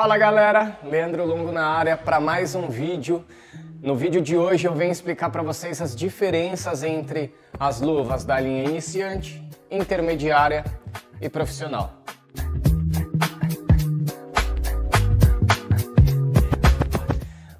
[0.00, 3.22] Fala galera, Leandro Longo na área para mais um vídeo.
[3.82, 8.40] No vídeo de hoje eu venho explicar para vocês as diferenças entre as luvas da
[8.40, 10.64] linha iniciante, intermediária
[11.20, 11.92] e profissional.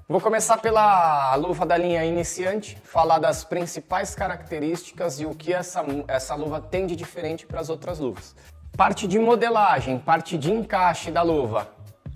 [0.09, 5.85] Vou começar pela luva da linha iniciante, falar das principais características e o que essa,
[6.07, 8.35] essa luva tem de diferente para as outras luvas.
[8.75, 11.69] Parte de modelagem, parte de encaixe da luva,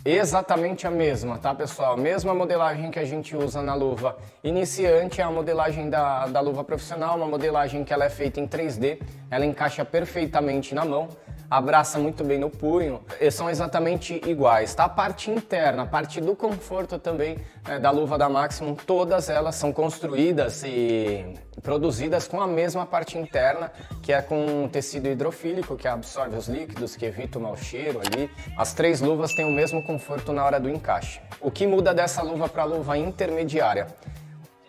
[0.05, 1.97] exatamente a mesma, tá pessoal?
[1.97, 4.15] Mesma modelagem que a gente usa na luva.
[4.43, 8.47] Iniciante é a modelagem da, da luva profissional, uma modelagem que ela é feita em
[8.47, 11.09] 3D, ela encaixa perfeitamente na mão
[11.57, 14.85] abraça muito bem no punho, são exatamente iguais, tá?
[14.85, 19.55] A parte interna, a parte do conforto também né, da luva da Maximum, todas elas
[19.55, 23.71] são construídas e produzidas com a mesma parte interna,
[24.03, 28.29] que é com tecido hidrofílico, que absorve os líquidos, que evita o mau cheiro ali.
[28.57, 31.21] As três luvas têm o mesmo conforto na hora do encaixe.
[31.41, 33.87] O que muda dessa luva para a luva intermediária?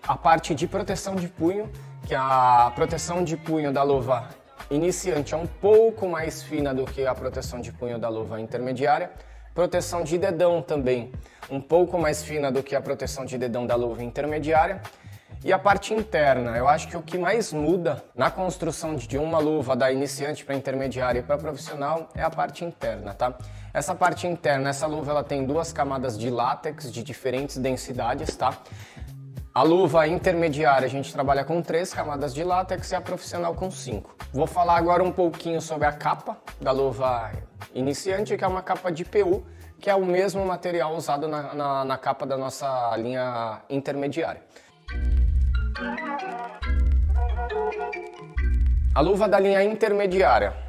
[0.07, 1.69] A parte de proteção de punho,
[2.07, 4.29] que a proteção de punho da luva
[4.71, 9.11] iniciante é um pouco mais fina do que a proteção de punho da luva intermediária.
[9.55, 11.13] Proteção de dedão também
[11.51, 14.83] um pouco mais fina do que a proteção de dedão da luva intermediária.
[15.45, 19.39] E a parte interna, eu acho que o que mais muda na construção de uma
[19.39, 23.37] luva da iniciante para intermediária e para profissional é a parte interna, tá?
[23.73, 28.59] Essa parte interna, essa luva ela tem duas camadas de látex de diferentes densidades, tá?
[29.57, 33.71] A luva intermediária a gente trabalha com três camadas de látex e a profissional com
[33.71, 34.15] cinco.
[34.31, 37.33] Vou falar agora um pouquinho sobre a capa da luva
[37.75, 39.43] iniciante, que é uma capa de PU,
[39.81, 44.43] que é o mesmo material usado na, na, na capa da nossa linha intermediária.
[48.95, 50.66] A luva da linha intermediária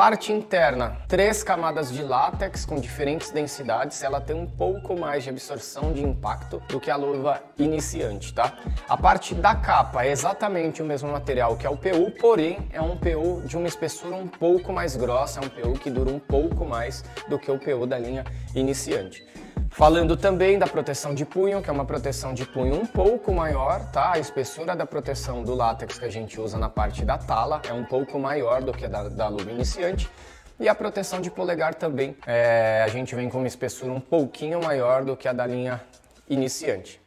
[0.00, 5.28] Parte interna, três camadas de látex com diferentes densidades, ela tem um pouco mais de
[5.28, 8.56] absorção de impacto do que a luva iniciante, tá?
[8.88, 12.80] A parte da capa é exatamente o mesmo material que é o PU, porém é
[12.80, 16.18] um PU de uma espessura um pouco mais grossa, é um PU que dura um
[16.18, 18.24] pouco mais do que o PU da linha
[18.54, 19.22] iniciante.
[19.70, 23.80] Falando também da proteção de punho, que é uma proteção de punho um pouco maior,
[23.92, 24.12] tá?
[24.12, 27.72] A espessura da proteção do látex que a gente usa na parte da tala é
[27.72, 30.10] um pouco maior do que a da, da luva iniciante.
[30.58, 34.60] E a proteção de polegar também, é, a gente vem com uma espessura um pouquinho
[34.62, 35.80] maior do que a da linha
[36.28, 37.00] iniciante.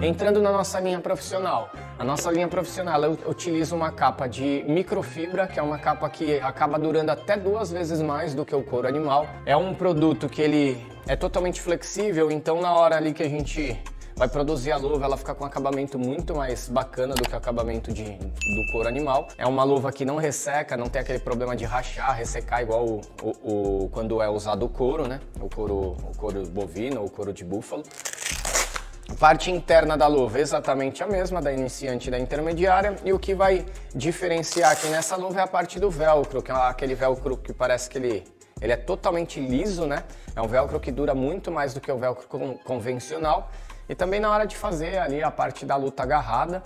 [0.00, 1.70] Entrando na nossa linha profissional,
[2.02, 6.76] a nossa linha profissional utiliza uma capa de microfibra, que é uma capa que acaba
[6.76, 9.24] durando até duas vezes mais do que o couro animal.
[9.46, 13.80] É um produto que ele é totalmente flexível, então na hora ali que a gente
[14.16, 17.38] vai produzir a luva, ela fica com um acabamento muito mais bacana do que o
[17.38, 19.28] acabamento de, do couro animal.
[19.38, 23.00] É uma luva que não resseca, não tem aquele problema de rachar, ressecar igual o,
[23.22, 25.20] o, o quando é usado o couro, né?
[25.40, 27.84] O couro, o couro bovino ou o couro de búfalo.
[29.18, 32.96] Parte interna da luva exatamente a mesma, da iniciante e da intermediária.
[33.04, 33.64] E o que vai
[33.94, 37.88] diferenciar aqui nessa luva é a parte do velcro, que é aquele velcro que parece
[37.88, 38.24] que ele,
[38.60, 40.04] ele é totalmente liso, né?
[40.34, 43.50] É um velcro que dura muito mais do que o velcro con convencional.
[43.88, 46.62] E também na hora de fazer ali a parte da luta agarrada,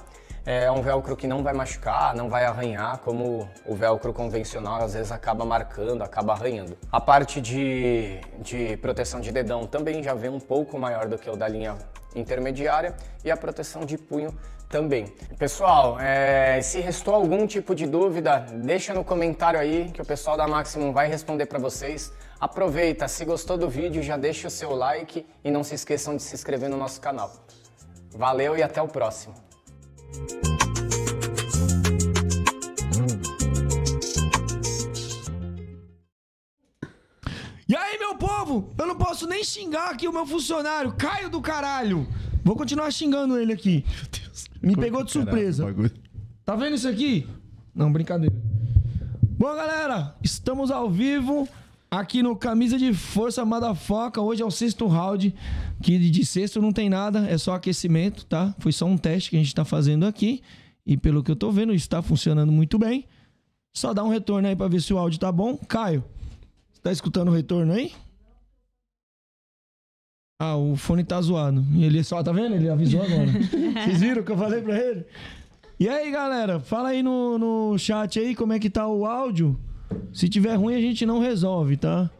[0.46, 4.94] é um velcro que não vai machucar, não vai arranhar, como o velcro convencional às
[4.94, 6.78] vezes acaba marcando, acaba arranhando.
[6.90, 11.28] A parte de, de proteção de dedão também já vem um pouco maior do que
[11.28, 11.76] o da linha
[12.14, 14.32] intermediária e a proteção de punho
[14.68, 15.06] também.
[15.36, 20.36] Pessoal, é, se restou algum tipo de dúvida, deixa no comentário aí que o pessoal
[20.36, 22.12] da Maximum vai responder para vocês.
[22.38, 26.22] Aproveita, se gostou do vídeo, já deixa o seu like e não se esqueçam de
[26.22, 27.32] se inscrever no nosso canal.
[28.14, 29.45] Valeu e até o próximo.
[37.68, 38.72] E aí, meu povo?
[38.78, 42.06] Eu não posso nem xingar aqui o meu funcionário, Caio do caralho.
[42.44, 43.84] Vou continuar xingando ele aqui.
[43.88, 44.48] Meu Deus.
[44.62, 45.66] Me pegou de surpresa.
[46.44, 47.28] Tá vendo isso aqui?
[47.74, 48.34] Não, brincadeira.
[49.22, 51.48] Bom, galera, estamos ao vivo
[51.90, 54.20] aqui no Camisa de Força Madafoca.
[54.20, 55.34] Hoje é o sexto round,
[55.82, 58.54] que de sexto não tem nada, é só aquecimento, tá?
[58.58, 60.42] Foi só um teste que a gente tá fazendo aqui.
[60.84, 63.06] E pelo que eu tô vendo, está funcionando muito bem.
[63.74, 65.56] Só dá um retorno aí pra ver se o áudio tá bom.
[65.56, 66.04] Caio,
[66.72, 67.92] você tá escutando o retorno aí?
[70.38, 71.64] Ah, o fone tá zoado.
[71.74, 72.54] Ele só, tá vendo?
[72.54, 73.26] Ele avisou agora.
[73.84, 75.04] Vocês viram o que eu falei pra ele?
[75.78, 79.58] E aí, galera, fala aí no, no chat aí como é que tá o áudio.
[80.12, 82.10] Se tiver ruim, a gente não resolve, tá?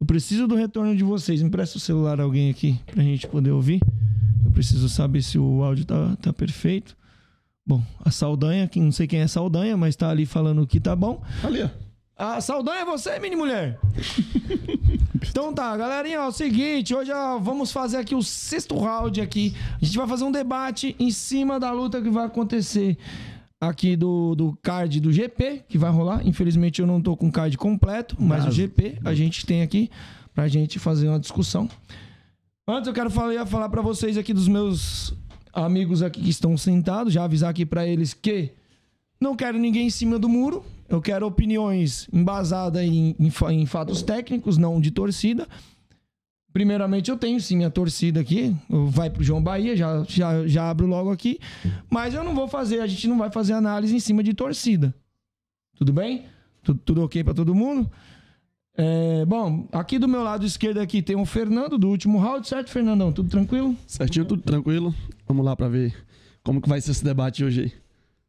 [0.00, 1.40] Eu preciso do retorno de vocês.
[1.40, 3.80] Empresta o celular a alguém aqui pra gente poder ouvir.
[4.44, 6.96] Eu preciso saber se o áudio tá, tá perfeito.
[7.66, 10.94] Bom, a Saldanha, que não sei quem é Saldanha, mas tá ali falando que tá
[10.94, 11.22] bom.
[11.42, 11.68] Ali, ó.
[12.18, 13.78] A Saldanha é você, mini mulher?
[15.28, 19.20] então tá, galerinha, ó, é o seguinte, hoje ó, vamos fazer aqui o sexto round
[19.20, 19.54] aqui.
[19.80, 22.96] A gente vai fazer um debate em cima da luta que vai acontecer
[23.60, 26.26] aqui do, do card do GP, que vai rolar.
[26.26, 29.90] Infelizmente eu não tô com o card completo, mas o GP a gente tem aqui
[30.34, 31.68] pra gente fazer uma discussão.
[32.68, 35.14] Antes eu quero falar, falar para vocês aqui dos meus
[35.52, 38.50] amigos aqui que estão sentados, já avisar aqui para eles que
[39.20, 40.64] não quero ninguém em cima do muro.
[40.88, 45.48] Eu quero opiniões embasadas em, em, em, fatos técnicos, não de torcida.
[46.56, 48.56] Primeiramente, eu tenho sim minha torcida aqui.
[48.70, 51.38] Vai pro João Bahia, já, já, já abro logo aqui.
[51.90, 54.94] Mas eu não vou fazer, a gente não vai fazer análise em cima de torcida.
[55.76, 56.24] Tudo bem?
[56.62, 57.90] Tudo, tudo ok para todo mundo?
[58.74, 62.70] É, bom, aqui do meu lado esquerdo aqui tem o Fernando do último round, certo,
[62.70, 63.12] Fernandão?
[63.12, 63.76] Tudo tranquilo?
[63.86, 64.94] Certinho, tudo tranquilo.
[65.28, 65.94] Vamos lá para ver
[66.42, 67.72] como que vai ser esse debate hoje aí.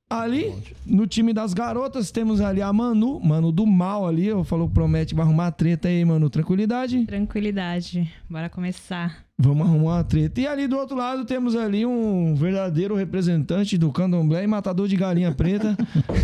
[0.10, 0.54] Ali,
[0.86, 4.26] no time das garotas, temos ali a Manu, Manu do mal ali.
[4.26, 6.30] Eu falou que promete vai arrumar treta aí, Manu.
[6.30, 7.06] Tranquilidade?
[7.06, 8.10] Tranquilidade.
[8.30, 9.26] Bora começar.
[9.38, 10.40] Vamos arrumar uma treta.
[10.40, 14.96] E ali do outro lado temos ali um verdadeiro representante do candomblé e matador de
[14.96, 15.76] galinha preta.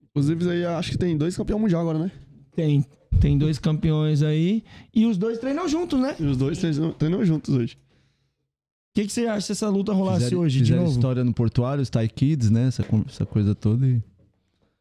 [0.02, 2.12] Inclusive, aí acho que tem dois campeões mundial agora, né?
[2.54, 2.84] Tem,
[3.20, 4.62] tem dois campeões aí.
[4.94, 6.14] E os dois treinam juntos, né?
[6.18, 7.74] E os dois treinam, treinam juntos hoje.
[7.74, 10.98] O que, que você acha se essa luta rolasse fizeram, hoje fizeram de novo?
[10.98, 12.66] história no Portuário, os Thai Kids, né?
[12.66, 13.86] Essa, essa coisa toda.
[13.86, 14.02] E...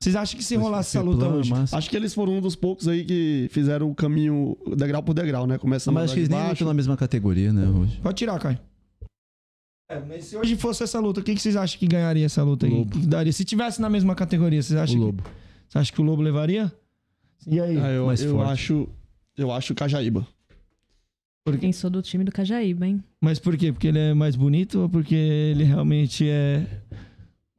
[0.01, 1.49] Vocês acham que se rolasse essa luta hoje?
[1.49, 1.77] Massa.
[1.77, 5.47] Acho que eles foram um dos poucos aí que fizeram o caminho degrau por degrau,
[5.47, 5.57] né?
[5.57, 7.99] Começando mas acho que eles nem lutam na mesma categoria, né, hoje.
[8.01, 8.59] Pode tirar, Caio.
[9.89, 12.41] É, mas se hoje fosse essa luta, o que, que vocês acham que ganharia essa
[12.43, 12.71] luta aí?
[12.71, 12.91] Lobo.
[12.91, 13.31] Que daria?
[13.31, 15.23] Se tivesse na mesma categoria, vocês acham O que- Lobo.
[15.69, 16.73] Você acha que o Lobo levaria?
[17.47, 17.77] E aí?
[17.77, 18.51] Ah, eu, Mais eu forte.
[18.51, 18.89] acho.
[19.37, 20.27] Eu acho o Cajaíba.
[21.59, 23.03] Quem sou do time do Cajaíba, hein?
[23.19, 23.71] Mas por quê?
[23.71, 26.65] Porque ele é mais bonito ou porque ele realmente é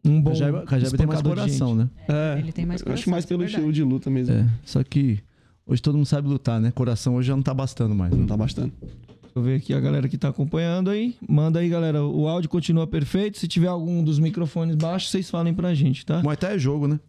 [0.04, 1.88] um bom Cajaíba, Cajaíba tem mais coração, né?
[2.08, 3.56] É, Ele tem mais eu coração, acho mais é pelo verdade.
[3.60, 4.34] estilo de luta mesmo.
[4.34, 4.48] É.
[4.64, 5.18] Só que
[5.66, 6.70] hoje todo mundo sabe lutar, né?
[6.70, 8.14] Coração hoje já não tá bastando mais.
[8.16, 8.72] Não tá bastante.
[8.80, 8.94] Deixa
[9.34, 11.16] eu ver aqui a galera que tá acompanhando aí.
[11.28, 12.04] Manda aí, galera.
[12.04, 13.38] O áudio continua perfeito.
[13.38, 16.22] Se tiver algum dos microfones baixos, vocês falem pra gente, tá?
[16.22, 17.00] Muay Thai é jogo, né?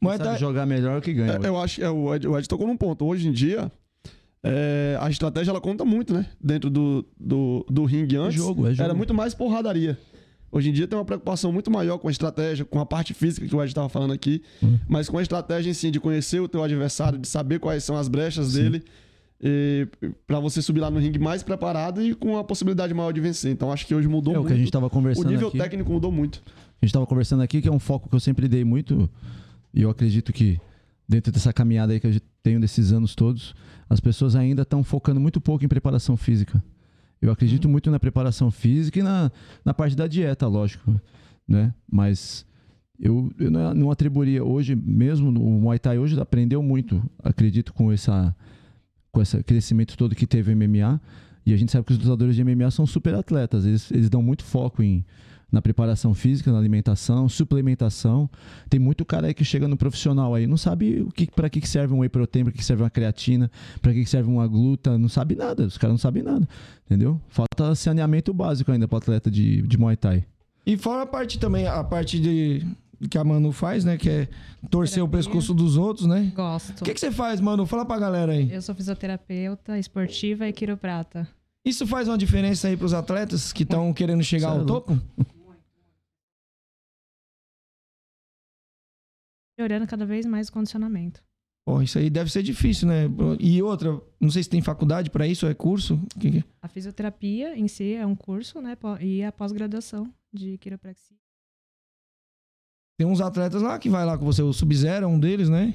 [0.00, 1.40] Muay Sabe Thai- jogar melhor que ganha.
[1.42, 3.04] É, eu acho é, o, Ed, o Ed tocou num ponto.
[3.04, 3.70] Hoje em dia,
[4.42, 6.26] é, a estratégia ela conta muito, né?
[6.40, 8.34] Dentro do, do, do ringue antes.
[8.34, 8.82] jogo, é jogo.
[8.82, 9.98] Era muito mais porradaria.
[10.50, 13.46] Hoje em dia tem uma preocupação muito maior com a estratégia, com a parte física
[13.46, 14.78] que o Ed estava falando aqui, Hum.
[14.88, 17.96] mas com a estratégia em si, de conhecer o teu adversário, de saber quais são
[17.98, 18.82] as brechas dele,
[20.26, 23.52] para você subir lá no ringue mais preparado e com a possibilidade maior de vencer.
[23.52, 24.48] Então acho que hoje mudou É o muito.
[24.48, 25.58] que a gente tava o conversando nível aqui.
[25.58, 26.42] técnico mudou muito.
[26.80, 29.08] A gente tava conversando aqui, que é um foco que eu sempre dei muito.
[29.72, 30.60] E eu acredito que
[31.08, 33.54] dentro dessa caminhada aí que eu tenho desses anos todos,
[33.88, 36.62] as pessoas ainda estão focando muito pouco em preparação física.
[37.20, 39.30] Eu acredito muito na preparação física e na,
[39.64, 41.00] na parte da dieta, lógico.
[41.46, 41.74] né?
[41.90, 42.46] Mas
[42.98, 48.34] eu, eu não, atribuiria hoje, mesmo o Muay Thai hoje aprendeu muito, acredito, com essa
[49.10, 51.00] com esse crescimento todo que teve o MMA.
[51.46, 54.22] E a gente sabe que os lutadores de MMA são super atletas, eles, eles dão
[54.22, 55.04] muito foco em
[55.50, 58.28] na preparação física, na alimentação, suplementação.
[58.68, 61.60] Tem muito cara aí que chega no profissional aí, não sabe o que para que
[61.60, 63.50] que serve um whey protein, para que serve uma creatina,
[63.80, 65.64] para que serve uma gluta, não sabe nada.
[65.64, 66.46] Os caras não sabem nada,
[66.86, 67.20] entendeu?
[67.28, 70.24] Falta saneamento básico ainda para atleta de, de Muay Thai.
[70.66, 72.66] E fora a parte também, a parte de
[73.08, 73.96] que a Manu faz, né?
[73.96, 74.28] Que é
[74.68, 76.32] torcer o pescoço dos outros, né?
[76.34, 76.80] Gosto.
[76.80, 77.64] O que, que você faz, Manu?
[77.64, 78.52] Fala pra galera aí.
[78.52, 81.28] Eu sou fisioterapeuta, esportiva e quiroprata.
[81.64, 84.94] Isso faz uma diferença aí pros atletas que estão querendo chegar é ao louco.
[84.94, 85.02] topo?
[89.58, 91.20] Melhorando cada vez mais o condicionamento.
[91.66, 93.02] Pô, isso aí deve ser difícil, né?
[93.40, 96.00] E outra, não sei se tem faculdade pra isso, é curso?
[96.18, 96.44] Que que é?
[96.62, 98.76] A fisioterapia em si é um curso, né?
[99.00, 101.16] E a pós-graduação de quiropraxia.
[102.98, 105.74] Tem uns atletas lá que vai lá com você, o Sub-Zero é um deles, né?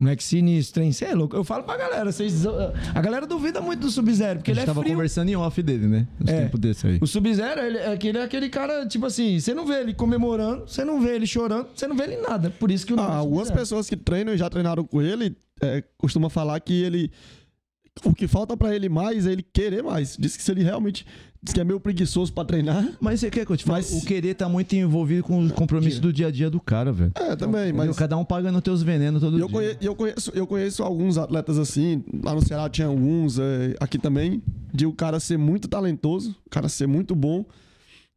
[0.00, 0.92] Moleque sinistro, hein?
[0.92, 1.34] Cê é louco.
[1.34, 4.64] Eu falo pra galera, vocês, a galera duvida muito do Sub-Zero, porque a ele gente
[4.70, 4.94] é tava frio.
[4.94, 6.06] conversando em off dele, né?
[6.20, 6.42] Uns É.
[6.42, 6.98] tempos desse aí.
[7.02, 10.68] O Sub-Zero, ele, é aquele, é aquele cara, tipo assim, você não vê ele comemorando,
[10.68, 12.48] você não vê ele chorando, você não vê ele em nada.
[12.60, 15.02] Por isso que o nome Ah, é algumas pessoas que treinam e já treinaram com
[15.02, 17.10] ele é, costuma falar que ele.
[18.04, 20.16] O que falta pra ele mais é ele querer mais.
[20.18, 21.04] Diz que se ele realmente.
[21.40, 22.84] Diz que é meio preguiçoso pra treinar.
[23.00, 23.84] Mas você quer que eu te fale?
[23.88, 26.90] Mas- O querer tá muito envolvido com os compromissos do dia a dia do cara,
[26.92, 27.12] velho.
[27.14, 27.86] É, também, Entendeu?
[27.86, 27.96] mas.
[27.96, 29.54] Cada um pagando teus venenos todo eu, dia.
[29.56, 33.98] conhe- eu, conheço, eu conheço alguns atletas assim, lá no Ceará tinha alguns, é, aqui
[33.98, 34.42] também,
[34.74, 37.44] de o cara ser muito talentoso, o cara ser muito bom,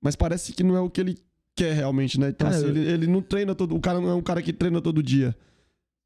[0.02, 1.16] mas parece que não é o que ele
[1.56, 2.30] quer realmente, né?
[2.30, 3.76] Então, Cara, assim, eu- ele, ele não treina todo.
[3.76, 5.36] O cara não é um cara que treina todo dia.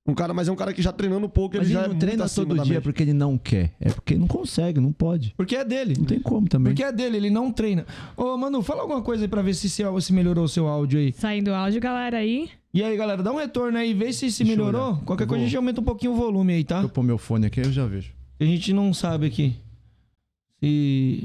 [0.08, 1.82] Um cara, mas é um cara que já treinando pouco, Mas ele ele já é
[1.84, 3.74] não muito treina todo dia porque ele não quer.
[3.82, 5.34] É porque não consegue, não pode.
[5.36, 5.96] Porque é dele.
[5.98, 6.74] Não tem como também.
[6.74, 7.88] Porque é dele, ele não treina.
[8.16, 11.00] Ô, Manu, fala alguma coisa aí pra ver se, se, se melhorou o seu áudio
[11.00, 11.12] aí.
[11.12, 12.50] Saindo o áudio, galera, aí.
[12.72, 14.90] E aí, galera, dá um retorno aí, vê se se Deixa melhorou.
[14.90, 15.02] olhar.
[15.06, 16.80] Qualquer Eu coisa a gente aumenta um pouquinho o volume aí, tá?
[16.80, 18.12] Se eu pôr meu fone aqui, eu já vejo.
[18.40, 19.56] A gente não sabe aqui.
[20.60, 21.24] Se.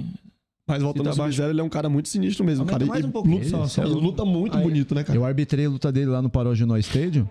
[0.67, 1.23] Mas voltando ao tá.
[1.25, 2.63] Sub-Zero, ele é um cara muito sinistro mesmo.
[2.63, 3.83] Aumenta Cara, mais ele, um pouquinho luta, só, só.
[3.83, 4.63] ele luta muito Aí.
[4.63, 5.19] bonito, né, cara?
[5.19, 7.29] Eu arbitrei a luta dele lá no Parógeno Stadium.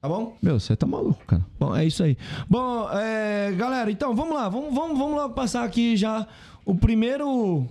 [0.00, 0.38] Tá bom?
[0.40, 1.44] Meu, você tá maluco, cara.
[1.58, 2.16] Bom, é isso aí.
[2.48, 4.48] Bom, é, galera, então vamos lá.
[4.48, 6.26] Vamos, vamos, vamos logo passar aqui já
[6.64, 7.68] o primeiro.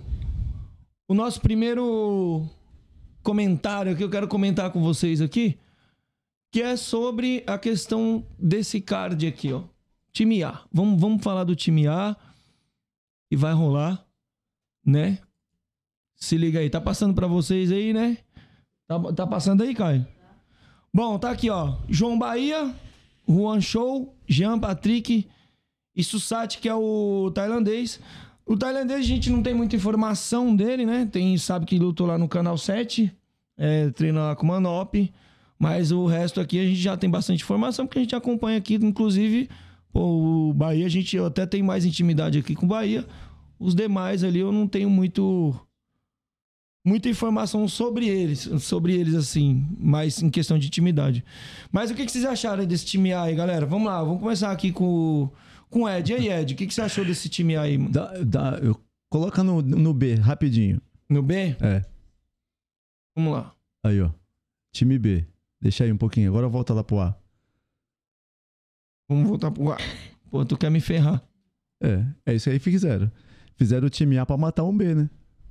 [1.08, 2.48] O nosso primeiro
[3.20, 5.58] comentário que eu quero comentar com vocês aqui.
[6.52, 9.62] Que é sobre a questão desse card aqui, ó.
[10.12, 10.60] Time A.
[10.72, 12.16] Vamos, vamos falar do time A.
[13.28, 14.04] E vai rolar,
[14.86, 15.18] né?
[16.14, 16.70] Se liga aí.
[16.70, 18.18] Tá passando pra vocês aí, né?
[18.86, 20.06] Tá, tá passando aí, Caio?
[20.92, 21.76] Bom, tá aqui, ó.
[21.88, 22.74] João Bahia,
[23.28, 25.28] Juan Show, Jean Patrick
[25.94, 28.00] e Sussati, que é o tailandês.
[28.44, 31.08] O tailandês a gente não tem muita informação dele, né?
[31.10, 33.12] Tem, sabe que lutou lá no canal 7,
[33.56, 34.94] é, treina lá com o Manop.
[35.56, 38.74] Mas o resto aqui a gente já tem bastante informação, porque a gente acompanha aqui,
[38.74, 39.48] inclusive,
[39.92, 43.06] pô, o Bahia, a gente até tem mais intimidade aqui com o Bahia.
[43.58, 45.54] Os demais ali eu não tenho muito
[46.84, 51.24] muita informação sobre eles, sobre eles assim, mais em questão de intimidade.
[51.70, 53.66] Mas o que, que vocês acharam desse time A aí, galera?
[53.66, 55.30] Vamos lá, vamos começar aqui com,
[55.68, 56.12] com o Ed.
[56.12, 57.92] E aí, Ed, o que, que você achou desse time A aí, mano?
[57.92, 58.78] Dá, dá, eu,
[59.10, 60.80] coloca no, no B, rapidinho.
[61.08, 61.56] No B?
[61.60, 61.84] É.
[63.16, 63.54] Vamos lá.
[63.84, 64.10] Aí, ó.
[64.72, 65.26] Time B.
[65.60, 66.30] Deixa aí um pouquinho.
[66.30, 67.16] Agora volta lá pro A.
[69.08, 69.78] Vamos voltar pro A.
[70.30, 71.22] Pô, tu quer me ferrar.
[71.82, 73.10] É, é isso aí que fizeram.
[73.56, 75.10] Fizeram o time A pra matar um B, né?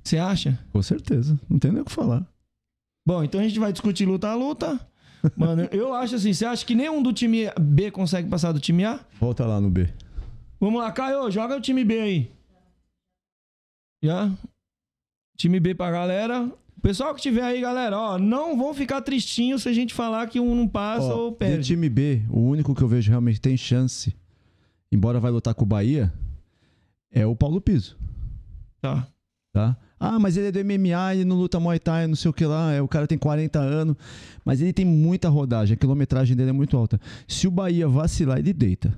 [0.10, 0.58] Você acha?
[0.74, 1.40] Com certeza.
[1.48, 2.26] Não tem nem o que falar.
[3.06, 4.80] Bom, então a gente vai discutir luta a luta.
[5.38, 8.86] Mano, eu acho assim, você acha que nenhum do time B consegue passar do time
[8.86, 9.00] A?
[9.20, 9.88] Volta lá no B.
[10.60, 12.32] Vamos lá, Caio, joga o time B aí.
[14.02, 14.32] Já?
[15.38, 16.46] Time B pra galera.
[16.76, 20.26] O pessoal que tiver aí, galera, ó, não vão ficar tristinhos se a gente falar
[20.26, 21.68] que um não passa Ó, ou do perde.
[21.68, 24.16] time B, o único que eu vejo realmente tem chance,
[24.92, 26.12] embora vai lutar com o Bahia,
[27.12, 27.96] é o Paulo Piso,
[28.82, 29.06] Tá.
[29.54, 29.78] tá?
[30.00, 32.46] Ah, mas ele é do MMA, ele não luta Muay Thai, não sei o que
[32.46, 33.96] lá, é, o cara tem 40 anos,
[34.46, 37.00] mas ele tem muita rodagem, a quilometragem dele é muito alta.
[37.28, 38.94] Se o Bahia vacilar, ele deita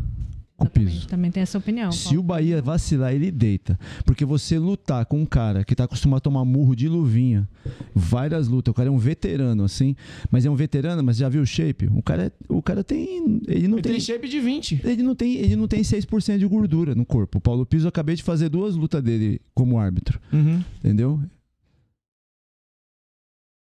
[0.63, 1.07] o Exatamente, piso.
[1.07, 1.91] também tem essa opinião.
[1.91, 3.79] Se o Bahia vacilar, ele deita.
[4.05, 7.47] Porque você lutar com um cara que tá acostumado a tomar murro de luvinha,
[7.95, 9.95] várias lutas, o cara é um veterano, assim,
[10.29, 11.87] mas é um veterano, mas já viu o shape?
[11.95, 13.41] O cara, é- o cara tem.
[13.47, 13.91] Ele não Ele tem.
[13.93, 14.81] tem shape de 20.
[14.83, 17.37] Ele não, tem, ele não tem 6% de gordura no corpo.
[17.37, 20.61] O Paulo Piso, eu acabei de fazer duas lutas dele como árbitro, Uhum.
[20.79, 21.19] entendeu?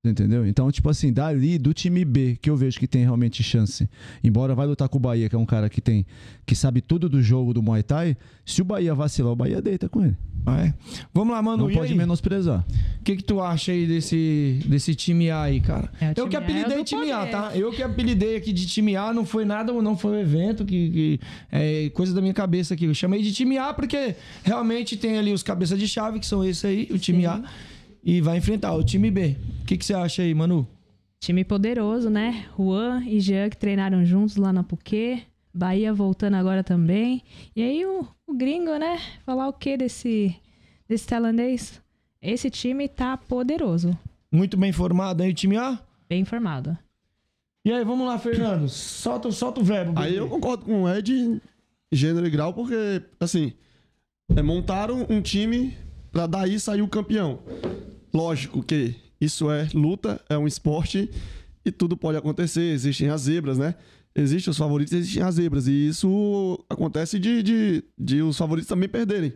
[0.05, 0.45] Entendeu?
[0.45, 3.89] Então, tipo assim, dali do time B, que eu vejo que tem realmente chance,
[4.25, 6.05] embora vai lutar com o Bahia, que é um cara que tem
[6.45, 9.89] que sabe tudo do jogo do Muay Thai, se o Bahia vacilar, o Bahia deita
[9.89, 10.17] com ele.
[10.45, 10.75] Ah, é?
[11.15, 11.63] Vamos lá, mano.
[11.63, 11.97] Não e pode aí?
[11.97, 12.67] menosprezar.
[12.99, 15.89] O que, que tu acha aí desse, desse time A aí, cara?
[16.01, 17.53] É, eu que A é apelidei time A, tá?
[17.55, 20.91] Eu que apelidei aqui de time A, não foi nada, não foi um evento, que,
[20.91, 21.21] que
[21.53, 22.87] é coisa da minha cabeça aqui.
[22.87, 26.45] Eu chamei de time A porque realmente tem ali os cabeças de chave, que são
[26.45, 27.27] esse aí, o time Sim.
[27.27, 27.43] A,
[28.03, 29.37] e vai enfrentar o time B.
[29.63, 30.67] O que, que você acha aí, Manu?
[31.21, 32.47] Time poderoso, né?
[32.59, 35.23] Juan e Jean que treinaram juntos lá na Puquê.
[35.55, 37.23] Bahia voltando agora também.
[37.55, 38.99] E aí o, o gringo, né?
[39.25, 40.35] Falar o que desse,
[40.89, 41.81] desse tailandês?
[42.21, 43.97] Esse time tá poderoso.
[44.33, 45.79] Muito bem formado aí o time A?
[46.09, 46.77] Bem formado.
[47.65, 48.69] E aí, vamos lá, Fernando.
[48.69, 49.93] Solta, solta o verbo.
[49.97, 51.41] Aí eu concordo com o Ed
[51.93, 53.53] gênero e grau, porque, assim,
[54.35, 55.77] é, montaram um time
[56.11, 57.39] pra daí sair o campeão.
[58.13, 61.11] Lógico que isso é luta, é um esporte
[61.65, 62.73] e tudo pode acontecer.
[62.73, 63.75] Existem as zebras, né?
[64.15, 65.67] Existem os favoritos, existem as zebras.
[65.67, 69.33] E isso acontece de, de, de os favoritos também perderem.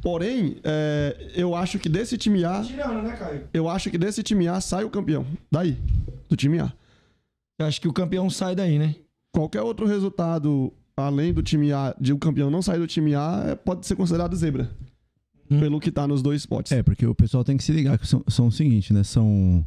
[0.00, 3.48] Porém, é, eu acho que desse time A, Tirando, né, Caio?
[3.52, 5.26] eu acho que desse time A sai o campeão.
[5.50, 5.76] Daí,
[6.28, 6.72] do time A.
[7.58, 8.94] Eu acho que o campeão sai daí, né?
[9.34, 13.44] qualquer outro resultado além do time A, de o campeão não sair do time A,
[13.48, 14.70] é- pode ser considerado zebra.
[15.50, 15.60] Hum.
[15.60, 16.72] Pelo que tá nos dois spots.
[16.72, 19.04] É, porque o pessoal tem que se ligar que são, são o seguinte, né?
[19.04, 19.64] São,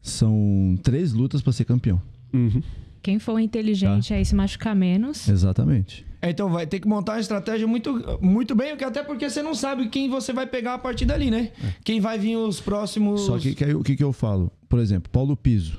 [0.00, 2.00] são três lutas pra ser campeão.
[2.32, 2.62] Uhum.
[3.02, 5.28] Quem for inteligente aí se machucar menos.
[5.28, 6.06] Exatamente.
[6.20, 9.42] É, Então vai ter que montar uma estratégia muito, muito bem, porque até porque você
[9.42, 11.50] não sabe quem você vai pegar a partir dali, né?
[11.82, 13.22] Quem vai vir os próximos.
[13.22, 14.52] Só que, que o que, que eu falo?
[14.68, 15.78] Por exemplo, Paulo Piso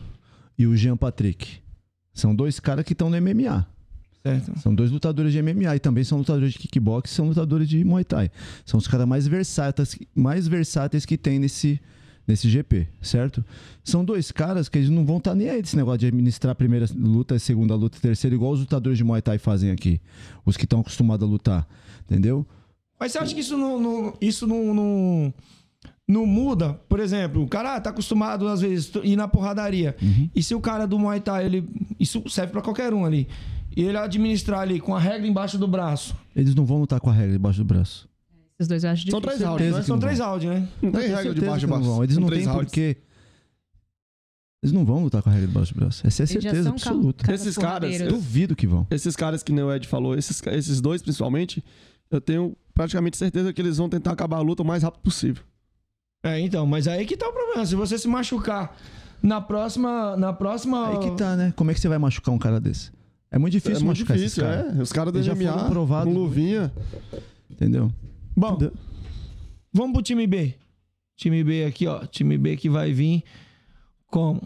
[0.57, 1.59] e o Jean Patrick.
[2.13, 3.67] São dois caras que estão no MMA.
[4.23, 4.59] Certo.
[4.59, 8.03] São dois lutadores de MMA e também são lutadores de kickbox, são lutadores de Muay
[8.03, 8.29] Thai.
[8.65, 11.81] São os caras mais versáteis, mais versáteis que tem nesse,
[12.27, 13.43] nesse GP, certo?
[13.83, 16.55] São dois caras que eles não vão estar nem aí desse negócio de administrar a
[16.55, 19.99] primeira luta, a segunda luta, a terceira, igual os lutadores de Muay Thai fazem aqui.
[20.45, 21.67] Os que estão acostumados a lutar,
[22.05, 22.45] entendeu?
[22.99, 25.33] Mas você acha que isso não, não- isso não, não,
[26.07, 26.73] não muda?
[26.87, 29.95] Por exemplo, o cara tá acostumado, às vezes, ir na porradaria.
[30.35, 31.67] E se o cara do Muay Thai, ele.
[31.99, 33.27] Isso serve pra qualquer um ali.
[33.75, 36.15] E ele administrar ali com a regra embaixo do braço.
[36.35, 38.09] Eles não vão lutar com a regra debaixo do braço.
[38.59, 39.19] Esses dois eu acho difícil.
[39.19, 39.83] São três rounds, certeza né?
[39.83, 40.67] São três áudios, né?
[40.81, 41.91] Não tem regra de certeza baixo que e não baixo.
[41.91, 42.03] vão.
[42.03, 42.97] Eles não têm porque.
[44.63, 46.05] Eles não vão lutar com a regra debaixo do braço.
[46.05, 47.33] Essa é certeza absoluta.
[47.33, 47.99] Esses caras.
[47.99, 48.85] Eu duvido que vão.
[48.91, 51.63] Esses caras que nem o Ed falou, esses, esses dois principalmente,
[52.11, 55.43] eu tenho praticamente certeza que eles vão tentar acabar a luta o mais rápido possível.
[56.23, 57.65] É, então, mas aí que tá o problema.
[57.65, 58.75] Se você se machucar
[59.23, 60.15] na próxima.
[60.17, 60.89] Na próxima.
[60.89, 61.53] Aí que tá, né?
[61.55, 62.91] Como é que você vai machucar um cara desse?
[63.31, 64.81] É muito difícil é muito machucar difícil, esses é.
[64.81, 66.13] Os caras do Eles já MMA, foram provados.
[66.13, 66.71] com luvinha.
[67.49, 67.89] Entendeu?
[68.35, 68.73] Bom, Entendeu?
[69.73, 70.53] vamos pro time B.
[71.15, 72.05] Time B aqui, ó.
[72.05, 73.23] Time B que vai vir
[74.07, 74.39] com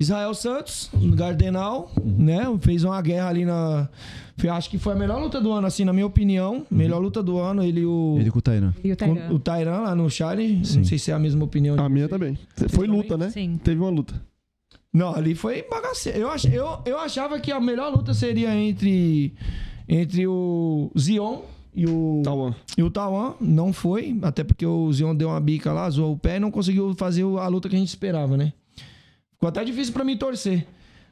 [0.00, 2.42] Israel Santos, no Gardenal, né?
[2.60, 3.88] Fez uma guerra ali na.
[4.52, 6.66] Acho que foi a melhor luta do ano, assim, na minha opinião.
[6.70, 7.62] Melhor luta do ano.
[7.62, 8.16] Ele e o.
[8.18, 8.74] Ele com o Tainan.
[8.82, 9.30] E o Tairan.
[9.32, 10.64] o Tairan lá no Challenge.
[10.66, 10.78] Sim.
[10.78, 11.78] Não sei se é a mesma opinião.
[11.78, 12.10] A minha vocês.
[12.10, 12.38] também.
[12.68, 13.30] Foi luta, né?
[13.30, 13.58] Sim.
[13.62, 14.20] Teve uma luta.
[14.94, 16.20] Não, ali foi bagaceiro.
[16.20, 19.34] Eu, ach, eu, eu achava que a melhor luta seria entre,
[19.88, 21.40] entre o Zion
[21.74, 22.22] e o.
[22.22, 22.54] Tawan.
[22.78, 26.18] E o Tawan não foi, até porque o Zion deu uma bica lá, zoou o
[26.18, 28.52] pé e não conseguiu fazer a luta que a gente esperava, né?
[29.32, 30.64] Ficou até difícil pra mim torcer.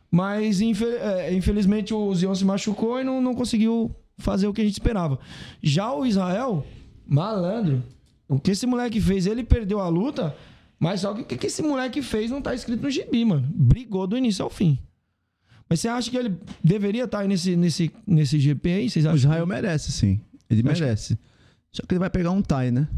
[0.08, 4.64] Mas é, infelizmente o Zion se machucou e não, não conseguiu fazer o que a
[4.64, 5.18] gente esperava.
[5.60, 6.64] Já o Israel,
[7.04, 7.82] malandro,
[8.28, 10.36] o que esse moleque fez, ele perdeu a luta,
[10.82, 13.48] mas só que o que que esse moleque fez não tá escrito no gibi, mano.
[13.54, 14.78] Brigou do início ao fim.
[15.68, 18.90] Mas você acha que ele deveria estar aí nesse, nesse, nesse GP aí?
[18.90, 19.16] Vocês O acham?
[19.18, 20.20] Israel merece, sim.
[20.50, 21.18] Ele Acho que- merece.
[21.70, 22.88] Só que ele vai pegar um Thai, né?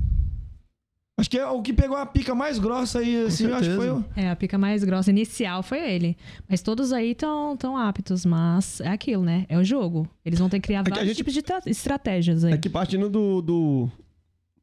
[1.16, 3.76] Acho que é o que pegou a pica mais grossa aí, assim, eu acho que
[3.76, 4.04] foi o...
[4.16, 6.16] É, a pica mais grossa inicial foi ele.
[6.48, 9.46] Mas todos aí estão tão aptos, mas é aquilo, né?
[9.48, 10.08] É o jogo.
[10.24, 12.54] Eles vão ter que criar que a vários gente- tipos de tra- estratégias aí.
[12.54, 13.88] É que partindo do, do,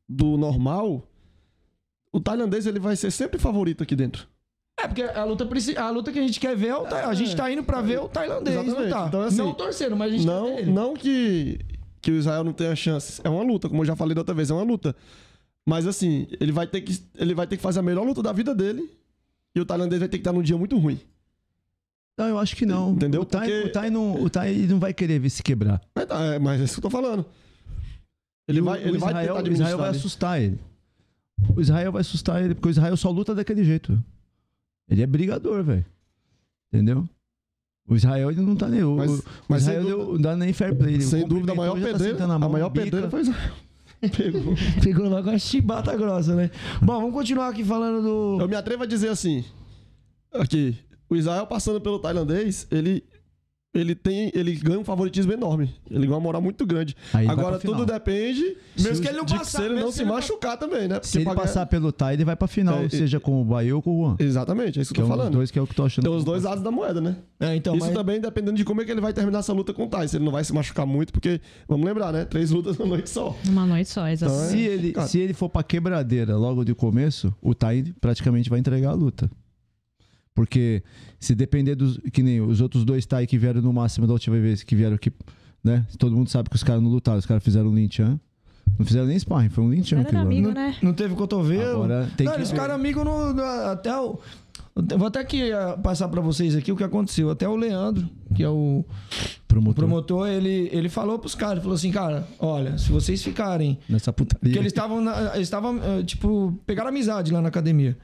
[0.09, 1.07] do normal,
[2.11, 4.27] o tailandês ele vai ser sempre favorito aqui dentro.
[4.79, 5.47] É, porque a luta,
[5.77, 7.99] a luta que a gente quer ver é o A gente tá indo pra ver
[7.99, 8.89] o tailandês, não Exatamente.
[8.91, 9.05] tá?
[9.07, 10.71] Então, assim, não torcendo, mas a gente quer Não, ver ele.
[10.71, 11.59] não que,
[12.01, 13.21] que o Israel não tenha chances.
[13.23, 14.95] É uma luta, como eu já falei da outra vez, é uma luta.
[15.65, 18.31] Mas assim, ele vai ter que, ele vai ter que fazer a melhor luta da
[18.31, 18.89] vida dele.
[19.53, 20.99] E o tailandês vai ter que estar num dia muito ruim.
[22.17, 22.91] Não, eu acho que não.
[22.93, 23.21] Entendeu?
[23.21, 25.79] O Thai, Porque- o Thai não, o Thai não vai querer ver se quebrar.
[25.93, 27.25] Mas, tá, é, mas é isso que eu tô falando.
[28.47, 29.91] Ele o- vai, o ele vai Israel, tentar o Israel vai administrar.
[29.91, 29.97] né?
[29.97, 30.59] assustar ele.
[31.55, 34.01] O Israel vai assustar ele, porque o Israel só luta daquele jeito.
[34.89, 35.85] Ele é brigador, velho.
[36.71, 37.07] Entendeu?
[37.87, 38.81] O Israel ele não tá nem.
[38.83, 41.01] Mas- o mas Israel dúvida- não dá nem fair play.
[41.01, 42.83] Sem dúvida, a cumprimentou, maior tá pedreira, sentando a, mão, maior bica.
[42.85, 43.53] pedreira foi Israel.
[44.17, 44.55] Pegou.
[44.83, 46.49] Pegou logo a chibata grossa, né?
[46.81, 48.41] Bom, vamos continuar aqui falando do...
[48.41, 49.43] Eu me atrevo a dizer assim,
[50.33, 50.75] Aqui.
[51.09, 53.03] O Israel passando pelo tailandês, ele.
[53.73, 54.29] Ele tem.
[54.35, 55.73] Ele ganha um favoritismo enorme.
[55.89, 56.93] Ele ganha uma moral muito grande.
[57.13, 59.93] Aí Agora tudo depende Mesmo se, que ele não de passar, se ele não que
[59.93, 60.99] se ele não- machucar também, né?
[61.01, 63.81] Se ele passar pelo Tai, ele vai pra final, É, seja com o Bahia ou
[63.81, 64.15] com o Juan.
[64.19, 65.33] Exatamente, é isso que Que eu é tô um dos falando.
[65.35, 66.03] dois que é o que tô achando.
[66.03, 67.15] Tem os dois lados da moeda, né?
[67.39, 69.73] É, então, Isso mas- também dependendo de como é que ele vai terminar essa luta
[69.73, 70.05] com o Tai.
[70.07, 72.25] Se ele não vai se machucar muito, porque, vamos lembrar, né?
[72.25, 73.33] Três lutas na noite só.
[73.47, 74.49] Uma noite só, exatamente.
[74.51, 78.89] Se ele, se ele for pra quebradeira logo de começo, o Tai praticamente vai entregar
[78.89, 79.31] a luta.
[80.33, 80.81] Porque
[81.19, 81.97] se depender dos.
[82.11, 84.95] Que nem os outros dois Tai que vieram no máximo da última vez, que vieram
[84.95, 85.11] aqui,
[85.63, 85.85] né?
[85.97, 88.19] Todo mundo sabe que os caras não lutaram, os caras fizeram um linchan.
[88.79, 89.97] Não fizeram nem sparring, foi um linchan.
[89.97, 90.25] Era aquilo lá.
[90.25, 90.75] amigo, não, né?
[90.81, 91.83] não teve cotovelo.
[91.83, 92.55] Agora tem não, que eles ver.
[92.55, 94.17] ficaram amigos no, no- até o.
[94.89, 97.29] eu Vou até aqui eh, passar pra vocês aqui o que aconteceu.
[97.29, 98.85] Até o Leandro, que é o
[99.49, 99.75] Promotor.
[99.75, 104.13] promotor, ele, ele falou pros caras, ele falou assim, cara, olha, se vocês ficarem Nessa
[104.13, 104.39] putaria.
[104.39, 107.97] Porque eles estavam, na- eles estavam, eh, tipo, pegaram amizade lá na academia.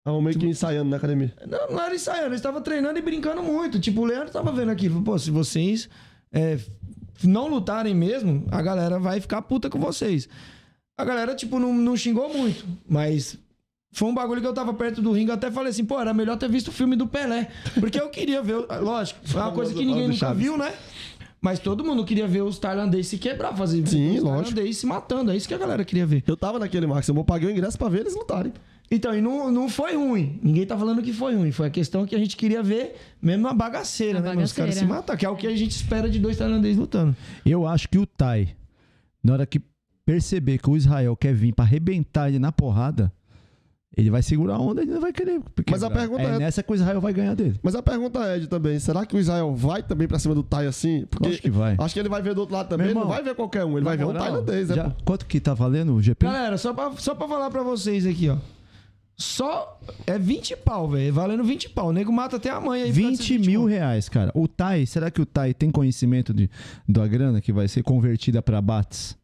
[0.00, 1.34] Estavam meio que ensaiando na academia.
[1.46, 3.78] Não, não era ensaiando, eles estavam treinando e brincando muito.
[3.78, 5.02] Tipo, o Leandro tava vendo aquilo.
[5.02, 5.88] Pô, se vocês
[6.32, 6.58] eh,
[7.24, 10.28] não lutarem mesmo, a galera vai ficar puta com vocês.
[10.96, 13.38] A galera, tipo, não, não xingou muito, mas
[13.92, 15.30] foi um bagulho que eu tava perto do ringue.
[15.30, 17.48] Eu até falei assim, pô, era melhor ter visto o filme do Pelé.
[17.78, 20.72] Porque eu queria ver, lógico, é uma coisa que ninguém nunca viu, né?
[21.40, 24.54] Mas todo mundo queria ver os tailandeses se quebrar, fazer Sim, os lógico.
[24.54, 25.30] tailandeses se matando.
[25.30, 26.24] É isso que a galera queria ver.
[26.26, 28.52] Eu tava naquele Max, eu paguei o ingresso pra ver eles lutarem.
[28.90, 30.40] Então, e não, não foi ruim.
[30.42, 31.52] Ninguém tá falando que foi ruim.
[31.52, 34.42] Foi a questão que a gente queria ver mesmo uma bagaceira, Uma né?
[34.42, 34.86] Os caras se bagaceira.
[34.88, 37.14] matar, que é o que a gente espera de dois tailandeses lutando.
[37.44, 38.48] Eu acho que o Tai,
[39.22, 39.60] na hora que
[40.06, 43.12] perceber que o Israel quer vir pra arrebentar ele na porrada,
[43.94, 45.38] ele vai segurar a onda e não vai querer.
[45.70, 47.58] Mas a pergunta é- nessa que o Israel vai ganhar dele.
[47.62, 50.42] Mas a pergunta é, Ed, também, será que o Israel vai também pra cima do
[50.42, 51.04] Tai assim?
[51.10, 51.76] Porque Acho que vai.
[51.78, 53.64] acho que ele vai ver do outro lado também, ele não irmão, vai ver qualquer
[53.66, 54.76] um, ele vai ver um moral, tailandês, né?
[54.76, 55.02] já- pô?
[55.04, 56.24] Quanto que tá valendo o GP?
[56.24, 58.36] Galera, só pra, só pra falar pra vocês aqui, ó.
[59.20, 61.12] Só é 20 pau, velho.
[61.12, 61.88] Valendo 20 pau.
[61.88, 62.92] O nego mata até a mãe aí.
[62.92, 63.70] por causa desses 20 mil conto.
[63.70, 64.30] reais, cara.
[64.34, 66.48] O Tai, será que o Tai tem conhecimento de,
[66.88, 69.18] da grana que vai ser convertida pra bates?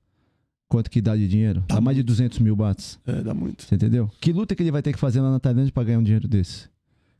[0.68, 1.62] Quanto que dá de dinheiro?
[1.68, 2.98] Dá mais de 200 mil bates.
[3.07, 3.62] É, dá muito.
[3.62, 4.11] Você entendeu?
[4.20, 6.26] Que luta que ele vai ter que fazer lá na Tailândia pra ganhar um dinheiro
[6.26, 6.68] desse?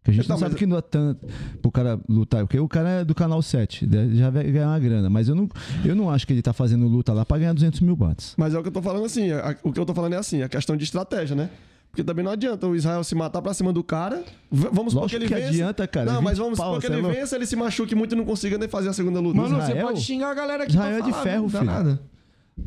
[0.03, 1.27] Que a gente Então, não sabe mas- que não é tanto
[1.63, 2.45] pro cara lutar.
[2.45, 5.09] Porque o cara é do canal 7, ele já vai ganhar uma grana.
[5.09, 5.49] Mas eu não,
[5.85, 8.35] eu não acho que ele tá fazendo luta lá pra ganhar 200 mil bates.
[8.37, 10.17] Mas é o que eu tô falando assim, a- o que eu tô falando é
[10.17, 11.49] assim, a questão de estratégia, né?
[11.95, 14.25] Porque também não adianta o Israel se matar pra cima do cara.
[14.51, 15.47] V- vamos supor que ele que vença.
[15.49, 16.07] adianta, cara.
[16.07, 17.17] Não, 20 mas vamos supor que você é ele louco.
[17.17, 19.37] vença, ele se machuque muito e não consiga nem fazer a segunda luta.
[19.41, 21.49] Mano, você Israel- pode xingar a galera aqui Israel pra é de falar, ferro, não
[21.51, 21.71] dá filho.
[21.73, 22.03] nada.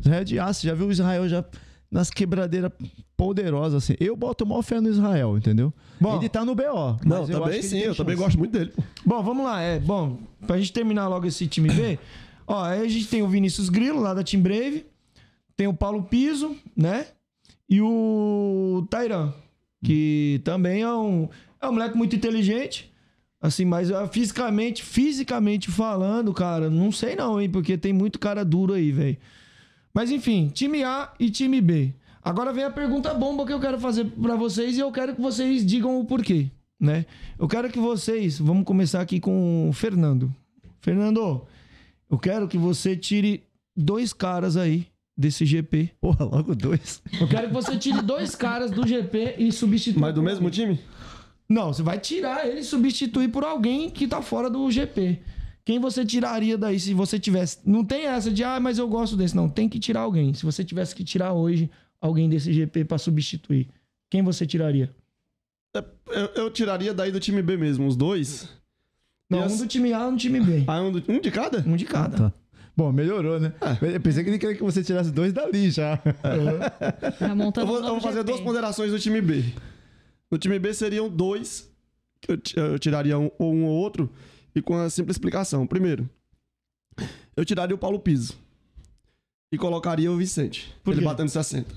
[0.00, 1.44] Israel é de aço, já viu o Israel já
[1.90, 2.72] nas quebradeiras
[3.18, 3.94] poderosas, assim.
[4.00, 5.72] Eu boto maior fé no Israel, entendeu?
[6.00, 6.16] Bom.
[6.18, 6.62] ele tá no BO.
[7.04, 8.72] Não, mas eu acho também que sim, eu também gosto muito dele.
[9.04, 9.60] Bom, vamos lá.
[9.60, 11.98] É, bom, pra gente terminar logo esse time B,
[12.46, 14.86] ó, aí a gente tem o Vinícius Grilo, lá da Team Brave,
[15.56, 17.06] tem o Paulo Piso, né?
[17.68, 19.32] E o Tairan,
[19.84, 21.28] que também é um,
[21.60, 22.90] é um moleque muito inteligente.
[23.40, 27.48] Assim, mas fisicamente, fisicamente falando, cara, não sei não, hein?
[27.48, 29.16] Porque tem muito cara duro aí, velho.
[29.94, 31.94] Mas enfim, time A e time B.
[32.22, 35.20] Agora vem a pergunta bomba que eu quero fazer pra vocês e eu quero que
[35.20, 36.50] vocês digam o porquê,
[36.80, 37.06] né?
[37.38, 40.34] Eu quero que vocês, vamos começar aqui com o Fernando.
[40.80, 41.46] Fernando,
[42.10, 43.44] eu quero que você tire
[43.76, 44.87] dois caras aí
[45.18, 45.90] desse GP.
[46.00, 47.02] Porra, logo dois.
[47.20, 50.00] Eu quero que você tire dois caras do GP e substitua.
[50.00, 50.50] Mas do por mesmo alguém.
[50.76, 50.80] time?
[51.48, 55.18] Não, você vai tirar ele e substituir por alguém que tá fora do GP.
[55.64, 57.58] Quem você tiraria daí se você tivesse.
[57.64, 59.34] Não tem essa de, ah, mas eu gosto desse.
[59.34, 60.32] Não, tem que tirar alguém.
[60.32, 61.68] Se você tivesse que tirar hoje
[62.00, 63.68] alguém desse GP pra substituir,
[64.08, 64.94] quem você tiraria?
[66.06, 68.48] Eu, eu tiraria daí do time B mesmo, os dois.
[69.30, 70.64] Não, E um as- do time A e um do time B.
[70.66, 71.62] Ah, um, do- um de cada?
[71.66, 72.16] Um de cada.
[72.30, 72.32] Tá.
[72.78, 73.52] Bom, melhorou, né?
[73.82, 75.96] Eu pensei que ele queria que você tirasse dois dali já.
[77.18, 78.30] Tá montando Eu vou, um eu vou fazer GP.
[78.30, 79.42] duas ponderações do time B.
[80.30, 81.68] No time B seriam dois.
[82.20, 82.38] que Eu,
[82.70, 84.08] eu tiraria um, ou um ou outro.
[84.54, 85.66] E com a simples explicação.
[85.66, 86.08] Primeiro,
[87.36, 88.38] eu tiraria o Paulo Piso.
[89.50, 90.72] E colocaria o Vicente.
[90.84, 91.04] Por ele quê?
[91.08, 91.74] batendo 60.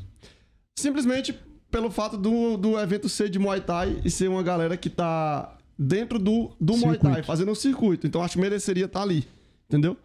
[0.77, 1.33] Simplesmente
[1.71, 5.57] pelo fato do, do evento ser de Muay Thai e ser uma galera que tá
[5.79, 8.05] dentro do, do Muay Thai, fazendo um circuito.
[8.05, 9.27] Então acho que mereceria estar ali.
[9.67, 9.97] Entendeu?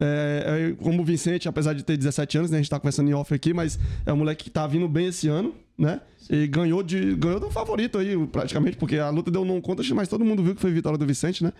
[0.00, 3.14] É, como o Vicente, apesar de ter 17 anos, né, a gente tá conversando em
[3.14, 6.00] off aqui, mas é um moleque que tá vindo bem esse ano, né?
[6.30, 10.08] E ganhou de ganhou do favorito aí, praticamente, porque a luta deu não conta, mas
[10.08, 11.52] todo mundo viu que foi vitória do Vicente, né?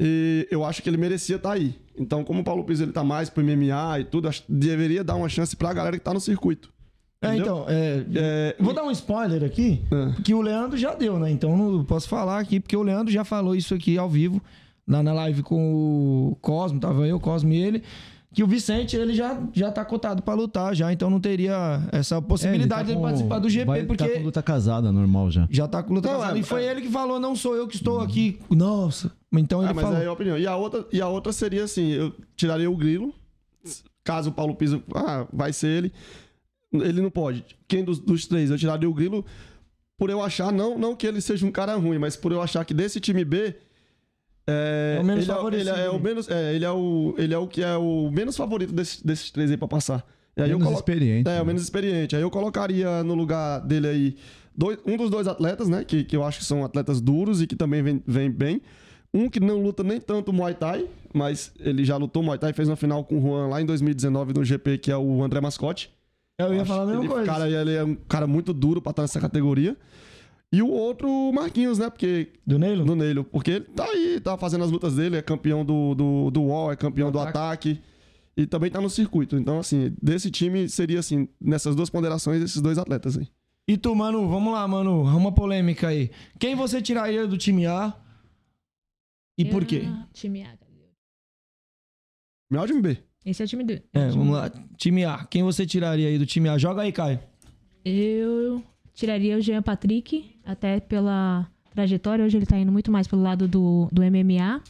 [0.00, 1.74] E eu acho que ele merecia estar aí.
[1.98, 5.14] Então, como o Paulo Piso ele tá mais pro MMA e tudo, acho deveria dar
[5.16, 6.72] uma chance pra galera que tá no circuito.
[7.22, 10.22] É, então, é, É, Vou dar um spoiler aqui, É.
[10.22, 11.30] que o Leandro já deu, né?
[11.30, 14.40] Então não posso falar aqui, porque o Leandro já falou isso aqui ao vivo,
[14.86, 17.82] na, na live com o Cosmo, tava eu, o Cosmo e ele.
[18.32, 22.22] que o Vicente ele já, já tá cotado pra lutar já, então não teria essa
[22.22, 24.40] possibilidade É, ele de tá ele com- participar do GP, vai- porque Tá com luta
[24.42, 25.48] casada, normal já.
[25.50, 26.38] já tá com luta Não, casada.
[26.38, 28.38] é- E foi é- ele que falou, não sou eu que estou aqui.
[28.48, 29.10] Nossa.
[29.32, 29.98] Então ele Ah, mas falou.
[29.98, 30.38] aí é a opinião.
[30.38, 33.12] E a outra, e a outra seria assim: eu tiraria o grilo.
[34.04, 34.82] Caso o Paulo Piso.
[34.94, 35.92] Ah, vai ser ele.
[36.72, 37.44] Ele não pode.
[37.66, 38.48] Quem dos, dos três?
[38.50, 39.24] Eu tiraria o grilo
[39.98, 42.64] por eu achar, não, não que ele seja um cara ruim, mas por eu achar
[42.64, 43.56] que desse time B.
[44.46, 45.98] É, É o menos ele, é, ele é o né?
[46.00, 46.28] menos.
[46.28, 49.50] É, ele é o, ele é o que é o menos favorito desses, desses três
[49.50, 50.04] aí pra passar.
[50.36, 51.28] E aí Menos eu colo- experiente.
[51.28, 51.42] É, né?
[51.42, 52.16] o menos experiente.
[52.16, 54.16] Aí eu colocaria no lugar dele aí
[54.56, 55.84] dois- um dos dois atletas, né?
[55.84, 58.60] Que, que eu acho que são atletas duros e que também vem, vem bem.
[59.12, 62.68] Um que não luta nem tanto Muay Thai, mas ele já lutou Muay Thai, fez
[62.68, 65.90] uma final com o Juan lá em 2019 no GP, que é o André Mascote.
[66.38, 67.26] Eu ia falar a mesma ele, coisa.
[67.26, 69.76] Cara, ele é um cara muito duro pra estar nessa categoria.
[70.52, 71.88] E o outro, o Marquinhos, né?
[71.88, 72.32] Porque.
[72.44, 72.84] Do Neilo?
[72.84, 73.24] Do Neilo.
[73.24, 76.72] Porque ele tá aí, tá fazendo as lutas dele, é campeão do, do, do UOL,
[76.72, 77.80] é campeão do ataque.
[78.36, 79.36] E também tá no circuito.
[79.36, 83.28] Então, assim, desse time seria assim, nessas duas ponderações, esses dois atletas aí.
[83.68, 85.02] E tu, Manu, vamos lá, Manu.
[85.02, 86.10] Uma polêmica aí.
[86.38, 87.94] Quem você tiraria do time A?
[89.38, 89.84] E por quê?
[89.86, 90.56] Ah, Time A.
[90.56, 90.90] cadê?
[92.50, 92.98] Melhor time B.
[93.24, 93.82] Esse é o time D.
[93.92, 94.50] É, vamos lá.
[94.76, 95.24] Time A.
[95.26, 96.58] Quem você tiraria aí do time A?
[96.58, 97.20] Joga aí, Caio.
[97.84, 98.62] Eu
[99.00, 102.22] tiraria o Jean Patrick, até pela trajetória.
[102.24, 104.60] Hoje ele tá indo muito mais pelo lado do, do MMA.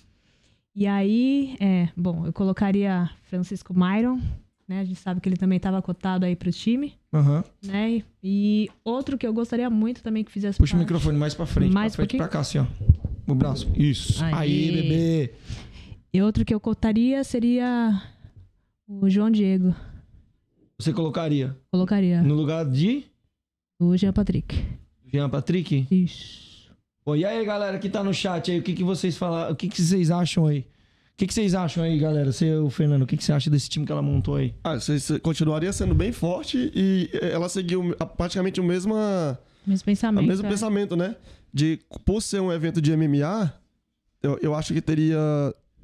[0.75, 4.21] E aí, é, bom, eu colocaria Francisco Myron,
[4.69, 4.79] né?
[4.81, 7.43] A gente sabe que ele também estava cotado aí pro time, Aham.
[7.67, 8.03] né?
[8.23, 11.45] E outro que eu gostaria muito também que fizesse Puxa o parte- microfone mais pra
[11.45, 11.73] frente.
[11.75, 12.67] Mais pra frente um pra cá, assim, ó.
[13.27, 13.69] O braço.
[13.77, 14.25] Isso.
[14.25, 14.73] Aí, Aí.
[14.83, 15.35] bebê.
[16.15, 18.01] E outro que eu cotaria seria
[18.87, 19.75] o João Diego.
[20.79, 23.05] Você colocaria Colocaria no lugar de
[23.81, 24.63] o Jean Patrick.
[25.13, 25.87] Jean Patrick?
[25.91, 26.71] Isso.
[27.03, 29.53] Pô, e aí, galera que tá no chat aí, o que, que vocês falaram?
[29.53, 30.61] O que, que vocês acham aí?
[30.61, 32.31] O que, que vocês acham aí, galera?
[32.31, 34.55] Você, o Fernando, o que, que você acha desse time que ela montou aí?
[34.63, 34.77] Ah,
[35.23, 38.95] continuaria sendo bem forte e ela seguiu praticamente o mesmo,
[39.67, 40.27] Mesmo o pensamento.
[40.27, 40.49] mesmo é.
[40.51, 41.17] pensamento, né?
[41.53, 43.53] De, por ser um evento de MMA,
[44.23, 45.19] eu, eu acho que teria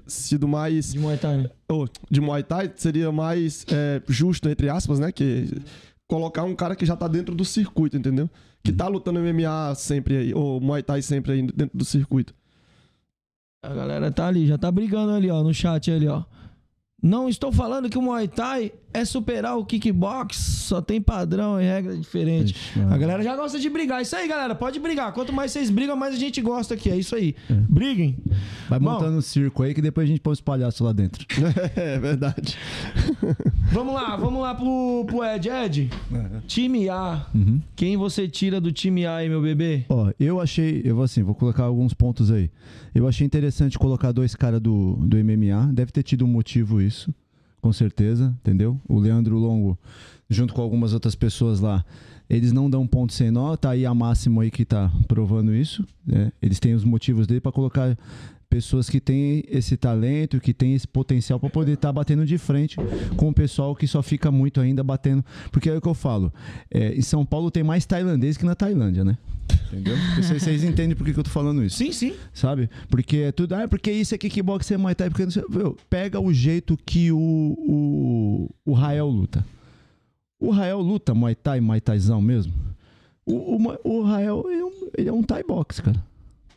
[0.06, 1.50] sido mais De Muay Thai, né?
[1.68, 5.10] ou de Muay Thai seria mais é, justo, entre aspas, né?
[5.10, 5.48] Que
[6.08, 8.30] colocar um cara que já tá dentro do circuito, entendeu?
[8.62, 12.34] Que tá lutando MMA sempre aí, ou Muay Thai sempre aí dentro do circuito.
[13.62, 16.22] A galera tá ali, já tá brigando ali, ó, no chat ali, ó.
[17.02, 21.64] Não estou falando que o Muay Thai é superar o kickbox, só tem padrão e
[21.64, 22.54] regra diferente.
[22.54, 24.00] Ixi, A galera já gosta de brigar.
[24.00, 25.12] Isso aí, galera, pode brigar.
[25.12, 26.90] Quanto mais vocês brigam, mais a gente gosta aqui.
[26.90, 27.34] É isso aí.
[27.68, 28.16] Briguem.
[28.68, 28.92] Vai Bom.
[28.92, 31.26] montando um circo aí que depois a gente põe os palhaços lá dentro.
[31.76, 32.56] é verdade.
[33.70, 35.48] Vamos lá, vamos lá pro, pro Ed.
[35.48, 35.90] Ed,
[36.46, 37.26] time A.
[37.34, 37.60] Uhum.
[37.74, 39.84] Quem você tira do time A aí, meu bebê?
[39.88, 42.50] Ó, eu achei, eu vou assim, vou colocar alguns pontos aí.
[42.94, 47.12] Eu achei interessante colocar dois caras do, do MMA, deve ter tido um motivo isso,
[47.60, 48.80] com certeza, entendeu?
[48.88, 49.78] O Leandro Longo,
[50.28, 51.84] junto com algumas outras pessoas lá,
[52.28, 55.86] eles não dão ponto sem nó, tá aí a Máximo aí que tá provando isso,
[56.04, 56.32] né?
[56.42, 57.96] Eles têm os motivos dele para colocar
[58.56, 62.76] pessoas que têm esse talento, que têm esse potencial para poder estar batendo de frente
[63.14, 66.32] com o pessoal que só fica muito ainda batendo, porque é o que eu falo,
[66.70, 69.18] é, em São Paulo tem mais tailandês que na Tailândia, né?
[69.66, 69.94] Entendeu?
[70.16, 71.76] Vocês, vocês entendem por que, que eu tô falando isso?
[71.76, 72.14] Sim, sim.
[72.32, 72.70] Sabe?
[72.88, 73.54] Porque é tudo.
[73.54, 75.10] Ah, é porque isso é kickbox, é Muay Thai.
[75.10, 79.44] Porque não sei, Meu, pega o jeito que o, o, o Rael luta.
[80.40, 82.52] O Rael luta Muay Thai, Muay Thaizão mesmo.
[83.24, 86.02] O, o, o Rael, ele é, um, ele é um Thai box, cara.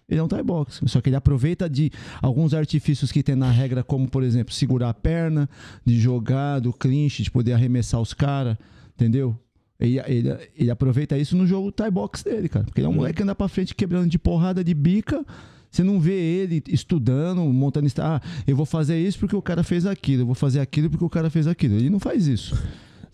[0.10, 0.82] Ele é um Thai box.
[0.88, 1.92] Só que ele aproveita de
[2.22, 5.50] alguns artifícios que tem na regra, como, por exemplo, segurar a perna,
[5.86, 8.58] de jogar, do clinch, de poder arremessar os caras,
[8.96, 9.38] entendeu?
[9.80, 12.66] Ele, ele, ele aproveita isso no jogo Thai box dele, cara.
[12.66, 15.26] Porque ele é um moleque que anda pra frente quebrando de porrada de bica.
[15.72, 17.88] Você não vê ele estudando, montando.
[18.00, 20.24] Ah, eu vou fazer isso porque o cara fez aquilo.
[20.24, 21.76] Eu vou fazer aquilo porque o cara fez aquilo.
[21.76, 22.56] Ele não faz isso.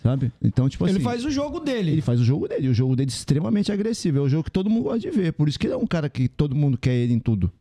[0.05, 0.31] Sabe?
[0.39, 0.93] Então, tipo assim.
[0.93, 1.89] Ele faz o jogo dele.
[1.93, 2.69] Ele faz o jogo dele.
[2.69, 4.19] O jogo dele é extremamente agressivo.
[4.19, 5.33] É o jogo que todo mundo gosta de ver.
[5.33, 7.51] Por isso que ele é um cara que todo mundo quer ele em tudo.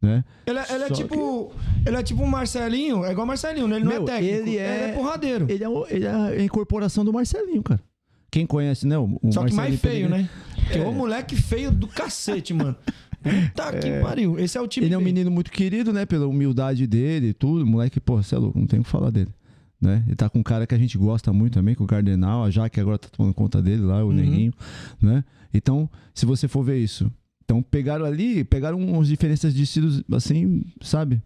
[0.00, 0.22] Né?
[0.46, 1.52] Ele, é- ele é tipo.
[1.84, 3.76] Ele é tipo um Marcelinho, é igual o Marcelinho, né?
[3.76, 4.34] Ele não Meu, é técnico.
[4.48, 5.46] ele é- Ele é porradeiro.
[5.48, 7.80] Ele é, o- ele é a incorporação do Marcelinho, cara.
[8.30, 8.96] Quem conhece, né?
[8.96, 10.28] O, o Só que mais Marcelinho feio, né?
[10.54, 12.76] Porque é um moleque feio do cacete, mano.
[13.20, 14.38] Puta que pariu.
[14.38, 16.06] Esse é o time Ele é um menino muito querido, né?
[16.06, 17.66] Pela humildade dele e tudo.
[17.66, 19.30] Moleque, pô, você é louco, não tem o que falar dele.
[19.82, 20.04] Né?
[20.06, 22.50] Ele tá com um cara que a gente gosta muito também, com o Cardenal, a
[22.50, 24.12] Jaque agora tá tomando conta dele lá, o Uhum.
[24.12, 24.52] Neguinho,
[25.02, 25.24] né?
[25.52, 27.10] Então, se você for ver isso.
[27.44, 31.20] Então, pegaram ali, pegaram umas diferenças de estilos, assim, sabe?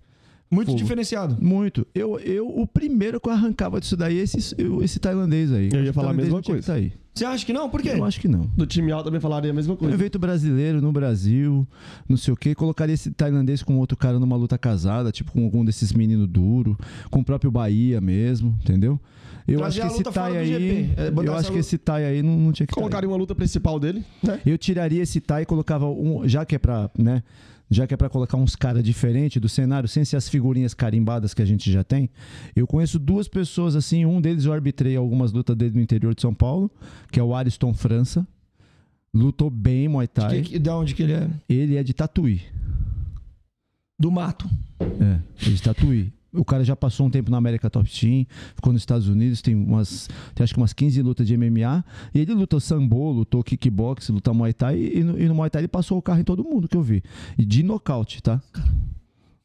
[0.51, 0.79] Muito Fogo.
[0.79, 1.37] diferenciado.
[1.41, 1.87] Muito.
[1.95, 5.69] Eu, eu, o primeiro que eu arrancava disso daí é esse, eu- esse tailandês aí.
[5.73, 6.67] Eu ia falar a mesma que coisa.
[6.69, 6.93] tá aí.
[7.13, 7.69] Você acha que não?
[7.71, 7.91] Por quê?
[7.95, 8.43] Eu acho que não.
[8.55, 9.95] Do time alto também falaria a mesma Um coisa.
[9.95, 11.67] evento brasileiro no Brasil,
[12.09, 15.43] não sei o que, colocaria esse tailandês com outro cara numa luta casada, tipo com
[15.45, 16.77] algum desses meninos duro,
[17.11, 19.01] com o próprio Bahia mesmo, entendeu?
[19.49, 22.05] Eu Trazer acho que esse do aí, GP, é, eu acho que luta- esse Tai
[22.05, 22.81] aí não, não tinha que tá.
[22.81, 24.41] Colocaria uma luta principal dele, né?
[24.45, 27.23] Eu tiraria esse Tai e colocava um, já que é pra, né?
[27.69, 31.35] Já que é pra colocar uns caras diferentes do cenário, sem ser as figurinhas carimbadas
[31.35, 32.09] que a gente já tem.
[32.55, 36.23] Eu conheço duas pessoas assim, um deles eu arbitrei algumas lutas dele no interior de
[36.23, 36.71] São Paulo,
[37.11, 38.27] que é o Ariston França.
[39.13, 40.43] Lutou bem Muay Thai.
[40.43, 41.31] Que, que, da onde que ele é?
[41.49, 42.43] Ele é de Tatuí.
[43.99, 44.49] Do mato.
[44.79, 46.13] É, ele é de Tatuí.
[46.33, 49.55] O cara já passou um tempo na América Top Team, ficou nos Estados Unidos, tem
[49.55, 51.85] umas, tem acho que umas 15 lutas de MMA.
[52.15, 54.79] E ele lutou sambo, lutou kickbox, lutou Muay Thai.
[54.79, 56.83] E no, e no Muay Thai ele passou o carro em todo mundo que eu
[56.83, 57.03] vi.
[57.39, 58.43] E de nocaute, tá?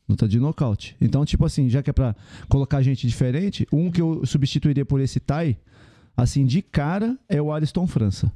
[0.09, 0.95] Luta de nocaute.
[0.99, 2.15] Então, tipo assim, já que é pra
[2.49, 5.57] colocar gente diferente, um que eu substituiria por esse Thai,
[6.17, 8.31] assim, de cara, é o Ariston França.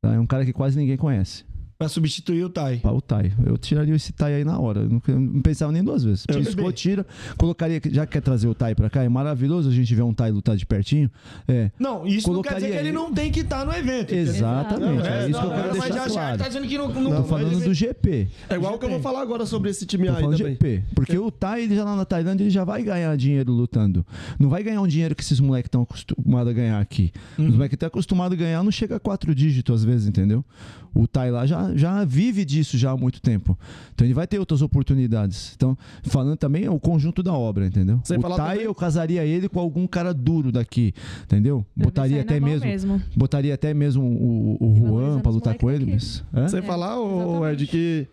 [0.00, 0.14] Tá?
[0.14, 1.44] É um cara que quase ninguém conhece.
[1.78, 2.78] Pra substituir o Tai.
[2.78, 3.32] Para o Tai.
[3.46, 4.80] Eu tiraria esse Tai aí na hora.
[4.80, 6.24] Eu não, não pensava nem duas vezes.
[6.26, 7.06] Eu Piscou, tira.
[7.36, 10.12] Colocaria, já que quer trazer o Tai pra cá, é maravilhoso a gente ver um
[10.12, 11.08] Tai lutar de pertinho.
[11.46, 11.70] É.
[11.78, 14.12] Não, isso não quer dizer Colocaria que ele não tem que estar no evento.
[14.12, 14.80] Exatamente.
[14.80, 16.38] Não, é, isso que eu não, quero mas deixar já, já claro.
[16.38, 18.28] tá dizendo que não, não, Tô não falando do GP.
[18.50, 20.52] É igual o que eu vou falar agora sobre esse time Tô aí falando também.
[20.54, 20.82] GP.
[20.96, 24.04] Porque o Tai, ele já lá na Tailândia, ele já vai ganhar dinheiro lutando.
[24.36, 27.12] Não vai ganhar um dinheiro que esses moleques estão acostumados a ganhar aqui.
[27.38, 30.44] Os moleques estão acostumados a ganhar, não chega a quatro dígitos às vezes, entendeu?
[31.00, 33.56] O Tai lá já, já vive disso já há muito tempo.
[33.94, 35.52] Então ele vai ter outras oportunidades.
[35.54, 38.00] Então, falando também é o conjunto da obra, entendeu?
[38.02, 41.64] Sem o falar Tai, também- eu casaria ele com algum cara duro daqui, entendeu?
[41.76, 43.02] Deve Botaria até mesmo, mesmo.
[43.16, 45.86] Botaria até mesmo o, o E Juan os lutar com ele.
[45.92, 46.48] Mas, é?
[46.48, 46.96] Sem É, falar.
[47.52, 48.08] Ed, que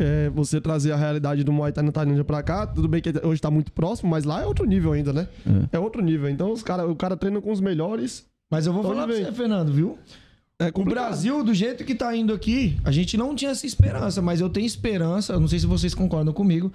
[0.00, 3.12] é, você trazer a realidade do Muay Thai na Tailândia pra cá, tudo bem que
[3.24, 5.28] hoje tá muito próximo, mas lá é outro nível ainda, né?
[5.70, 6.28] É, outro nível.
[6.28, 8.26] Então os cara, o cara treina com os melhores.
[8.50, 9.96] Mas eu vou Onde falar pra você, Fernando, viu?
[10.58, 11.06] É O complicado.
[11.06, 14.48] Brasil, do jeito que tá indo aqui, a gente não tinha essa esperança, mas eu
[14.48, 16.72] tenho esperança, não sei se vocês concordam comigo.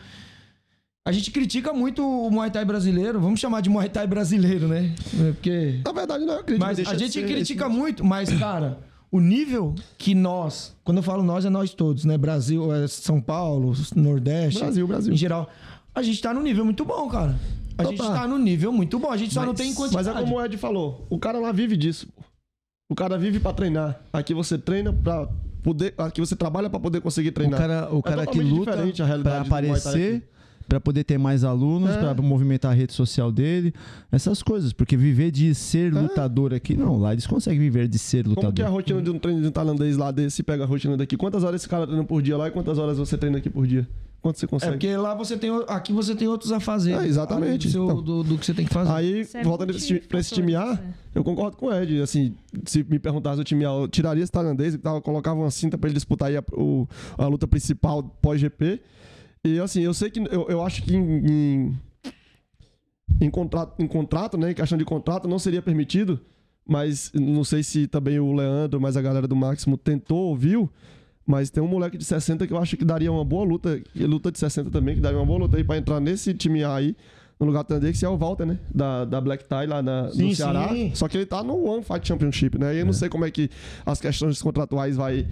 [1.05, 4.93] A gente critica muito o Muay Thai brasileiro, vamos chamar de Muay Thai brasileiro, né?
[5.19, 6.61] É, Porque Na verdade, não, eu acredito.
[6.63, 11.23] Mas a gente critica esse- muito, mas, cara, o nível que nós, quando eu falo
[11.23, 12.17] nós, é nós todos, né?
[12.17, 14.59] Brasil, é São Paulo, Nordeste.
[14.59, 15.13] Brasil, Brasil.
[15.13, 15.49] Em geral.
[15.95, 17.31] A gente tá no nível muito bom, cara.
[17.77, 18.13] A Então gente tá.
[18.13, 19.09] tá no nível muito bom.
[19.09, 20.09] A gente só não tem Mas quantidade.
[20.09, 22.07] é como o Ed falou, o cara lá vive disso.
[22.91, 24.02] O cara vive pra treinar.
[24.12, 25.28] Aqui você treina pra
[25.62, 25.93] poder.
[25.95, 27.60] Aqui você trabalha pra poder conseguir O treinar.
[27.60, 30.30] cara, o É cara que totalmente luta diferente a pra realidade do Muay Thai aparecer,
[30.67, 31.97] pra poder ter mais alunos, É.
[31.99, 33.75] pra movimentar a rede social dele,
[34.12, 34.73] essas coisas.
[34.73, 36.97] Porque viver de ser lutador aqui, não.
[36.97, 38.71] Lá eles conseguem viver de ser Como que é a lutador.
[38.71, 40.41] rotina de um treino de um tailandês lá desse?
[40.41, 41.15] Pega a rotina daqui.
[41.15, 43.67] Quantas horas esse cara treina por dia lá e quantas horas você treina aqui por
[43.67, 43.88] dia?
[44.21, 44.71] Quanto você É consegue?
[44.73, 45.49] porque lá você tem.
[45.67, 46.91] Aqui você tem outros a fazer.
[46.93, 47.67] É, exatamente.
[47.67, 48.01] Do, seu- Então.
[48.01, 48.91] do- do que você tem que fazer.
[48.91, 49.77] Aí, é voltando pra
[50.19, 52.01] esse, time- A, multifator, eu concordo com o Ed.
[52.01, 55.88] Assim, se me perguntasse o time A, eu tiraria esse tailandês colocava uma cinta pra
[55.89, 56.86] ele disputar aí a, o-
[57.17, 58.82] a luta principal pós-GP.
[59.45, 60.19] E assim, eu sei que.
[60.19, 61.77] Eu, eu acho que em, em,
[63.21, 64.51] em contrato, em contrato, né?
[64.51, 66.19] Em questão de contrato, não seria permitido.
[66.67, 70.69] Mas não sei se também o Leandro, mas a galera do Máximo tentou, ouviu.
[71.25, 73.79] Mas tem um moleque de 60 que eu acho que daria uma boa luta.
[73.93, 76.63] E luta de 60 também, que daria uma boa luta aí pra entrar nesse time
[76.63, 76.95] A aí.
[77.39, 78.60] No lugar do Tandê, que é o Walter, né?
[78.75, 80.67] Da, da Black Tie lá na, Sim, no Ceará.
[80.69, 80.91] sim.
[80.93, 82.75] Só que ele tá no One Fight Championship, né?
[82.75, 83.49] E eu não sei como é que
[83.86, 85.25] as questões contratuais vai,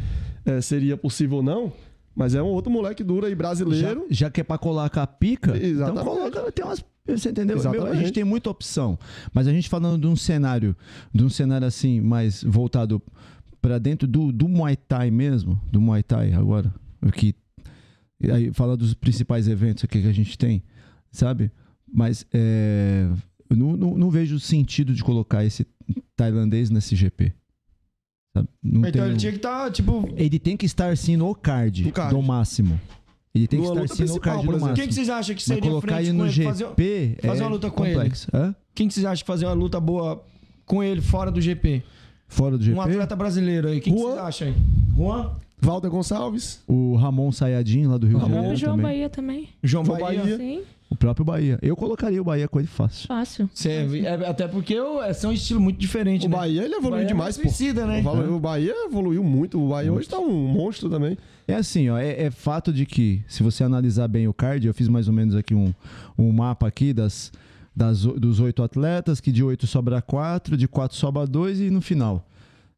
[0.45, 1.73] eh, seria possível ou não.
[2.15, 4.05] Mas é um outro moleque duro aí, Já, brasileiro.
[4.09, 6.05] já que é pra colar a pica, então Exatamente.
[6.05, 6.81] coloca, tem umas.
[7.07, 7.57] Você entendeu?
[7.71, 8.97] Meu, a gente tem muita opção.
[9.33, 10.75] Mas a gente falando de um cenário,
[11.13, 13.01] de um cenário assim, mais voltado
[13.67, 16.73] pra dentro do, do Muay Thai mesmo, do Muay Thai agora,
[17.13, 17.35] que
[18.31, 20.63] aí fala dos principais eventos aqui que a gente tem,
[21.11, 21.51] sabe?
[21.91, 23.09] Mas é,
[23.49, 25.67] não, não, não vejo sentido de colocar esse
[26.15, 27.33] tailandês nesse GP.
[28.63, 30.07] Não então tem- ele tinha que estar, tipo.
[30.15, 32.15] ele tem que estar sim no card, No card.
[32.15, 32.79] do máximo.
[33.35, 34.73] Ele tem que Numa estar sim no card do máximo.
[34.75, 36.43] Quem que vocês acham que Mas seria colocar frente ele no ele?
[36.43, 37.93] Fazer- GP fazer é uma luta com ele.
[37.95, 38.27] complexo.
[38.33, 38.55] Hã?
[38.73, 40.23] Quem que vocês acham que fazer uma luta boa
[40.65, 41.83] com ele fora do GP?
[42.27, 43.79] Fora do GP, Um atleta brasileiro aí.
[43.79, 44.53] Quem que vocês acham aí?
[44.95, 45.29] Juan?
[45.59, 46.61] Walter Gonçalves.
[46.67, 48.85] o Ramon Sayadin lá do Rio O de próprio Janeiro João também.
[48.85, 49.49] Bahia também.
[49.63, 50.19] João João Bahia.
[50.19, 50.37] Bahia.
[50.37, 51.57] Sim, O próprio Bahia.
[51.63, 53.07] Eu colocaria o Bahia com ele fácil.
[53.07, 53.49] fácil.
[53.53, 56.35] Cê é- é- até porque o- é, são um estilo muito diferente, O né?
[56.37, 57.41] Bahia, ele evoluiu Bahia é demais, pô.
[57.43, 58.01] suicida, né?
[58.05, 59.59] O O Bahia evoluiu muito.
[59.61, 61.17] O Bahia hoje tá um monstro também.
[61.47, 64.73] É assim, ó, é, é fato de que, se você analisar bem o card, eu
[64.73, 65.73] fiz mais ou menos aqui um,
[66.17, 67.31] um mapa aqui das,
[67.77, 71.79] das, dos oito atletas, que de oito sobra quatro, de quatro sobra dois e no
[71.79, 72.27] final.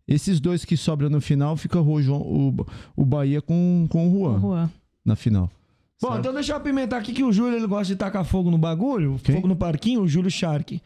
[0.05, 2.65] Esses dois que sobram no final, fica o, João- o,
[2.97, 4.71] o Bahia com, com o Juan Juan.
[5.05, 5.49] na final.
[6.01, 8.57] Bom, então deixa eu apimentar aqui que o Júlio ele gosta de tacar fogo no
[8.57, 9.35] bagulho, Quem?
[9.35, 10.81] fogo no parquinho, o Júlio Shark.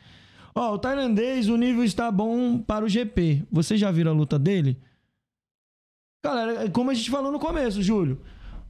[0.53, 3.43] Ó, o tailandês, o nível está bom para o GP.
[3.51, 4.77] Você já viu a luta dele?
[6.23, 8.19] Galera, é como a gente falou no começo, Júlio,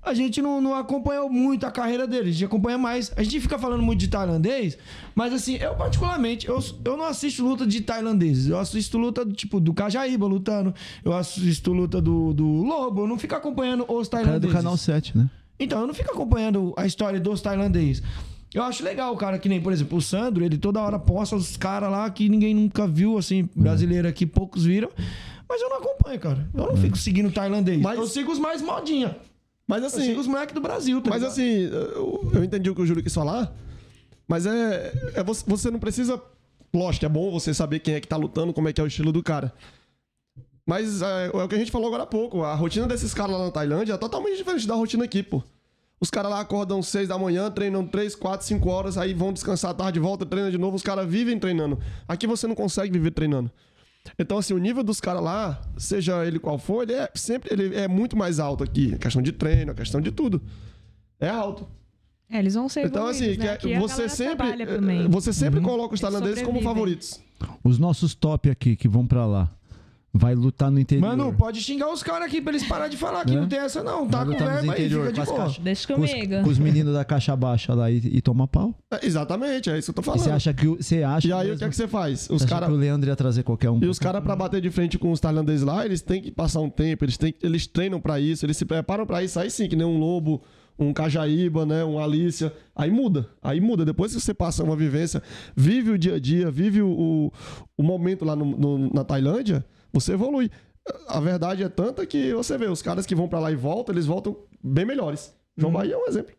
[0.05, 3.11] a gente não, não acompanhou muito a carreira dele, a gente acompanha mais.
[3.15, 4.77] A gente fica falando muito de tailandês,
[5.15, 8.47] mas assim, eu particularmente, eu, eu não assisto luta de tailandeses.
[8.49, 10.73] Eu assisto luta do tipo do Cajaíba lutando,
[11.05, 14.55] eu assisto luta do, do Lobo, eu não fico acompanhando os Cara do tailandeses.
[14.55, 15.29] canal 7, né?
[15.59, 18.03] Então, eu não fico acompanhando a história dos tailandeses.
[18.53, 21.55] Eu acho legal, cara, que nem, por exemplo, o Sandro, ele toda hora posta os
[21.57, 24.89] caras lá que ninguém nunca viu, assim, brasileiro aqui, poucos viram.
[25.49, 26.49] Mas eu não acompanho, cara.
[26.53, 27.81] Eu não fico seguindo tailandês.
[27.81, 29.15] Mas- Eu sigo os mais modinha.
[29.67, 31.31] Mas assim, os moleques do Brasil, tá Mas ligado?
[31.31, 33.53] assim, eu, eu entendi o que o Júlio quis falar,
[34.27, 36.21] mas é, é você, você não precisa.
[36.73, 38.87] Lógico, é bom você saber quem é que tá lutando, como é que é o
[38.87, 39.53] estilo do cara.
[40.65, 42.41] Mas é, é o que a gente falou agora há pouco.
[42.43, 45.43] A rotina desses caras lá na Tailândia é totalmente diferente da rotina aqui, pô.
[45.99, 49.71] Os caras lá acordam 6 da manhã, treinam 3, 4, 5 horas, aí vão descansar
[49.71, 50.75] à tarde, volta, treina de novo.
[50.75, 51.79] Os caras vivem treinando.
[52.07, 53.49] Aqui você não consegue viver treinando.
[54.19, 57.75] Então, assim, o nível dos caras lá, seja ele qual for, ele é sempre ele
[57.75, 58.93] é muito mais alto aqui.
[58.93, 60.41] A questão de treino, a questão de tudo.
[61.19, 61.67] É alto.
[62.29, 63.73] É, eles vão ser Então, assim, evoluídos, que né?
[63.73, 64.47] é- você sempre,
[65.09, 65.65] você sempre Uhum.
[65.65, 67.21] coloca os tailandeses como favoritos.
[67.63, 69.49] Os nossos top aqui que vão pra lá.
[70.15, 71.07] Vai lutar no interior.
[71.07, 73.41] Mano, pode xingar os caras aqui pra eles parar de falar que Né?
[73.41, 74.07] não tem essa não.
[74.07, 75.37] Vai Tá com verba aí, fica com de boa.
[75.37, 76.43] caixas- Deixa com os, comigo.
[76.43, 78.75] com os meninos da caixa baixa lá e, e toma pau.
[78.91, 80.23] É, exatamente, é isso que eu tô E falando.
[80.23, 82.29] você acha que você acha E aí, mesmo- o que é que você faz?
[82.29, 83.79] Os que o Leandro ia trazer qualquer um?
[83.83, 86.59] E os caras, pra bater de frente com os tailandeses lá, eles têm que passar
[86.59, 89.39] um tempo, eles, têm, eles treinam pra isso, eles se preparam pra isso.
[89.39, 90.43] Aí sim, que nem um lobo,
[90.77, 91.83] um cajaíba, né?
[91.83, 92.53] Um Alícia.
[92.75, 93.83] Aí muda, aí muda.
[93.83, 95.23] Depois que você passa uma vivência,
[95.55, 97.31] vive o dia a dia, vive o, o,
[97.75, 100.49] o momento lá no- no- na Tailândia, você evolui.
[101.07, 103.93] A verdade é tanta que você vê, os caras que vão pra lá e voltam,
[103.93, 105.33] eles voltam bem melhores.
[105.55, 106.35] João Bahia é um exemplo.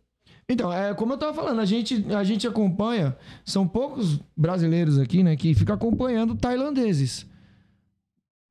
[0.48, 5.22] Então, é como eu tava falando, a gente, a gente acompanha, são poucos brasileiros aqui,
[5.22, 7.26] né, que ficam acompanhando tailandeses.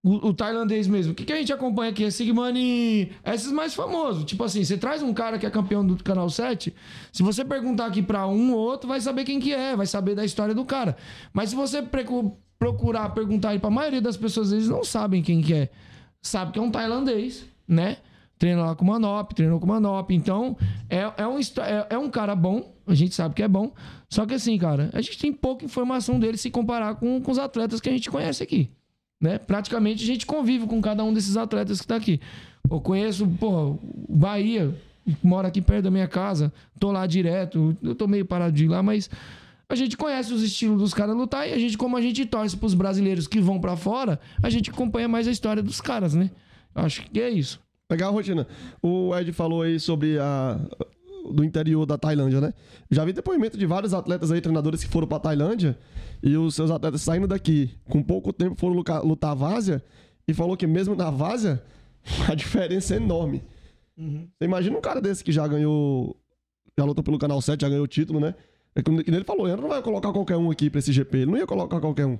[0.05, 1.13] O, o tailandês mesmo.
[1.13, 2.03] O que, que a gente acompanha aqui?
[2.03, 4.25] É Sigmani, esses mais famosos.
[4.25, 6.73] Tipo assim, você traz um cara que é campeão do Canal 7,
[7.11, 10.15] se você perguntar aqui pra um ou outro, vai saber quem que é, vai saber
[10.15, 10.97] da história do cara.
[11.31, 11.81] Mas se você
[12.63, 15.69] procurar perguntar aí pra maioria das pessoas, eles não sabem quem que é.
[16.21, 17.97] Sabe que é um tailandês, né?
[18.39, 20.11] Treina lá com o Manop, treinou com o Manop.
[20.11, 20.55] Então,
[20.89, 23.73] é, é, um, é, é um cara bom, a gente sabe que é bom.
[24.09, 27.37] Só que assim, cara, a gente tem pouca informação dele se comparar com, com os
[27.37, 28.69] atletas que a gente conhece aqui.
[29.19, 29.37] Né?
[29.37, 32.21] Praticamente a gente convive com cada um desses atletas que tá aqui.
[32.71, 34.73] Eu conheço, pô, Bahia,
[35.21, 38.69] mora aqui perto da minha casa, tô lá direto, eu tô meio parado de ir
[38.69, 39.09] lá, mas
[39.69, 42.55] a gente conhece os estilos dos caras lutar e a gente, como a gente torce
[42.55, 46.29] pros brasileiros que vão pra fora, a gente acompanha mais a história dos caras, né?
[46.75, 47.59] Acho que é isso.
[47.89, 48.47] Legal a rotina.
[48.81, 50.59] O Ed falou aí sobre a
[51.31, 52.53] do interior da Tailândia, né?
[52.91, 55.77] Já vi depoimento de vários atletas aí, treinadores que foram pra Tailândia
[56.21, 59.83] e os seus atletas saindo daqui com pouco tempo foram lutar, lutar a várzea
[60.27, 61.63] e falou que mesmo na várzea
[62.29, 63.41] a diferença é enorme.
[63.95, 66.17] Você imagina um cara desse que já ganhou,
[66.77, 68.35] já lutou pelo Canal 7, já ganhou o título, né?
[68.75, 71.31] É como ele falou, ele não vai colocar qualquer um aqui pra esse GP, ele
[71.31, 72.17] não ia colocar qualquer um.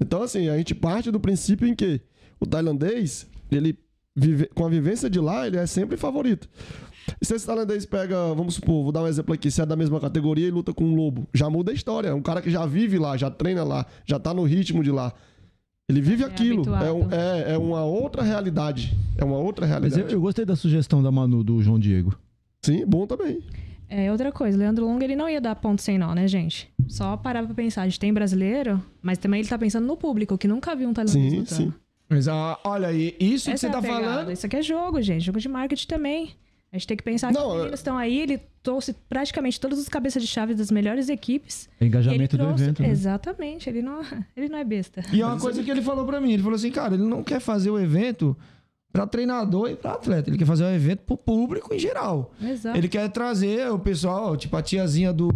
[0.00, 2.00] Então, assim, a gente parte do princípio em que
[2.38, 3.78] o tailandês, ele
[4.14, 6.48] vive, com a vivência de lá, ele é sempre favorito.
[7.20, 9.74] E se esse tailandês pega, vamos supor, vou dar um exemplo aqui, se é da
[9.76, 12.08] mesma categoria e luta com um lobo, já muda a história.
[12.08, 14.90] É um cara que já vive lá, já treina lá, já tá no ritmo de
[14.90, 15.14] lá.
[15.90, 16.68] Ele vive É aquilo.
[16.74, 18.94] É, um- é, é uma outra realidade.
[19.16, 20.02] É uma outra Mas realidade.
[20.12, 22.14] eu, eu gostei da sugestão da Manu, do João Diego.
[22.62, 23.40] Sim, bom também.
[23.90, 26.70] É, outra coisa, Leandro Longa, ele não ia dar ponto sem nó, né, gente?
[26.86, 30.36] Só parar pra pensar, a gente tem brasileiro, mas também ele tá pensando no público,
[30.36, 31.54] que nunca viu um tailandês Sim, lutando.
[31.62, 31.72] sim.
[32.10, 34.00] Mas ah, olha, e isso que Essa você é a tá pegada.
[34.04, 34.32] falando.
[34.32, 35.24] Isso aqui é jogo, gente.
[35.24, 36.30] Jogo de marketing também.
[36.72, 39.58] A gente tem que pensar que Não, os é- meninos estão aí, ele trouxe praticamente
[39.58, 41.66] todos os cabeças de chave das melhores equipes.
[41.80, 42.62] É E ele engajamento do trouxe...
[42.64, 42.82] evento.
[42.82, 42.90] Né?
[42.90, 44.00] Exatamente, ele não,
[44.36, 45.02] ele não é besta.
[45.12, 46.32] E é uma coisa que ele falou pra mim.
[46.32, 48.36] Ele falou assim, cara, ele não quer fazer o evento
[48.98, 50.28] pra treinador e pra atleta.
[50.28, 52.32] Ele quer fazer o evento pro público em geral.
[52.42, 52.76] Exato.
[52.76, 55.28] Ele quer trazer o pessoal, tipo a tiazinha do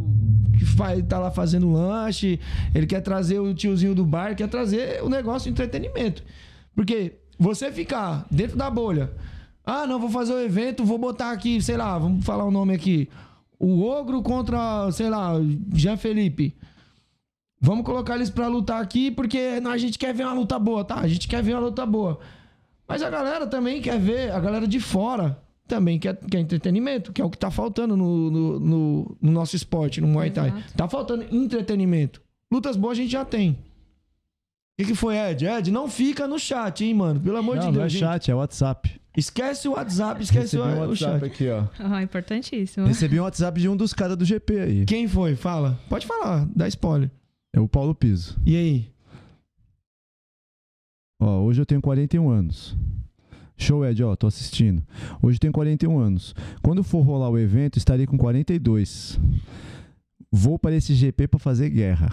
[0.58, 2.40] que faz, tá lá fazendo lanche.
[2.74, 6.24] Ele quer trazer o tiozinho do bar, quer trazer o negócio de entretenimento.
[6.74, 9.12] Porque você ficar dentro da bolha,
[9.64, 12.74] ah, não, vou fazer o evento, vou botar aqui, sei lá, vamos falar o nome
[12.74, 13.08] aqui.
[13.60, 15.34] O Ogro contra, sei lá,
[15.72, 16.56] Jean Felipe.
[17.60, 20.84] Vamos colocar eles pra lutar aqui porque não, a gente quer ver uma luta boa,
[20.84, 20.96] tá?
[20.96, 22.18] A gente quer ver uma luta boa.
[22.92, 27.20] Mas a galera também quer ver, a galera de fora também quer, quer entretenimento, que
[27.22, 30.48] é o que tá faltando no, no, no- no nosso esporte, no Muay Thai.
[30.48, 30.74] Exato.
[30.76, 32.20] Tá faltando entretenimento.
[32.50, 33.56] Lutas boas a gente já tem.
[34.78, 35.46] que, que foi, Ed?
[35.46, 37.20] Ed, não fica no chat, hein, mano?
[37.20, 37.86] Pelo amor Não, de não Deus.
[37.86, 38.00] é gente.
[38.00, 39.00] chat, é WhatsApp.
[39.16, 41.24] Esquece o WhatsApp, esquece Recebi um o, o WhatsApp chat.
[41.24, 41.64] aqui, ó.
[41.78, 42.86] Ah, importantíssimo.
[42.86, 44.84] Recebi um WhatsApp de um dos caras do GP aí.
[44.86, 45.36] Quem foi?
[45.36, 45.78] Fala.
[45.88, 47.10] Pode falar, dá spoiler.
[47.54, 48.38] É o Paulo Piso.
[48.46, 48.91] E aí?
[51.24, 52.76] Ó, hoje eu tenho 41 anos.
[53.56, 54.82] Show, Ed, ó, tô assistindo.
[55.22, 56.34] Hoje eu tenho 41 anos.
[56.62, 59.20] Quando for rolar o evento, estarei com 42.
[60.32, 62.10] Vou para esse GP para fazer guerra.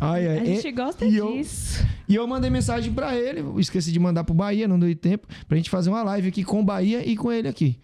[0.00, 1.84] Ai, ai, A gente gosta e eu- disso.
[2.08, 5.26] E eu mandei mensagem pra ele, eu esqueci de mandar pro Bahia, não deu tempo,
[5.48, 7.78] pra gente fazer uma live aqui com o Bahia e com ele aqui.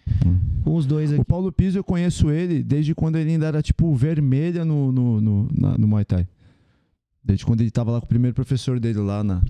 [0.63, 1.21] Com os dois aqui.
[1.21, 5.19] O Paulo Piso eu conheço ele desde quando ele ainda era tipo vermelha no, no,
[5.19, 6.25] no, na- no Muay Thai.
[7.25, 9.41] Desde quando ele tava lá com o primeiro professor dele lá, na,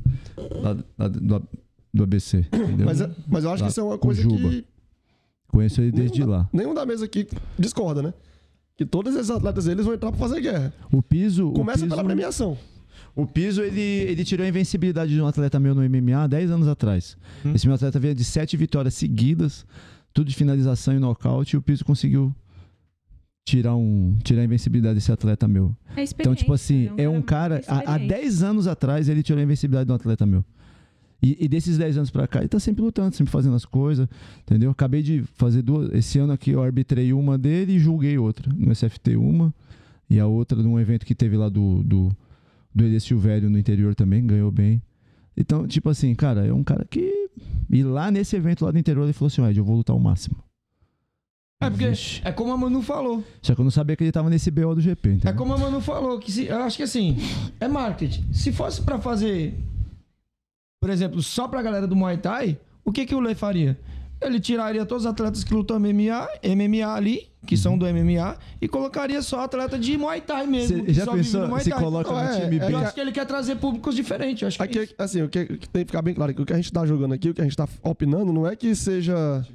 [0.61, 1.43] lá, lá do,
[1.93, 2.45] do ABC.
[2.53, 2.85] entendeu?
[2.85, 4.49] Mas, é- mas eu acho Lá que isso é uma coisa Juba.
[4.49, 4.65] que
[5.47, 6.49] Conheço ele desde nenhum, lá.
[6.53, 7.27] nenhum da mesa aqui
[7.59, 8.13] discorda, né?
[8.77, 10.73] Que todos esses atletas eles vão entrar pra fazer guerra.
[10.91, 11.51] O Piso.
[11.51, 12.57] Começa o piso, pela premiação.
[13.15, 16.67] O Piso, ele, ele tirou a invencibilidade de um atleta meu no MMA 10 anos
[16.67, 17.17] atrás.
[17.53, 19.65] Esse meu atleta veio de sete vitórias seguidas,
[20.13, 22.33] tudo de finalização e nocaute, e o Piso conseguiu
[23.45, 25.73] tirar, um, tirar a invencibilidade desse atleta meu.
[25.95, 27.61] É Então, tipo assim, é um cara.
[27.67, 30.43] Há, há 10 anos atrás ele tirou a invencibilidade de um atleta meu.
[31.21, 34.07] E, e desses 10 anos pra cá, ele tá sempre lutando, sempre fazendo as coisas,
[34.41, 34.71] entendeu?
[34.71, 35.93] Acabei de fazer duas.
[35.93, 38.51] Esse ano aqui eu arbitrei uma dele e julguei outra.
[38.53, 39.53] No SFT, uma.
[40.09, 42.11] E a outra num evento que teve lá do, do,
[42.73, 44.81] do Elias Silvério no interior também, ganhou bem.
[45.37, 47.29] Então, tipo assim, cara, é um cara que.
[47.69, 49.99] E lá nesse evento lá do interior ele falou assim: Ed, eu vou lutar o
[49.99, 50.35] máximo.
[51.61, 52.21] É porque Vixe.
[52.25, 53.23] é como a Manu falou.
[53.41, 55.35] Só que eu não sabia que ele tava nesse BO do GP, É entendeu?
[55.37, 57.17] como a Manu falou, que se, eu acho que assim,
[57.59, 58.25] é marketing.
[58.33, 59.53] Se fosse pra fazer,
[60.81, 63.79] por exemplo, só pra galera do Muay Thai, o que que o Lei faria?
[64.21, 68.67] Ele tiraria todos os atletas que lutam MMA, MMA ali, que são do MMA, e
[68.67, 70.77] colocaria só atleta de Muay Thai mesmo.
[70.79, 72.73] Você que já só pensou se coloca Não, no é- time é B?
[72.73, 74.41] Eu acho que ele quer trazer públicos diferentes.
[74.41, 74.95] Eu acho que é Aqui, isso.
[74.97, 76.57] assim, o que, o que tem que ficar bem claro é que o que a
[76.57, 79.45] gente tá jogando aqui, o que a gente tá opinando, não é que seja.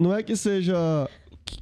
[0.00, 0.74] Não é que seja.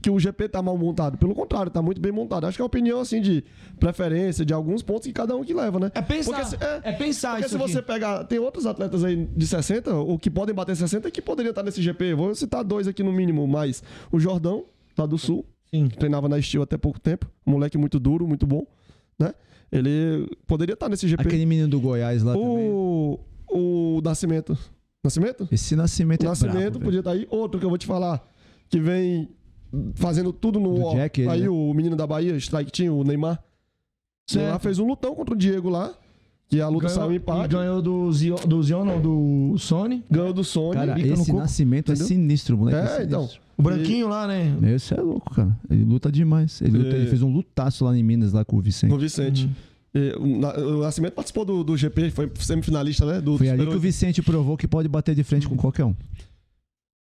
[0.03, 1.17] Que o GP tá mal montado.
[1.17, 2.45] Pelo contrário, tá muito bem montado.
[2.47, 3.43] Acho que é a opinião, assim, de
[3.81, 5.91] preferência, de alguns pontos que cada um que leva, né?
[5.95, 6.33] É pensar.
[6.35, 7.73] Porque se- é- é, pensar Porque se aqui.
[7.73, 8.25] você pegar.
[8.25, 11.81] Tem outros atletas aí de 60, ou que podem bater 60, que poderiam estar nesse
[11.81, 12.13] GP.
[12.15, 13.83] Vou citar dois aqui no mínimo, mas
[14.13, 14.67] o Jordão,
[14.97, 15.89] lá do Sul, Sim.
[15.89, 17.27] que treinava na Steel até pouco tempo.
[17.47, 18.67] Moleque muito duro, muito bom,
[19.19, 19.33] né?
[19.73, 21.23] Ele poderia estar nesse GP.
[21.23, 22.47] Aquele menino do Goiás lá também.
[22.71, 23.19] O,
[23.49, 24.57] o Nascimento.
[25.09, 25.49] Nascimento?
[25.51, 27.27] Esse nascimento é Nascimento brabo, podia estar aí.
[27.31, 28.23] Outro que eu vou te falar,
[28.69, 29.29] que vem
[29.95, 31.49] fazendo tudo no Jack, Aí né?
[31.49, 33.35] o menino da Bahia, Strike Team, o Neymar.
[34.31, 34.63] O Neymar Certo.
[34.63, 35.93] fez um lutão contra o Diego lá.
[36.51, 37.55] Que a luta saiu em e empate.
[37.55, 40.03] ganhou do Zion, do Zion, não, do Sony.
[40.11, 40.77] Ganhou do Sony.
[40.77, 42.05] Cara, esse nascimento entendeu?
[42.07, 42.89] é sinistro, moleque.
[42.91, 43.21] É, é então.
[43.21, 43.43] sinistro.
[43.59, 44.57] O branquinho lá, né?
[44.75, 45.55] Esse é louco, cara.
[45.69, 46.63] Ele luta demais.
[46.63, 47.01] Ele, luta- É.
[47.01, 48.89] ele fez um lutaço lá em Minas, lá com o Vicente.
[48.91, 49.45] No Vicente.
[49.45, 49.51] E,
[50.19, 53.21] o, Na- o Nascimento participou do, do GP, foi semifinalista, né?
[53.21, 53.81] Do, Foi ali que o.
[53.81, 55.95] Vicente provou que pode bater de frente com qualquer um.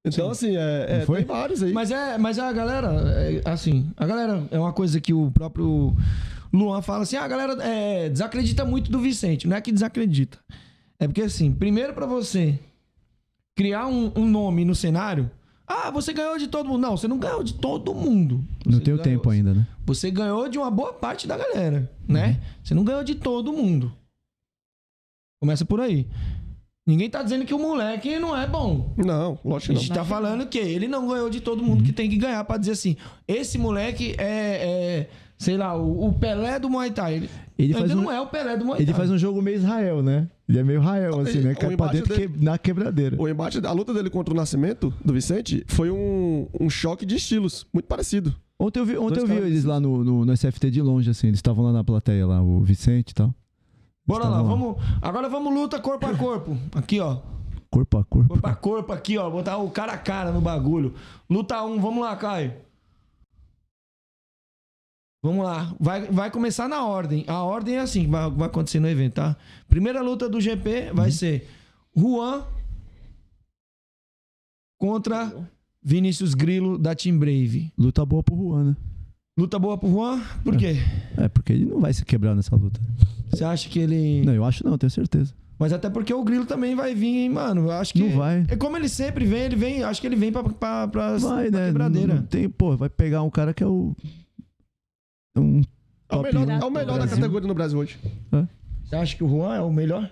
[0.04, 1.72] Então, assim, é, é, tem vários aí.
[1.72, 5.96] Mas é, mas a galera, é, assim, a galera é uma coisa que o próprio
[6.52, 9.46] Luan fala assim: ah, a galera é, desacredita muito do Vicente.
[9.46, 10.38] Não é que desacredita.
[10.98, 12.58] É porque, assim, primeiro pra você
[13.56, 15.30] criar um, um nome no cenário.
[15.84, 16.80] Ah, você ganhou de todo mundo.
[16.82, 18.44] Não, você não ganhou de todo mundo.
[18.66, 19.66] Não Você tem o ganhou- tempo ainda, né?
[19.86, 22.40] Você ganhou de uma boa parte da galera, né?
[22.62, 23.92] Você não ganhou de todo mundo.
[25.40, 26.06] Começa por aí.
[26.86, 28.92] Ninguém tá dizendo que o moleque não é bom.
[28.96, 29.96] Não, A lógico que gente não.
[29.96, 32.72] tá falando que ele não ganhou de todo mundo que tem que ganhar pra dizer
[32.72, 32.96] assim:
[33.26, 34.24] esse moleque é,
[35.06, 37.14] é, sei lá, o, o Pelé do Muay Thai.
[37.14, 38.94] Ele, Ele ainda um- não é o Pelé do Muay Ele Thai.
[38.96, 40.28] faz um jogo meio Israel, né?
[40.52, 41.54] Ele é meio Israel, assim, né?
[41.54, 43.16] Cai pra dentro dele- que- na quebradeira.
[43.20, 47.16] O embate, a luta dele contra o Nascimento, do Vicente, foi um, um choque de
[47.16, 48.34] estilos, muito parecido.
[48.58, 50.80] Ontem eu vi, ontem Dois eu vi caras eles lá no, no, no SFT de
[50.82, 51.26] longe, assim.
[51.28, 53.34] Eles estavam lá na plateia, lá, o Vicente e tal.
[54.06, 54.48] Bora lá, bom.
[54.48, 54.76] vamos.
[55.00, 56.56] Agora vamos luta corpo a corpo.
[56.74, 57.18] Aqui, ó.
[57.70, 58.28] Corpo a corpo.
[58.28, 59.30] Corpo a corpo aqui, ó.
[59.30, 60.92] Botar o cara a cara no bagulho.
[61.30, 62.52] Luta um, vamos lá, Caio.
[65.22, 65.72] Vamos lá.
[65.78, 67.24] Vai, vai começar na ordem.
[67.28, 69.36] A ordem é assim que vai, vai acontecer no evento, tá?
[69.68, 71.48] Primeira luta do GP vai ser
[71.96, 72.44] Juan
[74.78, 75.32] contra
[75.82, 77.72] Vinícius Grilo da Team Brave.
[77.78, 78.76] Luta boa pro Juan, né?
[79.38, 80.20] Luta boa pro Juan?
[80.44, 80.76] Por quê?
[81.16, 82.80] É, porque ele não vai se quebrar nessa luta.
[83.30, 84.24] Você acha que ele.
[84.24, 85.32] Não, eu acho não, tenho certeza.
[85.58, 87.62] Mas até porque o Grilo também vai vir, hein, mano.
[87.62, 88.00] Eu acho que.
[88.00, 88.44] Não vai.
[88.48, 89.84] É como ele sempre vem, ele vem.
[89.84, 91.66] Acho que ele vem pra, pra, pra, Vai, pra né?
[91.68, 92.14] quebradeira.
[92.16, 93.96] Não tem, pô, vai pegar um cara que é o.
[95.36, 95.62] Um
[96.08, 97.98] É o melhor, é o melhor da categoria no Brasil hoje.
[98.84, 100.10] Você acha que o Juan é o melhor?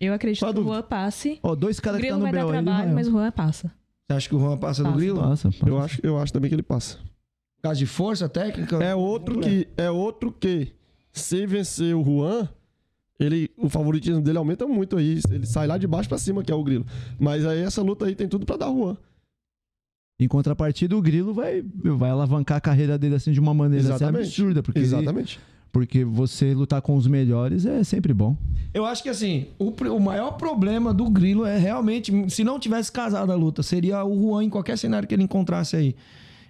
[0.00, 0.64] Eu acredito Só que o.
[0.64, 1.38] Juan passe.
[1.42, 2.94] Ó, dois caras que tá Grilo no vai dar Bel aí do trabalho, Israel.
[2.94, 3.72] mas o Juan passa.
[4.06, 4.96] Você acha que o Juan passa do Passa.
[4.98, 5.20] Grilo?
[5.20, 5.68] Passa, passa.
[5.68, 6.98] Eu acho, eu acho também que ele passa.
[6.98, 8.76] Por causa de força técnica?
[8.84, 10.72] É outro que, é outro que,
[11.10, 12.46] se vencer o Juan,
[13.18, 15.20] ele, o favoritismo dele aumenta muito aí.
[15.30, 16.84] Ele sai lá de baixo pra cima, que é o Grilo.
[17.18, 18.96] Mas aí essa luta aí tem tudo pra dar Juan.
[20.18, 24.04] Em contrapartida, o Grilo vai, vai alavancar a carreira dele assim de uma maneira assim,
[24.04, 24.62] absurda.
[24.62, 25.40] Porque, ele- Exatamente.
[25.72, 28.36] porque você lutar com os melhores é sempre bom.
[28.72, 32.92] Eu acho que assim, o, o maior problema do Grilo é realmente, se não tivesse
[32.92, 35.96] casado a luta, seria o Juan em qualquer cenário que ele encontrasse aí.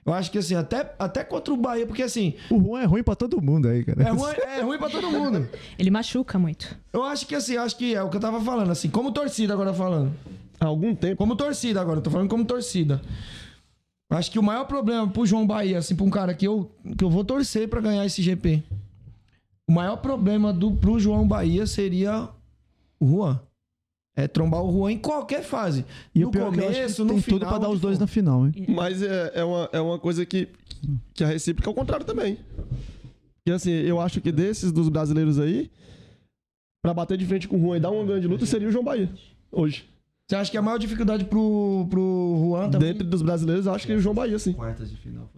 [0.05, 3.03] Eu acho que assim, até, até contra o Bahia, porque assim, O Juan é ruim
[3.03, 4.03] pra todo mundo aí, cara.
[4.03, 5.49] é ruim, é ruim pra todo mundo.
[5.79, 6.77] Ele machuca muito.
[6.93, 9.55] Eu acho que assim, acho que é o que eu tava falando, assim, como torcida
[9.55, 10.12] agora falando.
[10.61, 11.17] Há algum tempo.
[11.17, 13.01] Como torcida agora, eu tô falando como torcida.
[14.11, 17.03] Acho que o maior problema pro João Bahia, assim, pra um cara que eu, que
[17.03, 18.63] eu vou torcer pra ganhar esse GP.
[19.69, 22.29] O maior problema do, pro João Bahia seria
[23.01, 23.41] o Juan.
[24.17, 25.85] É trombar o Juan em qualquer fase.
[26.15, 27.39] E no o pior é que eu acho que começo, no tem final.
[27.41, 28.53] tudo pra dar os onde dois na final, hein?
[28.69, 30.49] Mas é, é, uma, é uma coisa que,
[31.13, 32.39] que a recíproca é o contrário também.
[33.47, 35.71] E assim, eu acho que desses dos brasileiros aí,
[36.81, 38.85] pra bater de frente com o Juan e dar uma grande luta, seria o João
[38.85, 39.11] Bahia.
[39.51, 39.85] Hoje.
[40.35, 42.89] Você acha que a maior dificuldade pro, pro Juan também?
[42.93, 44.53] Dentre dos brasileiros, eu acho que é o João Bahia, sim.
[44.53, 45.30] Quartas de final,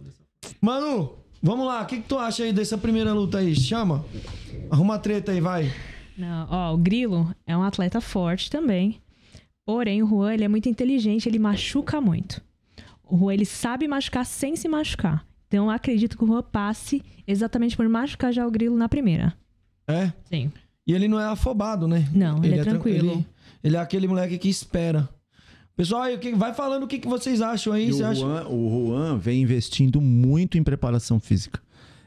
[0.59, 1.83] Manu, vamos lá.
[1.83, 3.55] O que, que tu acha aí dessa primeira luta aí?
[3.55, 4.03] Chama.
[4.71, 5.71] Arruma a treta aí, vai.
[6.17, 8.99] Não, ó, o Grilo é um atleta forte também.
[9.65, 12.41] Porém, o Juan, ele é muito inteligente, ele machuca muito.
[13.03, 15.25] O Juan, ele sabe machucar sem se machucar.
[15.47, 19.33] Então, eu acredito que o Juan passe exatamente por machucar já o Grilo na primeira.
[19.87, 20.11] É.
[20.25, 20.51] Sim.
[20.87, 22.07] E ele não é afobado, né?
[22.13, 23.11] Não, ele é tran- tranquilo.
[23.11, 23.27] Ele,
[23.67, 25.09] ele é aquele moleque que espera.
[25.75, 26.03] Pessoal,
[26.37, 27.91] vai falando o que, vocês acham aí.
[27.91, 28.21] Você o, acha...
[28.21, 31.61] Juan, o Juan vem investindo muito em preparação física.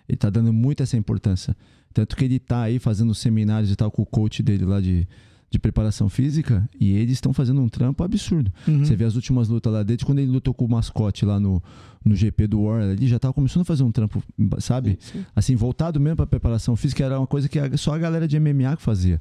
[0.09, 1.55] Ele tá dando muito essa importância.
[1.93, 5.07] Tanto que ele tá aí fazendo seminários e tal com o coach dele lá de,
[5.51, 8.51] de preparação física e eles estão fazendo um trampo absurdo.
[8.67, 8.83] Uhum.
[8.83, 11.63] Você vê as últimas lutas lá, desde quando ele lutou com o mascote lá no,
[12.03, 14.23] no GP do War, ele já tava começando a fazer um trampo,
[14.61, 14.99] sabe?
[15.37, 18.77] Assim, voltado mesmo pra preparação física, era uma coisa que só a galera de MMA
[18.79, 19.21] que fazia.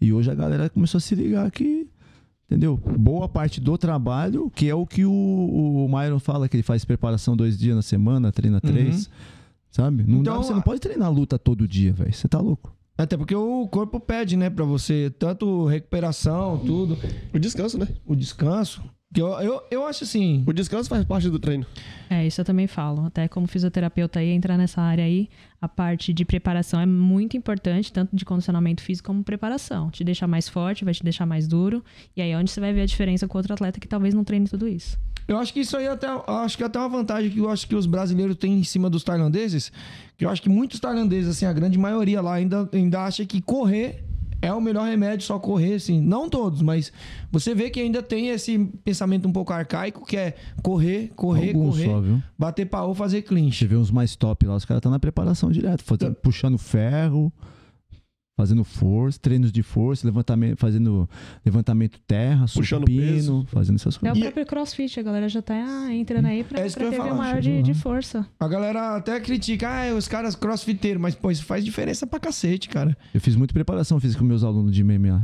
[0.00, 1.88] E hoje a galera começou a se ligar que
[2.50, 2.78] Entendeu?
[2.78, 6.82] Boa parte do trabalho, que é o que o, o Myron fala, que ele faz
[6.82, 9.10] preparação dois dias na semana, treina três.
[9.70, 10.02] Sabe?
[10.04, 12.10] Não dá, Então, você não pode treinar luta todo dia, velho.
[12.10, 12.74] Você tá louco.
[12.96, 16.98] Até porque o corpo pede, né, pra você, tanto recuperação, tudo,
[17.34, 17.86] O descanso, né?
[18.06, 18.82] o descanso.
[19.16, 20.44] Eu, eu, eu acho assim.
[20.46, 21.64] O descanso faz parte do treino.
[22.10, 23.06] É, isso eu também falo.
[23.06, 25.30] Até como fisioterapeuta aí, entrar nessa área aí,
[25.60, 29.90] a parte de preparação é muito importante, tanto de condicionamento físico como preparação.
[29.90, 31.82] Te deixar mais forte, vai te deixar mais duro.
[32.14, 34.24] E aí é onde você vai ver a diferença com outro atleta que talvez não
[34.24, 34.98] treine tudo isso.
[35.26, 37.50] Eu acho que isso aí é até, acho que é até uma vantagem que eu
[37.50, 39.70] acho que os brasileiros têm em cima dos tailandeses,
[40.16, 43.42] que eu acho que muitos tailandeses, assim, a grande maioria lá ainda, ainda acha que
[43.42, 44.07] correr
[44.40, 46.00] é o melhor remédio, só correr, assim.
[46.00, 46.92] Não todos, mas
[47.30, 51.76] você vê que ainda tem esse pensamento um pouco arcaico, que é correr, correr, Alguns
[51.76, 52.22] correr, só, viu?
[52.38, 53.66] bater pau, fazer Você clinch.
[53.66, 57.32] vê uns mais top lá, os caras estão na preparação direto, fazendo, puxando ferro,
[58.38, 61.08] fazendo força, treinos de força, levantamento, fazendo
[61.44, 63.46] levantamento terra, Puxando supino, peso.
[63.48, 64.22] fazendo essas Até o coisas.
[64.22, 67.16] próprio crossfit, a galera já tá ah, entrando aí pra, É pra ter falar, um
[67.16, 68.24] maior de, de força.
[68.38, 72.68] A galera até critica, ah, os caras crossfiteiros, mas, pô, isso faz diferença pra cacete,
[72.68, 72.96] cara.
[73.12, 75.20] Eu fiz muita preparação física com meus alunos de MMA.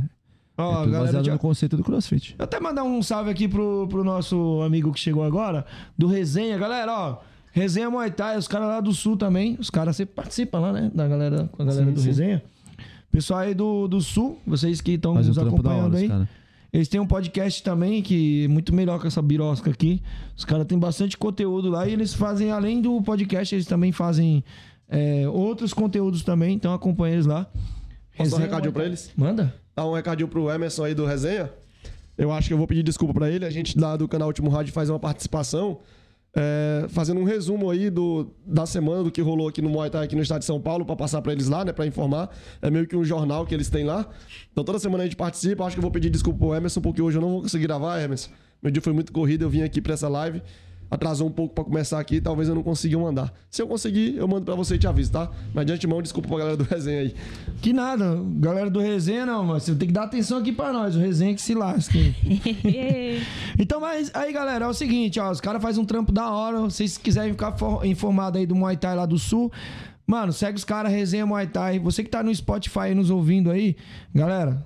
[0.57, 2.35] Ó, é tudo galera baseado de- no conceito do CrossFit.
[2.37, 5.65] Eu até mandar um salve aqui pro, pro nosso amigo que chegou agora,
[5.97, 6.57] do Resenha.
[6.57, 7.17] Galera, ó,
[7.53, 9.55] Resenha Muay Thai, os caras lá do Sul também.
[9.57, 10.91] Os caras sempre participam lá, né?
[10.93, 12.07] Da galera, com a galera Sim, do sim.
[12.07, 12.43] Resenha.
[13.15, 16.09] Pessoal aí do, do Sul, vocês que estão um nos hora, acompanhando os aí.
[16.09, 16.29] cara.
[16.73, 20.03] Eles têm um podcast também que é muito melhor que essa birosca aqui.
[20.35, 24.43] Os caras têm bastante conteúdo lá e eles fazem, além do podcast, eles também fazem
[24.89, 26.55] é, outros conteúdos também.
[26.55, 27.49] Então acompanha eles lá.
[28.17, 29.09] Posso dar um recadinho pra eles?
[29.15, 29.55] Manda.
[29.73, 31.49] Dar um recadinho pro Emerson aí do Resenha.
[32.17, 33.45] Eu acho que eu vou pedir desculpa pra ele.
[33.45, 35.79] A gente lá do canal Último Rádio faz uma participação,
[36.35, 40.03] é, fazendo um resumo aí do, da semana, do que rolou aqui no Muay Thai,
[40.03, 42.29] aqui no estado de São Paulo, pra passar pra eles lá, né, pra informar.
[42.61, 44.07] É meio que um jornal que eles têm lá.
[44.51, 45.63] Então toda semana a gente participa.
[45.63, 48.01] Acho que eu vou pedir desculpa pro Emerson, porque hoje eu não vou conseguir gravar,
[48.01, 48.29] Emerson.
[48.61, 50.41] Meu dia foi muito corrido, eu vim aqui pra essa live.
[50.89, 53.33] Atrasou um pouco pra começar aqui, talvez eu não consiga mandar.
[53.49, 55.29] Se eu conseguir, eu mando pra você e te aviso, tá?
[55.53, 57.15] Mas de antemão, desculpa pra galera do resenha aí.
[57.61, 60.95] Que nada, galera do Resenha não, mas você tem que dar atenção aqui pra nós,
[60.95, 62.13] o Resenha que se lasque.
[63.57, 66.59] então, mas aí, galera, é o seguinte, ó, os caras fazem um trampo da hora,
[66.61, 69.51] vocês se quiserem ficar for- informado aí do Muay Thai lá do Sul,
[70.05, 71.79] mano, segue os caras, Resenha Muay Thai.
[71.79, 73.75] Você que tá no Spotify aí nos ouvindo aí,
[74.13, 74.63] galera,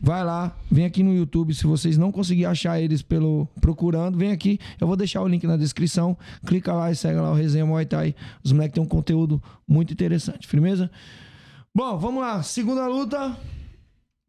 [0.00, 4.30] vai lá, vem aqui no YouTube, se vocês não conseguirem achar eles pelo procurando, vem
[4.30, 6.16] aqui, eu vou deixar o link na descrição,
[6.46, 8.14] clica lá e segue lá o Resenha Muay Thai.
[8.42, 10.90] Os moleques têm um conteúdo muito interessante, firmeza?
[11.74, 12.42] Bom, vamos lá.
[12.42, 13.36] Segunda luta.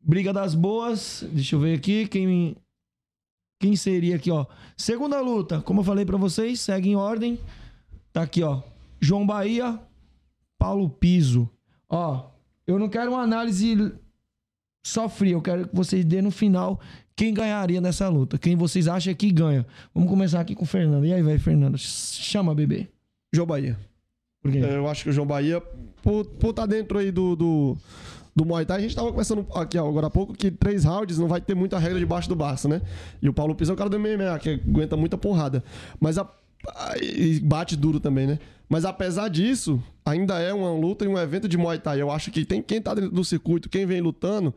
[0.01, 1.25] Briga das boas.
[1.31, 2.57] Deixa eu ver aqui quem
[3.59, 4.45] quem seria aqui, ó.
[4.75, 7.39] Segunda luta, como eu falei pra vocês, segue em ordem.
[8.11, 8.61] Tá aqui, ó.
[8.99, 9.79] João Bahia,
[10.57, 11.49] Paulo Piso.
[11.89, 12.31] Ó,
[12.67, 13.95] eu não quero uma análise
[14.87, 15.37] só frio.
[15.37, 16.79] Eu quero que vocês dêem no final
[17.15, 18.37] quem ganharia nessa luta.
[18.37, 19.65] Quem vocês acham que ganha.
[19.93, 21.05] Vamos começar aqui com o Fernando.
[21.05, 21.77] E aí, vai, Fernando.
[21.77, 22.87] Chama, bebê.
[23.33, 23.77] João Bahia.
[24.41, 24.59] Por quê?
[24.59, 25.59] Eu acho que o João Bahia,
[26.01, 27.77] por estar tá dentro aí do, do,
[28.35, 31.27] do Muay Thai, a gente tava conversando aqui agora há pouco que três rounds não
[31.27, 32.81] vai ter muita regra debaixo do Barça, né?
[33.21, 35.63] E o Paulo Pisa é o cara do MMA, que aguenta muita porrada.
[35.99, 36.29] Mas a-
[37.01, 38.39] e bate duro também, né?
[38.69, 42.01] Mas apesar disso, ainda é uma luta e um evento de Muay Thai.
[42.01, 44.53] Eu acho que tem quem tá dentro do circuito, quem vem lutando,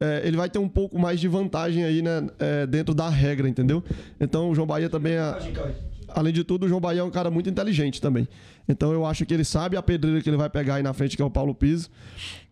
[0.00, 2.26] é, ele vai ter um pouco mais de vantagem aí, né?
[2.38, 3.84] é, dentro da regra, entendeu?
[4.18, 5.82] Então o João Bahia também é.
[6.08, 8.28] Além de tudo, o João Bahia é um cara muito inteligente também.
[8.68, 11.16] Então eu acho que ele sabe a pedreira que ele vai pegar aí na frente,
[11.16, 11.88] que é o Paulo Piso.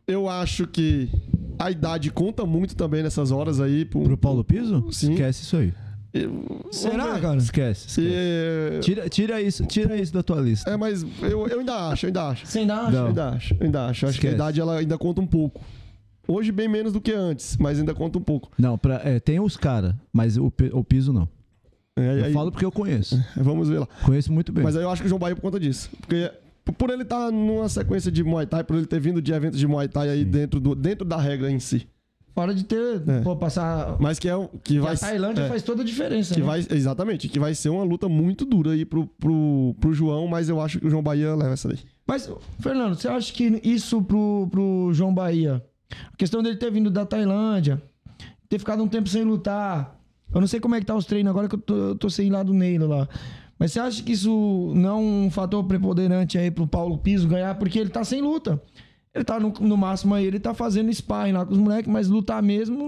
[0.07, 1.09] Eu acho que
[1.59, 3.85] a idade conta muito também nessas horas aí.
[3.85, 4.87] Pro, Pro Paulo Piso?
[4.93, 5.13] Sim.
[5.13, 5.75] Esquece isso aí.
[6.13, 7.37] Eu- Será, cara?
[7.37, 7.87] Esquece.
[7.89, 8.01] esquece.
[8.03, 10.69] E- Tira, tira isso, tira isso da tua lista.
[10.71, 12.47] É, mas eu, eu ainda acho, eu ainda acho.
[12.47, 12.91] Você ainda acha?
[12.91, 12.99] Não.
[13.03, 14.05] Eu ainda acho, eu ainda acho.
[14.05, 15.63] Eu Acho que a idade ela ainda conta um pouco.
[16.27, 18.51] Hoje bem menos do que antes, mas ainda conta um pouco.
[18.59, 21.29] Não, pra, é, tem os caras, mas o, o piso não.
[21.97, 23.21] É, Eu aí- falo porque eu conheço.
[23.37, 23.89] Vamos ver lá.
[24.05, 24.63] Conheço muito bem.
[24.65, 25.91] Mas aí eu acho que o João Bahia por conta disso.
[26.01, 26.31] Porque
[26.79, 29.67] por ele estar numa sequência de Muay Thai, por ele ter vindo de eventos de
[29.67, 31.87] Muay Thai aí dentro, do, dentro da regra em si.
[32.35, 33.21] Fora de ter, É.
[33.23, 33.97] pô, passar.
[33.99, 36.33] Mas que é Que vai a Tailândia é, faz toda a diferença.
[36.35, 36.47] que né?
[36.47, 40.49] vai exatamente, que vai ser uma luta muito dura aí pro, pro, pro João, mas
[40.49, 41.79] eu acho que o João Bahia leva essa daí.
[42.07, 45.63] Mas, Fernando, você acha que isso pro, pro João Bahia,
[46.13, 47.83] a questão dele ter vindo da Tailândia,
[48.49, 50.01] ter ficado um tempo sem lutar,
[50.33, 52.09] eu não sei como é que tá os treinos agora que eu tô, eu tô
[52.09, 53.09] sem ir lá do Neilo lá.
[53.59, 57.55] Mas você acha que isso não é um fator preponderante aí pro Paulo Piso ganhar?
[57.57, 58.61] Porque ele tá sem luta.
[59.13, 62.09] Ele tá no, no máximo aí, ele tá fazendo sparring lá com os moleques, mas
[62.09, 62.79] lutar mesmo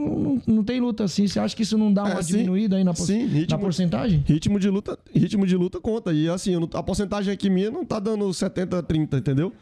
[0.46, 1.26] não, não tem luta assim.
[1.26, 2.34] Você acha que isso não dá uma É, sim.
[2.34, 4.22] diminuída aí na, por- Sim, na ritmo- porcentagem?
[4.24, 6.12] Ritmo de luta, ritmo de luta conta.
[6.12, 9.52] E assim, não- a porcentagem aqui minha não tá dando 70 30, entendeu?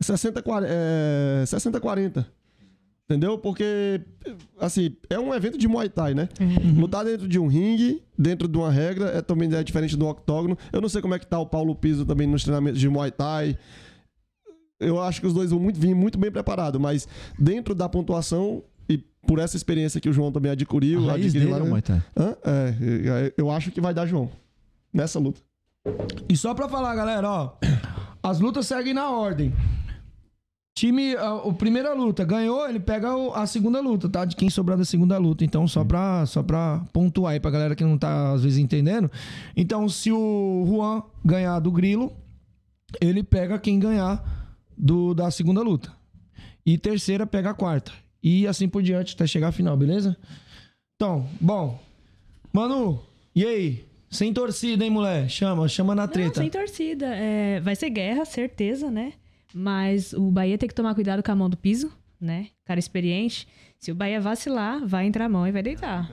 [0.00, 2.26] 60 40, é, 60 40.
[3.10, 3.38] Entendeu?
[3.38, 4.00] Porque
[4.60, 6.28] assim, é um evento de Muay Thai, né?
[6.78, 10.56] Lutar dentro de um ringue, dentro de uma regra, é também é diferente do octógono.
[10.72, 13.10] Eu não sei como é que tá o Paulo Piso também nos treinamentos de Muay
[13.10, 13.58] Thai.
[14.80, 17.08] Eu acho que os dois vão muito, vir muito bem preparados, mas
[17.38, 21.48] dentro da pontuação e por essa experiência que o João também adquiriu, a raiz adquiriu
[21.48, 22.02] dele lá, é né?
[22.16, 22.36] Hã?
[22.44, 24.30] É, eu acho que vai dar João.
[24.92, 25.40] Nessa luta.
[26.28, 27.52] E só pra falar, galera, ó.
[28.22, 29.52] As lutas seguem na ordem.
[30.76, 34.24] Time, a, o primeira luta ganhou, ele pega o- a segunda luta, tá?
[34.24, 35.44] De quem sobrar da segunda luta.
[35.44, 39.10] Então, só pra, só pra pontuar aí pra galera que não tá, às vezes, entendendo.
[39.56, 42.12] Então, se o Juan ganhar do Grilo,
[43.00, 44.37] ele pega quem ganhar
[44.78, 45.92] do, da segunda luta.
[46.64, 47.92] E terceira pega a quarta.
[48.22, 50.16] E assim por diante até chegar à final, beleza?
[50.96, 51.80] Então, bom.
[52.52, 53.00] Manu,
[53.34, 53.84] e aí?
[54.10, 55.28] Sem torcida, hein, mulher?
[55.28, 56.40] Chama, chama na Não, treta.
[56.40, 57.06] sem torcida.
[57.14, 59.12] É, vai ser guerra, certeza, né?
[59.54, 62.48] Mas o Bahia tem que tomar cuidado com a mão do piso, né?
[62.64, 63.46] Cara experiente.
[63.78, 66.10] Se o Bahia vacilar, vai entrar a mão e vai deitar.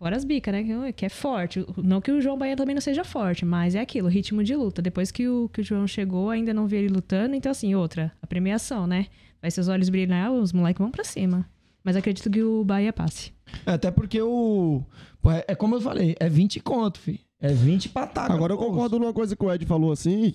[0.00, 0.64] Fora as bicas, né?
[0.64, 1.64] Que- Que é forte.
[1.76, 4.80] Não que o João Bahia também não seja forte, mas é aquilo, ritmo de luta.
[4.80, 7.34] Depois que o, que o João chegou, ainda não vi ele lutando.
[7.36, 9.06] Então, assim, outra, a premiação, né?
[9.42, 11.46] Vai seus olhos brilhar, os moleques vão pra cima.
[11.84, 13.32] Mas acredito que o Bahia passe.
[13.66, 14.82] É, até porque o.
[15.20, 17.20] pô, é, é como eu falei, é 20 conto, fi.
[17.38, 18.34] É 20 patadas.
[18.36, 20.34] Agora eu concordo numa coisa que o Ed falou assim.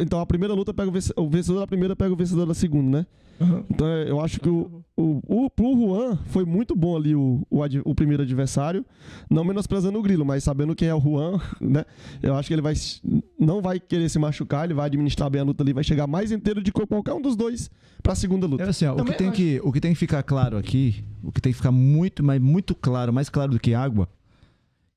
[0.00, 2.54] Então a primeira luta pega o venc- o vencedor da primeira, pega o vencedor da
[2.54, 3.06] segunda, né?
[3.42, 3.64] Uhum.
[3.70, 7.46] Então é, eu acho que o, o, o, pro Juan foi muito bom ali o,
[7.50, 8.84] o, ad- o primeiro adversário.
[9.30, 11.84] Não menosprezando o Grilo, mas sabendo quem é o Juan, né?
[12.22, 12.74] Eu acho que ele vai
[13.38, 16.30] não vai querer se machucar, ele vai administrar bem a luta ali, vai chegar mais
[16.32, 17.70] inteiro de que qualquer um dos dois
[18.02, 18.62] pra segunda luta.
[18.64, 19.36] É assim, ó, o, que tem acho.
[19.36, 22.40] que, o que tem que ficar claro aqui, o que tem que ficar muito, mas
[22.40, 24.08] muito claro, mais claro do que água,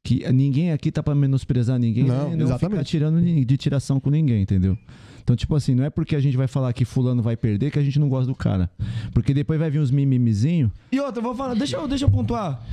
[0.04, 2.36] que ninguém aqui tá pra menosprezar ninguém, Não, né?
[2.36, 2.72] não exatamente.
[2.78, 4.78] ficar tirando de tiração com ninguém, entendeu?
[5.26, 7.80] Então, tipo assim, não é porque a gente vai falar que fulano vai perder que
[7.80, 8.70] a gente não gosta do cara.
[9.12, 10.72] Porque depois vai vir uns mimimizinho.
[10.92, 12.64] E outra, eu vou falar, deixa eu, deixa eu pontuar.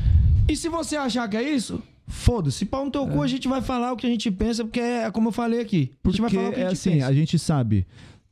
[0.47, 2.67] E se você achar que é isso, foda-se.
[2.67, 5.11] Pau no teu cu, a gente vai falar o que a gente pensa, porque é
[5.11, 5.93] como eu falei aqui.
[6.05, 7.07] A gente vai Porque falar o que a é gente assim, pensa.
[7.07, 7.87] a gente sabe.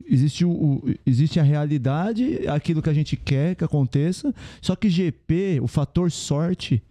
[0.06, 4.34] Existe, o, o- existe a realidade, aquilo que a gente quer que aconteça.
[4.60, 6.82] Só que GP, o fator sorte,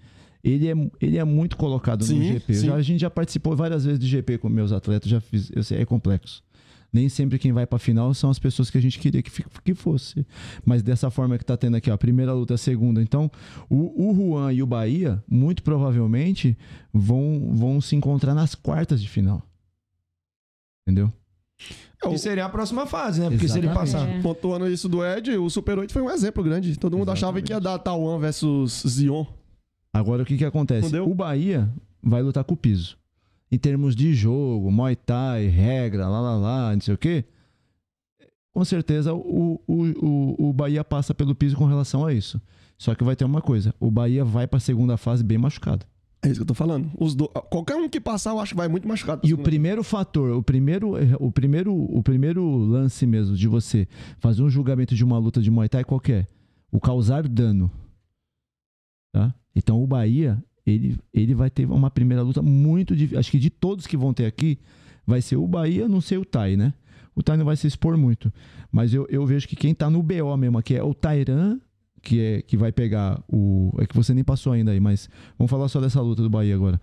[0.43, 2.53] ele é, ele é muito colocado no Sim, GP.
[2.53, 2.65] Eu sim.
[2.67, 5.63] já- a gente já participou várias vezes de GP com meus atletas, já fiz, eu
[5.63, 6.41] sei, é complexo.
[6.91, 9.29] Nem sempre quem vai pra final são as pessoas que a gente queria que,
[9.63, 10.25] que fosse.
[10.65, 13.01] Mas dessa forma que tá tendo aqui, ó, a primeira luta, a segunda.
[13.01, 13.29] Então,
[13.69, 16.57] o, o Juan e o Bahia, muito provavelmente,
[16.91, 19.41] vão, vão se encontrar nas quartas de final.
[20.87, 21.11] Entendeu?
[22.03, 23.29] É, Que o- seria a próxima fase, né?
[23.29, 23.91] Porque se ele Exatamente.
[23.93, 24.09] passar.
[24.09, 24.21] É.
[24.21, 26.77] Pontuando isso do Ed, o Super 8 foi um exemplo grande.
[26.77, 29.25] Todo mundo achava que ia dar Tauan versus Zion.
[29.93, 30.97] Agora, o que que acontece?
[30.99, 31.69] O Bahia
[32.01, 32.97] vai lutar com o piso.
[33.51, 37.25] Em termos de jogo, Muay Thai, regra, lá, lá, lá, não sei o quê.
[38.53, 42.41] com certeza o, o, o, o Bahia passa pelo piso com relação a isso.
[42.77, 45.85] Só que vai ter uma coisa: o Bahia vai pra segunda fase bem machucado.
[46.21, 46.89] É isso que eu tô falando.
[47.15, 47.29] Do...
[47.29, 49.21] Qualquer um que passar, eu acho que vai muito machucado.
[49.23, 53.87] E o primeiro fator, o primeiro, o primeiro, o primeiro lance mesmo de você
[54.19, 56.27] fazer um julgamento de uma luta de Muay Thai qualquer,
[56.71, 57.71] o causar dano,
[59.13, 59.33] tá?
[59.55, 63.19] Então o Bahia, ele, ele vai ter uma primeira luta muito difícil.
[63.19, 64.59] Acho que de todos que vão ter aqui,
[65.05, 66.73] vai ser o Bahia, não sei o Tai, né?
[67.15, 68.31] O Tai não vai se expor muito,
[68.71, 71.59] mas eu, eu vejo que quem tá no BO mesmo aqui é o Tairan,
[72.01, 75.49] que é que vai pegar o é que você nem passou ainda aí, mas vamos
[75.49, 76.79] falar só dessa luta do Bahia agora.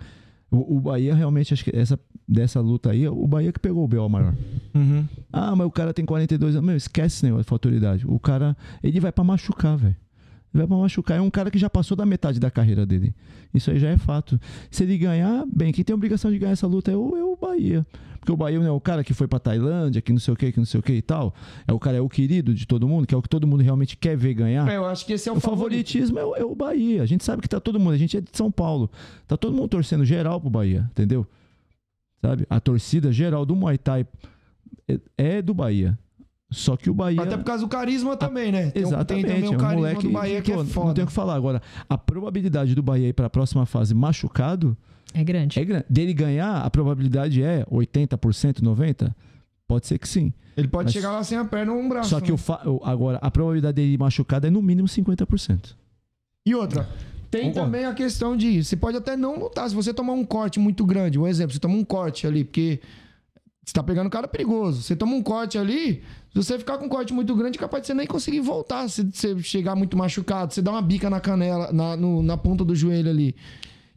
[0.50, 3.88] O, o Bahia realmente acho que essa dessa luta aí, o Bahia que pegou o
[3.88, 4.34] BO maior.
[4.74, 5.06] Uhum.
[5.32, 6.66] Ah, mas o cara tem 42 anos.
[6.66, 8.06] Meu, esquece esse negócio de autoridade.
[8.06, 9.96] O cara, ele vai pra machucar, velho.
[10.56, 11.18] Vai pra machucar.
[11.18, 13.14] É um cara que já passou da metade da carreira dele.
[13.52, 14.40] Isso aí já é fato.
[14.70, 17.24] Se ele ganhar, bem, quem tem a obrigação de ganhar essa luta é o, é
[17.24, 17.86] o Bahia.
[18.18, 20.36] Porque o Bahia não é o cara que foi pra Tailândia, que não sei o
[20.36, 21.34] que, que não sei o que e tal.
[21.66, 23.62] É o cara, é o querido de todo mundo, que é o que todo mundo
[23.62, 24.68] realmente quer ver ganhar.
[24.72, 27.02] Eu acho que esse é o, O favoritismo é o, é o Bahia.
[27.02, 27.92] A gente sabe que tá todo mundo.
[27.92, 28.90] A gente é de São Paulo.
[29.28, 31.26] Tá todo mundo torcendo geral pro Bahia, entendeu?
[32.20, 32.46] Sabe?
[32.50, 34.06] A torcida geral do Muay Thai
[34.88, 35.96] é, é do Bahia.
[36.50, 37.20] Só que o Bahia.
[37.20, 38.70] Até por causa do carisma também, né?
[38.70, 39.26] Tem, Exatamente.
[39.26, 40.94] tem também é o carisma moleque do Bahia que pô, é Não foda.
[40.94, 41.34] tem o que falar.
[41.34, 44.76] Agora, a probabilidade do Bahia ir pra próxima fase machucado
[45.12, 45.58] É grande.
[45.58, 45.84] é grande.
[45.90, 49.12] Dele ganhar, a probabilidade é 80%, 90%?
[49.68, 50.32] Pode ser que sim.
[50.56, 52.10] Ele pode Mas- chegar lá sem a perna ou um braço.
[52.10, 52.38] Só que o né?
[52.38, 55.74] fa- agora, a probabilidade dele ir machucado é no mínimo 50%.
[56.46, 56.88] E outra,
[57.28, 57.66] tem Concordo.
[57.72, 58.62] também a questão de.
[58.62, 59.68] Você pode até não lutar.
[59.68, 62.80] Se você tomar um corte muito grande, um exemplo, você toma um corte ali, porque
[63.64, 64.80] você tá pegando um cara perigoso.
[64.80, 66.00] Você toma um corte ali,
[66.42, 68.88] se você ficar com um corte muito grande, é capaz de você nem conseguir voltar.
[68.88, 72.64] Se você chegar muito machucado, você dá uma bica na canela, na, no- na ponta
[72.64, 73.34] do joelho ali.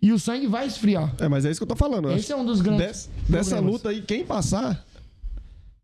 [0.01, 1.13] E o sangue vai esfriar.
[1.19, 2.09] É, mas é isso que eu tô falando.
[2.09, 2.85] eu Esse é um dos grandes.
[2.85, 4.85] Des- dessa luta aí, quem passar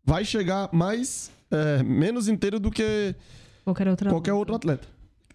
[0.04, 3.14] vai chegar mais é, menos inteiro do que
[3.64, 4.10] Qualquer outra.
[4.10, 4.86] qualquer outro atleta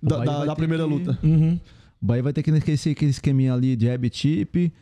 [0.02, 1.20] da, da- da primeira que- luta.
[1.24, 1.60] Uhum.
[2.02, 4.74] O Bahia vai ter que esquecer aquele esqueminha ali de jab tip,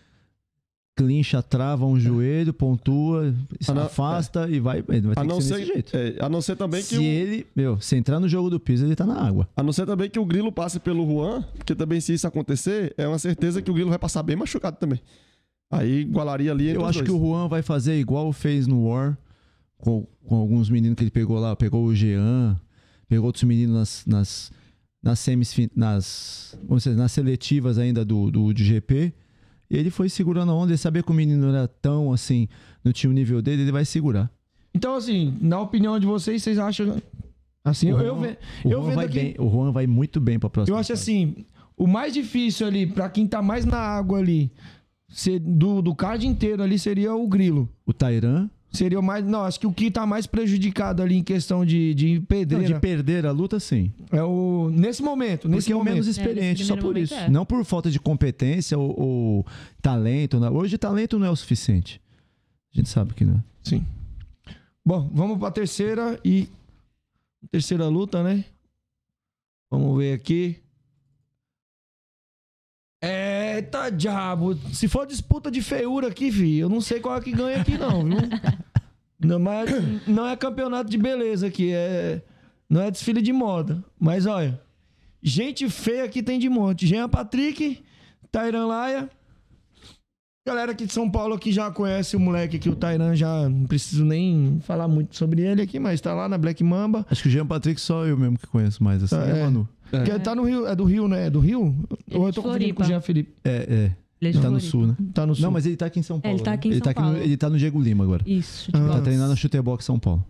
[0.99, 4.81] clincha, trava um joelho, pontua, se não, afasta e vai.
[4.81, 5.95] Vai ter A que não, ser ser, desse jeito.
[5.95, 8.85] é, a não ser também que Se ele, meu, se entrar no jogo do piso,
[8.85, 9.47] ele tá na água.
[9.55, 12.93] a não ser também que o Grilo passe pelo Juan, porque também se isso acontecer,
[12.97, 14.99] é uma certeza que o Grilo vai passar bem machucado também.
[15.71, 19.17] Aí igualaria ali Eu acho que o Juan vai fazer igual fez no War,
[19.77, 21.55] com, com alguns meninos que ele pegou lá.
[21.55, 22.59] Pegou o Jean,
[23.07, 24.51] pegou outros meninos nas, nas,
[25.01, 29.13] nas semis, nas, vamos dizer, nas seletivas ainda do, do, do GP.
[29.70, 30.72] E ele foi segurando a onda.
[30.72, 32.47] Ele sabia que o menino era tão assim,
[32.84, 34.32] não tinha o nível dele, ele vai segurar.
[34.74, 37.01] Então, assim, na opinião de vocês, vocês acham.
[37.63, 38.20] Assim, eu, eu, O
[38.65, 39.13] eu Juan vendo vai aqui.
[39.15, 40.76] bem, o Juan vai muito bem pra próxima.
[40.76, 41.01] Eu acho fase.
[41.01, 41.45] assim,
[41.78, 44.51] o mais difícil ali, pra quem tá mais na água ali,
[45.41, 47.67] do, do card inteiro ali, seria o grilo.
[47.86, 49.26] O Tairan, Seria o mais.
[49.26, 52.67] Não, acho que o que tá mais prejudicado ali em questão de, de não, pedreira
[52.76, 53.91] de perder a luta, sim.
[54.11, 54.70] é o.
[54.72, 55.93] Nesse momento, nesse Porque é o momento.
[55.93, 57.13] menos experiente, nesse só por momento isso.
[57.15, 57.30] é.
[57.30, 59.45] Não por falta de competência ou, ou
[59.82, 60.39] talento.
[60.39, 60.49] né?
[60.49, 61.99] Hoje talento não é o suficiente.
[62.74, 63.43] A gente sabe que não é.
[63.63, 63.86] Sim.
[64.86, 66.47] Bom, vamos pra terceira e.
[67.51, 68.45] Terceira luta, né?
[69.72, 70.57] Vamos ver aqui.
[73.60, 74.55] Eita diabo!
[74.72, 77.78] Se for disputa de feiura aqui, fi, eu não sei qual é que ganha aqui,
[77.78, 78.18] não, viu?
[79.22, 79.70] Não, mas
[80.07, 82.22] não é campeonato de beleza aqui, é.
[82.70, 83.84] Não é desfile de moda.
[83.99, 84.62] Mas olha,
[85.22, 86.88] gente feia aqui tem de monte.
[86.88, 87.84] Jean Patrick,
[88.32, 89.10] Tairan Laia.
[90.47, 93.66] Galera aqui de São Paulo aqui já conhece o moleque aqui, o Tairan, já não
[93.66, 97.05] preciso nem falar muito sobre ele aqui, mas tá lá na Black Mamba.
[97.10, 99.18] Acho que o Jean Patrick só eu mesmo que conheço mais assim.
[99.18, 99.43] É, é.
[99.43, 99.68] Manu.
[100.05, 101.27] Que tá no Rio, é do Rio, né?
[101.27, 101.75] É do Rio?
[102.11, 103.33] Ou eu tô de confundindo com o Jean Felipe?
[103.43, 103.95] É, é.
[104.21, 104.95] Ele é Tá no sul, né?
[105.13, 105.43] Tá no sul.
[105.43, 106.37] Não, mas ele tá aqui em São Paulo.
[106.37, 106.55] ele tá né?
[106.55, 107.17] aqui em ele São tá Paulo.
[107.17, 108.23] no, ele tá no Diego Lima agora.
[108.27, 108.95] Isso, Ah.
[108.95, 110.25] Tá treinando na Chutebox São Paulo.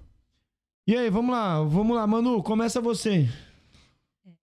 [0.88, 3.28] E aí, vamos lá, vamos lá, Manu, começa você.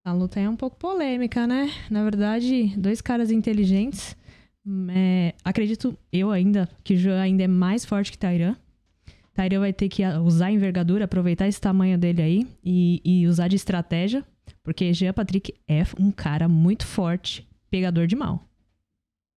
[0.05, 1.71] A luta é um pouco polêmica, né?
[1.91, 4.17] Na verdade, dois caras inteligentes.
[4.91, 8.57] É, acredito eu ainda que o João ainda é mais forte que Tairan.
[9.35, 13.49] Tairan vai ter que usar a envergadura, aproveitar esse tamanho dele aí e, e usar
[13.49, 14.25] de estratégia,
[14.63, 18.47] porque Jean Patrick é um cara muito forte, pegador de mal.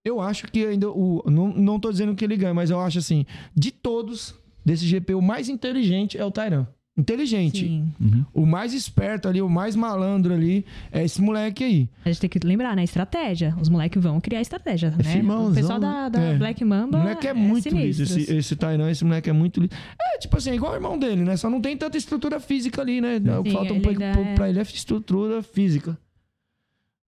[0.05, 1.23] Eu acho que ainda o.
[1.25, 4.35] Não, não tô dizendo que ele ganha, mas eu acho assim, de todos
[4.65, 6.67] desse GP, o mais inteligente é o Tairan.
[6.95, 7.61] Inteligente.
[7.67, 7.91] Sim.
[8.31, 11.89] O mais esperto ali, o mais malandro ali, é esse moleque aí.
[12.05, 12.83] A gente tem que lembrar, né?
[12.83, 13.55] Estratégia.
[13.59, 15.03] Os moleques vão criar estratégia, né?
[15.03, 16.37] firmãozão, o pessoal da, da É.
[16.37, 19.71] Black O Mamba moleque é, muito liso, esse, esse Tairan, esse moleque é muito liso.
[19.99, 21.35] É, tipo assim, igual o irmão dele, né?
[21.35, 23.17] Só não tem tanta estrutura física ali, né?
[23.39, 25.97] O que Sim, falta um ele pouco é- pra ele é estrutura física.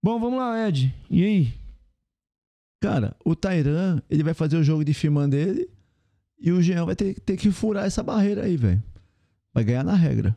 [0.03, 0.91] Bom, vamos lá, Ed.
[1.11, 1.53] E aí?
[2.81, 5.69] Cara, o Tairan, ele vai fazer o jogo de firman dele
[6.39, 8.81] e o Jean vai ter, ter que furar essa barreira aí, velho.
[9.55, 10.35] Vai ganhar na regra.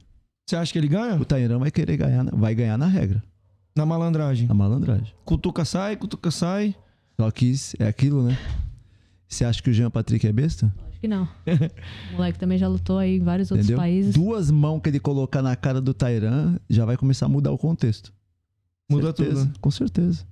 [0.48, 1.16] Você acha que ele ganha?
[1.20, 3.22] O Tairão vai querer ganhar, vai ganhar na regra,
[3.76, 4.46] Na malandragem.
[4.46, 5.12] na malandragem.
[5.24, 6.74] Cutuca sai, cutuca sai.
[7.20, 8.38] Só que é aquilo, né?
[9.28, 10.72] Você acha que o Jean Patrick é besta?
[10.88, 11.24] Acho que não.
[12.12, 13.78] o moleque também já lutou aí em vários outros Entendeu?
[13.78, 14.14] países.
[14.14, 17.58] Duas mãos que ele colocar na cara do Tairan já vai começar a mudar o
[17.58, 18.12] contexto.
[18.88, 19.58] Muda Certeza, tudo.
[19.60, 20.24] Com certeza.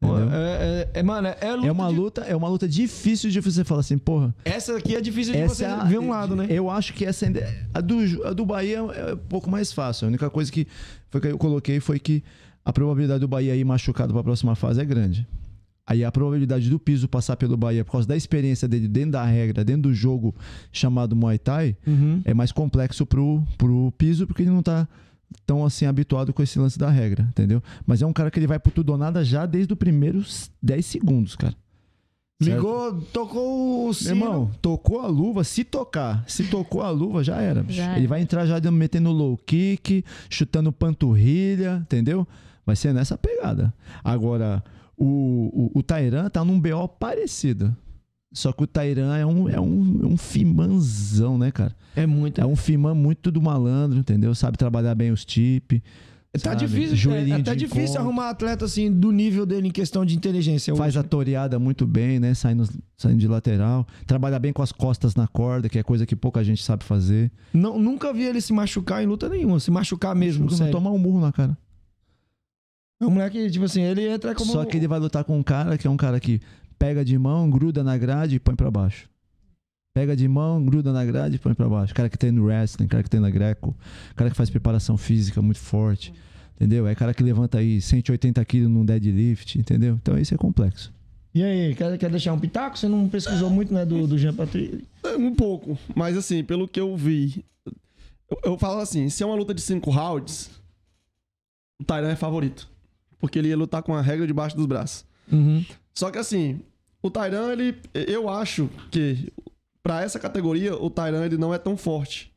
[0.00, 3.40] É, é- é- mano, é, luta É uma de- luta, é uma luta difícil de
[3.40, 4.34] você falar assim, porra.
[4.44, 6.46] Essa aqui é difícil de você é a- ver um lado, né?
[6.48, 10.06] Eu acho que essa ainda- a do, a do Bahia é um pouco mais fácil.
[10.06, 10.66] A única coisa que
[11.10, 12.22] foi que eu coloquei foi que
[12.64, 15.26] a probabilidade do Bahia ir machucado para a próxima fase é grande.
[15.86, 19.24] Aí a probabilidade do piso passar pelo Bahia por causa da experiência dele dentro da
[19.24, 20.34] regra, dentro do jogo
[20.70, 22.20] chamado Muay Thai, Uhum.
[22.26, 24.86] é mais complexo pro, pro piso porque ele não tá
[25.46, 27.62] tão assim habituado com esse lance da regra, entendeu?
[27.86, 30.50] Mas é um cara que ele vai pro tudo ou nada já desde os primeiros
[30.62, 31.54] 10 segundos, cara.
[32.40, 32.56] Certo?
[32.56, 34.10] Ligou, tocou o Meu sino.
[34.14, 37.62] irmão, tocou a luva, se tocar, se tocou a luva, já era.
[37.64, 37.78] bicho.
[37.78, 42.26] Já Ele vai entrar já metendo low kick, chutando panturrilha, entendeu?
[42.64, 43.74] Vai ser nessa pegada.
[44.04, 44.62] Agora,
[44.96, 47.76] o, o, o Tairan tá num BO parecido.
[48.32, 51.74] Só que o Tairan é um, é um, é um fimanzão, né, cara?
[51.96, 52.40] É muito.
[52.40, 54.34] É um fimã muito do malandro, entendeu?
[54.34, 55.82] Sabe trabalhar bem os tip.
[56.30, 56.66] Tá sabe?
[56.66, 58.02] difícil, Joelhinho é, é de difícil encontro.
[58.02, 60.76] arrumar atleta assim do nível dele em questão de inteligência.
[60.76, 60.98] Faz hoje.
[60.98, 62.34] a toreada muito bem, né?
[62.34, 62.68] Saindo,
[62.98, 63.86] saindo de lateral.
[64.06, 67.32] Trabalha bem com as costas na corda, que é coisa que pouca gente sabe fazer.
[67.52, 70.70] Não, nunca vi ele se machucar em luta nenhuma, se machucar mesmo, Não sério.
[70.70, 71.56] tomar um murro na cara.
[73.00, 74.52] É um moleque, tipo assim, ele entra como...
[74.52, 76.40] Só que ele vai lutar com um cara que é um cara que
[76.78, 79.08] pega de mão, gruda na grade e põe pra baixo.
[79.94, 81.94] Pega de mão, gruda na grade e põe pra baixo.
[81.94, 83.74] Cara que tem no wrestling, cara que tem na greco,
[84.14, 86.12] cara que faz preparação física muito forte,
[86.54, 86.86] entendeu?
[86.86, 89.98] É cara que levanta aí 180 quilos num deadlift, entendeu?
[90.00, 90.92] Então isso é complexo.
[91.34, 92.78] E aí, quer, quer deixar um pitaco?
[92.78, 94.84] Você não pesquisou muito, né, do, do Jean Patrick?
[95.04, 97.44] É, Um pouco, mas assim, pelo que eu vi,
[98.30, 100.50] eu, eu falo assim, se é uma luta de cinco rounds,
[101.80, 102.68] o Tairan é favorito.
[103.18, 105.04] Porque ele ia lutar com a regra debaixo dos braços.
[105.30, 105.64] Uhum.
[105.98, 106.60] Só que assim,
[107.02, 107.76] o Tairan, ele.
[107.92, 109.32] Eu acho que
[109.82, 112.32] pra essa categoria, o Tairan ele não é tão forte.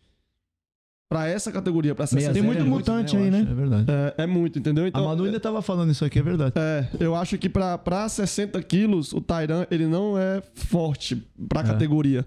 [1.07, 3.51] Pra essa categoria, pra essa Tem série, muito mutante eu aí, acho, né?
[3.51, 3.85] É verdade.
[4.17, 4.85] é, é muito, entendeu?
[4.85, 6.53] a Então, Manu ainda tava falando isso aqui, é verdade.
[6.57, 11.17] é, eu acho que pra, pra 60 quilos, o Tairan, ele não é forte
[11.49, 11.63] pra É.
[11.65, 12.25] categoria.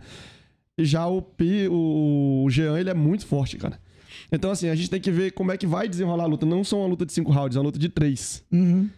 [0.79, 3.81] E já o Pi, o, o Jean, ele é muito forte, cara.
[4.31, 6.45] Então, assim, a gente tem que ver como é que vai desenrolar a luta.
[6.47, 8.45] Não são uma luta de cinco rounds, é uma luta de três.
[8.53, 8.89] Uhum.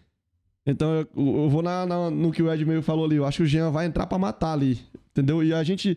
[0.67, 3.17] Então, eu, eu vou na, na- no que o Ed meio falou ali.
[3.17, 4.79] Eu acho que o Jean vai entrar pra matar ali,
[5.13, 5.43] entendeu?
[5.43, 5.97] E a gente...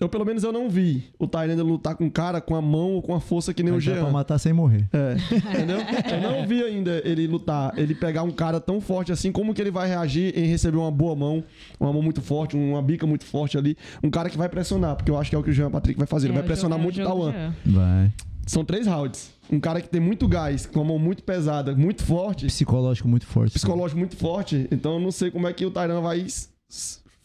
[0.00, 2.94] Eu, pelo menos, eu não vi o Tairan lutar com o cara com a mão
[2.94, 4.00] ou com a força que nem Vai o Jean.
[4.02, 4.88] pra matar sem morrer.
[4.92, 5.76] É, entendeu?
[5.78, 9.60] Eu não vi ainda ele lutar, ele pegar um cara tão forte assim, como que
[9.62, 11.44] ele vai reagir em receber uma boa mão,
[11.78, 15.10] uma mão muito forte, uma bica muito forte ali, um cara que vai pressionar, porque
[15.10, 16.78] eu acho que é o que o Jean Patrick vai fazer, ele É, vai pressionar
[16.80, 17.54] jogo- muito é o o Tawan.
[17.66, 18.12] Vai.
[18.46, 19.30] São três rounds.
[19.50, 23.26] Um cara que tem muito gás, com a mão muito pesada, muito forte, Psicológico muito
[23.26, 23.52] forte.
[23.52, 26.26] psicológico muito forte, então eu não sei como é que o Tairan vai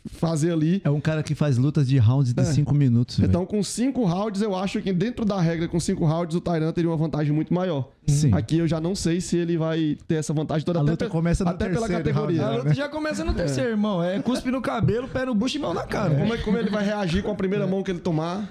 [0.10, 0.82] fazer ali.
[0.86, 2.46] É um cara que faz lutas de rounds de É.
[2.46, 3.20] 5 minutos.
[3.20, 6.72] Então, com cinco rounds, eu acho que dentro da regra, com cinco rounds, o Tairan
[6.72, 7.90] teria uma vantagem muito maior.
[8.08, 8.34] Sim.
[8.34, 10.80] Aqui eu já não sei se ele vai ter essa vantagem toda.
[10.80, 12.42] A até luta pe- começa no até pela terceiro categoria.
[12.42, 12.64] round, A né?
[12.64, 14.02] luta já começa no terceiro, irmão.
[14.04, 16.16] É cuspe no cabelo, pé no bucho e mão na cara.
[16.16, 18.50] Como, é, como ele vai reagir com a primeira mão que ele tomar,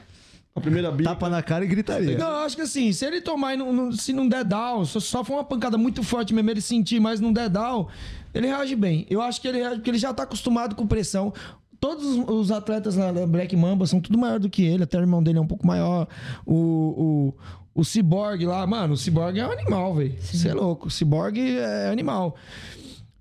[0.57, 1.11] a primeira bica.
[1.11, 2.17] Tapa na cara e gritaria.
[2.19, 4.85] Não, eu acho que assim, se ele tomar e não, não- se não der down,
[4.85, 7.87] só, só for uma pancada muito forte mesmo, ele sentir, mas não der down,
[8.35, 9.07] ele reage bem.
[9.11, 11.33] Eu acho que ele reage porque ele já tá acostumado com pressão.
[11.79, 15.01] Todos os- atletas lá da Black Mamba são tudo maior do que ele, até o
[15.03, 16.09] irmão dele é um pouco maior.
[16.47, 17.35] O,
[17.75, 20.15] o, o Cyborg lá, mano, o Cyborg é um animal, velho.
[20.21, 20.89] Você é louco.
[20.89, 22.35] O Cyborg é animal.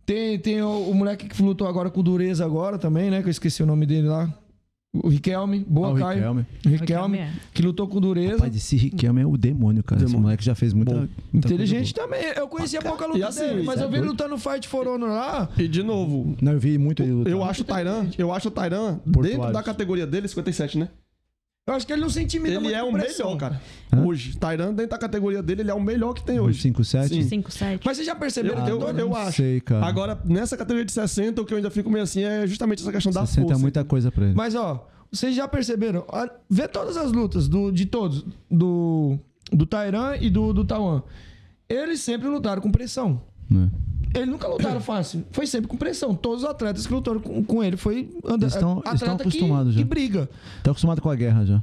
[0.06, 3.22] Tem, tem o, o moleque que lutou agora com Dureza agora também, né?
[3.22, 4.32] Que eu esqueci o nome dele lá.
[5.04, 5.66] O Riquelme.
[5.68, 6.16] Boa, Ah, o Caio.
[6.18, 6.46] Riquelme.
[6.64, 7.30] Riquelme, Riquelme é.
[7.54, 8.34] que lutou com Dureza.
[8.36, 10.00] Rapaz, esse Riquelme é o demônio, cara.
[10.02, 10.24] Esse Demônio.
[10.24, 10.94] moleque já fez muita,
[11.32, 12.24] muita Inteligente coisa também.
[12.36, 14.88] Eu conhecia pouca luta assim, dele, mas é eu vi ele lutando no Fight for
[14.88, 15.50] Honor lá.
[15.58, 16.36] E de novo.
[16.42, 17.32] Não, eu vi muito ele lutar.
[17.32, 20.90] eu acho o Tairan, eu acho o Tairan dentro da categoria dele 57, né?
[21.68, 23.26] Eu acho que ele não se intimida Ele muito é o pressão.
[23.26, 23.62] melhor, cara.
[23.92, 24.06] Hã?
[24.06, 26.62] Hoje, Tairan dentro da categoria dele, ele é o melhor que tem hoje.
[26.62, 27.08] 5, 7?
[27.10, 27.24] Sim.
[27.28, 27.82] 5, 7.
[27.84, 29.38] Mas vocês já perceberam Eu- que eu- eu acho.
[29.38, 29.84] sei, cara.
[29.84, 32.92] Agora, nessa categoria de 60, o que eu ainda fico meio assim é justamente essa
[32.92, 33.60] questão da 60 força.
[33.60, 34.36] é muita coisa pra ele.
[34.36, 36.06] Mas ó, vocês já perceberam?
[36.48, 39.18] Vê todas as lutas do, de todos, do,
[39.52, 41.02] do Tairan e do, do Tawan.
[41.68, 43.24] Eles sempre lutaram com pressão.
[43.50, 43.72] né?
[44.16, 45.24] Eles nunca lutaram fácil.
[45.32, 46.16] Foi sempre com pressão.
[46.16, 49.30] Todos os atletas que lutaram com, com ele foi anda, Eles estão- eles estão atleta
[49.30, 49.78] que, acostumados já.
[49.80, 50.30] que briga.
[50.64, 51.62] Tá acostumado com a guerra já.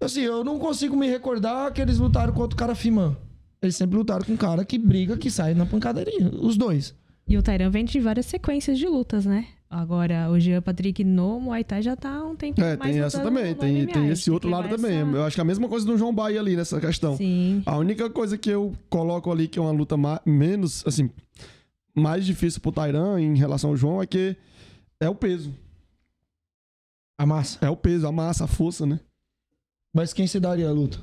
[0.00, 3.16] Assim, eu não consigo me recordar que eles lutaram contra o cara Fimã.
[3.60, 6.30] Eles sempre lutaram com um cara que briga, que sai na pancadaria.
[6.40, 6.94] Os dois.
[7.26, 9.46] E o Tairan vem de várias sequências de lutas, né?
[9.68, 13.02] Agora, o Jean Patrick no Muay Thai já tá há um tempo É, mais tem
[13.02, 14.98] essa também, tem, MMA, tem esse outro lado também.
[15.00, 17.16] essa- Eu acho que é a mesma coisa do João Bahia ali nessa questão.
[17.18, 17.62] Sim.
[17.66, 21.10] A única coisa que eu coloco ali que é uma luta ma- menos, assim,
[21.98, 24.36] mais difícil pro Tairan em relação ao João é que
[25.00, 25.54] é o peso.
[27.18, 27.58] A massa.
[27.60, 29.00] É o peso, a massa, a força, né?
[29.94, 30.98] Mas quem se daria a luta?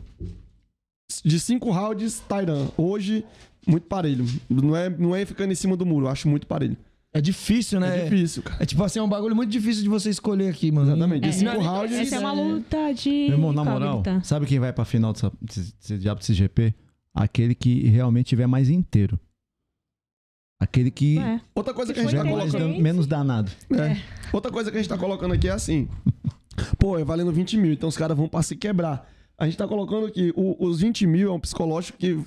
[1.24, 2.68] De cinco rounds, Tairan.
[2.78, 3.26] Hoje,
[3.68, 4.26] muito parelho.
[4.50, 6.78] Não é, não é ficando em cima do muro, eu acho muito parelho.
[7.14, 8.02] É difícil, né?
[8.02, 8.62] É difícil, cara.
[8.62, 10.92] É tipo assim, é um bagulho muito difícil de você escolher aqui, mano.
[10.92, 11.24] Exatamente.
[11.24, 11.96] De É, cinco é, rounds.
[11.98, 13.10] Essa é uma luta de.
[13.10, 16.74] Meu irmão, na moral, sabe quem vai pra final dessa, desse, desse diabo desse GP?
[17.14, 19.18] Aquele que realmente tiver mais inteiro.
[20.60, 21.40] Aquele que É.
[21.54, 22.82] Outra coisa que a Que gente foi tá colocando.
[22.82, 23.52] menos danado.
[23.72, 23.98] É.
[24.32, 25.88] Outra coisa que a gente tá colocando aqui é assim.
[26.80, 29.10] Pô, é valendo 20 mil, então os caras vão pra se quebrar.
[29.38, 32.18] A gente tá colocando que o- os 20 mil é um psicológico que,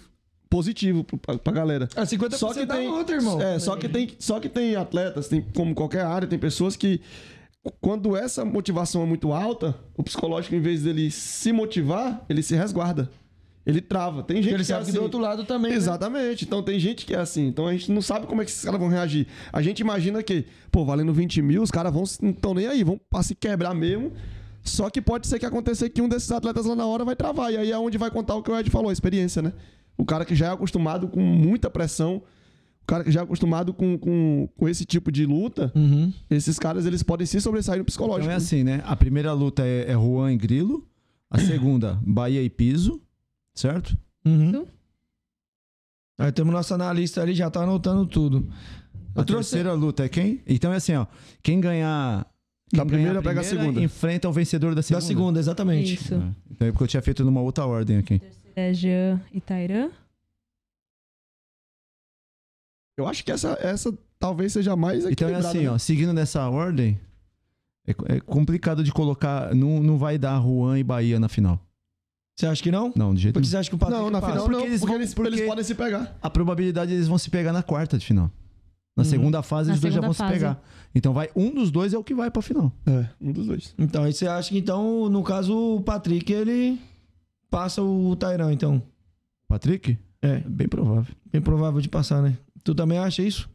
[0.50, 1.88] positivo pra, pra galera.
[1.96, 3.40] É 50% Só que da tem, luta, irmão.
[3.40, 7.00] É, só que tem, só que tem atletas, tem, como qualquer área, tem pessoas que
[7.80, 12.54] quando essa motivação é muito alta, o psicológico em vez dele se motivar, ele se
[12.54, 13.10] resguarda.
[13.66, 14.22] Ele trava.
[14.22, 14.98] Tem gente Ele que é sabe que assim.
[14.98, 15.70] do outro lado também.
[15.72, 15.76] né?
[15.76, 16.44] Exatamente.
[16.44, 17.46] Então tem gente que é assim.
[17.48, 19.26] Então a gente não sabe como é que esses caras vão reagir.
[19.52, 22.82] A gente imagina que, pô, valendo 20 mil, os caras vão não estão nem aí,
[22.82, 24.12] vão se quebrar mesmo.
[24.64, 27.52] Só que pode ser que aconteça que um desses atletas lá na hora vai travar.
[27.52, 29.52] E aí é onde vai contar o que o Ed falou, a experiência, né?
[29.96, 32.22] O cara que já é acostumado com muita pressão,
[32.82, 36.12] o cara que já é acostumado com, com, com esse tipo de luta, Uhum.
[36.30, 38.24] esses caras eles podem se sobressair no psicológico.
[38.24, 38.82] Então é assim, né?
[38.86, 40.86] A primeira luta é, é Juan e Grilo.
[41.30, 43.00] A segunda, Bahia e Piso.
[43.58, 43.98] Certo?
[44.24, 44.68] Uhum.
[46.16, 48.48] Aí temos nosso analista ali, já tá anotando tudo.
[49.16, 49.50] A trouxe.
[49.50, 50.40] terceira luta é quem?
[50.46, 51.08] Então é assim, ó.
[51.42, 52.24] Quem ganhar.
[52.72, 53.82] Da primeira ganhar pega a segunda.
[53.82, 55.00] Enfrenta o vencedor da segunda.
[55.00, 55.94] Da segunda, exatamente.
[55.94, 56.14] Isso.
[56.14, 56.34] É.
[56.52, 58.22] Então é porque eu tinha feito numa outra ordem aqui.
[58.54, 59.90] É Jean e Tairan.
[62.96, 65.70] Eu acho que essa, essa talvez seja a mais Então é assim, né?
[65.70, 65.78] ó.
[65.78, 66.96] Seguindo nessa ordem,
[67.84, 69.52] é, é complicado de colocar.
[69.52, 71.67] Não, não vai dar Juan e Bahia na final.
[72.38, 72.92] Você acha que não?
[72.94, 73.50] Não, de jeito Porque nenhum.
[73.50, 74.32] você acha que o Patrick Não, na passa?
[74.34, 76.16] final Porque não, eles porque, vão- eles, porque- eles podem se pegar.
[76.22, 78.30] A probabilidade eles vão se pegar na quarta de final.
[78.96, 79.10] Na Uhum.
[79.10, 80.34] segunda fase, Na os dois já vão fase.
[80.34, 80.62] se pegar.
[80.94, 82.72] Então vai um dos dois é o que vai pra final.
[82.86, 83.74] É, um dos dois.
[83.76, 86.78] Então, aí você acha que então, no caso, o Patrick, ele
[87.50, 88.80] passa o Tairan, então.
[89.48, 89.98] Patrick?
[90.22, 91.12] É, É bem provável.
[91.32, 92.38] bem provável de passar, né?
[92.62, 93.48] Tu também acha isso?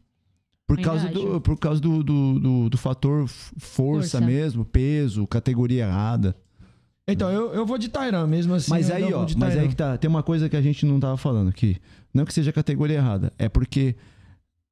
[0.66, 4.20] Por Ainda causa, do, por causa do, do, do, do fator força, Força.
[4.20, 6.34] mesmo, peso, categoria errada.
[7.06, 8.70] Então, eu, eu vou de Tairan, mesmo assim.
[8.70, 9.96] mas aí, ó, mas aí que tá.
[9.98, 11.76] Tem uma coisa que a gente não tava falando aqui.
[12.14, 13.94] Não que seja categoria errada, é porque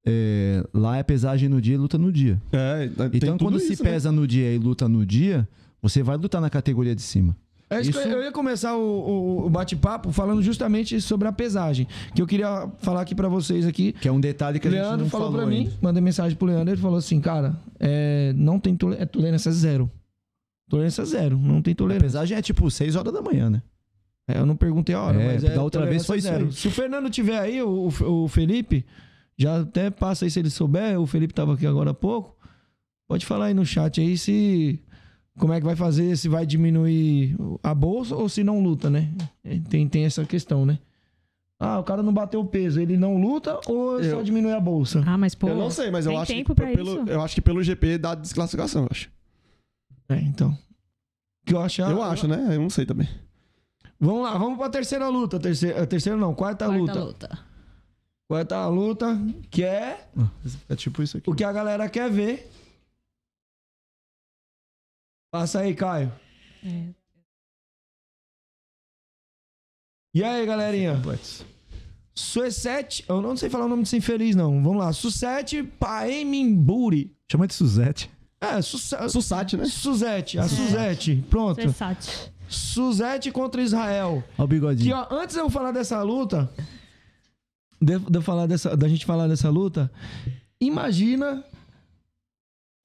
[0.06, 2.40] é, lá é pesagem no dia e luta no dia.
[2.52, 3.90] É, tem Então, tudo quando se isso, né?
[3.90, 5.46] pesa no dia e luta no dia,
[5.82, 7.36] você vai lutar na categoria de cima.
[7.68, 11.26] É isso que Isso- eu eu ia começar o, o- o bate-papo falando justamente sobre
[11.26, 11.86] a pesagem.
[12.14, 13.92] Que eu queria falar aqui pra vocês aqui.
[13.94, 16.02] Que é um detalhe que O a gente Leandro não falou, falou pra mim, mandei
[16.02, 19.90] mensagem pro Leandro, ele falou assim, cara, é, não tem tole- é, tolerância zero.
[20.72, 22.06] Tolerância zero, não tem A tolerância.
[22.06, 23.62] pesagem é tipo 6 horas da manhã, né?
[24.26, 26.50] É, eu não perguntei a hora, É, mas é da outra vez foi zero.
[26.50, 28.86] Se o Fernando tiver aí, o, o- Felipe,
[29.36, 32.34] já até passa aí se ele souber, o Felipe tava aqui agora há pouco,
[33.06, 34.80] pode falar aí no chat aí se...
[35.38, 39.10] Como é que vai fazer, se vai diminuir a bolsa ou se não luta, né?
[39.44, 40.78] É, Tem, tem essa questão, né?
[41.58, 44.60] Ah, o cara não bateu o peso, ele não luta ou Eu- só diminui a
[44.60, 45.02] bolsa?
[45.06, 45.48] Ah, mas pô.
[45.48, 47.10] eu não sei, mas eu acho, tempo que pra pelo, isso?
[47.10, 49.10] eu acho que pelo GP dá desclassificação, eu acho.
[50.12, 50.56] É, então.
[51.44, 51.82] Que eu acho.
[51.82, 52.54] eu acho, né?
[52.56, 53.08] Eu não sei também.
[53.98, 55.38] Vamos lá, vamos pra terceira luta.
[55.38, 57.04] Terceira, terceira não, quarta, Quarta luta.
[57.04, 57.46] luta.
[58.28, 59.18] Quarta luta,
[59.50, 60.08] que é
[60.68, 61.28] É tipo isso aqui.
[61.30, 62.50] o que a galera quer ver.
[65.32, 66.12] Passa aí, Caio.
[66.64, 66.92] É.
[70.14, 71.00] E aí, galerinha?
[72.14, 74.62] Suessete, eu não sei falar o nome desse infeliz, não.
[74.62, 74.92] Vamos lá.
[74.92, 77.16] Sussete Paemimburi.
[77.30, 78.10] Chama de Suzette.
[78.42, 78.60] É.
[78.60, 79.64] Sussate, né?
[79.66, 81.24] Suzete, a Suzete.
[81.30, 81.56] Pronto.
[81.56, 82.32] Versace.
[82.48, 84.22] Suzete contra Israel.
[84.36, 84.90] Olha o bigodinho.
[84.90, 86.50] Que, ó, antes de eu falar dessa luta,
[87.80, 89.90] de, de eu falar dessa, da gente falar dessa luta,
[90.60, 91.44] imagina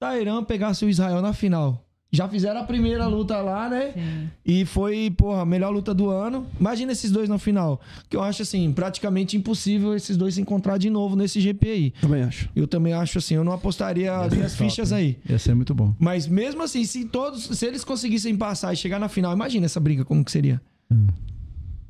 [0.00, 1.84] Tairã pegasse o Israel na final.
[2.10, 3.92] Já fizeram a primeira luta lá, né?
[3.92, 4.30] Sim.
[4.44, 6.46] E foi, porra, a melhor luta do ano.
[6.58, 7.80] Imagina esses dois na final.
[8.08, 11.90] Que eu acho, assim, praticamente impossível esses dois se encontrar de novo nesse GP aí.
[12.00, 12.48] Também acho.
[12.56, 15.18] Eu também acho, assim, eu não apostaria as minhas top, fichas aí.
[15.28, 15.94] Ia ser muito bom.
[15.98, 19.78] Mas mesmo assim, se todos, se eles conseguissem passar e chegar na final, imagina essa
[19.78, 20.62] briga como que seria.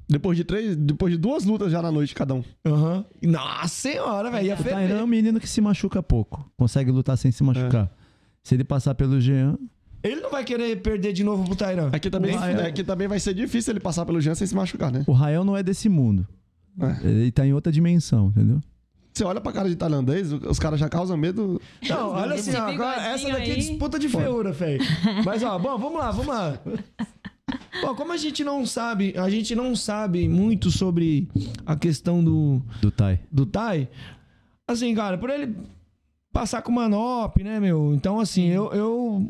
[0.09, 2.43] Depois de três, depois de duas lutas já na noite cada um.
[2.65, 3.05] Aham.
[3.23, 4.55] Nossa senhora, velho.
[4.55, 6.51] O Tairan é um menino que se machuca pouco.
[6.57, 7.89] Consegue lutar sem se machucar.
[8.43, 9.59] Se ele passar pelo Jean,
[10.03, 11.91] Ele não vai querer perder de novo pro Tairan.
[11.93, 14.55] Aqui também, O Rael- aqui também vai ser difícil ele passar pelo Jean sem se
[14.55, 15.05] machucar, né?
[15.07, 16.27] o Rael não é desse mundo.
[16.81, 17.07] É.
[17.09, 18.61] Ele tá em outra dimensão, entendeu?
[19.13, 21.61] Você olha pra cara de tailandês, os caras já causam medo.
[21.89, 23.57] Não, olha assim, ó, agora, essa daqui é aí.
[23.59, 24.81] disputa de feiura, velho.
[25.25, 26.59] Mas, ó, bom, vamos lá, vamos lá.
[27.83, 31.29] Bom, como a gente não sabe, a gente não sabe muito sobre
[31.65, 33.19] a questão do, Do Tai.
[33.33, 33.89] do Tai,
[34.67, 35.57] assim, cara, por ele
[36.33, 37.95] passar com manop, né, meu?
[37.95, 39.29] Então, assim, eu, eu,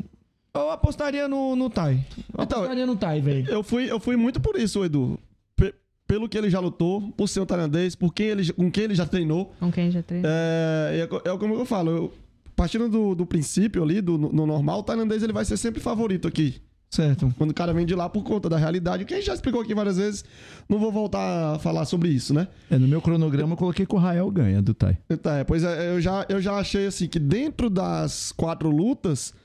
[0.53, 1.93] eu apostaria no, no Tai.
[2.17, 3.49] Eu Então, apostaria no Tai, velho.
[3.49, 5.19] Eu fui, eu fui muito por isso, Edu.
[5.55, 5.73] Pe-
[6.07, 8.95] pelo que ele já lutou, por ser um tailandês, por quem ele, com quem ele
[8.95, 9.53] já treinou.
[9.59, 10.29] Com quem já treinou.
[10.31, 12.13] É, é, é como eu falo, eu,
[12.55, 16.27] partindo do, do princípio ali, do no normal, o tailandês ele vai ser sempre favorito
[16.27, 16.61] aqui.
[16.91, 17.31] Certo.
[17.37, 19.61] Quando o cara vem de lá por conta da realidade, que a gente já explicou
[19.61, 20.25] aqui várias vezes,
[20.67, 22.47] não vou voltar a falar sobre isso, né?
[22.67, 24.97] É, no meu cronograma eu coloquei que o Rael ganha do Tai.
[25.21, 29.35] Tá, é, pois é, eu já, eu já achei assim que dentro das quatro lutas,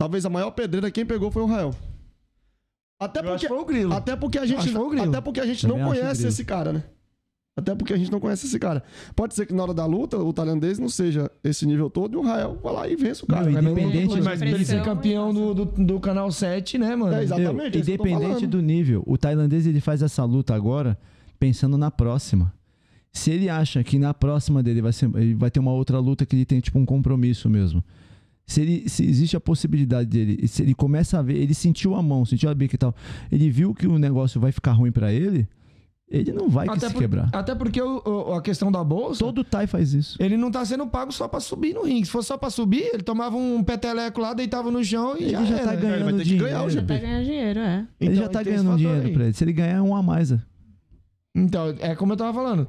[0.00, 1.74] talvez a maior pedreira quem pegou foi o Rael.
[2.98, 3.92] Até porque, que foi o Grilo.
[3.92, 6.84] até porque a gente, até porque a gente Também não conhece esse cara, né?
[7.54, 8.82] Até porque a gente não conhece esse cara.
[9.14, 12.16] Pode ser que na hora da luta o tailandês não seja esse nível todo e
[12.16, 13.44] o Rael vai lá e vence o cara.
[13.44, 13.60] Não, né?
[13.60, 17.14] independente- Mas pra ele ser campeão do, do, do canal 7, né, mano?
[17.14, 17.58] É, exatamente.
[17.58, 20.96] Eu, é eu independente do nível, o tailandês ele faz essa luta agora
[21.38, 22.54] pensando na próxima.
[23.12, 26.24] Se ele acha que na próxima dele vai, ser, ele vai ter uma outra luta
[26.24, 27.84] que ele tem tipo um compromisso mesmo.
[28.50, 32.02] Se, ele, se existe a possibilidade dele, se ele começa a ver, ele sentiu a
[32.02, 32.92] mão, sentiu a bica e tal,
[33.30, 35.46] ele viu que o negócio vai ficar ruim pra ele,
[36.10, 37.30] ele não vai Até, se por- quebrar.
[37.32, 40.16] até porque o- o- a questão da bolsa, Todo Tai faz isso.
[40.20, 42.06] ele não tá sendo pago só pra subir no ringue.
[42.06, 45.30] Se fosse só pra subir, ele tomava um peteleco lá, deitava no chão e Ele
[45.30, 45.64] já, já era.
[45.66, 46.44] tá Ele vai ganhando ter que dinheiro.
[46.46, 46.86] ganhar o Já GP.
[46.94, 47.86] tá ganhando dinheiro, é.
[48.00, 49.12] Ele Então, já tá ganhando um dinheiro aí.
[49.12, 49.32] pra ele.
[49.32, 50.32] Se ele ganhar, é um a mais.
[50.32, 50.38] ó.
[51.36, 52.66] Então, é como eu tava falando.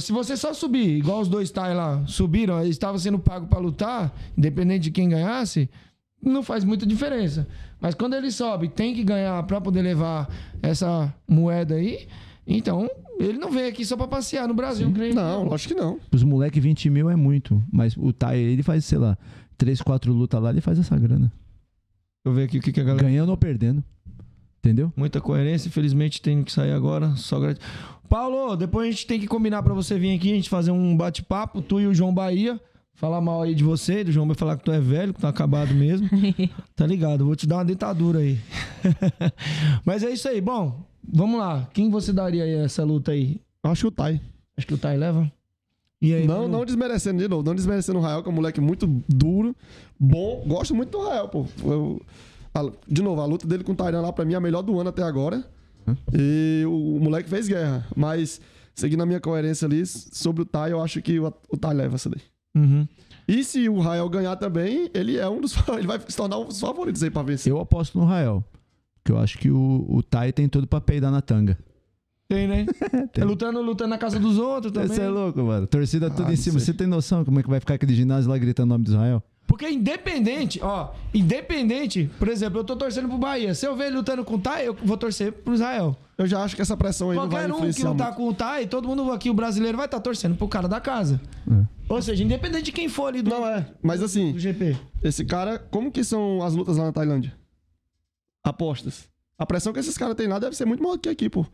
[0.00, 3.58] Se você só subir, igual os dois tais lá, subiram, eles estavam sendo pagos pra
[3.58, 5.70] lutar, independente de quem ganhasse,
[6.22, 7.46] não faz muita diferença.
[7.80, 10.28] Mas quando ele sobe, tem que ganhar pra poder levar
[10.60, 12.06] essa moeda aí,
[12.46, 12.88] então
[13.18, 15.14] ele não veio aqui só pra passear no Brasil, creio.
[15.14, 15.98] Não, lógico que não.
[16.12, 17.62] Os moleque 20 mil é muito.
[17.70, 19.18] Mas o Tai, ele faz, sei lá,
[19.56, 21.32] 3, 4 lutas lá, ele faz essa grana.
[22.24, 23.02] Deixa eu ver aqui o que, que a galera.
[23.02, 23.82] Ganhando ou perdendo.
[24.58, 24.92] Entendeu?
[24.96, 27.14] Muita coerência, infelizmente tem que sair agora.
[27.16, 27.58] Só grat...
[28.08, 30.96] Paulo, depois a gente tem que combinar pra você vir aqui, a gente fazer um
[30.96, 32.60] bate-papo, tu e o João Bahia.
[32.94, 35.22] Falar mal aí de você, o João vai falar que tu é velho, que tu
[35.22, 36.08] tá acabado mesmo.
[36.74, 37.24] Tá ligado?
[37.24, 38.38] Vou te dar uma ditadura aí.
[39.84, 40.40] Mas é isso aí.
[40.40, 41.68] Bom, vamos lá.
[41.72, 43.40] Quem você daria aí essa luta aí?
[43.62, 44.20] Acho que o Tai.
[44.56, 45.30] Acho que o Tai leva.
[46.00, 46.26] E aí?
[46.26, 46.58] Não, Bruno?
[46.58, 49.54] não desmerecendo de novo, não desmerecendo o Rael, que é um moleque muito duro,
[49.98, 50.44] bom.
[50.46, 51.44] Gosto muito do Rael, pô.
[51.64, 52.00] Eu-
[52.54, 54.62] a- de novo, a luta dele com o Tairan lá, pra mim, é a melhor
[54.62, 55.44] do ano até agora.
[56.12, 57.86] E o, o moleque fez guerra.
[57.96, 58.40] Mas,
[58.74, 61.94] seguindo a minha coerência ali, sobre o Tai, eu acho que o, o Tai leva
[61.94, 62.20] essa daí.
[62.56, 62.86] Uhum.
[63.26, 65.54] E se o Rael ganhar também, ele é um dos.
[65.76, 67.52] Ele vai se tornar um dos favoritos aí pra vencer.
[67.52, 68.42] Eu aposto no Rael.
[69.02, 71.58] Porque eu acho que o, o Tai tem tudo pra peidar na tanga.
[72.28, 72.66] Tem, né?
[73.14, 74.88] É lutando, lutando na casa dos outros também.
[74.88, 75.66] Você é louco, mano.
[75.66, 76.58] Torcida tudo Ah, em cima.
[76.58, 76.66] sei.
[76.66, 78.90] Você tem noção como é que vai ficar aquele ginásio lá gritando o nome do
[78.90, 79.22] Israel?
[79.48, 83.54] Porque independente, ó, independente, por exemplo, eu tô torcendo pro Bahia.
[83.54, 85.96] Se eu ver ele lutando com o Tai, eu vou torcer pro Israel.
[86.18, 88.16] Eu já acho que essa pressão aí não vai Qualquer um que lutar muito.
[88.18, 91.18] com o Tai, todo mundo aqui, o brasileiro, vai estar torcendo pro cara da casa.
[91.50, 91.64] É.
[91.88, 94.76] Ou seja, independente de quem for ali do, Não é, mas assim, do GP.
[95.02, 97.34] esse cara, como que são as lutas lá na Tailândia?
[98.44, 99.08] Apostas.
[99.38, 101.46] A pressão que esses caras têm lá deve ser muito maior que aqui, pô.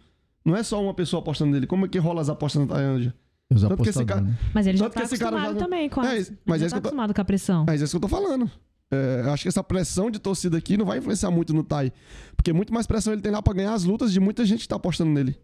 [0.44, 1.66] Não é só uma pessoa apostando nele.
[1.66, 3.14] Como é que rola as apostas na Tailândia?
[3.52, 4.36] Os Tanto que esse cara- né?
[4.54, 6.08] Mas ele já Tanto tá esse cara acostumado já- também com É, a...
[6.10, 7.64] mas já é tá isso que eu tô- acostumado com a pressão.
[7.66, 8.50] Mas é isso que eu tô falando.
[8.90, 11.92] É, eu acho que essa pressão de torcida aqui não vai influenciar muito no Tai.
[12.36, 14.68] Porque muito mais pressão ele tem lá pra ganhar as lutas de muita gente que
[14.68, 15.36] tá apostando nele.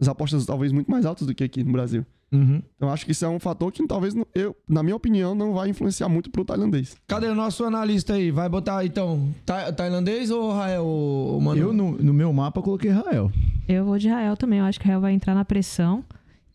[0.00, 2.04] As apostas talvez muito mais altas do que aqui no Brasil.
[2.32, 2.56] Uhum.
[2.76, 5.54] Então eu acho que isso é um fator que talvez, eu, na minha opinião, não
[5.54, 6.96] vai influenciar muito pro tailandês.
[7.06, 8.30] Cadê o nosso analista aí?
[8.30, 11.60] Vai botar, então, ta- tailandês ou Rael, mano?
[11.60, 13.30] Eu, no, no meu mapa, coloquei Rael.
[13.68, 14.58] Eu vou de Rael também.
[14.58, 16.04] Eu acho que Rael vai entrar na pressão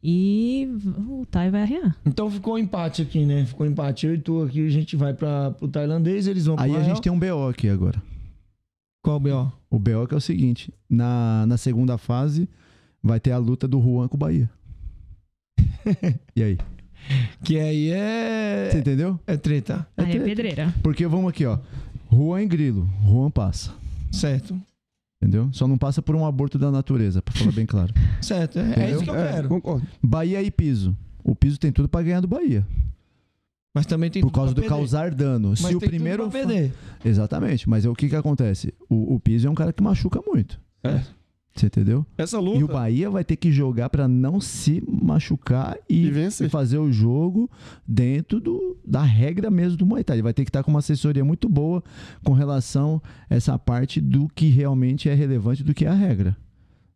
[0.04, 0.68] e
[1.08, 1.96] o Tai vai arrear.
[2.06, 3.46] Então ficou empate aqui, né?
[3.46, 4.08] Ficou empate.
[4.08, 6.84] Eu e tu aqui, a gente vai pra, pro tailandês, eles vão pro Aí a
[6.84, 8.02] gente tem um BO aqui agora.
[9.04, 9.52] Qual o B.O.?
[9.70, 12.48] O BO que é o seguinte: na, na segunda fase
[13.02, 14.50] vai ter a luta do Juan com o Bahia.
[16.36, 16.58] e aí?
[17.44, 18.80] Que aí Você é...
[18.80, 19.20] entendeu?
[19.26, 19.88] É treta.
[19.98, 20.26] É Aí é treta.
[20.26, 20.76] pedreira.
[20.84, 21.58] Porque vamos aqui, ó.
[22.12, 22.90] Juan e Grilo.
[23.04, 23.74] Juan passa.
[24.12, 24.60] Certo.
[25.22, 25.50] Entendeu?
[25.54, 27.94] Só não passa por um aborto da natureza, pra falar bem claro.
[28.22, 28.58] Certo.
[28.58, 29.50] É, é isso que eu É, quero.
[29.50, 29.86] concordo.
[30.02, 30.98] Bahia e Piso.
[31.24, 32.66] O Piso tem tudo pra ganhar do Bahia.
[33.74, 34.76] Mas também tem Por tudo causa pra do perder.
[34.76, 35.50] causar dano.
[35.50, 36.24] Mas Se tem o primeiro.
[36.24, 36.74] tudo pra perder.
[37.06, 37.70] Exatamente.
[37.70, 38.74] Mas é o que que acontece?
[38.90, 40.60] O, o Piso é um cara que machuca muito.
[40.84, 41.02] É.
[41.54, 42.06] Você entendeu?
[42.18, 42.74] Essa E o luta.
[42.74, 47.50] Bahia vai ter que jogar pra não se machucar e, E e fazer o jogo
[47.86, 50.16] dentro do, da regra mesmo do Muay Thai.
[50.16, 51.84] Ele vai ter que estar com uma assessoria muito boa
[52.24, 56.38] com relação a essa parte do que realmente é relevante do que é a regra.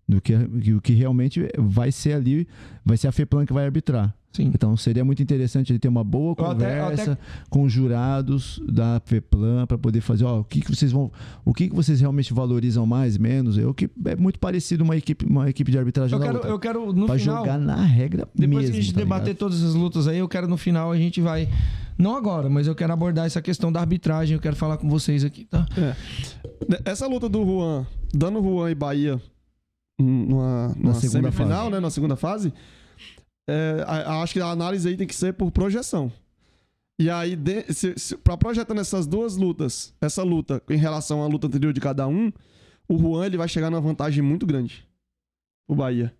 [0.07, 0.33] Do que
[0.73, 2.47] o que realmente vai ser ali,
[2.85, 4.15] vai ser a FEPLAN que vai arbitrar.
[4.31, 4.51] Sim.
[4.53, 8.61] Então seria muito interessante ele ter uma boa Eu até- conversa até- com os jurados
[8.67, 11.09] da FEPLAN para poder fazer, ó, o que, que vocês vão,
[11.45, 15.25] o que, que vocês realmente valorizam mais, menos, eu que é muito parecido uma equipe,
[15.25, 16.47] uma equipe de arbitragem Eu quero, luta.
[16.49, 17.37] eu quero no Pra final.
[17.45, 19.37] jogar na regra Depois mesmo, que a gente tá debater ligado?
[19.39, 21.47] todas as lutas aí, eu quero no final a gente vai.
[21.97, 24.35] Não agora, mas eu quero abordar essa questão da arbitragem.
[24.35, 25.65] Eu quero falar com vocês aqui, tá?
[26.83, 29.21] Essa luta do Juan, dando Juan e Bahia
[29.99, 31.71] numa, numa segunda semifinal, fase.
[31.71, 31.79] né?
[31.79, 32.53] Na segunda fase.
[33.49, 36.11] é, a- acho que a análise aí tem que ser por projeção.
[36.99, 41.27] E aí, de, se, se, pra projetando essas duas lutas, essa luta em relação à
[41.27, 42.31] luta anterior de cada um,
[42.87, 44.87] o Juan ele vai chegar numa vantagem muito grande.
[45.67, 46.15] O Bahia.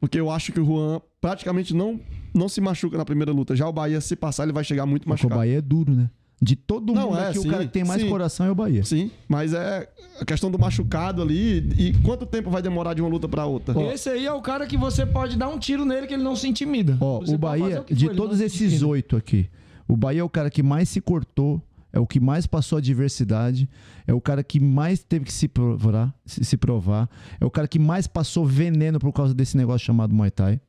[0.00, 1.98] Porque eu acho que o Juan praticamente não,
[2.34, 3.56] não se machuca na primeira luta.
[3.56, 5.38] Já o Bahia, se passar, ele vai chegar muito Porque o machucado.
[5.40, 6.10] Bahia é duro, né?
[6.40, 8.08] De todo Não, mundo é, aqui, sim, o cara que tem mais sim.
[8.08, 8.84] coração é o Bahia.
[8.84, 9.88] Sim, mas é
[10.20, 13.80] a questão do machucado ali e quanto tempo vai demorar de uma luta pra outra.
[13.92, 16.36] Esse aí é o cara que você pode dar um tiro nele que ele não
[16.36, 16.96] se intimida.
[17.00, 19.48] Ó, Você o Bahia, que de todos esses oito aqui,
[19.88, 21.60] o Bahia é o cara que mais se cortou,
[21.92, 23.68] é o que mais passou adversidade,
[24.06, 27.08] é o cara que mais teve que se provar, se, se provar,
[27.40, 30.60] é o cara que mais passou veneno por causa desse negócio chamado Muay Thai.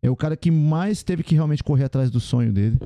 [0.00, 2.78] É o cara que mais teve que realmente correr atrás do sonho dele.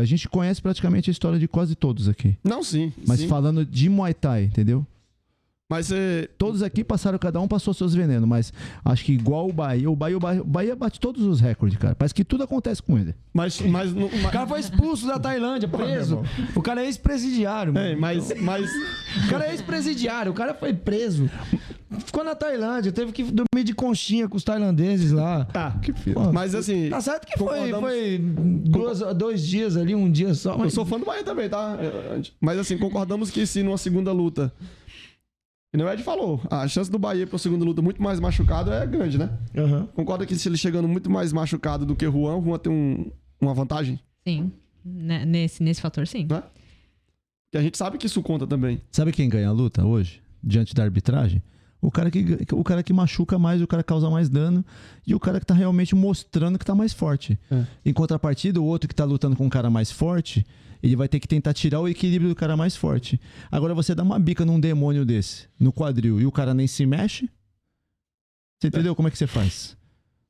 [0.00, 2.38] A gente conhece praticamente a história de quase todos aqui.
[2.42, 2.90] Não, sim.
[3.06, 3.28] Mas sim.
[3.28, 4.86] falando de Muay Thai, entendeu?
[5.70, 8.50] Mas é, Todos aqui passaram, cada um passou seus venenos, mas
[8.82, 11.76] acho que igual o Bahia, o Bahia, o Bahia, o Bahia bate todos os recordes,
[11.78, 11.94] cara.
[11.94, 13.14] Parece que tudo acontece com ele.
[13.34, 16.22] mas, mas, não- O cara foi expulso da Tailândia, preso.
[16.56, 17.86] O cara é ex-presidiário, mano.
[17.86, 18.70] é, mas, mas
[19.26, 21.28] O cara é ex-presidiário, o cara foi preso.
[22.04, 25.46] Ficou na Tailândia, teve que dormir de conchinha com os tailandeses lá.
[25.46, 25.80] tá.
[26.12, 30.52] Pô, Mas assim, Tá certo que foi, foi duas- dois dias ali, um dia só.
[30.52, 30.74] eu Mas...
[30.74, 31.78] sou fã do Bahia também, tá?
[32.40, 34.52] Mas assim, concordamos que se numa segunda luta,
[35.72, 38.70] e não é de falou, a chance do Bahia pra segunda luta muito mais machucado
[38.70, 39.30] é grande, né?
[39.56, 39.86] Aham.
[39.94, 42.70] Concorda que se ele chegando muito mais machucado do que o Juan, o Juan tem
[42.72, 43.10] um-
[43.40, 44.52] uma vantagem, Sim.
[44.84, 46.26] Né, Nesse, nesse fator, sim.
[46.30, 46.42] né?
[47.50, 48.80] Que a gente sabe que isso conta também.
[48.92, 51.42] Sabe quem ganha a luta hoje, diante da arbitragem?
[51.80, 54.64] O cara que, o cara que machuca mais, o cara que causa mais dano
[55.06, 57.38] e o cara que tá realmente mostrando que tá mais forte.
[57.50, 57.64] É.
[57.86, 60.44] Em contrapartida, o outro que tá lutando com um cara mais forte,
[60.82, 63.20] ele vai ter que tentar tirar o equilíbrio do cara mais forte.
[63.50, 66.84] Agora você dá uma bica num demônio desse, no quadril, e o cara nem se
[66.84, 67.30] mexe,
[68.60, 69.76] você entendeu como é que você faz?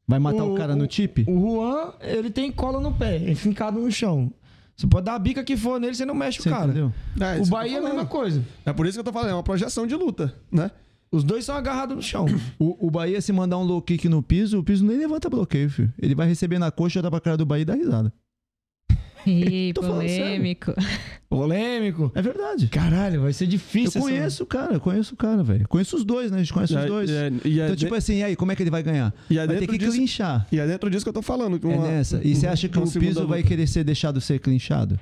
[0.07, 1.25] Vai matar o, O- cara no tip?
[1.27, 4.31] O Juan, ele tem cola no pé, fincado no chão.
[4.77, 6.67] Você pode dar a bica que for nele, você não mexe Você o cara.
[6.67, 6.93] entendeu?
[7.21, 8.45] É, O Bahia é a mesma coisa.
[8.65, 10.71] É por isso que eu tô falando, é uma projeção de luta, né?
[11.11, 12.27] Os dois são agarrados no chão.
[12.59, 15.71] O, o Bahia, se mandar um low kick no piso, o piso nem levanta bloqueio,
[15.71, 15.93] filho.
[15.99, 18.13] Ele vai receber na coxa, dá pra cara do Bahia e dá risada.
[19.27, 20.73] Ih, polêmico.
[21.29, 22.11] Polêmico.
[22.15, 22.69] É verdade.
[22.69, 23.89] Caralho, vai ser Eu difícil.
[23.89, 25.69] essa- conheço o cara, eu conheço o cara, velho.
[25.69, 26.39] Conheço os dois, né?
[26.39, 27.11] A gente conhece os E é- dois.
[27.11, 29.13] é- e é então, de- tipo assim, e aí, como é que ele vai ganhar?
[29.29, 30.47] e é vai ter que disso- clinchar.
[30.53, 31.59] E é dentro disso que eu tô falando.
[31.59, 32.21] Que É uma, nessa.
[32.25, 34.99] E você acha que o piso vai querer ser deixado ser clinchado?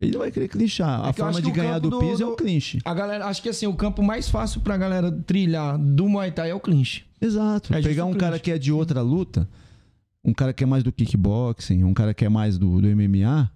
[0.00, 1.04] Ele vai querer clinchar.
[1.04, 2.78] É a forma de ganhar do do- piso é do- o clinch.
[2.84, 6.50] A galera, acho que assim, o campo mais fácil pra galera trilhar do Muay Thai
[6.50, 7.04] é o clinch.
[7.20, 7.74] Exato.
[7.74, 9.46] É Pegar um cara que é de outra luta,
[10.24, 13.50] um cara que é mais do kickboxing, um cara que é mais do, do MMA,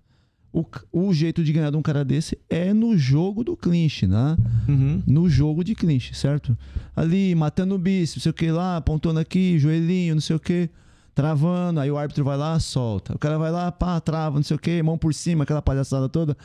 [0.53, 4.37] o, o jeito de ganhar de um cara desse é no jogo do clinch, né?
[4.69, 5.03] Uhum.
[5.07, 6.57] no jogo de clinch, certo?
[6.95, 10.41] Ali, matando o bíceps, não sei o que lá, apontando aqui, joelhinho, não sei o
[10.41, 10.69] que,
[11.15, 13.15] travando, aí o árbitro vai lá, solta.
[13.15, 16.09] O cara vai lá, pá, trava, não sei o que, mão por cima, aquela palhaçada
[16.09, 16.36] toda.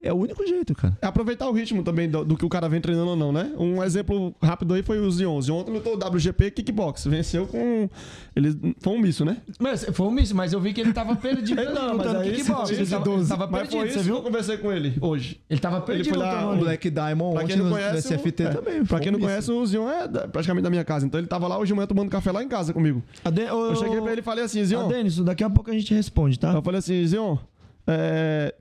[0.00, 0.96] É o único jeito, cara.
[1.02, 3.50] É aproveitar o ritmo também do, do que o cara vem treinando ou não, né?
[3.58, 5.40] Um exemplo rápido aí foi o Zion.
[5.40, 7.04] Zion ontem lutou o WGP Kickbox.
[7.06, 7.90] Venceu com.
[8.36, 9.38] Ele foi um misso, né?
[9.58, 11.60] Mas foi um misto, mas eu vi que ele tava perdido
[11.92, 12.70] lutando kickbox.
[12.70, 14.22] Ele tava, ele tava Mas perdido, você que eu viu?
[14.22, 15.40] conversei com ele hoje.
[15.50, 16.60] Ele tava perdido foi lá, lutando o ali.
[16.60, 18.08] Black Diamond Pra ontem quem não no, conhece.
[18.14, 18.84] no SFT o- é, também.
[18.84, 21.06] Pra quem não um conhece, o Zion é da- praticamente da minha casa.
[21.06, 23.02] Então ele tava lá hoje de manhã tomando café lá em casa comigo.
[23.24, 24.86] Ade- ô, Eu cheguei pra ele e falei assim, Zion.
[24.86, 26.52] Ah, Denis, daqui a pouco a gente responde, tá?
[26.52, 27.36] Eu falei assim, Zion,
[27.84, 28.54] é,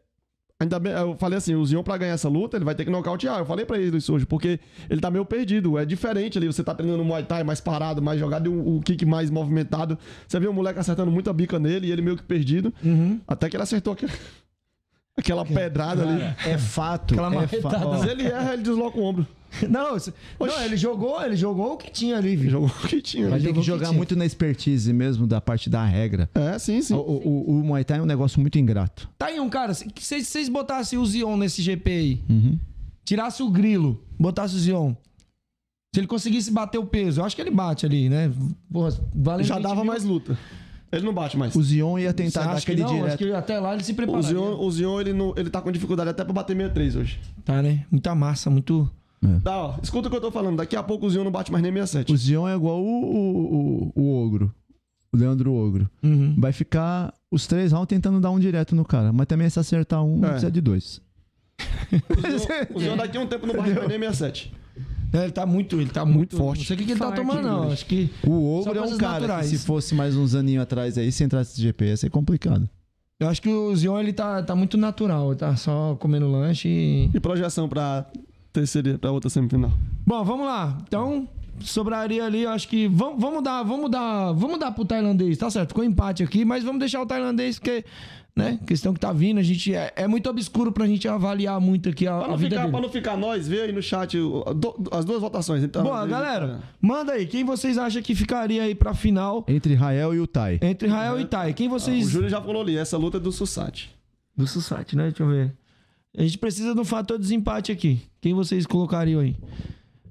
[0.60, 2.90] Ainda bem, eu falei assim, o Zion pra ganhar essa luta, ele vai ter que
[2.90, 3.38] nocautear.
[3.38, 4.60] Eu falei pra ele isso hoje, porque
[4.90, 5.78] ele tá meio perdido.
[5.78, 8.82] É diferente ali, você tá treinando Muay Thai mais parado, mais jogado e o, o
[8.82, 10.00] kick mais movimentado.
[10.28, 12.74] Você vê o moleque acertando muita bica nele e ele meio que perdido.
[12.84, 13.20] Uhum.
[13.28, 14.12] Até que ele acertou aquele-
[15.16, 16.24] aquela pedrada ali.
[16.48, 17.14] É fato.
[17.14, 19.28] Aquela é marretada, fa- ó, Se ele erra, ele desloca o ombro.
[19.70, 19.98] Não,
[20.40, 22.52] não, ele jogou, ele jogou o que tinha ali, viu?
[22.52, 23.30] Jogou o que tinha.
[23.30, 23.46] Vai né?
[23.46, 26.30] ter que jogou jogar que muito na expertise mesmo da parte da regra.
[26.36, 26.94] É, sim, sim.
[26.94, 29.10] O, o, o Muay Thai é um negócio muito ingrato.
[29.18, 32.60] Tá aí um cara, se vocês botassem o Zion nesse GP aí, Uhum.
[33.06, 34.94] tirasse o grilo, botasse o Zion.
[35.96, 38.32] Se ele conseguisse bater o peso, eu acho que ele bate ali, né?
[38.72, 39.86] Porra, valendo Já 20 dava mil.
[39.86, 40.38] mais luta.
[40.92, 41.56] Ele não bate mais.
[41.56, 42.90] O Zion ia tentar dar aquele não?
[42.90, 43.18] Acho direto.
[43.18, 44.30] que até lá ele se O prepararia.
[44.30, 47.20] Zion, o Zion ele, não, ele tá com dificuldade até pra bater 63 hoje.
[47.44, 47.86] Tá, né?
[47.92, 48.90] Muita massa, muito...
[49.24, 49.40] É.
[49.40, 50.58] Tá, ó, escuta o que eu tô falando.
[50.58, 52.14] Daqui a pouco o Zion não bate mais nem 67.
[52.14, 54.54] O Zion é igual o, o, o, o Ogro.
[55.12, 55.90] O Leandro Ogro.
[56.04, 56.36] Uhum.
[56.38, 59.12] Vai ficar os três rounds tentando dar um direto no cara.
[59.12, 60.30] Mas também se acertar um, É.
[60.30, 61.02] precisa de dois.
[61.90, 64.54] O Zion, o Zion daqui a um tempo não bate mais nem 67.
[65.14, 66.60] É, ele tá muito, ele tá muito, forte.
[66.60, 67.72] Não sei o que, que ele tá tomando, não.
[67.72, 68.10] Acho que.
[68.26, 69.50] O Ogro é um cara naturais.
[69.50, 72.70] que se fosse mais uns aninhos atrás aí, se entrasse de GP, ia ser complicado.
[73.20, 75.30] Eu acho que o Zion ele tá, tá muito natural.
[75.32, 77.10] Ele tá só comendo lanche e.
[77.14, 78.06] E projeção pra
[78.62, 79.72] terceira, pra outra semifinal.
[80.06, 80.78] Bom, vamos lá.
[80.88, 81.28] Então,
[81.62, 82.88] sobraria ali, eu acho que.
[82.88, 84.32] Vamos, vamos dar, vamos dar.
[84.34, 85.70] Vamos dar pro tailandês, tá certo?
[85.70, 87.84] Ficou empate aqui, mas vamos deixar o tailandês, porque,
[88.36, 88.60] né?
[88.66, 89.74] Questão que tá vindo, a gente.
[89.74, 92.62] É, é muito obscuro pra gente avaliar muito aqui a, Pra a não, vida ficar,
[92.62, 92.72] dele.
[92.72, 95.64] pra não ficar nós, vê aí no chat o- do- as duas votações.
[95.64, 97.26] Então, Boa, galera, manda aí.
[97.26, 100.60] Quem vocês acham que ficaria aí pra final Entre Rael e o Tai.
[100.62, 101.54] entre Israel e Tai?
[101.54, 102.08] Quem O vocês.
[102.10, 103.90] Júlio já falou ali, essa luta é do Sussat.
[104.36, 105.06] Do Sussat, né?
[105.10, 105.54] Deixa eu ver.
[106.18, 108.02] A gente precisa do fator desempate aqui.
[108.20, 109.38] Quem vocês colocariam aí?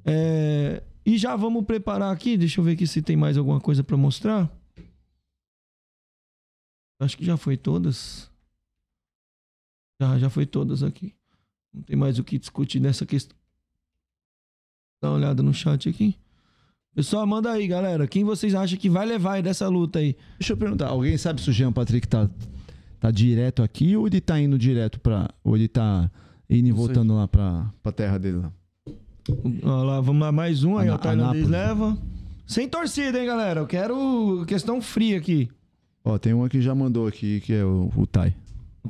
[0.04, 2.36] É, E já vamos preparar aqui.
[2.36, 4.48] Deixa eu ver aqui se tem mais alguma coisa pra mostrar.
[7.00, 8.30] Acho que já foi todas.
[10.00, 11.12] Já, já foi todas aqui.
[11.74, 13.36] Não tem mais o que discutir nessa questão.
[15.02, 16.16] Dá uma olhada no chat aqui.
[16.94, 18.06] Pessoal, manda aí, galera.
[18.06, 20.16] Quem vocês acham que vai levar aí dessa luta aí?
[20.38, 22.30] Deixa eu perguntar, alguém sabe se o Jean Patrick tá,
[23.00, 25.30] tá direto aqui ou ele tá indo direto pra.
[25.44, 26.10] Ou ele tá
[26.48, 28.52] indo e voltando lá pra, pra terra dele lá?
[29.62, 31.96] Olha lá, vamos lá, mais um aí, Ana- o tailandês leva.
[32.46, 33.60] Sem torcida, hein, galera?
[33.60, 35.48] Eu quero questão fria aqui.
[36.04, 38.32] Ó, tem um que já mandou aqui, que é o, o Tai.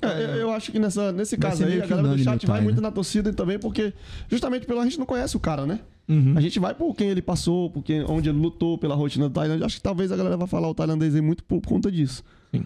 [0.03, 2.77] É, eu, eu acho que nessa, nesse caso aí, a galera do chat vai muito
[2.77, 2.83] né?
[2.83, 3.95] na torcida também, porque
[4.29, 5.81] justamente pelo a gente não conhece o cara, né?
[6.07, 6.35] Uhum.
[6.37, 9.33] A gente vai por quem ele passou, por quem, onde ele lutou, pela rotina do
[9.33, 9.65] Tailândia.
[9.65, 12.23] Acho que talvez a galera vai falar o tailandês aí muito por conta disso.
[12.55, 12.65] Sim.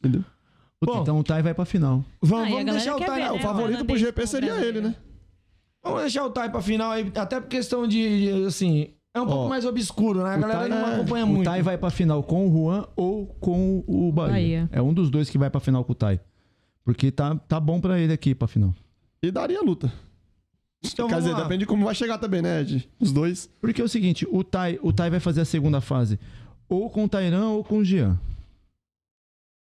[0.00, 0.24] Entendeu?
[0.86, 1.02] Bom.
[1.02, 2.04] então o Tai vai pra final.
[2.20, 3.10] Vamos, Ah, vamos deixar o Tai.
[3.10, 3.32] ver, né?
[3.32, 4.94] o favorito pro GP o seria ele, né?
[5.82, 9.26] Vamos deixar o Tai pra final aí, até por questão de, de, assim, é um
[9.26, 10.34] pouco mais obscuro, né?
[10.34, 11.44] A o galera não é, acompanha o muito.
[11.44, 14.32] Tai vai pra final com o Juan ou com o Bahia.
[14.32, 14.68] Bahia.
[14.72, 16.18] É um dos dois que vai pra final com o Tai.
[16.84, 18.74] Porque tá, tá bom pra ele aqui pra final.
[19.22, 19.92] E daria luta.
[20.84, 21.42] Então Quer dizer, lá.
[21.42, 22.86] depende de como vai chegar também, né, Ed?
[23.00, 23.48] Os dois.
[23.60, 26.18] Porque é o seguinte, o Tai, o tai vai fazer a segunda fase
[26.68, 28.18] ou com o Tairan ou com o Jean.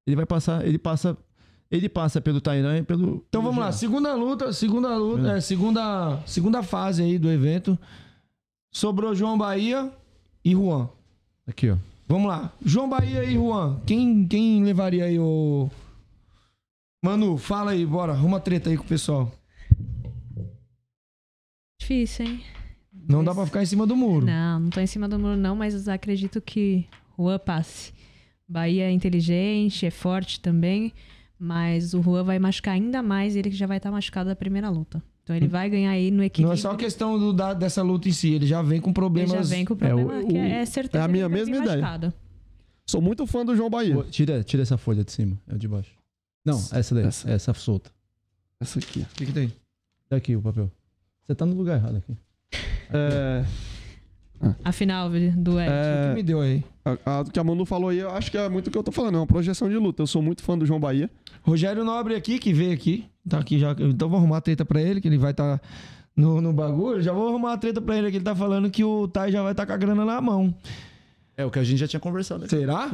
[0.06, 1.16] Ele vai passar, ele passa,
[1.70, 5.38] ele passa pelo Tairan e pelo Então vamos lá, segunda luta, segunda luta, É.
[5.38, 7.78] é, segunda, segunda fase aí do evento.
[8.70, 9.90] Sobrou João Bahia
[10.44, 10.88] e Juan.
[11.46, 11.76] Aqui, ó.
[12.06, 12.52] Vamos lá.
[12.64, 13.80] João Bahia e Juan.
[13.86, 15.70] Quem, quem levaria aí o.
[17.02, 18.12] Manu, fala aí, bora.
[18.12, 19.32] Arruma treta aí com o pessoal.
[21.80, 22.44] Difícil, hein?
[23.08, 24.24] Não dá pra ficar em cima do muro.
[24.24, 26.86] Não, não tô em cima do muro, não, mas acredito que
[27.18, 27.92] Juan passe.
[28.48, 30.92] Bahia é inteligente, é forte também,
[31.38, 34.68] mas o Juan vai machucar ainda mais ele que já vai estar machucado da primeira
[34.68, 35.02] luta.
[35.22, 36.48] Então ele vai ganhar aí no equilíbrio.
[36.48, 38.94] Não é só questão do- da- dessa luta em si, ele já vem com Ele
[38.94, 39.30] problemas.
[39.48, 41.02] já vem com o problema o- que é, é certeza.
[41.02, 41.70] é a minha ele mesma ideia.
[41.80, 42.12] machucado.
[42.86, 43.94] Sou muito fã do João Bahia.
[43.94, 45.92] Pô, Tira, tira essa folha de cima, é o de baixo.
[46.44, 47.30] Não, essa daí, Essa.
[47.30, 47.90] essa, solta.
[48.60, 49.00] Essa aqui.
[49.00, 49.50] O que, que tem?
[50.10, 50.70] Daqui o papel.
[51.22, 52.14] Você tá no lugar errado aqui.
[52.92, 53.42] É,
[54.64, 55.68] A final do Ed.
[55.68, 56.64] O que é, me deu aí?
[56.84, 58.76] a, a do que a Manu falou aí, eu acho que é muito o que
[58.78, 59.14] eu tô falando.
[59.14, 60.02] É uma projeção de luta.
[60.02, 61.10] Eu sou muito fã do João Bahia.
[61.42, 63.06] Rogério Nobre aqui, que veio aqui.
[63.28, 63.74] Tá aqui já.
[63.78, 65.60] Então vou arrumar a treta pra ele, que ele vai estar
[66.16, 67.02] no, no bagulho.
[67.02, 69.42] Já vou arrumar a treta pra ele, que ele tá falando que o Tai já
[69.42, 70.54] vai estar com a grana na mão.
[71.36, 72.44] É o que a gente já tinha conversado.
[72.44, 72.54] aqui.
[72.56, 72.88] Será?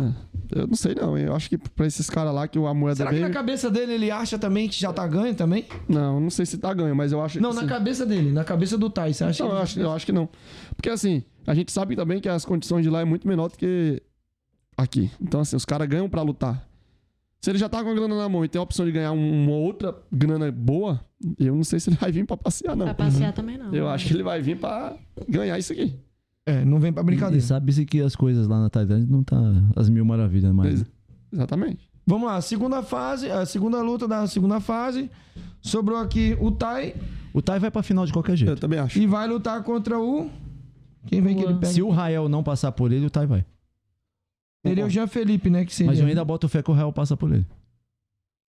[0.50, 1.18] Eu não sei não.
[1.18, 3.92] Eu acho que pra esses caras lá que a moeda Será que na cabeça dele
[3.92, 5.66] ele acha também que já tá ganho também?
[5.86, 8.42] Não, não sei se tá ganho, mas eu acho Não, que na cabeça dele, na
[8.42, 9.12] cabeça do Tai.
[9.12, 10.26] Você acha Não, que eu acho, eu acho que não.
[10.74, 13.56] Porque assim, a gente sabe também que as condições de lá é muito menor do
[13.56, 14.02] que
[14.76, 15.10] aqui.
[15.20, 16.66] Então, assim, os caras ganham pra lutar.
[17.40, 19.12] Se ele já tá com a grana na mão e tem a opção de ganhar
[19.12, 21.00] um- uma outra grana boa,
[21.38, 22.84] eu não sei se ele vai vir pra passear, não.
[22.86, 23.72] Pra passear também não.
[23.74, 24.94] Eu acho que ele vai vir pra
[25.28, 25.94] ganhar isso aqui.
[26.46, 27.42] É, não vem pra E brincadeira.
[27.44, 29.36] sabe-se que as coisas lá na Tailândia não tá
[29.76, 30.80] as mil maravilhas mais.
[30.80, 30.86] né?
[31.32, 31.88] Exatamente.
[32.06, 35.10] Vamos lá, segunda fase, a segunda luta da segunda fase.
[35.62, 36.94] Sobrou aqui o Tai
[37.32, 38.60] O Tai vai pra final de qualquer Eu jeito.
[38.60, 38.98] também acho.
[38.98, 40.28] e vai lutar contra o.
[41.06, 41.66] Quem vem que ele pega?
[41.66, 43.44] Se o Rael não passar por ele, o Tai vai.
[44.64, 45.64] Seria o Jean Felipe, né?
[45.64, 45.90] Que seria.
[45.90, 47.46] Mas eu ainda boto fé que o Rael passa por ele.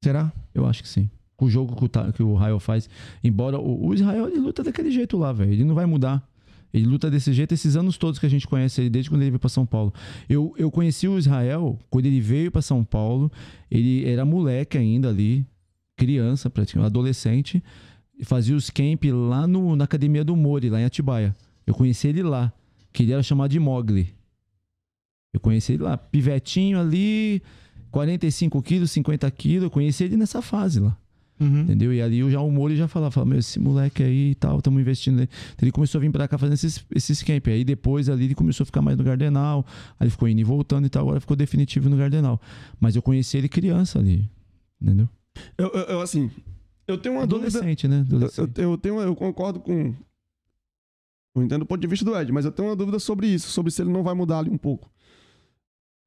[0.04, 0.32] Será?
[0.54, 1.10] Eu acho que sim.
[1.38, 2.90] Com o jogo que o, Ta- que o Rael faz.
[3.24, 5.52] Embora o, o Israel ele luta daquele jeito lá, velho.
[5.54, 6.28] Ele não vai mudar.
[6.74, 9.32] Ele luta desse jeito esses anos todos que a gente conhece ele, desde quando ele
[9.32, 9.94] veio pra São Paulo.
[10.30, 13.32] Eu, eu conheci o Israel quando ele veio pra São Paulo.
[13.70, 15.46] Ele era moleque ainda ali,
[15.98, 17.64] criança, praticamente, adolescente.
[18.18, 21.36] E fazia os camp lá no, na academia do Mori, lá em Atibaia.
[21.72, 22.52] Eu conheci ele lá,
[22.92, 24.14] que ele era chamado de Mogli.
[25.34, 27.42] Eu conheci ele lá, pivetinho ali,
[27.90, 29.64] 45 quilos, 50 quilos.
[29.64, 30.98] Eu conheci ele nessa fase lá.
[31.40, 31.62] Uhum.
[31.62, 31.94] Entendeu?
[31.94, 34.58] E ali eu já o Mori já falava, falava, meu, esse moleque aí e tal,
[34.60, 35.30] estamos investindo nele.
[35.54, 37.48] Então ele começou a vir pra cá fazendo esses, esses camp.
[37.48, 39.66] Aí depois ali ele começou a ficar mais no Gardenal.
[40.00, 42.40] Aí ele ficou indo e voltando e tal, agora ficou definitivo no Gardenal.
[42.80, 44.30] Mas eu conheci ele criança ali.
[44.82, 45.08] Entendeu?
[45.58, 46.30] Eu, eu- eu, assim,
[46.86, 47.48] eu tenho uma dúvida.
[47.58, 48.06] Adolescente, né?
[48.10, 48.52] Eu, Adolescente.
[48.62, 49.96] eu, eu tenho, eu concordo com.
[51.36, 53.50] Eu entendo o ponto de vista do Ed, mas eu tenho uma dúvida sobre isso,
[53.50, 54.92] sobre se ele não vai mudar ali um pouco.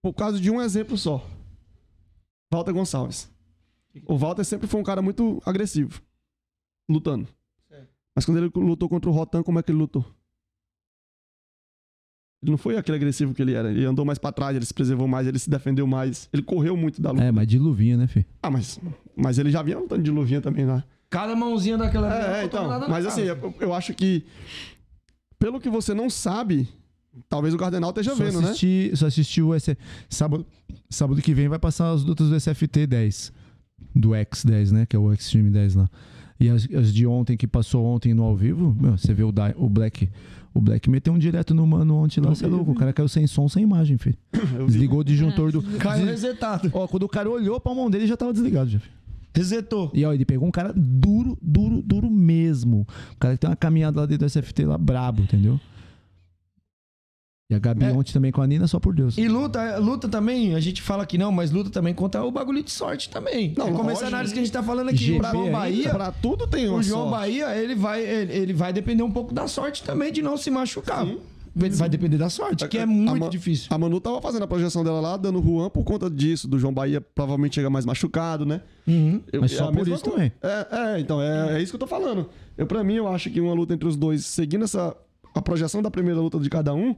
[0.03, 1.27] Por causa de um exemplo só.
[2.53, 3.31] Walter Gonçalves.
[4.07, 6.03] O Walter sempre foi um cara muito agressivo,
[6.89, 7.29] lutando.
[8.15, 10.05] Mas quando ele lutou contra o Rotan, como é que ele lutou?
[12.43, 13.71] Ele não foi aquele agressivo que ele era.
[13.71, 16.29] Ele andou mais pra trás, ele se preservou mais, ele se defendeu mais.
[16.33, 17.25] Ele correu muito da luta.
[17.25, 18.27] É, mas de luvinha, né, filho?
[18.43, 18.79] Ah, mas,
[19.17, 20.85] mas ele já vinha lutando de luvinha também, né?
[21.09, 22.69] Cada mãozinha daquela É, é, então.
[22.89, 23.41] Mas assim, cara.
[23.43, 24.25] eu, eu acho que,
[25.45, 26.67] pelo que você não sabe,
[27.29, 28.49] talvez o Cardenal esteja Só vendo, né?
[28.49, 29.77] assisti, Só assisti o SF...
[30.09, 30.47] sábado,
[30.89, 33.31] sábado que vem vai passar as lutas do SFT 10.
[33.95, 34.87] Do X10, né?
[34.87, 35.91] Que é o Extreme 10 lá.
[36.41, 39.31] E as, as de ontem, que passou ontem no ao vivo, meu, você vê o,
[39.31, 40.09] Dai- o Black.
[40.55, 42.71] O Black meteu um direto no mano ontem lá, você é louco.
[42.71, 44.17] O cara caiu sem som, sem imagem, filho.
[44.67, 45.63] Desligou o disjuntor do.
[45.79, 46.71] Caiu resetado.
[46.73, 48.79] Ó, quando o cara olhou pra mão dele, já tava desligado, já.
[48.79, 48.94] filho.
[49.35, 49.91] Resetou.
[49.93, 52.87] E ó, ele pegou um cara duro, duro, duro mesmo.
[53.13, 55.59] O cara que tem uma caminhada lá dentro do SFT lá, brabo, entendeu?
[57.51, 57.93] E a Gabi É.
[57.93, 59.19] ontem também com a Nina, só por Deus.
[59.19, 62.63] E luta, luta também, a gente fala que não, mas luta também contra o bagulho
[62.63, 63.53] de sorte também.
[63.57, 64.07] Não, é como esse lógico.
[64.07, 64.97] análise que a gente tá falando aqui.
[65.05, 67.19] GP o João ainda, Bahia, Pra tudo tem uma o João sorte.
[67.21, 70.51] Bahia, ele vai, ele, ele vai depender um pouco da sorte também de não se
[70.51, 71.07] machucar.
[71.07, 71.21] Ele
[71.55, 73.69] vai depender da sorte, que é muito a Ma- difícil.
[73.71, 76.73] A Manu tava fazendo a projeção dela lá, dando Juan por conta disso, do João
[76.75, 78.61] Bahia provavelmente chega mais machucado, né?
[78.87, 79.23] Uhum.
[79.33, 80.05] Eu- Mas é só a por isso coisa.
[80.17, 80.33] também.
[80.43, 82.29] É, é, então, é, é isso que eu tô falando.
[82.59, 84.97] Eu, pra mim, eu acho que uma luta entre os dois, seguindo essa
[85.35, 86.95] a projeção da primeira luta de cada um,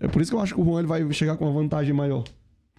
[0.00, 1.92] é por isso que eu acho que o Juan ele vai chegar com uma vantagem
[1.92, 2.24] maior.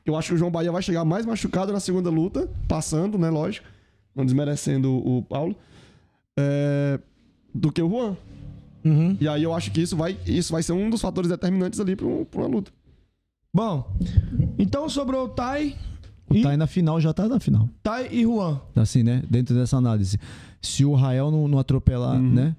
[0.06, 3.30] Eu acho que o João Bahia vai chegar mais machucado na segunda luta, passando, né,
[3.30, 3.68] lógico,
[4.16, 5.56] não desmerecendo o, o Paulo,
[6.38, 7.00] é,
[7.54, 8.18] do que o Juan.
[8.84, 9.16] Uhum.
[9.20, 11.96] E aí eu acho que isso vai, isso vai ser um dos fatores determinantes ali
[11.96, 12.72] pra, um- pra uma luta.
[13.54, 13.92] Bom,
[14.58, 15.76] então sobrou o Tai,
[16.30, 17.68] O E- Tai na final já tá na final.
[17.84, 18.62] Tai e Juan.
[18.76, 19.22] Assim, né?
[19.30, 20.18] Dentro dessa análise.
[20.62, 22.32] Se o Rael não, não atropelar, Uhum.
[22.32, 22.56] né?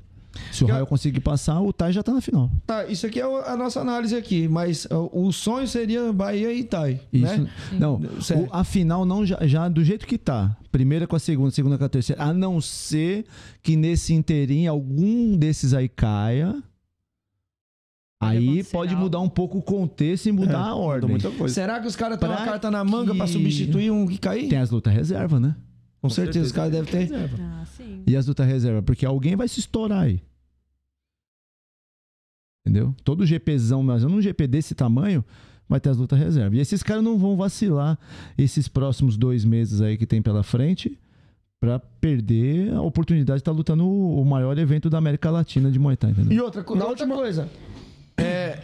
[0.51, 2.51] Se o Rael conseguir passar, o Tai já tá na final.
[2.67, 7.01] Tá, isso aqui é a nossa análise aqui, mas o sonho seria Bahia e Tai,
[7.13, 7.25] Isso.
[7.43, 7.51] né?
[7.79, 10.57] Não, o- a final não já, já do jeito que tá.
[10.71, 12.23] Primeira com a segunda, segunda com a terceira.
[12.23, 13.27] A não ser
[13.63, 16.55] que nesse inteirinho algum desses aí caia.
[18.21, 19.03] Aí pode algo.
[19.03, 21.11] mudar um pouco o contexto e mudar É, a ordem.
[21.11, 21.53] muita coisa.
[21.53, 24.17] Será que os caras têm uma Pra carta na manga pra que- substituir um que
[24.17, 24.49] cair?
[24.49, 25.57] Tem as lutas reserva, né?
[26.03, 27.15] Com certeza, os caras devem ter.
[27.41, 28.03] Ah, sim.
[28.07, 30.21] E as lutas reserva, porque alguém vai se estourar aí.
[32.67, 32.95] Entendeu?
[33.05, 35.25] Todo GPzão, mas num GP desse tamanho,
[35.69, 36.55] vai ter as lutas reserva.
[36.57, 37.99] E esses caras não vão vacilar
[38.39, 40.99] esses próximos dois meses aí que tem pela frente
[41.61, 45.97] pra perder a oportunidade de estar lutando o maior evento da América Latina de Muay
[45.97, 46.33] Thai, entendeu?
[46.33, 47.49] E outra, co- outra coisa,
[48.17, 48.61] é,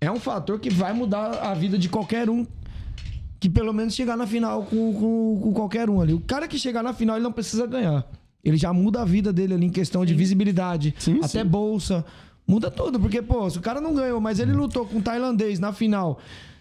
[0.00, 2.46] é um fator que vai mudar a vida de qualquer um
[3.38, 6.14] que pelo menos chegar na final com, com, com qualquer um ali.
[6.14, 8.06] O cara que chegar na final, ele não precisa ganhar.
[8.44, 11.44] Ele já muda a vida dele ali em questão de visibilidade, Sim, até sim.
[11.44, 12.04] bolsa.
[12.46, 15.58] Muda tudo, porque, pô, se o cara não ganhou, mas ele lutou com um tailandês
[15.58, 16.20] na final.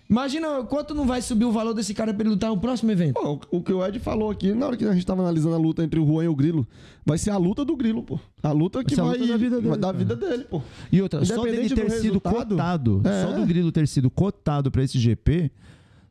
[0.10, 3.16] Imagina quanto não vai subir o valor desse cara pra ele lutar no próximo evento.
[3.16, 5.56] Pô, o, o que o Ed falou aqui, na hora que a gente tava analisando
[5.56, 6.68] a luta entre o Juan e o Grilo,
[7.04, 8.20] vai ser a luta do Grilo, pô.
[8.44, 10.62] A luta que vai, luta da vida dele, vai vida dele, pô.
[10.92, 13.24] E outra, só dele ter do sido cotado, é.
[13.24, 15.52] só do Grilo ter sido cotado pra esse GP,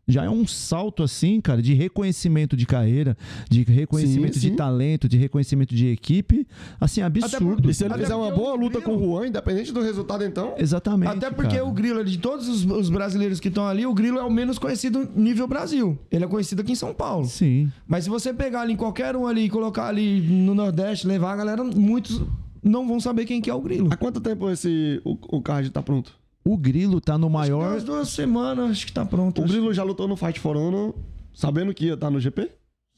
[0.06, 3.16] já é um salto assim, cara, de reconhecimento de carreira,
[3.50, 4.56] de reconhecimento Sim, de sim.
[4.56, 6.46] talento, de reconhecimento de equipe,
[6.80, 7.70] assim, absurdo.
[7.70, 9.72] E se ele Até fizer uma porque boa o luta Grilo- com o Juan, independente
[9.72, 10.54] do resultado, então.
[10.58, 11.10] Exatamente.
[11.16, 11.64] Até porque cara.
[11.66, 14.58] o Grilo, de todos os, os brasileiros que estão ali, o Grilo é o menos
[14.58, 15.98] conhecido nível Brasil.
[16.10, 17.24] Ele é conhecido aqui em São Paulo.
[17.26, 17.70] Sim.
[17.86, 21.32] Mas se você pegar ali em qualquer um ali e colocar ali no Nordeste, levar
[21.32, 22.20] a galera, muitos
[22.62, 23.88] não vão saber quem que é o Grilo.
[23.90, 26.12] Há quanto tempo esse, o, o card tá pronto?
[26.44, 27.70] O Grilo tá no maior.
[27.72, 29.40] Umas duas semanas, acho que tá pronto.
[29.40, 29.52] O acho.
[29.52, 30.94] Grilo já lutou no Fight for Honor,
[31.32, 32.50] sabendo que ia estar no GP?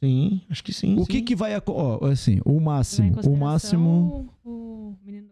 [0.02, 0.94] Sim, acho que sim.
[0.96, 1.12] O sim.
[1.12, 1.52] que que vai.
[1.66, 3.20] Ó, assim, o máximo.
[3.24, 4.34] O máximo.
[4.44, 5.28] O menino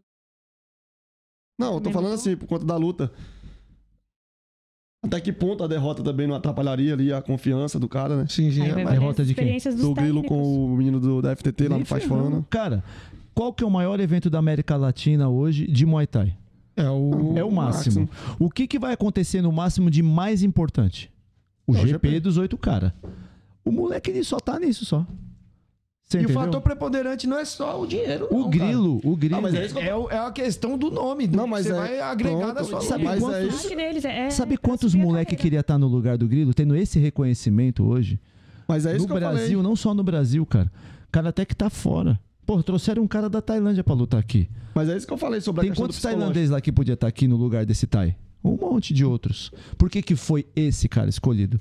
[1.58, 3.12] Não, eu tô falando assim, por conta da luta.
[5.02, 8.26] Até que ponto a derrota também não atrapalharia ali a confiança do cara, né?
[8.26, 8.62] Sim, sim.
[8.62, 9.58] Aí é, vai mas- derrota de quem?
[9.58, 10.28] Do Grilo técnicos.
[10.28, 12.36] com o menino do, da FTT lá no Fight for ferrando.
[12.36, 12.44] Honor.
[12.48, 12.82] Cara,
[13.34, 16.34] qual que é o maior evento da América Latina hoje de Muay Thai?
[16.76, 18.08] É o, É o máximo.
[18.38, 21.10] O que, que vai acontecer no máximo de mais importante?
[21.66, 22.20] O É o GP, GP.
[22.20, 22.94] dos oito cara.
[23.64, 25.06] O moleque ele só tá nisso só.
[26.06, 26.42] Você E o entendeu?
[26.42, 28.28] fator preponderante não é só o dinheiro.
[28.30, 29.36] O não, grilo, o grilo.
[29.36, 29.86] Ah, mas é eu cara.
[29.86, 31.26] É, o- é a questão do nome.
[31.26, 34.04] Do Não, mas você é- vai agregar pronto, na sua sabe mas quantos- é deles
[34.04, 35.42] é- Sabe quantos moleque carreira.
[35.42, 38.20] queria estar no lugar do grilo, tendo esse reconhecimento hoje?
[38.68, 39.62] Mas é isso no que eu Brasil, falei.
[39.62, 40.70] não só no Brasil, cara.
[41.10, 42.20] Cara até que tá fora.
[42.46, 44.48] Pô, trouxeram um cara da Tailândia pra lutar aqui.
[44.74, 47.06] Mas é isso que eu falei sobre a Tem quantos tailandeses lá que podia estar
[47.06, 48.16] aqui no lugar desse Thai?
[48.42, 49.50] Um monte de outros.
[49.78, 51.58] Por que, que foi esse cara escolhido?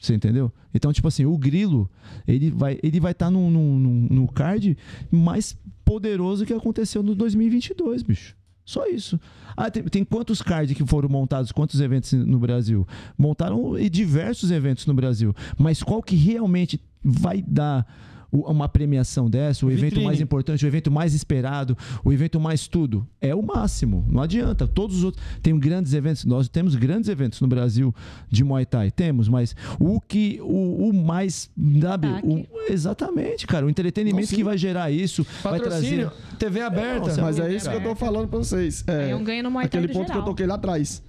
[0.00, 0.52] Você entendeu?
[0.74, 1.88] Então, tipo assim, o Grilo,
[2.26, 4.76] ele vai ele vai estar no, no, no- no card
[5.10, 8.34] mais poderoso que aconteceu no 2022, bicho.
[8.64, 9.18] Só isso.
[9.56, 12.86] Ah, tem, tem quantos cards que foram montados, quantos eventos no Brasil?
[13.16, 15.34] Montaram e diversos eventos no Brasil.
[15.58, 17.86] Mas qual que realmente vai dar
[18.32, 20.04] uma premiação dessa, o evento Vitrine.
[20.06, 23.06] mais importante, o evento mais esperado, o evento mais tudo?
[23.20, 24.04] É o máximo.
[24.08, 24.66] Não adianta.
[24.66, 25.22] Todos os outros.
[25.42, 26.24] Tem grandes eventos.
[26.24, 27.94] Nós temos grandes eventos no Brasil
[28.30, 28.90] de Muay Thai.
[28.90, 30.38] Temos, mas o que.
[30.42, 31.50] O, o mais.
[31.80, 32.08] Sabe?
[32.24, 33.66] O- exatamente, cara.
[33.66, 35.26] O entretenimento que vai gerar isso.
[35.42, 36.36] Vai Patrocínio, trazer.
[36.38, 37.08] TV aberta.
[37.08, 38.84] Nossa, Mas é isso que eu tô falando pra vocês.
[38.86, 40.24] É, É um ganho no Muay Thai aquele ponto que eu geral.
[40.28, 41.02] toquei lá atrás.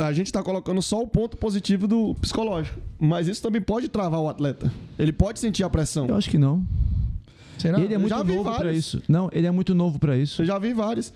[0.00, 2.78] A gente tá colocando só o ponto positivo do psicológico.
[3.00, 4.72] Mas isso também pode travar o atleta.
[4.98, 6.06] Ele pode sentir a pressão.
[6.06, 6.64] Eu acho que não.
[7.58, 7.80] Será?
[7.80, 8.76] ele é eu muito já vi novo pra vários.
[8.76, 9.02] isso.
[9.08, 10.42] Não, ele é muito novo pra isso.
[10.42, 11.12] Eu já vi vários.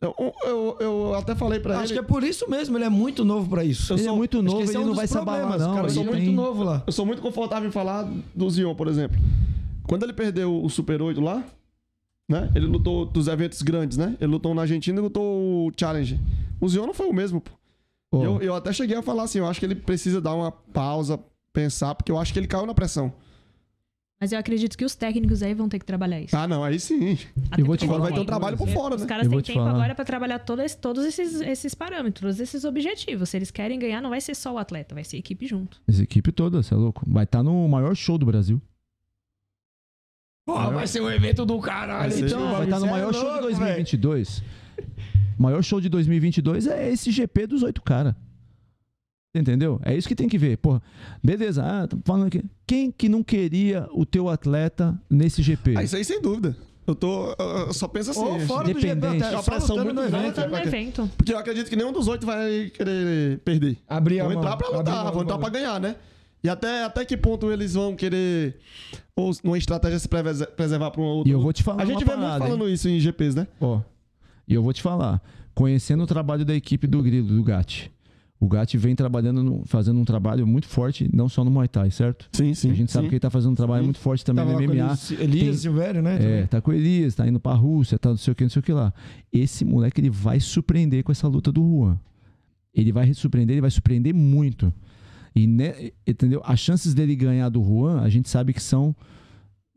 [0.00, 0.14] Eu,
[0.44, 1.94] eu, eu até falei pra Acho ele.
[1.94, 3.92] que é por isso mesmo, ele é muito novo pra isso.
[3.94, 5.74] Ele é muito Acho novo, esse é ele um não vai se abalar, não.
[5.74, 6.84] Cara, eu sou Ele muito tem- novo lá.
[6.86, 9.18] Eu sou muito confortável em falar do Zion, por exemplo.
[9.88, 11.42] Quando ele perdeu o Super 8 lá,
[12.28, 12.48] né?
[12.54, 14.14] Ele lutou dos eventos grandes, né?
[14.20, 16.20] Ele lutou na Argentina e lutou o Challenge.
[16.60, 17.50] O Zion não foi o mesmo, pô.
[18.10, 20.50] Pô, Eu, eu até cheguei a falar assim, eu acho que ele precisa dar uma
[20.50, 21.18] pausa,
[21.52, 23.12] pensar, porque eu acho que ele caiu na pressão.
[24.20, 26.36] Mas eu acredito que os técnicos aí vão ter que trabalhar isso.
[26.36, 27.16] Ah, não, aí sim.
[27.52, 29.06] Até eu vou te Agora vai falar ter um trabalho por fora, Os né?
[29.06, 29.76] caras Eu vou têm te tempo falar.
[29.76, 33.28] agora pra trabalhar todos, todos esses, esses parâmetros, esses objetivos.
[33.28, 35.80] Se eles querem ganhar, não vai ser só o atleta, vai ser a equipe junto.
[35.86, 37.04] Essa equipe toda, você é louco.
[37.06, 38.60] Vai estar no maior show do Brasil.
[40.44, 42.10] Porra, vai ser um evento do caralho.
[42.10, 44.42] Vai Então, vai estar no Cê é maior show de louco, 2022.
[45.38, 48.14] O maior show de 2022 é esse GP dos oito caras.
[49.34, 49.78] Entendeu?
[49.84, 50.56] É isso que tem que ver.
[50.56, 50.82] Porra,
[51.22, 52.42] beleza, ah, tô falando aqui.
[52.66, 55.74] Quem que não queria o teu atleta nesse GP?
[55.76, 56.56] Ah, isso aí sem dúvida.
[56.86, 57.34] Eu tô.
[57.38, 58.20] eu- só penso assim.
[58.20, 59.00] Ou fora do GP,
[59.30, 60.26] só pressão lutando no muito evento.
[60.28, 61.10] Lutando no evento.
[61.18, 63.76] Porque eu acredito que nenhum dos oito vai querer perder.
[63.86, 64.42] Abrir a Vão mão.
[64.42, 65.96] entrar pra a lutar, mão vão entrar pra ganhar, né?
[66.42, 68.56] E até, até que ponto eles vão querer,
[69.14, 71.28] ou numa estratégia se preservar pra um outro.
[71.28, 72.50] E eu vou te falar A gente uma vê muito parada, hein?
[72.50, 73.46] falando isso em GPs, né?
[73.60, 73.80] Ó,
[74.48, 75.22] e eu vou te falar,
[75.54, 77.92] conhecendo o trabalho da equipe do Grilo, do Gatti.
[78.40, 81.90] O Gatti vem trabalhando, no- fazendo um trabalho muito forte, não só no Muay Thai,
[81.90, 82.28] certo?
[82.32, 82.70] Sim, sim.
[82.70, 83.86] a gente sabe que ele tá fazendo um trabalho Sim.
[83.86, 84.84] muito forte também Tava no lá com MMA.
[84.84, 86.18] Elias, Elias Tem- Silvério, né?
[86.42, 88.50] É, tá com o Elias, tá indo pra Rússia, tá não sei o que, não
[88.50, 88.94] sei o que lá.
[89.32, 91.98] Esse moleque, ele vai surpreender com essa luta do Juan.
[92.72, 94.72] Ele vai surpreender, ele vai surpreender muito.
[95.34, 96.40] E, né, entendeu?
[96.44, 98.94] As chances dele ganhar do Juan, a gente sabe que são.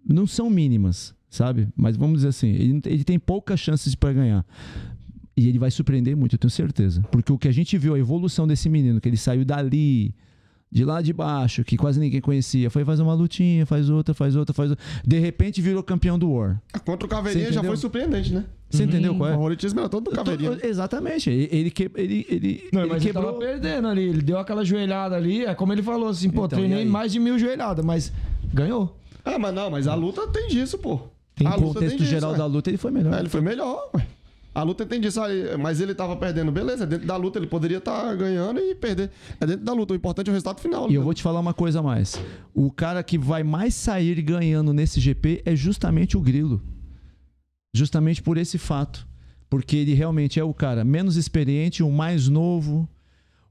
[0.07, 1.67] Não são mínimas, sabe?
[1.75, 4.45] Mas vamos dizer assim, ele, ele tem poucas chances para ganhar.
[5.35, 7.01] E ele vai surpreender muito, eu tenho certeza.
[7.09, 10.13] Porque o que a gente viu, a evolução desse menino, que ele saiu dali,
[10.69, 14.35] de lá de baixo, que quase ninguém conhecia, foi fazer uma lutinha, faz outra, faz
[14.35, 14.85] outra, faz outra.
[15.07, 16.61] De repente virou campeão do War.
[16.85, 17.69] Contra o Caveirinha já entendeu?
[17.71, 18.43] foi surpreendente, né?
[18.69, 19.33] Você entendeu O qual é?
[19.33, 20.51] favoritismo era todo do Caveirinha.
[20.51, 21.29] Todo- exatamente.
[21.29, 23.39] Ele, ele, que- ele, ele, Não, ele mas ele tava quebrou.
[23.39, 24.03] perdendo ali.
[24.03, 25.43] Ele deu aquela joelhada ali.
[25.45, 28.13] É como ele falou assim, pô, Então, treinei mais de mil joelhadas, mas
[28.53, 28.97] ganhou.
[29.25, 31.01] Ah, mas não, mas a luta tem disso, pô.
[31.43, 32.37] Tem a contexto disso, geral ué.
[32.37, 33.13] da luta, ele foi melhor.
[33.13, 34.05] É, ele foi melhor, ué.
[34.53, 36.85] A luta tem disso aí, mas ele tava perdendo, beleza.
[36.85, 39.09] Dentro da luta ele poderia estar ganhando e perder.
[39.39, 40.91] É dentro da luta, o importante é o resultado final.
[40.91, 42.19] E eu vou te falar uma coisa a mais.
[42.53, 46.61] O cara que vai mais sair ganhando nesse GP é justamente o Grilo.
[47.73, 49.07] Justamente por esse fato.
[49.49, 52.87] Porque ele realmente é o cara menos experiente, o mais novo,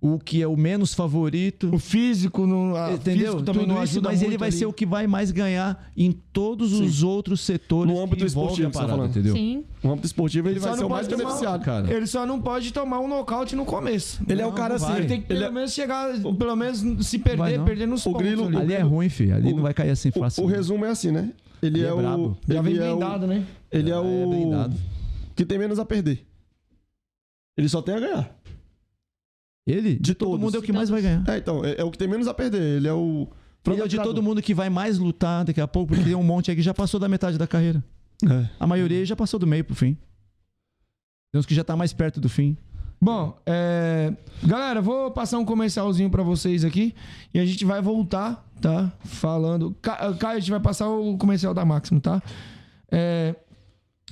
[0.02, 1.68] o que é o menos favorito.
[1.74, 3.32] O físico, não, a, Entendeu?
[3.32, 4.56] físico também Tudo não isso, ajuda mas ele vai ali.
[4.56, 8.70] ser o que vai mais ganhar em todos os outros setores No âmbito esportivo a
[8.70, 9.10] que você tá parada, falando.
[9.10, 9.35] entendeu?
[9.35, 9.64] Sim.
[9.85, 11.64] No âmbito esportivo ele, Ele vai só ser não o mais pode tomar- beneficiado.
[11.64, 14.22] Cara, Ele só não pode tomar um nocaute no começo.
[14.27, 14.97] Ele é o Não, cara não assim.
[14.97, 16.09] Ele tem que ele pelo é- menos chegar,
[16.39, 17.64] pelo menos se perder, não.
[17.66, 18.56] perder nos O pontos Grilo- ali.
[18.56, 19.35] ali é ruim, filho.
[19.35, 20.44] Ali o- não vai cair assim O, fácil.
[20.44, 21.31] o resumo é assim, né?
[21.62, 21.97] Ele, Ele é, é o.
[21.98, 22.39] brabo.
[22.48, 23.44] Já vem ele é o- blindado, né?
[23.70, 24.51] Ele é, É, o.
[24.51, 24.77] dado.
[25.36, 26.27] que tem menos a perder.
[27.56, 28.40] Ele só tem a ganhar.
[29.70, 30.44] Ele, de, De todo todos.
[30.44, 31.22] mundo, é o que mais vai ganhar.
[31.28, 32.60] É, então, é, é o que tem menos a perder.
[32.78, 33.28] Ele é o.
[33.66, 36.14] Ele é o de todo mundo que vai mais lutar daqui a pouco, porque tem
[36.14, 37.82] um monte aí que já passou da metade da carreira.
[38.28, 38.48] É.
[38.59, 39.97] A maioria já passou do meio pro fim.
[41.32, 42.56] Tem uns que já tá mais perto do fim.
[43.02, 44.12] Bom, é...
[44.44, 46.94] galera, vou passar um comercialzinho pra vocês aqui
[47.32, 48.92] e a gente vai voltar, tá?
[49.05, 49.74] Falando.
[49.80, 52.22] Ca- Caio, a gente vai passar o comercial da Máximo, tá?
[52.90, 53.34] É...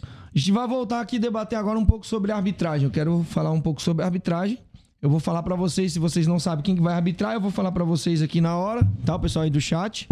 [0.05, 2.85] A gente vai voltar aqui e debater agora um pouco sobre arbitragem.
[2.87, 4.59] Eu quero falar um pouco sobre arbitragem.
[5.01, 7.53] Eu vou falar pra vocês, se vocês não sabem quem que vai arbitrar, eu vou
[7.53, 9.15] falar pra vocês aqui na hora, tá?
[9.15, 10.09] O pessoal aí do chat.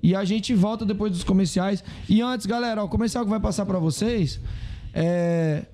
[0.00, 1.82] E a gente volta depois dos comerciais.
[2.08, 4.40] E antes, galera, ó, o comercial que vai passar pra vocês
[4.92, 5.64] é,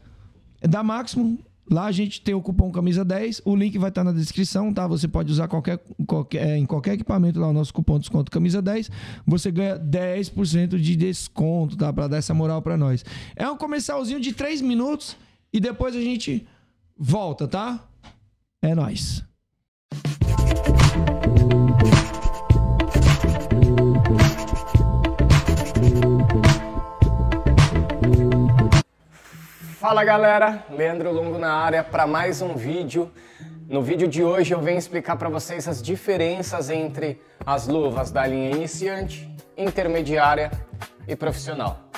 [0.59, 1.39] é da Máximo.
[1.71, 4.87] Lá a gente tem o cupom camisa 10, o link vai estar na descrição, tá?
[4.87, 8.61] Você pode usar qualquer, qualquer, em qualquer equipamento lá o nosso cupom de desconto camisa
[8.61, 8.91] 10,
[9.25, 11.93] você ganha 10% de desconto, tá?
[11.93, 13.05] Para dar essa moral para nós.
[13.37, 15.17] É um comercialzinho de 3 minutos
[15.53, 16.45] e depois a gente
[16.99, 17.90] volta, tá?
[18.63, 19.25] É nóis.
[29.79, 33.11] Fala galera, Leandro Longo na área para mais um vídeo.
[33.67, 38.27] No vídeo de hoje eu venho explicar para vocês as diferenças entre as luvas da
[38.27, 39.27] linha iniciante,
[39.57, 40.51] intermediária
[41.09, 41.91] e profissional.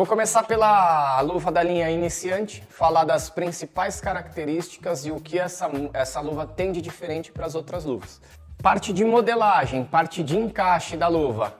[0.00, 5.70] Vou começar pela luva da linha iniciante, falar das principais características e o que essa,
[5.92, 8.18] essa luva tem de diferente para as outras luvas.
[8.62, 11.52] Parte de modelagem, parte de encaixe da luva.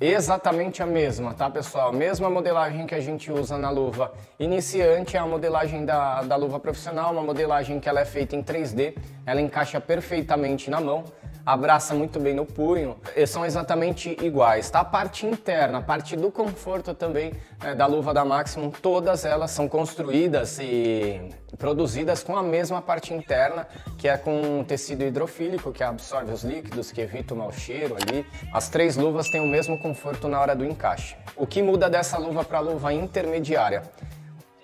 [0.00, 1.92] Exatamente a mesma, tá pessoal?
[1.92, 6.58] Mesma modelagem que a gente usa na luva iniciante, é a modelagem da, da luva
[6.58, 11.04] profissional, uma modelagem que ela é feita em 3D, ela encaixa perfeitamente na mão
[11.44, 12.96] abraça muito bem no punho,
[13.26, 14.80] são exatamente iguais, tá?
[14.80, 19.50] A parte interna, a parte do conforto também né, da luva da Maximum, todas elas
[19.50, 23.66] são construídas e produzidas com a mesma parte interna,
[23.98, 28.26] que é com tecido hidrofílico, que absorve os líquidos, que evita o mau cheiro ali.
[28.52, 31.16] As três luvas têm o mesmo conforto na hora do encaixe.
[31.36, 33.82] O que muda dessa luva para a luva intermediária?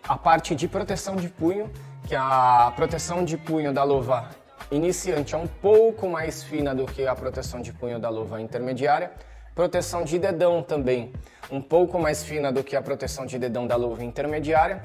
[0.02, 1.70] A parte de proteção de punho,
[2.06, 4.30] que a proteção de punho da luva
[4.70, 9.10] iniciante é um pouco mais fina do que a proteção de punho da luva intermediária.
[9.54, 11.12] Proteção de dedão também
[11.50, 14.82] um pouco mais fina do que a proteção de dedão da luva intermediária.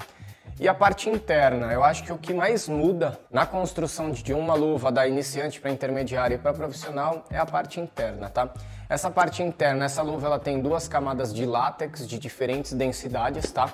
[0.59, 4.53] E a parte interna, eu acho que o que mais muda na construção de uma
[4.53, 8.53] luva da iniciante para intermediária e para profissional é a parte interna, tá?
[8.87, 13.73] Essa parte interna, essa luva ela tem duas camadas de látex de diferentes densidades, tá?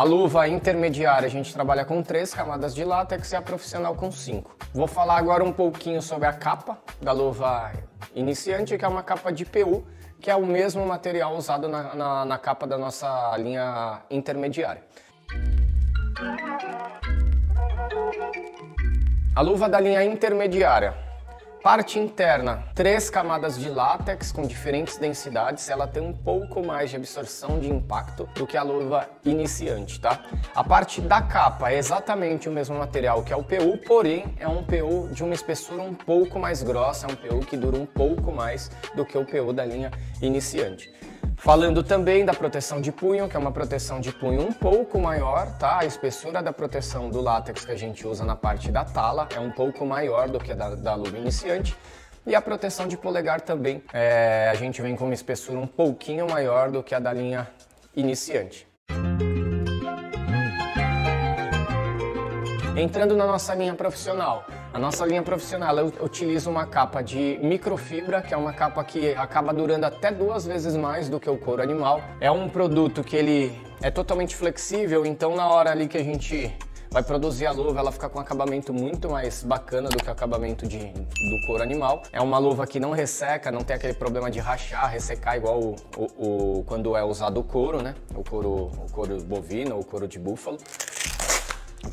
[0.00, 4.10] A luva intermediária a gente trabalha com três camadas de látex e a profissional com
[4.10, 4.56] cinco.
[4.72, 7.70] Vou falar agora um pouquinho sobre a capa da luva
[8.14, 9.84] iniciante, que é uma capa de PU,
[10.18, 14.82] que é o mesmo material usado na, na, na capa da nossa linha intermediária.
[19.36, 21.09] A luva da linha intermediária
[21.62, 26.96] Parte interna, três camadas de látex com diferentes densidades, ela tem um pouco mais de
[26.96, 30.24] absorção de impacto do que a luva iniciante, tá?
[30.54, 34.48] A parte da capa é exatamente o mesmo material que é o PU, porém é
[34.48, 37.84] um PU de uma espessura um pouco mais grossa, é um PU que dura um
[37.84, 39.90] pouco mais do que o PU da linha
[40.22, 40.90] iniciante.
[41.40, 45.50] Falando também da proteção de punho, que é uma proteção de punho um pouco maior,
[45.56, 45.78] tá?
[45.80, 49.40] A espessura da proteção do látex que a gente usa na parte da tala é
[49.40, 51.74] um pouco maior do que a da, da luva iniciante.
[52.26, 56.28] E a proteção de polegar também, é, a gente vem com uma espessura um pouquinho
[56.28, 57.48] maior do que a da linha
[57.96, 58.68] iniciante.
[62.76, 68.32] Entrando na nossa linha profissional, a nossa linha profissional utiliza uma capa de microfibra, que
[68.32, 72.00] é uma capa que acaba durando até duas vezes mais do que o couro animal.
[72.20, 76.56] É um produto que ele é totalmente flexível, então na hora ali que a gente
[76.90, 80.12] vai produzir a luva, ela fica com um acabamento muito mais bacana do que o
[80.12, 82.02] acabamento de, do couro animal.
[82.12, 85.76] É uma luva que não resseca, não tem aquele problema de rachar, ressecar igual o,
[85.96, 87.94] o, o quando é usado o couro, né?
[88.14, 90.58] O couro, o couro bovino ou couro de búfalo.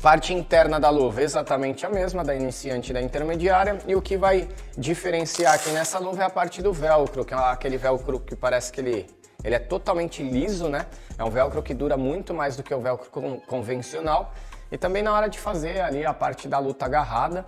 [0.02, 3.78] Parte interna da luva exatamente a mesma, da iniciante e da intermediária.
[3.86, 7.36] E o que vai diferenciar aqui nessa luva é a parte do velcro, que é
[7.36, 9.06] aquele velcro que parece que ele,
[9.42, 10.86] ele é totalmente liso, né?
[11.18, 13.10] É um velcro que dura muito mais do que o velcro
[13.46, 14.32] convencional.
[14.70, 17.44] E também na hora de fazer ali a parte da luta agarrada,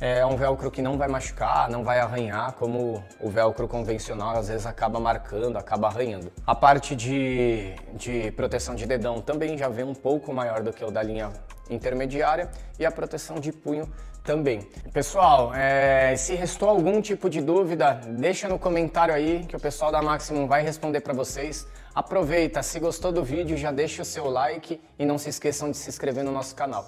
[0.00, 4.48] é um velcro que não vai machucar, não vai arranhar, como o velcro convencional às
[4.48, 6.30] vezes acaba marcando, acaba arranhando.
[6.46, 10.84] A parte de, de proteção de dedão também já vem um pouco maior do que
[10.84, 11.32] o da linha
[11.70, 13.88] intermediária e a proteção de punho
[14.22, 14.60] também.
[14.92, 19.92] Pessoal, é, se restou algum tipo de dúvida, deixa no comentário aí que o pessoal
[19.92, 21.66] da Maximum vai responder para vocês.
[21.94, 25.76] Aproveita, se gostou do vídeo, já deixa o seu like e não se esqueçam de
[25.76, 26.86] se inscrever no nosso canal.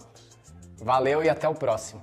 [0.79, 2.01] Valeu e até o próximo.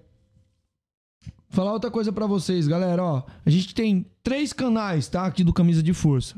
[1.51, 3.23] Falar outra coisa pra vocês, galera, ó.
[3.47, 5.25] A gente tem três canais, tá?
[5.25, 6.37] Aqui do Camisa de Força.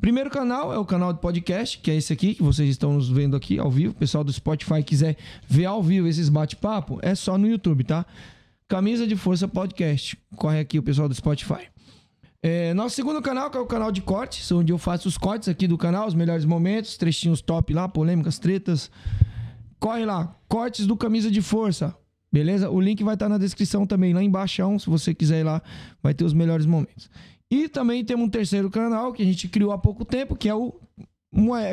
[0.00, 3.08] Primeiro canal é o canal de podcast, que é esse aqui, que vocês estão nos
[3.08, 3.92] vendo aqui ao vivo.
[3.92, 5.16] O pessoal do Spotify quiser
[5.46, 8.04] ver ao vivo esses bate-papo, é só no YouTube, tá?
[8.68, 10.18] Camisa de Força Podcast.
[10.36, 11.68] Corre aqui o pessoal do Spotify.
[12.42, 15.48] É, nosso segundo canal, que é o canal de cortes, onde eu faço os cortes
[15.48, 18.90] aqui do canal, os melhores momentos, trechinhos top lá, polêmicas, tretas.
[19.80, 21.96] Corre lá, cortes do Camisa de Força.
[22.30, 22.68] Beleza?
[22.68, 25.62] O link vai estar na descrição também, lá embaixo, se você quiser ir lá,
[26.02, 27.10] vai ter os melhores momentos.
[27.50, 30.54] E também temos um terceiro canal que a gente criou há pouco tempo, que é
[30.54, 30.78] o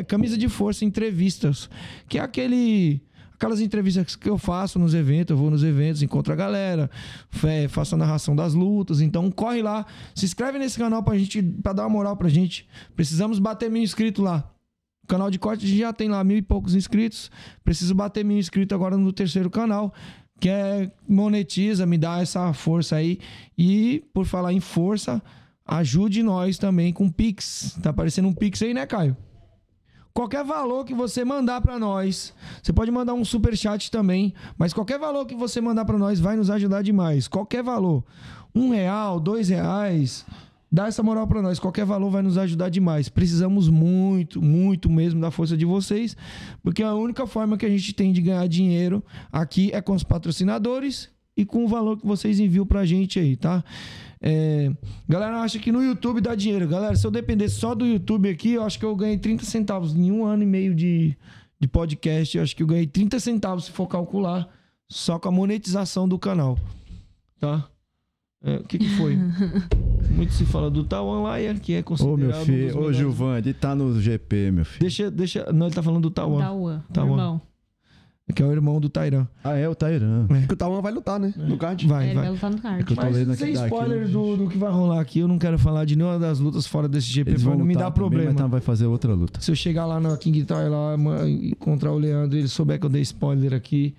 [0.08, 1.68] Camisa de Força Entrevistas,
[2.08, 3.02] que é aquele
[3.36, 6.90] aquelas entrevistas que eu faço nos eventos, eu vou nos eventos, encontro a galera,
[7.68, 11.72] faço a narração das lutas, então corre lá, se inscreve nesse canal pra gente, pra
[11.72, 12.66] dar uma moral pra gente.
[12.94, 14.50] Precisamos bater mil inscritos lá.
[15.04, 17.30] O canal de corte já tem lá mil e poucos inscritos.
[17.62, 19.94] Preciso bater mil inscritos agora no terceiro canal
[20.38, 23.18] que é monetiza, me dá essa força aí.
[23.56, 25.22] E por falar em força,
[25.64, 27.78] ajude nós também com Pix.
[27.82, 29.16] Tá aparecendo um Pix aí, né, Caio?
[30.16, 32.32] Qualquer valor que você mandar para nós,
[32.62, 36.18] você pode mandar um super chat também, mas qualquer valor que você mandar para nós
[36.18, 37.28] vai nos ajudar demais.
[37.28, 38.02] Qualquer valor,
[38.54, 40.24] um real, dois reais,
[40.72, 41.58] dá essa moral para nós.
[41.58, 43.10] Qualquer valor vai nos ajudar demais.
[43.10, 46.16] Precisamos muito, muito mesmo da força de vocês,
[46.62, 50.02] porque a única forma que a gente tem de ganhar dinheiro aqui é com os
[50.02, 53.62] patrocinadores e com o valor que vocês enviam pra gente aí, tá?
[54.28, 54.72] É,
[55.08, 56.66] galera acha que no YouTube dá dinheiro.
[56.66, 59.94] Galera, se eu depender só do YouTube aqui, eu acho que eu ganhei 30 centavos
[59.94, 61.16] em um ano e meio de,
[61.60, 62.36] de podcast.
[62.36, 64.48] Eu acho que eu ganhei 30 centavos se for calcular
[64.88, 66.58] só com a monetização do canal,
[67.38, 67.68] tá?
[68.42, 69.16] É, o que, que foi?
[70.10, 72.18] Muito se fala do Tawan Lion, que é Ô, considerado.
[72.18, 74.80] meu um dos filho, ô, melhores- Gilvan, ele tá no GP, meu filho.
[74.80, 75.52] Deixa, deixa.
[75.52, 76.24] Não, ele tá falando do Tá
[77.04, 77.10] bom.
[77.12, 77.40] irmão.
[78.34, 79.26] Que é o irmão do Tairan.
[79.44, 80.26] Ah, é o Tairan.
[80.48, 81.32] Que o Tawan vai lutar, né?
[81.36, 81.86] No card.
[81.86, 82.24] Vai, É, ele vai.
[82.24, 82.80] vai lutar no card.
[82.80, 84.08] É que eu tô Mas lendo aqui sem spoiler né?
[84.08, 86.88] do, do que vai rolar aqui, eu não quero falar de nenhuma das lutas fora
[86.88, 88.24] desse GP, Eles vão não me dá também, problema.
[88.32, 89.40] mas tá- vai fazer outra luta.
[89.40, 92.80] Se eu chegar lá na King Toy lá e encontrar o Leandro e ele souber
[92.80, 93.94] que eu dei spoiler aqui,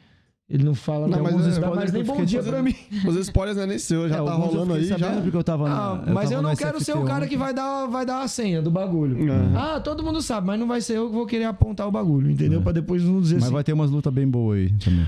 [0.50, 2.64] ele não fala Não, mas alguns é- spoilers, mas mas nem eu bom dia pra
[2.64, 2.76] mim.
[3.06, 4.86] Os spoilers não é nem seu, já É, tá eu rolando aí.
[4.86, 4.98] Já...
[5.22, 5.76] porque eu tava na.
[5.76, 8.28] Ah, mas tava eu não quero ser o cara que vai dar, vai dar a
[8.30, 9.18] senha do bagulho.
[9.58, 12.32] Ah, todo mundo sabe, mas não vai ser eu que vou querer apontar o bagulho,
[12.32, 12.60] entendeu?
[12.62, 12.64] É.
[12.64, 13.54] Pra depois não dizer Mas assim.
[13.54, 15.08] vai ter umas lutas bem boas aí também.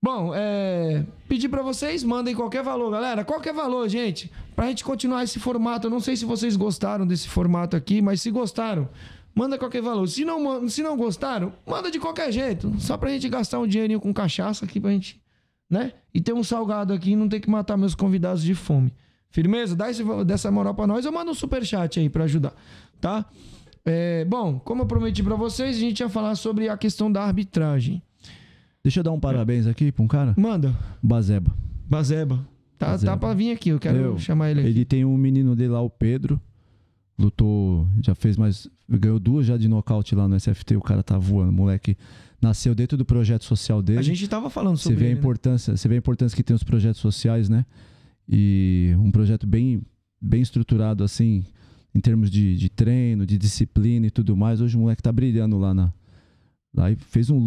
[0.00, 1.04] Bom, é...
[1.28, 3.24] pedir pra vocês, mandem qualquer valor, galera.
[3.24, 4.30] Qualquer valor, gente.
[4.54, 5.88] Pra gente continuar esse formato.
[5.88, 8.88] Eu não sei se vocês gostaram desse formato aqui, mas se gostaram,
[9.38, 10.06] manda qualquer valor.
[10.08, 12.74] Se não, se não gostaram, manda de qualquer jeito.
[12.80, 15.20] Só pra gente gastar um dinheirinho com cachaça aqui pra gente,
[15.70, 15.92] né?
[16.12, 18.92] E ter um salgado aqui e não ter que matar meus convidados de fome.
[19.30, 19.76] Firmeza?
[19.76, 21.04] Dá esse, dessa moral pra nós.
[21.04, 22.52] Eu mando um superchat aí pra ajudar,
[23.00, 23.24] tá?
[23.84, 27.22] É, bom, como eu prometi pra vocês, a gente ia falar sobre a questão da
[27.22, 28.02] arbitragem.
[28.82, 30.34] Deixa eu dar um parabéns aqui pra um cara.
[30.36, 30.74] Manda.
[31.02, 31.54] Bazeba.
[31.88, 32.46] Bazeba.
[32.78, 33.12] Tá, Bazeba.
[33.12, 34.68] tá pra vir aqui, eu quero Eu- chamar ele aqui.
[34.70, 36.40] Ele tem um menino dele lá, o Pedro.
[37.18, 38.68] Lutou, já fez mais.
[38.88, 40.76] Ganhou duas já de nocaute lá no SFT.
[40.76, 41.50] O cara tá voando.
[41.50, 41.96] O moleque
[42.40, 43.98] nasceu dentro do projeto social dele.
[43.98, 45.20] A gente tava falando Você sobre vê a ele, né?
[45.20, 47.66] importância, você vê a importância que tem os projetos sociais, né?
[48.28, 49.82] E um projeto bem,
[50.20, 51.44] bem estruturado assim,
[51.94, 54.60] em termos de, de treino, de disciplina e tudo mais.
[54.60, 55.92] Hoje o moleque tá brilhando lá na
[56.74, 57.38] lá e fez um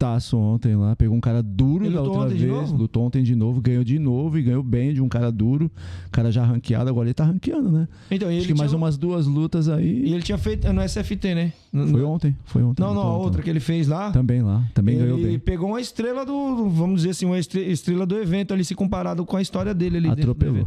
[0.00, 3.34] lutaço ontem lá, pegou um cara duro Ele da outra ontem vez, lutou ontem de
[3.34, 5.68] novo, ganhou de novo e ganhou bem de um cara duro,
[6.12, 7.88] cara já ranqueado, agora ele tá ranqueando, né?
[8.08, 10.12] Então, e ele Acho que mais tinha- umas duas lutas E aí.
[10.12, 11.52] ele tinha feito no SFT, né?
[11.72, 12.80] No- Foi ontem, foi ontem.
[12.80, 14.12] Não, não, a outra que ele fez lá.
[14.12, 15.38] Também lá, também ganhou ele bem.
[15.40, 19.26] pegou uma estrela do, vamos dizer assim, uma estre- estrela do evento ali, se comparado
[19.26, 20.66] com a história dele ali Atropelou.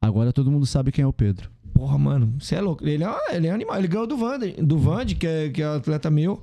[0.00, 1.50] Agora todo mundo sabe quem é o Pedro.
[1.74, 2.86] Porra, mano, você é louco.
[2.86, 3.76] Ele é, ele é animal.
[3.78, 4.78] Ele ganhou do Vande, do
[5.18, 6.40] que é, que é atleta meu.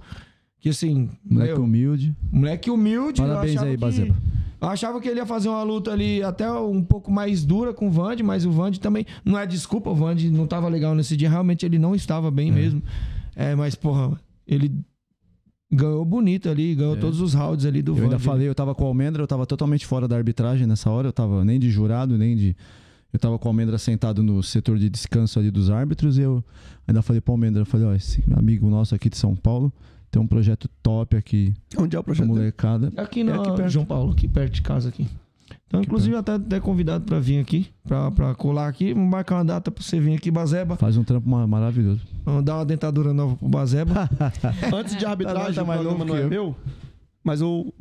[0.65, 2.15] Que assim, Moleque meu, humilde.
[2.31, 3.21] moleque humilde.
[3.21, 4.15] eu Parabéns achava aí, que- Bazeba.
[4.59, 7.87] Eu achava que ele ia fazer uma luta ali até um pouco mais dura com
[7.87, 9.05] o Vande, mas o Vande também.
[9.23, 11.29] Não é desculpa, o Vande não tava legal nesse dia.
[11.29, 12.81] Realmente ele não estava bem mesmo.
[13.35, 14.73] É, mas, porra, ele
[15.71, 16.99] ganhou bonito ali, ganhou É.
[16.99, 18.05] todos os rounds ali do Eu Vande.
[18.07, 21.09] ainda falei, eu tava com o Almendra, eu tava totalmente fora da arbitragem nessa hora,
[21.09, 22.55] eu tava nem de jurado, nem de.
[23.13, 26.43] Eu tava com o Almendra sentado no setor de descanso ali dos árbitros e eu
[26.87, 29.71] ainda falei pro Almendra, eu falei, ó, esse amigo nosso aqui de São Paulo
[30.15, 32.27] tem um projeto top aqui, Onde é o pra projeto?
[32.33, 32.93] molecada.
[32.95, 33.69] Aqui É na aqui perto.
[33.69, 35.05] João Paulo, aqui perto de casa aqui.
[35.67, 38.93] Então, inclusive, até, até convidado pra vir aqui, pra, pra colar aqui.
[38.93, 40.77] Vamos marcar uma data pra você vir aqui, Bazeba.
[40.77, 42.01] Faz um trampo ma- maravilhoso.
[42.23, 44.09] Vamos dar uma dentadura nova pro Bazeba.
[44.73, 46.29] Antes de arbitragem, Tá o mais programa novo não é eu.
[46.29, 46.55] meu.
[47.21, 47.73] Mas o,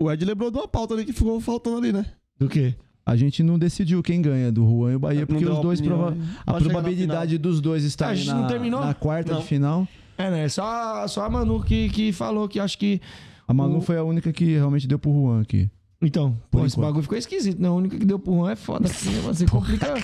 [0.00, 2.04] o Ed lembrou de uma pauta ali que ficou faltando ali, né?
[2.36, 2.74] Do quê?
[3.04, 5.80] A gente não decidiu quem ganha do Juan e o Bahia, Não porque os dois
[5.80, 8.80] prova- a probabilidade dos dois A estarem gente não na, terminou?
[8.84, 9.38] na quarta Não.
[9.40, 9.86] de final.
[10.18, 10.48] É, né?
[10.48, 13.00] Só, só a Manu que, que falou que acho que.
[13.46, 15.70] A Manu O- foi a única que realmente deu pro Juan aqui.
[16.06, 17.60] Então, pô, esse bagulho ficou esquisito.
[17.60, 18.86] Não, a única que deu pro Juan é foda.
[18.88, 19.34] Assim, né, mano?
[19.34, 19.94] Você complica.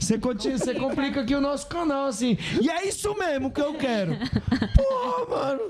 [0.00, 2.38] Você, conti- você complica aqui o nosso canal, assim.
[2.60, 4.16] E é isso mesmo que eu quero.
[4.76, 5.60] Porra, mano.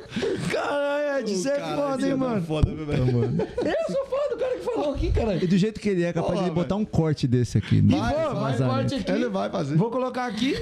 [0.52, 2.42] Caralho, Ed, você é foda, hein, mano.
[2.42, 3.02] Foda, viu, velho?
[3.02, 5.42] Eu sou foda, o cara que falou aqui, caralho.
[5.42, 7.78] E do jeito que ele é, capaz Porra, de botar um corte desse aqui.
[7.78, 8.76] E no vou, vai, vazamento.
[8.76, 9.10] corte aqui.
[9.10, 9.76] Ele vai fazer.
[9.76, 10.54] Vou colocar aqui.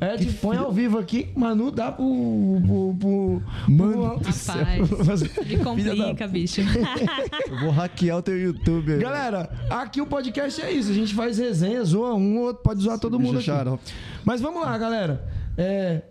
[0.00, 1.28] Ed, põe ao vivo aqui.
[1.36, 2.04] Manu, dá pro.
[2.66, 4.16] pro, pro Mano pro-.
[4.16, 6.60] Rapaz, me complica, bicho.
[7.48, 8.63] Eu vou hackear o teu YouTube.
[8.70, 8.98] Aí.
[8.98, 10.90] Galera, aqui o podcast é isso.
[10.90, 13.46] A gente faz resenha, zoa um, outro, pode zoar todo mundo aqui.
[13.46, 13.82] xarope.
[14.24, 15.24] Mas vamos lá, galera.
[15.56, 16.02] É,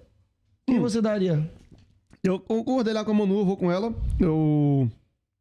[0.67, 1.49] quem você daria?
[2.23, 3.93] Eu concordei lá com a Manu, eu vou com ela.
[4.19, 4.89] Eu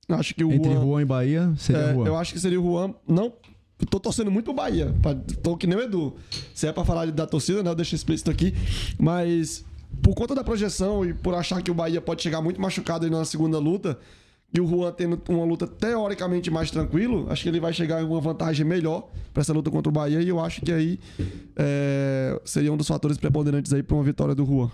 [0.09, 0.81] acho que o Entre Juan...
[0.85, 2.07] Juan e Bahia, seria É, Juan.
[2.07, 2.93] eu acho que seria o Juan.
[3.07, 3.33] Não,
[3.81, 4.93] eu tô torcendo muito pro Bahia.
[5.01, 6.15] pra- Tô que nem o Edu.
[6.55, 7.71] Se é pra falar da torcida, né?
[7.71, 8.53] Eu deixo explícito aqui.
[8.99, 9.65] Mas
[10.03, 13.11] por conta da projeção e por achar que o Bahia pode chegar muito machucado aí
[13.11, 13.99] na segunda luta,
[14.55, 18.05] e o Juan tendo uma luta teoricamente mais tranquilo, acho que ele vai chegar em
[18.05, 20.21] uma vantagem melhor pra essa luta contra o Bahia.
[20.21, 20.99] E eu acho que aí
[21.57, 24.71] é, seria um dos fatores preponderantes aí pra uma vitória do Juan.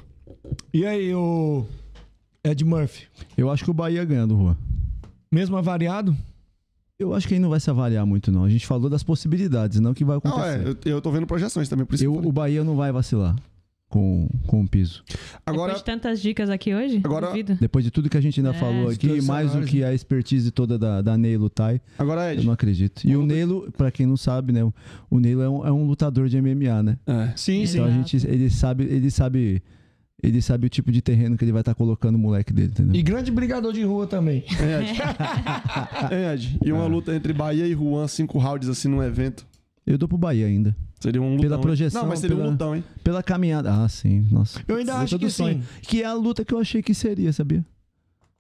[0.75, 1.65] E aí, o
[2.43, 3.07] Ed Murphy?
[3.37, 4.57] Eu acho que o Bahia ganha do Juan.
[5.31, 6.17] Mesmo avariado?
[6.99, 8.43] Eu acho que aí não vai se avaliar muito, não.
[8.43, 10.79] A gente falou das possibilidades, não que vai Não, é, acontecer.
[10.89, 13.37] eu, eu tô vendo projeções também, por isso que eu o Bahia não vai vacilar
[13.89, 15.03] com, com o piso.
[15.47, 17.57] Agora, Depois de tantas dicas aqui hoje, Agora- duvido.
[17.61, 20.51] Depois de tudo que a gente ainda É, falou aqui, mais do que a expertise
[20.51, 22.47] toda da, da Neilo Tai, agora eu Ed.
[22.47, 23.03] não acredito.
[23.07, 24.61] E o Neilo, pra quem não sabe, né?
[25.11, 26.99] O Neilo é um, é um lutador de MMA, né?
[27.07, 27.33] É.
[27.37, 27.79] Sim, sim.
[27.79, 28.09] Então a Exato.
[28.11, 29.63] gente, ele sabe, ele sabe,
[30.23, 32.95] ele sabe o tipo de terreno que ele vai estar colocando o moleque dele, entendeu?
[32.95, 34.45] E grande brigador de rua também.
[34.61, 35.01] É, Ed.
[36.11, 36.59] É, Ed.
[36.65, 39.47] E uma luta entre Bahia e Juan, cinco rounds assim num evento.
[39.87, 40.77] Eu dou pro Bahia ainda.
[41.01, 41.43] Seria um lutão.
[41.43, 42.85] Pela projeção, Não, mas seria pela- um lutão, hein?
[43.05, 43.73] Pela caminhada.
[43.73, 44.27] Ah, sim.
[44.31, 44.61] Nossa.
[44.67, 45.63] Eu ainda acho que sonho.
[45.63, 45.81] sim.
[45.83, 47.65] Que é a luta que eu achei que seria, sabia?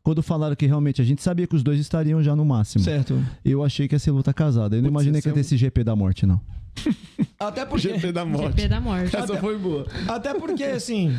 [0.02, 2.82] Quando falaram que realmente a gente sabia que os dois estariam já no máximo.
[2.82, 3.22] Certo.
[3.44, 4.74] Eu achei que ia ser luta casada.
[4.76, 6.40] Eu não Putz, imaginei que ia ter esse GP da morte, não.
[7.38, 7.88] Até porque.
[7.94, 8.56] GP da morte.
[8.56, 9.14] GP da morte.
[9.14, 9.86] Essa foi boa.
[10.08, 11.14] Até porque, assim.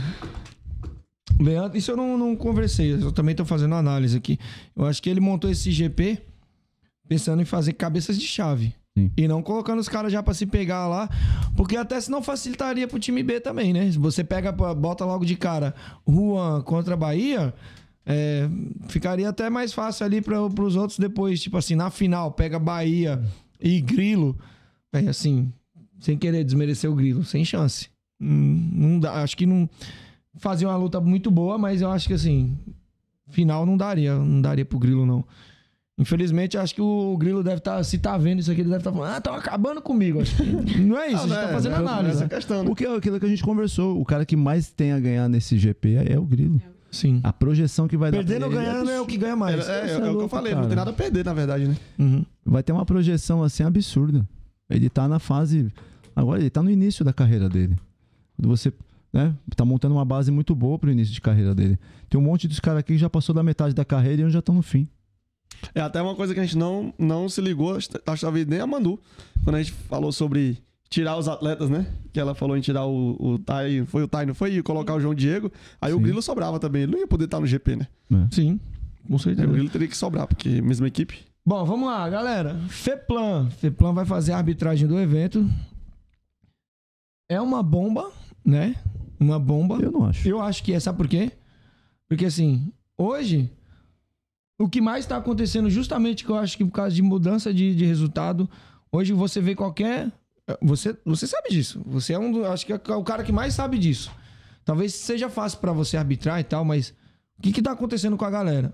[1.39, 4.37] Leandro, isso eu não, não conversei, eu também tô fazendo análise aqui.
[4.75, 6.19] Eu acho que ele montou esse GP
[7.07, 8.73] pensando em fazer cabeças de chave.
[8.97, 9.11] Sim.
[9.15, 11.09] E não colocando os caras já pra se pegar lá.
[11.55, 13.91] Porque até se não facilitaria pro time B também, né?
[13.91, 15.73] Se você pega, bota logo de cara
[16.07, 17.53] Juan contra Bahia,
[18.05, 18.49] é,
[18.87, 21.41] ficaria até mais fácil ali para pros outros depois.
[21.41, 23.21] Tipo assim, na final, pega Bahia
[23.59, 24.37] e Grilo.
[24.91, 25.51] É assim,
[25.99, 27.89] sem querer desmerecer o Grilo, sem chance.
[28.19, 29.69] Hum, Não dá, acho que não.
[30.35, 32.57] Fazia uma luta muito boa, mas eu acho que assim,
[33.27, 35.23] final não daria, não daria pro Grilo, não.
[35.99, 38.91] Infelizmente, acho que o Grilo deve estar, se tá vendo isso aqui, ele deve estar
[38.93, 40.21] falando, ah, estão acabando comigo.
[40.21, 40.43] Acho que
[40.79, 42.11] não é isso, a gente tá fazendo análise.
[42.15, 42.29] Essa né?
[42.29, 42.69] questão, né?
[42.71, 43.99] O que é aquilo que a gente conversou.
[43.99, 46.61] O cara que mais tem a ganhar nesse GP é, é o Grilo.
[46.89, 47.19] Sim.
[47.21, 48.45] A projeção que vai Perdendo dar.
[48.47, 49.67] ou pra ele ganhando é o que ganha É, mais.
[49.67, 50.61] é, é, Isso é o que eu falei, cara.
[50.61, 51.75] não tem nada a perder, na verdade, né?
[51.99, 52.25] Uhum.
[52.45, 54.25] Vai ter uma projeção assim absurda.
[54.69, 55.67] Ele tá na fase.
[56.15, 57.75] Agora, ele tá no início da carreira dele.
[58.37, 58.71] Quando você.
[59.11, 61.79] Né, tá montando uma base muito boa pro início de carreira dele.
[62.09, 64.37] Tem um monte dos caras aqui que já passou da metade da carreira e já
[64.39, 64.87] estão no fim.
[65.73, 68.59] É até uma coisa que a gente não, não se ligou, acho que talvez nem
[68.59, 68.99] a Manu,
[69.43, 70.57] quando a gente falou sobre
[70.89, 71.85] tirar os atletas, né?
[72.11, 74.55] Que ela falou em tirar o, o Tai, foi o Tai, não foi?
[74.55, 75.51] E colocar o João Diego.
[75.79, 76.01] Aí o Sim.
[76.03, 76.83] Grilo sobrava também.
[76.83, 77.87] Ele não ia poder estar no GP, né?
[78.31, 78.59] Sim,
[79.07, 79.47] com Aí certeza.
[79.47, 81.19] o Grilo teria que sobrar, porque mesma equipe.
[81.45, 82.55] Bom, vamos lá, galera.
[82.67, 83.49] FEPLAN.
[83.49, 85.47] FEPLAN vai fazer a arbitragem do evento.
[87.27, 88.11] É uma bomba,
[88.43, 88.75] né?
[89.19, 89.77] Uma bomba.
[89.81, 90.27] Eu não acho.
[90.27, 91.31] Eu acho que é, sabe por quê?
[92.07, 93.49] Porque assim, hoje,
[94.59, 97.73] o que mais está acontecendo, justamente que eu acho que por causa de mudança de,
[97.73, 98.47] de resultado,
[98.91, 100.11] hoje você vê qualquer.
[100.61, 101.81] Você, você sabe disso.
[101.85, 102.31] Você é um.
[102.31, 104.11] do- Acho que é o cara que mais sabe disso.
[104.65, 106.89] Talvez seja fácil para você arbitrar e tal, mas
[107.37, 108.73] o que, que tá acontecendo com a galera?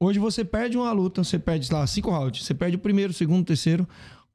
[0.00, 2.44] Hoje você perde uma luta, você perde, sei lá, cinco rounds.
[2.44, 3.88] Você perde o primeiro, o segundo, o terceiro,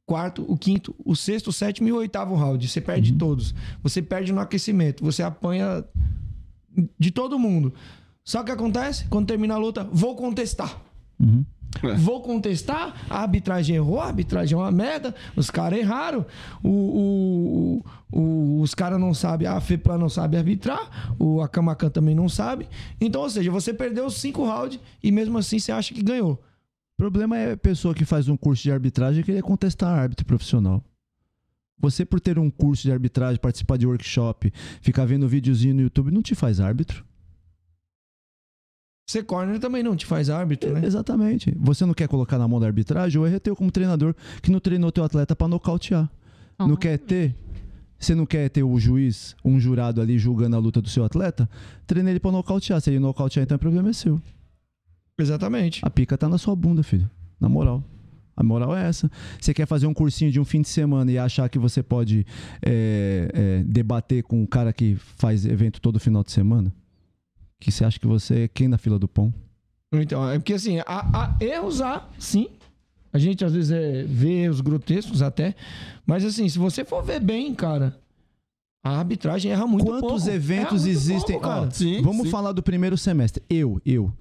[0.06, 2.68] quarto, o quinto, o sexto, o sétimo e o oitavo round.
[2.68, 3.54] Você perde todos.
[3.84, 5.04] Você perde no aquecimento.
[5.04, 5.84] Você apanha
[7.00, 7.74] de todo mundo.
[8.24, 9.06] Só que acontece?
[9.08, 10.80] Quando termina a luta, vou contestar.
[11.20, 11.46] Uhum.
[11.84, 11.94] É.
[11.96, 16.26] Vou contestar, a arbitragem errou, a arbitragem é uma merda, os caras erraram,
[16.62, 22.14] o, o- o- os caras não sabem, a FEPLAN não sabe arbitrar, o Akamakan também
[22.14, 22.68] não sabe.
[23.00, 26.34] Então, ou seja, você perdeu os cinco rounds e mesmo assim você acha que ganhou.
[26.34, 30.84] O problema é a pessoa que faz um curso de arbitragem querer contestar árbitro profissional.
[31.80, 36.12] Você, por ter um curso de arbitragem, participar de workshop, ficar vendo videozinho no YouTube,
[36.12, 37.04] não te faz árbitro.
[39.12, 40.86] Ser corner também não te faz árbitro, né?
[40.86, 41.54] Exatamente.
[41.60, 44.50] Você não quer colocar na mão da arbitragem, o erro é teu como treinador que
[44.50, 46.10] não treinou teu atleta pra nocautear.
[46.58, 47.36] Não quer ter?
[48.00, 51.50] Você não quer ter o juiz, um jurado ali julgando a luta do seu atleta?
[51.86, 52.80] Treina ele pra nocautear.
[52.80, 54.18] Se ele nocautear, então o problema é seu.
[55.20, 55.82] Exatamente.
[55.84, 57.10] A pica tá na sua bunda, filho.
[57.38, 57.84] Na moral.
[58.34, 59.12] A moral é essa.
[59.42, 62.26] Você quer fazer um cursinho de um fim de semana e achar que você pode
[62.66, 66.72] é, é, debater com o cara que faz evento todo final de semana?
[67.62, 69.32] Que você acha que você é quem na fila do pão?
[69.94, 72.48] Então, é porque assim, há, há erros há, sim.
[73.14, 75.54] A gente às vezes é, vê erros grotescos até.
[76.06, 78.00] Mas assim, se você for ver bem, cara,
[78.84, 80.02] a arbitragem erra muito pouco.
[80.02, 81.36] Quantos eventos Erra muito existem?
[81.36, 81.68] pouco, cara.
[81.68, 82.32] Ó, Sim, vamos sim.
[82.32, 83.44] falar do primeiro semestre.
[83.48, 84.12] Eu, eu.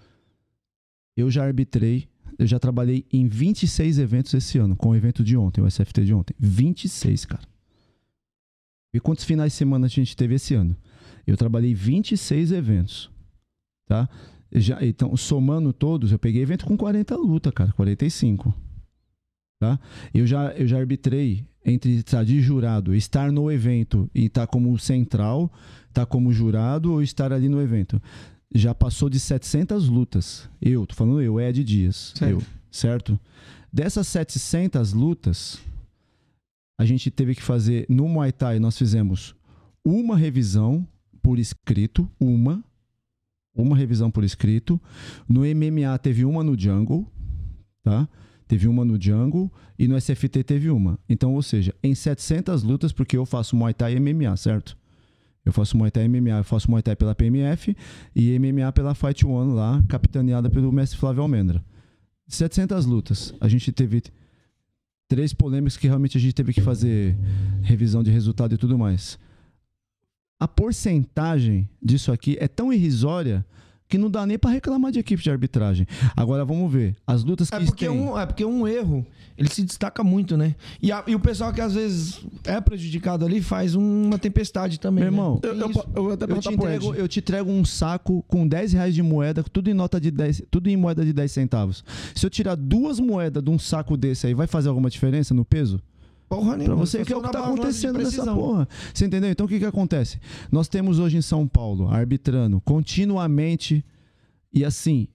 [1.17, 2.09] Eu já arbitrei,
[2.39, 6.05] eu já trabalhei em 26 eventos esse ano, com o evento de ontem, o SFT
[6.05, 6.35] de ontem.
[6.39, 7.49] 26, cara.
[8.93, 10.77] E quantos finais de semana a gente teve esse ano?
[11.27, 13.09] Eu trabalhei 26 eventos.
[13.91, 14.09] Tá?
[14.53, 18.55] Já, então, somando todos, eu peguei evento com 40 luta, cara, 45.
[19.59, 19.81] Tá?
[20.15, 24.79] Eu já, eu já arbitrei entre estar de jurado, estar no evento e estar como
[24.79, 25.53] central,
[25.89, 28.01] estar como jurado ou estar ali no evento.
[28.55, 30.49] Já passou de 700 lutas.
[30.63, 32.13] Eu, tô falando eu, Ed Dias.
[32.15, 32.31] Certo.
[32.31, 33.21] Eu, certo?
[33.73, 35.59] Dessas 700 lutas,
[36.79, 39.35] a gente teve que fazer no Muay Thai, nós fizemos
[39.85, 40.87] uma revisão
[41.21, 42.63] por escrito, uma,
[43.55, 44.81] uma revisão por escrito.
[45.29, 47.07] No MMA teve uma no Jungle,
[47.83, 48.09] tá?
[48.47, 50.99] Teve uma no Jungle e no SFT teve uma.
[51.09, 54.77] Então, ou seja, em 700 lutas, porque eu faço Muay Thai e MMA, certo?
[55.45, 57.77] Eu faço Muay Thai e MMA, eu faço Muay Thai pela PMF
[58.15, 61.65] e MMA pela Fight One lá, capitaneada pelo mestre Flávio Almendra.
[62.27, 63.35] 700 lutas.
[63.41, 64.03] A gente teve
[65.09, 67.17] três polêmicas que realmente a gente teve que fazer
[67.63, 69.19] revisão de resultado e tudo mais.
[70.41, 73.45] A porcentagem disso aqui é tão irrisória
[73.89, 75.85] que não dá nem pra reclamar de equipe de arbitragem.
[76.17, 76.95] Agora vamos ver.
[77.05, 79.05] As lutas que É porque, um, é porque um erro,
[79.37, 80.55] ele se destaca muito, né?
[80.81, 85.03] E, a- e o pessoal que às vezes é prejudicado ali faz uma tempestade também.
[85.03, 85.17] Meu né?
[85.19, 88.95] irmão, Eu, eu, eu Eu te, entrego, eu te entrego um saco com 10 reais
[88.95, 91.85] de moeda, tudo em nota de 10, tudo em moeda de 10 centavos.
[92.15, 95.45] Se eu tirar duas moedas de um saco desse aí, vai fazer alguma diferença no
[95.45, 95.83] peso?
[96.31, 96.77] Porra Pra nenhuma.
[96.77, 98.69] você Só que é o que tá acontecendo nessa porra.
[98.95, 99.31] Você entendeu?
[99.31, 100.21] Então o que que acontece?
[100.51, 103.85] Nós temos hoje em São Paulo, arbitrando continuamente
[104.53, 105.09] e assim,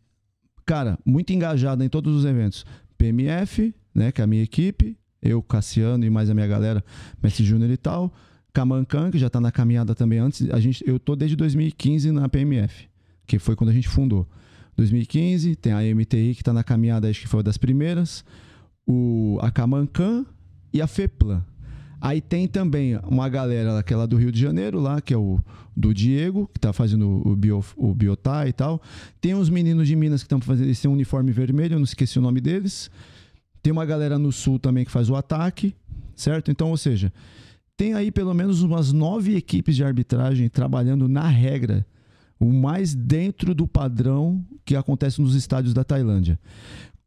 [0.66, 2.66] cara, muito engajado em todos os eventos.
[2.98, 6.84] PMF, né, que é a minha equipe, eu, Cassiano e mais a minha galera,
[7.24, 8.14] Mestre Júnior e tal.
[8.52, 10.50] Kamankan, que já tá na caminhada também antes.
[10.50, 12.90] A gente, eu tô desde 2015 na PMF,
[13.26, 14.28] que foi quando a gente fundou.
[14.76, 18.26] 2015, tem a MTI que tá na caminhada, acho que foi uma das primeiras.
[18.86, 20.26] O, a Kamankan
[20.76, 21.41] e a FEPLAN.
[22.02, 25.39] Aí tem também uma galera que é do Rio de Janeiro, lá, que é o
[25.76, 28.81] do Diego, que tá fazendo o, bio, o Biotá e tal.
[29.22, 32.22] Tem uns meninos de Minas que estão fazendo esse uniforme vermelho, eu não esqueci o
[32.22, 32.91] nome deles.
[33.64, 35.73] Tem uma galera no sul também que faz o ataque,
[36.14, 36.52] certo?
[36.52, 37.11] Então, ou seja,
[37.77, 41.85] tem aí pelo menos umas nove equipes de arbitragem trabalhando na regra,
[42.38, 46.38] o mais dentro do padrão que acontece nos estádios da Tailândia.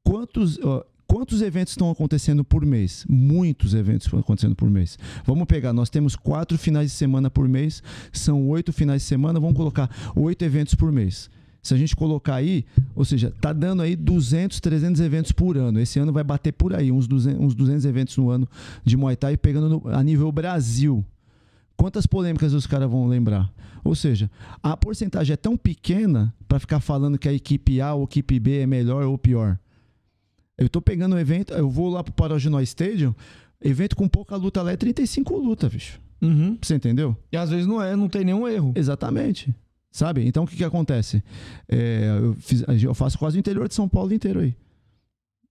[0.02, 3.04] Quantos, ó, quantos eventos estão acontecendo por mês?
[3.08, 4.96] Muitos eventos estão acontecendo por mês.
[5.24, 7.82] Vamos pegar, nós temos quatro finais de semana por mês,
[8.12, 11.28] são oito finais de semana, vamos colocar oito eventos por mês.
[11.60, 12.64] Se a gente colocar aí,
[12.94, 15.80] ou seja, tá dando aí 200, 300 eventos por ano.
[15.80, 18.48] Esse ano vai bater por aí, uns 200, uns 200 eventos no ano
[18.84, 21.04] de Muay Thai, pegando no- a nível Brasil.
[21.76, 23.50] Quantas polêmicas os caras vão lembrar?
[23.84, 24.30] Ou seja,
[24.62, 28.38] a porcentagem é tão pequena para ficar falando que a equipe A ou a equipe
[28.38, 29.58] B é melhor ou pior.
[30.58, 33.14] Eu tô pegando um evento, eu vou lá pro Paraginó Stadium,
[33.62, 36.00] evento com pouca luta lá é 35 luta, bicho.
[36.20, 36.58] Uhum.
[36.60, 37.16] Você entendeu?
[37.30, 38.72] E às vezes não é, não tem nenhum erro.
[38.74, 39.54] Exatamente.
[39.90, 40.26] Sabe?
[40.26, 41.22] Então o que, que acontece?
[41.68, 44.54] É, eu, fiz- eu faço quase o interior de São Paulo inteiro aí.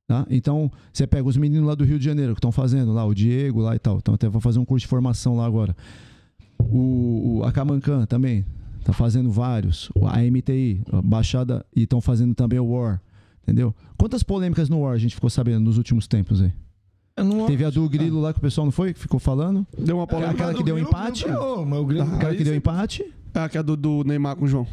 [0.10, 0.26] Tá?
[0.30, 3.14] Então, você pega os meninos lá do Rio de Janeiro que estão fazendo lá, o
[3.14, 3.98] Diego lá e tal.
[3.98, 5.76] Então, até vou fazer um curso de formação lá agora.
[6.60, 8.46] O, o a Kamankan também
[8.86, 9.90] tá fazendo vários.
[10.06, 13.02] A MTI, a Baixada, e estão fazendo também o War.
[13.48, 13.74] Entendeu?
[13.98, 16.52] Quantas polêmicas no War a gente ficou sabendo nos últimos tempos aí?
[17.18, 18.94] Não- Teve a do Grilo lá que o pessoal não foi?
[18.94, 19.66] Que ficou falando?
[19.78, 20.34] Deu uma polêmica.
[20.34, 21.26] aquela que deu empate?
[21.26, 23.06] Aquela que deu empate?
[23.34, 24.68] É que é do, do Neymar com o João.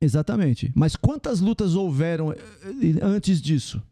[0.00, 0.70] Exatamente.
[0.76, 2.36] Mas quantas lutas houveram eh,
[2.82, 3.82] eh, antes disso?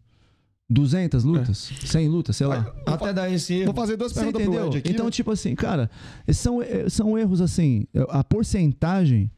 [0.70, 1.70] 200 lutas?
[1.80, 2.72] 100 lutas, sei lá.
[2.86, 3.66] Até dar esse erro.
[3.66, 4.66] Vou fazer duas perguntas pro?
[4.66, 4.90] Ed aqui.
[4.90, 5.10] então, né?
[5.10, 5.90] tipo assim, cara,
[6.32, 7.86] são, eh, são erros assim.
[8.08, 9.30] A porcentagem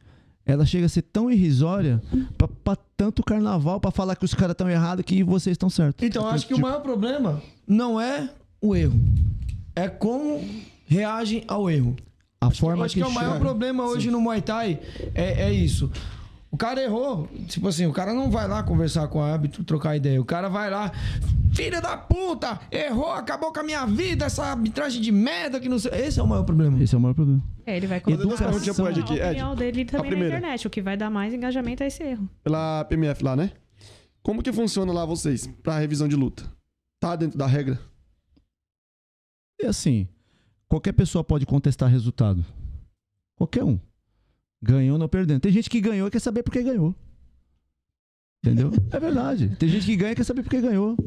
[0.51, 2.01] ela chega a ser tão irrisória
[2.37, 6.05] pra, pra tanto carnaval pra falar que os caras estão errados que vocês estão certos.
[6.05, 8.29] Então, eu acho que o maior problema não é
[8.61, 8.99] o erro.
[9.75, 10.43] É como
[10.85, 11.95] reagem ao erro.
[12.39, 14.79] A Eu forma acho que, é o maior problema hoje no Muay Thai
[15.13, 15.91] é, é isso.
[16.51, 17.27] O cara errou.
[17.47, 20.19] Tipo assim, o cara não vai lá conversar com o árbitro, trocar ideia.
[20.19, 20.91] O cara vai lá,
[21.53, 25.79] filha da puta, errou, acabou com a minha vida, essa arbitragem de merda que não
[25.79, 25.91] sei.
[25.93, 26.81] Esse é o maior problema.
[26.83, 27.41] Esse é o maior problema.
[27.65, 29.13] É, ele vai Duas colocar pro Ed a aqui.
[29.13, 30.67] opinião Ed, dele também na internet.
[30.67, 32.29] O que vai dar mais engajamento é esse erro.
[32.43, 33.51] pela PMF lá, né?
[34.21, 36.43] Como que funciona lá vocês pra revisão de luta?
[37.01, 37.79] Tá dentro da regra?
[39.61, 40.07] E assim,
[40.67, 42.43] qualquer pessoa pode contestar resultado.
[43.37, 43.79] Qualquer um.
[44.61, 45.41] Ganhando ou perdendo.
[45.41, 46.95] Tem gente que ganhou e quer saber por que ganhou.
[48.43, 48.71] Entendeu?
[48.91, 49.55] É verdade.
[49.59, 50.97] Tem gente que ganha e quer saber por que ganhou.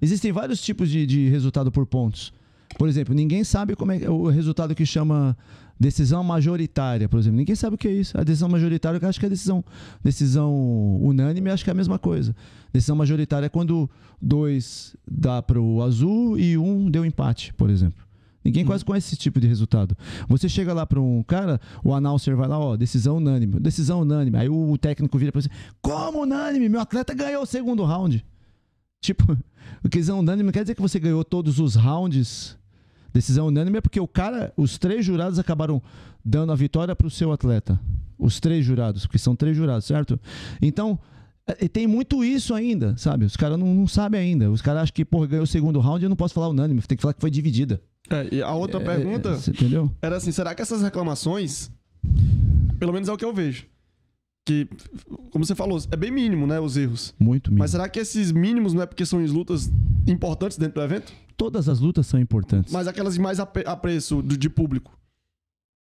[0.00, 2.32] Existem vários tipos de, de resultado por pontos.
[2.78, 5.36] Por exemplo, ninguém sabe como é o resultado que chama
[5.78, 7.38] decisão majoritária, por exemplo.
[7.38, 8.18] Ninguém sabe o que é isso.
[8.18, 9.64] A decisão majoritária, eu acho que é decisão,
[10.02, 12.34] decisão unânime, acho que é a mesma coisa.
[12.72, 13.90] Decisão majoritária é quando
[14.20, 18.02] dois dá para o azul e um deu empate, por exemplo.
[18.44, 19.96] Ninguém quase conhece esse tipo de resultado.
[20.28, 24.36] Você chega lá para um cara, o announcer vai lá, ó, decisão unânime, decisão unânime.
[24.36, 25.48] Aí o técnico vira para você,
[25.80, 26.68] como unânime?
[26.68, 28.24] Meu atleta ganhou o segundo round.
[29.02, 29.36] Tipo,
[29.82, 32.56] decisão unânime não quer dizer que você ganhou todos os rounds.
[33.12, 35.82] Decisão unânime é porque o cara, os três jurados acabaram
[36.24, 37.78] dando a vitória para o seu atleta.
[38.16, 40.20] Os três jurados, porque são três jurados, certo?
[40.60, 40.98] Então,
[41.46, 43.24] é, tem muito isso ainda, sabe?
[43.24, 44.50] Os caras não, não sabem ainda.
[44.50, 46.96] Os caras acham que, porra, ganhou o segundo round, eu não posso falar unânime, tem
[46.96, 47.82] que falar que foi dividida.
[48.10, 49.90] É, e a outra É, pergunta é, você entendeu?
[50.02, 51.70] era assim: será que essas reclamações,
[52.78, 53.66] pelo menos é o que eu vejo,
[54.44, 54.68] que,
[55.30, 57.14] como você falou, é bem mínimo, né, os erros.
[57.18, 57.60] Muito mesmo.
[57.60, 59.70] Mas será que esses mínimos não é porque são as lutas
[60.06, 61.12] importantes dentro do evento?
[61.36, 62.72] Todas as lutas são importantes.
[62.72, 64.98] Mas aquelas de mais apreço do- de público.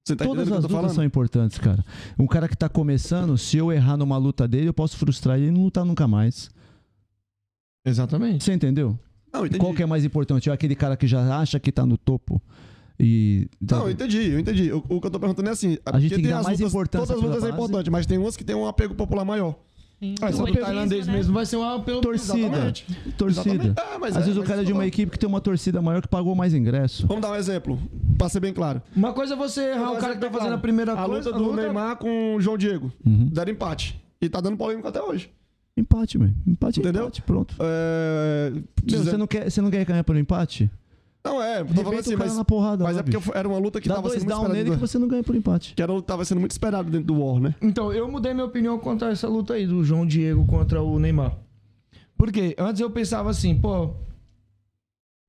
[0.06, 0.94] Você tá Todas as lutas falando?
[0.94, 1.84] são importantes, cara.
[2.18, 5.48] Um cara que tá começando, se eu errar numa luta dele, eu posso frustrar ele
[5.48, 6.50] e não lutar nunca mais.
[7.84, 8.44] Exatamente.
[8.44, 8.98] Você entendeu?
[9.32, 9.58] Não, entendi.
[9.58, 10.50] Qual que é mais importante?
[10.50, 12.40] É aquele cara que já acha que tá no topo
[12.98, 13.48] e.
[13.60, 14.72] Não, eu entendi, eu entendi.
[14.72, 16.58] O, o que eu tô perguntando é assim: A gente tem que dar as mais
[16.58, 19.24] lutas, importância Todas as lutas é importante, mas tem umas que tem um apego popular
[19.24, 19.54] maior.
[20.22, 21.12] Ah, essa O do tailandês né?
[21.12, 22.38] mesmo vai ser uma pelo Torcida.
[22.38, 22.86] Exatamente.
[23.18, 23.50] Torcida.
[23.50, 23.80] Exatamente.
[23.80, 25.82] É, mas Às é, vezes o cara é de uma equipe que tem uma torcida
[25.82, 27.06] maior que pagou mais ingresso.
[27.06, 27.78] Vamos dar um exemplo,
[28.16, 28.80] pra ser bem claro.
[28.96, 31.30] Uma coisa é você errar o cara que tá fazendo a primeira A coisa.
[31.30, 32.90] luta do Neymar com o João Diego.
[33.04, 33.28] Uhum.
[33.30, 34.00] Deram empate.
[34.22, 35.30] E tá dando polêmica até hoje.
[35.80, 36.34] Empate, mano.
[36.46, 37.02] Empate, Entendeu?
[37.02, 37.56] empate, pronto.
[37.58, 38.52] É...
[38.52, 40.70] Meu, você, não quer, você não quer ganhar pelo empate?
[41.22, 43.88] Não, é, tô falando assim, mas, na porrada, mas é porque era uma luta que
[43.88, 44.80] Dá tava dois sendo muito down nele esperada.
[44.80, 45.74] que você não ganha por empate.
[45.74, 47.54] Que era, tava sendo muito esperado dentro do War, né?
[47.60, 51.36] Então, eu mudei minha opinião contra essa luta aí do João Diego contra o Neymar.
[52.16, 52.54] Por quê?
[52.58, 53.90] Antes eu pensava assim, pô.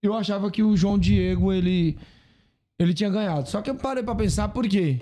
[0.02, 1.98] Eu achava que o João Diego, ele.
[2.80, 3.48] Ele tinha ganhado.
[3.50, 5.02] Só que eu parei pra pensar, por quê?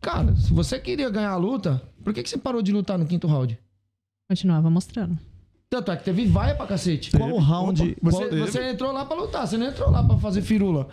[0.00, 3.06] Cara, se você queria ganhar a luta, por que, que você parou de lutar no
[3.06, 3.58] quinto round?
[4.32, 5.18] Continuava mostrando.
[5.70, 7.10] Tanto é que teve vaia pra cacete.
[7.10, 7.82] Qual o round?
[7.82, 10.88] Opa, qual- Você, você entrou lá pra lutar, você não entrou lá pra fazer firula.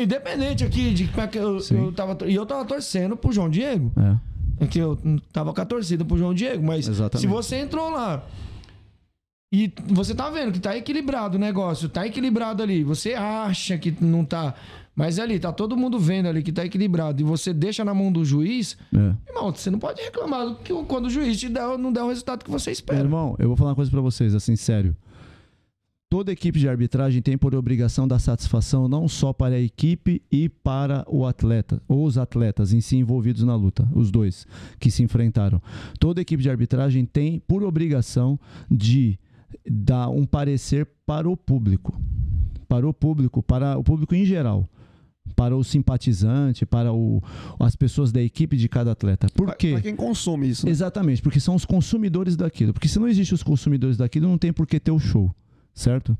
[0.00, 2.16] Independente aqui de como é que eu, eu tava.
[2.26, 3.92] E eu tava torcendo pro João Diego.
[3.96, 4.64] É.
[4.64, 4.98] É que eu
[5.32, 7.20] tava com a torcida pro João Diego, mas Exatamente.
[7.20, 8.24] se você entrou lá
[9.52, 13.94] e você tá vendo que tá equilibrado o negócio, tá equilibrado ali, você acha que
[14.00, 14.54] não tá,
[14.96, 18.10] mas ali tá todo mundo vendo ali que tá equilibrado e você deixa na mão
[18.10, 19.14] do juiz, É.
[19.30, 22.42] irmão, você não pode reclamar que quando o juiz te der, não der o resultado
[22.44, 22.98] que você Meu espera.
[23.00, 24.96] irmão, eu vou falar uma coisa pra vocês, assim, sério.
[26.08, 30.48] Toda equipe de arbitragem tem por obrigação dar satisfação não só para a equipe e
[30.48, 34.46] para o atleta, ou os atletas em si envolvidos na luta, os dois
[34.78, 35.60] que se enfrentaram.
[35.98, 38.38] Toda equipe de arbitragem tem por obrigação
[38.70, 39.18] de
[39.68, 42.00] dar um parecer para o público.
[42.68, 44.68] Para o público, para o público em geral.
[45.34, 47.22] Para o simpatizante, para o-
[47.58, 49.26] as pessoas da equipe de cada atleta.
[49.34, 49.72] Por Pra- quê?
[49.72, 50.64] Pra quem consome isso.
[50.66, 50.72] né?
[50.72, 52.72] Exatamente, porque são os consumidores daquilo.
[52.72, 55.34] Porque se não existe os consumidores daquilo, não tem por que ter o show,
[55.74, 56.16] certo?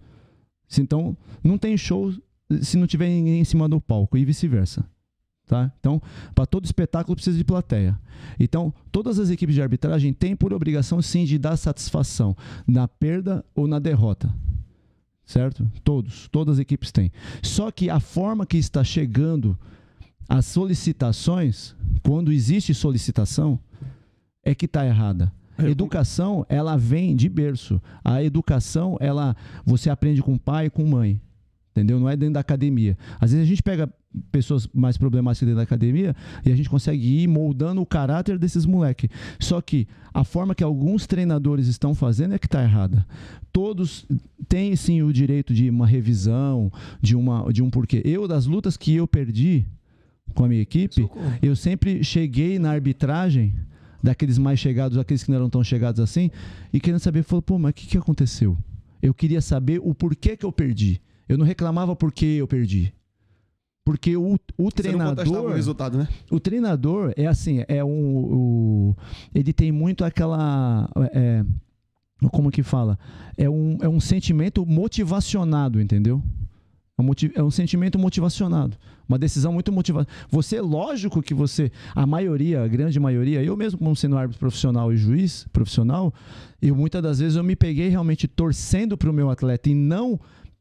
[0.78, 2.12] Então, não tem show
[2.61, 4.85] se não tiver ninguém em cima do palco e vice-versa.
[5.47, 5.73] Tá?
[5.78, 6.03] Então,
[6.35, 7.97] para todo espetáculo precisa de plateia.
[8.39, 13.45] Então, todas as equipes de arbitragem têm por obrigação sim de dar satisfação na perda
[13.55, 14.28] ou na derrota.
[15.27, 15.69] Certo?
[15.82, 17.11] Todos, todas as equipes têm.
[17.43, 19.59] Só que a forma que está chegando
[20.28, 23.59] as solicitações, quando existe solicitação,
[24.44, 25.32] é que está errada.
[25.59, 27.82] Eu- Educação, ela vem de berço.
[28.05, 29.35] A educação, ela
[29.65, 31.20] você aprende com pai e com mãe.
[31.77, 32.01] Entendeu?
[32.01, 32.97] Não é dentro da academia.
[33.20, 33.93] Às vezes a gente pega
[34.32, 38.65] pessoas mais problemáticas dentro da academia e a gente consegue ir moldando o caráter desses
[38.65, 39.11] moleques.
[39.39, 43.07] Só que a forma que alguns treinadores estão fazendo é que está errada.
[43.53, 44.07] Todos
[44.48, 48.01] têm sim o direito de uma revisão, de, uma, de um porquê.
[48.07, 49.66] Eu, das lutas que eu perdi
[50.35, 51.07] com a minha equipe,
[51.43, 53.55] eu sempre cheguei na arbitragem
[54.03, 56.31] daqueles mais chegados, aqueles que não eram tão chegados assim,
[56.73, 58.57] e querendo saber, falou, pô, mas o que, que aconteceu?
[59.03, 61.01] Eu queria saber o porquê que eu perdi.
[61.28, 62.93] Eu não reclamava porque eu perdi.
[63.85, 65.51] Porque o, o Você não contestava treinador.
[65.51, 66.09] o resultado, né?
[66.28, 68.94] O treinador é assim, é um.
[69.32, 70.90] ele tem muito aquela.
[71.12, 71.44] é,
[72.32, 72.98] como que fala?
[73.36, 76.20] É um, é um sentimento motivacionado, entendeu?
[76.98, 78.77] É um, é um sentimento motivacionado.
[79.09, 80.09] Uma decisão muito motivada.
[80.31, 84.93] Você, lógico que você, a maioria, a grande maioria, eu mesmo como sendo árbitro profissional
[84.93, 86.12] e juiz profissional,
[86.61, 90.19] eu muitas das vezes eu me peguei realmente torcendo para o meu atleta e não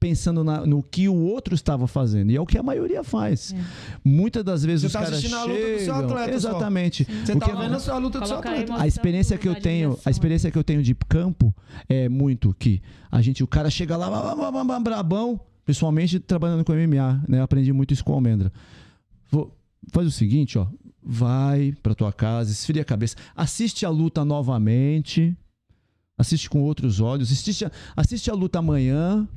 [0.08, 2.32] pensando na- no que o outro estava fazendo.
[2.32, 3.56] E é o que a maioria faz.
[4.04, 6.50] Muitas das vezes Você os tá caras assistindo a luta do seu chegam- atleta só.
[6.50, 7.04] Exatamente.
[7.04, 8.58] Você O tá que- vendo a luta do seu atleta.
[8.62, 11.54] emoção a experiência que eu tenho, a experiência que eu tenho de campo
[11.90, 16.20] é muito que a gente, o cara chega lá, bam, bam, bam, bam, brabão, pessoalmente
[16.20, 17.42] trabalhando com MMA, né?
[17.42, 18.52] Aprendi muito isso com o Almendra.
[19.32, 19.52] Vou,
[19.92, 20.68] faz o seguinte, ó,
[21.02, 25.36] vai pra tua casa, esfria a cabeça, assiste a luta novamente,
[26.18, 29.28] assiste com outros olhos, assiste a, assiste a luta amanhã,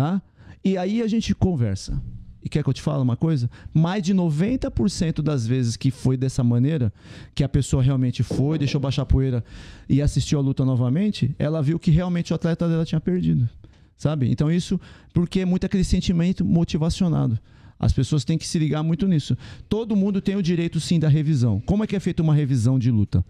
[0.00, 0.22] tá?
[0.64, 2.00] E aí a gente conversa.
[2.42, 3.50] E quer que eu te fale uma coisa?
[3.74, 6.90] Mais de 90% das vezes que foi dessa maneira,
[7.34, 9.44] que a pessoa realmente foi, deixou baixar a poeira
[9.86, 13.46] e assistiu a luta novamente, ela viu que realmente o atleta dela tinha perdido.
[13.94, 14.30] Sabe?
[14.30, 14.80] Então isso
[15.12, 17.38] porque é muito aquele sentimento motivacionado.
[17.78, 19.36] As pessoas têm que se ligar muito nisso.
[19.68, 21.60] Todo mundo tem o direito sim da revisão.
[21.60, 23.22] Como é que é feita uma revisão de luta?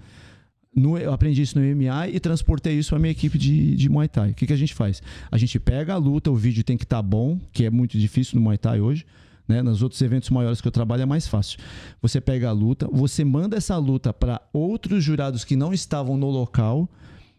[0.75, 4.09] No- eu aprendi isso no MMA e transportei isso para minha equipe de, de Muay
[4.09, 4.31] Thai.
[4.31, 5.03] O que, que a gente faz?
[5.31, 8.37] A gente pega a luta, o vídeo tem que estar bom, que é muito difícil
[8.37, 9.05] no Muay Thai hoje.
[9.49, 9.63] Né?
[9.63, 11.59] Nos outros eventos maiores que eu trabalho é mais fácil.
[12.01, 16.31] Você pega a luta, você manda essa luta para outros jurados que não estavam no
[16.31, 16.89] local,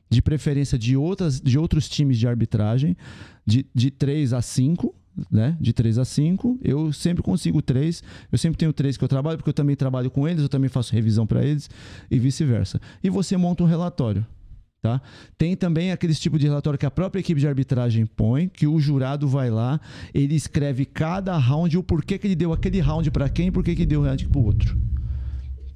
[0.10, 2.98] de preferência de, outras, de outros times de arbitragem,
[3.46, 4.94] de, de 3 a 5,
[5.30, 5.58] né?
[5.60, 6.60] De 3 a 5.
[6.64, 8.04] Eu sempre consigo 3.
[8.32, 10.70] Eu sempre tenho 3 que eu trabalho, porque eu também trabalho com eles, eu também
[10.70, 11.70] faço revisão para eles
[12.10, 12.80] e vice-versa.
[13.04, 14.26] E você monta um relatório.
[14.82, 15.00] Tá?
[15.38, 18.80] Tem também aqueles tipo de relatório que a própria equipe de arbitragem põe, que o
[18.80, 19.80] jurado vai lá,
[20.12, 23.64] ele escreve cada round, o porquê que ele deu aquele round para quem e por
[23.64, 24.76] que que deu o round para o outro.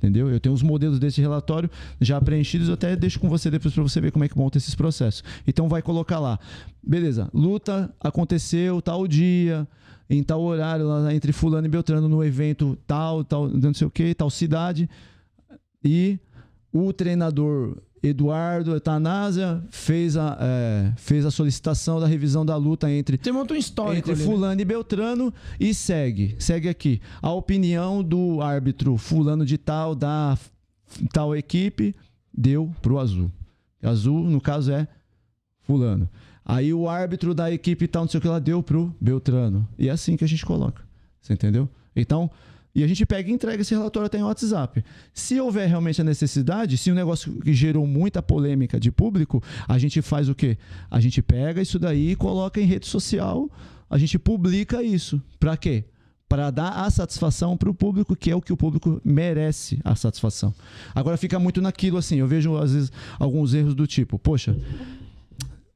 [0.05, 0.29] Entendeu?
[0.29, 1.67] Eu tenho os modelos desse relatório
[1.99, 4.59] já preenchidos, eu até deixo com você depois para você ver como é que monta
[4.59, 5.23] esses processos.
[5.47, 6.39] Então vai colocar lá,
[6.83, 9.67] beleza, luta aconteceu tal dia,
[10.07, 13.89] em tal horário, lá entre fulano e Beltrano, no evento tal, tal, não sei o
[13.89, 14.87] que, tal cidade,
[15.83, 16.19] e
[16.71, 23.19] o treinador Eduardo Etanásia fez a, é, fez a solicitação da revisão da luta entre
[23.21, 24.25] Você monta um histórico entre ali, né?
[24.25, 27.01] fulano e Beltrano e segue, segue aqui.
[27.21, 30.37] A opinião do árbitro fulano de tal da
[31.11, 31.95] tal equipe
[32.31, 33.31] deu pro azul.
[33.81, 34.87] Azul, no caso é
[35.61, 36.09] fulano.
[36.43, 39.67] Aí o árbitro da equipe tal, não sei o que lá deu pro Beltrano.
[39.79, 40.83] E é assim que a gente coloca.
[41.19, 41.67] Você entendeu?
[41.95, 42.29] Então,
[42.75, 44.83] e a gente pega e entrega esse relatório até em WhatsApp.
[45.13, 49.77] Se houver realmente a necessidade, se o negócio que gerou muita polêmica de público, a
[49.77, 50.57] gente faz o quê?
[50.91, 53.49] A gente pega isso daí e coloca em rede social,
[53.89, 55.21] a gente publica isso.
[55.39, 55.85] Para quê?
[56.27, 59.95] Para dar a satisfação para o público, que é o que o público merece a
[59.95, 60.53] satisfação.
[60.93, 64.57] Agora fica muito naquilo assim, eu vejo às vezes alguns erros do tipo, poxa,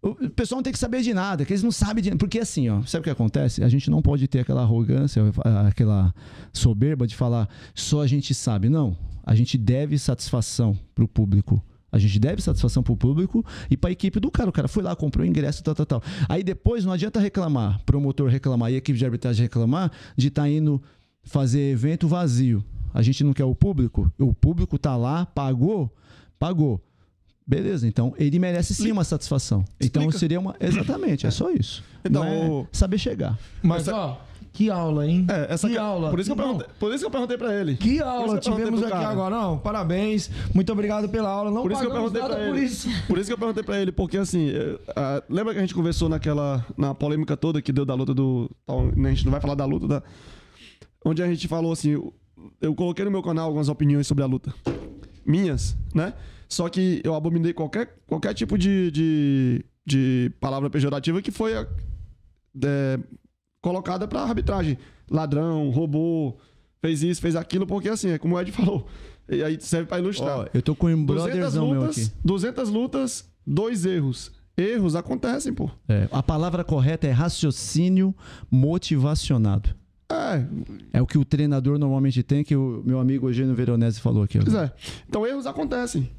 [0.02, 2.70] o pessoal não tem que saber de nada, que eles não sabem de Porque assim,
[2.70, 3.64] ó, sabe o que acontece?
[3.64, 5.22] A gente não pode ter aquela arrogância,
[5.68, 6.14] aquela
[6.54, 8.70] soberba de falar só a gente sabe.
[8.70, 8.96] Não.
[9.26, 11.62] A gente deve satisfação pro público.
[11.92, 14.50] A gente deve satisfação pro público e pra equipe do cara.
[14.50, 16.04] O cara foi lá, comprou o ingresso, tal, tal, tal.
[16.30, 20.48] Aí depois não adianta reclamar, promotor reclamar e a equipe de arbitragem reclamar de estar
[20.48, 20.82] indo
[21.24, 22.64] fazer evento vazio.
[22.94, 24.12] A gente não quer o público.
[24.18, 25.94] O público tá lá, pagou,
[26.40, 26.82] pagou.
[27.50, 29.66] Beleza, então ele merece sim uma satisfação.
[29.82, 30.20] Então Explica.
[30.20, 30.56] seria uma.
[30.60, 31.84] Exatamente, é só isso.
[32.06, 33.40] Então, Não é saber chegar.
[33.64, 34.22] Mas, ó,
[34.54, 35.26] que aula, hein?
[35.28, 36.12] É, essa que que- aula.
[36.12, 37.76] Por isso, que eu perguntei, por isso que eu perguntei pra ele.
[37.76, 39.08] Que aula que tivemos aqui cara.
[39.10, 39.36] agora.
[39.36, 40.30] Não, parabéns.
[40.54, 41.50] Muito obrigado pela aula.
[41.50, 42.66] Não Por isso que eu perguntei nada pra por ele.
[42.68, 42.88] isso.
[43.08, 45.74] Por isso que eu perguntei pra ele, porque assim, é, ah, lembra que a gente
[45.74, 46.64] conversou naquela.
[46.78, 48.48] na polêmica toda que deu da luta do.
[48.96, 50.04] né, A gente não vai falar da luta da.
[51.04, 52.00] Onde a gente falou assim.
[52.62, 54.54] Eu coloquei no meu canal algumas opiniões sobre a luta.
[55.26, 56.14] Minhas, né?
[56.50, 63.00] Só que eu abominei qualquer, qualquer tipo de, de, de palavra pejorativa que foi é,
[63.62, 64.78] colocada pra arbitragem.
[65.10, 66.40] Ladrão, roubou,
[66.82, 68.88] fez isso, fez aquilo, porque assim, é como o Ed falou.
[69.30, 70.40] E aí serve pra ilustrar.
[70.40, 72.02] Ó, eu tô com um 200 brotherzão meu aqui.
[72.02, 74.32] lutas, 200 lutas, dois erros.
[74.58, 75.70] Erros acontecem, pô.
[75.88, 78.14] É, a palavra correta é raciocínio
[78.52, 79.74] motivacionado.
[80.12, 80.44] É,
[80.94, 84.40] É o que o treinador normalmente tem, que o meu amigo Eugênio Veronese falou aqui.
[84.40, 84.72] pois é.
[85.08, 86.10] Então erros acontecem.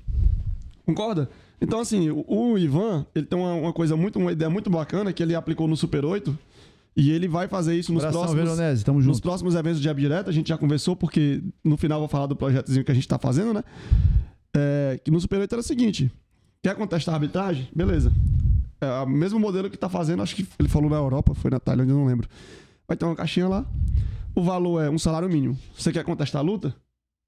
[0.85, 1.29] Concorda?
[1.61, 5.23] Então, assim, o, Ivan, ele tem uma, uma coisa muito, uma ideia muito bacana que
[5.23, 6.37] ele aplicou no Super 8.
[6.97, 8.35] E ele vai fazer isso nos próximos.
[8.35, 9.23] Veronese, tamo Nos junto.
[9.23, 12.27] próximos eventos de Jab Direto, a gente já conversou, porque no final eu vou falar
[12.27, 13.63] do projetozinho que a gente tá fazendo, né?
[14.55, 16.11] É, que no Super 8 era o seguinte:
[16.63, 17.69] quer contestar a arbitragem?
[17.75, 18.13] Beleza.
[18.81, 21.61] É o mesmo modelo que tá fazendo, acho que ele falou na Europa, foi na
[21.61, 22.29] Tailândia, eu não lembro.
[22.89, 23.65] Vai ter uma caixinha lá.
[24.35, 25.57] O valor é um salário mínimo.
[25.77, 26.75] Você quer contestar a luta?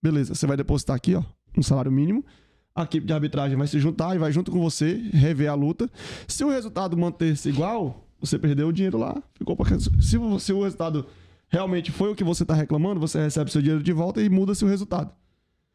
[0.03, 1.23] Beleza, você vai depositar aqui, ó,
[1.57, 2.25] um salário mínimo.
[2.75, 5.91] A equipe de arbitragem vai se juntar e vai junto com você rever a luta.
[6.27, 9.23] Se o resultado manter-se igual, você perdeu o dinheiro lá.
[9.35, 9.79] Ficou pra...
[9.79, 9.91] se,
[10.41, 11.07] se o resultado
[11.49, 14.65] realmente foi o que você está reclamando, você recebe seu dinheiro de volta e muda-se
[14.65, 15.11] o resultado.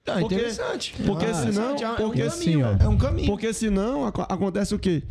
[0.07, 0.95] Ah, Porque- interessante.
[1.05, 1.83] porque Ah, senão- interessante.
[1.83, 2.85] É um porque caminho, assim, ó.
[2.85, 3.27] é um caminho.
[3.27, 5.03] Porque senão ac- acontece o quê?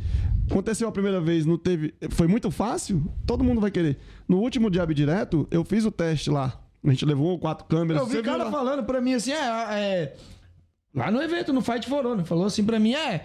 [0.51, 1.95] Aconteceu a primeira vez, não teve.
[2.11, 3.99] Foi muito fácil, todo mundo vai querer.
[4.27, 6.59] No último Diabo Direto, eu fiz o teste lá.
[6.85, 8.01] A gente levou quatro câmeras.
[8.03, 8.51] Eu vi o cara lá?
[8.51, 9.37] falando pra mim assim, é,
[9.75, 10.17] é,
[10.97, 13.25] Lá no evento, no Fight for Honor, falou assim pra mim, é.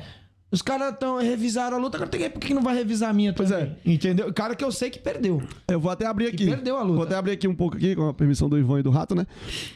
[0.51, 3.13] Os caras tão revisaram a luta, agora tem que- por que não vai revisar a
[3.13, 3.73] minha Pois também?
[3.85, 3.89] é.
[3.89, 4.33] Entendeu?
[4.33, 5.41] Cara que eu sei que perdeu.
[5.69, 6.45] Eu vou até abrir aqui.
[6.45, 6.95] perdeu a luta.
[6.95, 9.15] Vou até abrir aqui um pouco aqui, com a permissão do Ivan e do Rato,
[9.15, 9.25] né?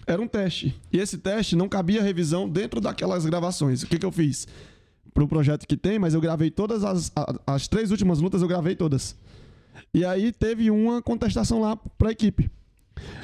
[0.05, 0.75] Era um teste.
[0.91, 3.83] E esse teste não cabia revisão dentro daquelas gravações.
[3.83, 4.45] O que, que eu fiz?
[5.13, 7.09] Pro projeto que tem, mas eu gravei todas as.
[7.47, 9.15] As três últimas lutas, eu gravei todas.
[9.93, 12.51] E aí teve uma contestação lá pra equipe.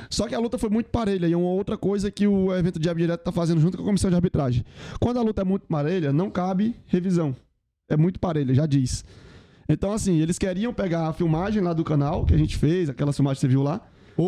[0.10, 2.80] Só que a luta foi muito parelha e é uma outra coisa que o evento
[2.80, 4.64] de Direto tá fazendo junto com a comissão de arbitragem.
[5.00, 7.36] Quando a luta é muito parelha, não cabe revisão.
[7.90, 9.04] É muito parelha, já diz.
[9.70, 13.14] Então, assim, eles queriam pegar a filmagem lá do canal que a gente fez, aquela
[13.14, 13.82] filmagem que você viu lá,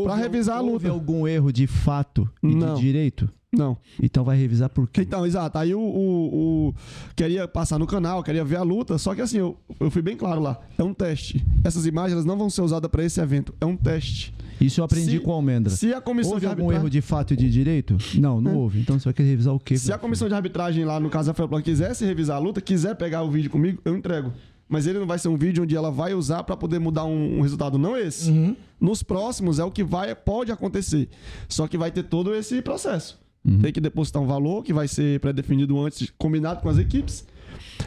[0.04, 0.90] pra revisar a Houve luta.
[0.90, 2.76] algum erro de fato e Não.
[2.76, 3.30] de direito?
[3.56, 3.78] Não.
[4.02, 5.02] Então vai revisar por quê?
[5.02, 5.58] Então, exato.
[5.60, 6.74] Aí o, o- o-
[7.16, 10.18] queria passar no canal, queria ver a luta, só que assim, eu, eu fui bem
[10.18, 10.60] claro lá.
[10.78, 11.46] É um teste.
[11.64, 13.54] Essas imagens elas não vão ser usadas pra esse evento.
[13.62, 14.34] É um teste.
[14.66, 15.74] Isso eu aprendi Se- com a Almendra.
[15.76, 16.82] Se a comissão Houve de algum arbitragem...
[16.82, 17.98] erro de fato e de direito?
[18.16, 18.80] Não, não houve.
[18.80, 19.78] Então você vai querer revisar o quê?
[19.78, 22.96] Se a comissão de arbitragem lá no caso da Felplan quisesse revisar a luta, quiser
[22.96, 24.32] pegar o vídeo comigo, eu entrego.
[24.70, 27.38] Mas ele não vai ser um vídeo onde ela vai usar pra poder mudar um,
[27.38, 28.32] um resultado, não esse.
[28.32, 28.56] Uhum.
[28.80, 31.10] Nos próximos é o que vai pode acontecer.
[31.48, 33.20] Só que vai ter todo esse processo.
[33.46, 33.60] Uhum.
[33.60, 37.26] Tem que depositar um valor que vai ser pré-definido antes, combinado com as equipes.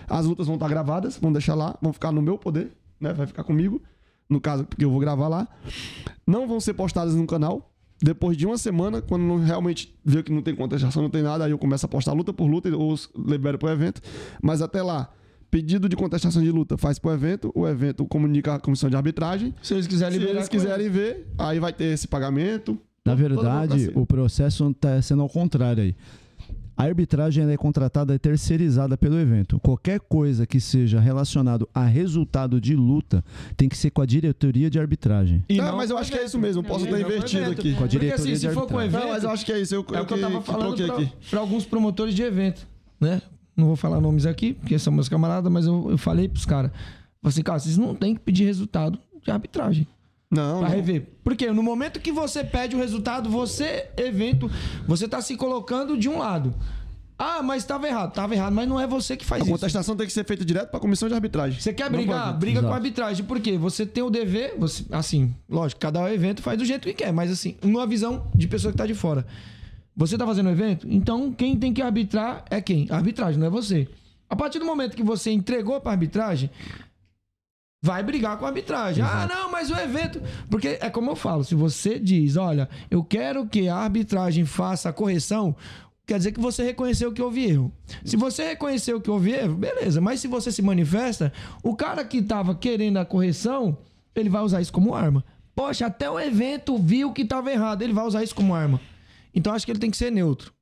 [0.09, 2.69] As lutas vão estar gravadas, vão deixar lá, vão ficar no meu poder,
[3.01, 3.12] né?
[3.12, 3.81] Vai ficar comigo.
[4.28, 5.48] No caso, porque eu vou gravar lá.
[6.27, 7.73] Não vão ser postadas no canal.
[8.03, 11.44] Depois de uma semana, quando não realmente ver que não tem contestação, não tem nada,
[11.44, 14.03] aí eu começo a postar luta por luta ou libero pro evento.
[14.43, 15.11] Mas até lá,
[15.51, 19.55] pedido de contestação de luta faz pro evento, o evento comunica a comissão de arbitragem.
[19.62, 20.39] Se eles quiserem Se liberar.
[20.39, 22.78] eles quiserem ver, aí vai ter esse pagamento.
[23.03, 25.97] Na verdade, o processo está sendo ao contrário aí.
[26.77, 29.59] A arbitragem ela é contratada e terceirizada pelo evento.
[29.61, 33.24] Qualquer coisa que seja relacionado a resultado de luta
[33.57, 35.43] tem que ser com a diretoria de arbitragem.
[35.48, 36.28] E Não, não mas eu acho que é evento.
[36.28, 37.61] isso mesmo, posso estar com invertido evento.
[37.61, 37.70] aqui.
[37.73, 38.89] Com a Porque diretoria assim, se de for com arbitragem.
[38.89, 39.03] evento.
[39.07, 39.74] Não, mas eu acho que é isso.
[39.74, 42.66] Eu, É o que eu tava que- que falando pra alguns promotores de evento,
[43.01, 43.23] né?
[43.57, 46.70] Não vou falar nomes aqui, porque são meus camaradas, mas eu, eu falei pros caras.
[47.23, 49.86] Falei assim, cara, vocês não têm que pedir resultado de arbitragem
[50.31, 50.74] Não, pra não.
[50.77, 51.07] rever.
[51.23, 54.51] Porque no momento que você pede o resultado, você, evento,
[54.86, 56.55] você tá se colocando de um lado.
[57.19, 58.12] Ah, mas tava errado.
[58.12, 59.53] Tava errado, mas não é você que faz A isso.
[59.53, 61.59] contestação tem que ser feita direto pra comissão de arbitragem.
[61.59, 62.36] Você quer brigar?
[62.36, 62.73] Briga com Exato.
[62.74, 63.24] a arbitragem.
[63.24, 63.57] Por quê?
[63.57, 67.31] Você tem o dever, você, assim, lógico, cada evento faz do jeito que quer, mas
[67.31, 69.27] assim, numa visão de pessoa que tá de fora.
[69.97, 70.86] Você tá fazendo o evento?
[70.90, 72.86] Então quem tem que arbitrar é quem?
[72.90, 73.89] A arbitragem, não é você.
[74.28, 76.51] A partir do momento que você entregou pra arbitragem,
[77.86, 79.04] vai brigar com a arbitragem.
[79.04, 80.20] Ah, não, mas o evento.
[80.50, 84.88] Porque é como eu falo, se você diz, olha, eu quero que a arbitragem faça
[84.88, 85.54] a correção,
[86.04, 87.72] quer dizer que você reconheceu que houve erro.
[88.04, 90.00] Se você reconheceu que houve erro, beleza.
[90.00, 91.32] Mas se você se manifesta,
[91.62, 93.78] o cara que tava querendo a correção,
[94.14, 95.24] ele vai usar isso como arma.
[95.54, 98.80] Poxa, até o evento viu que tava errado, ele vai usar isso como arma.
[99.34, 100.52] Então acho que ele tem que ser neutro.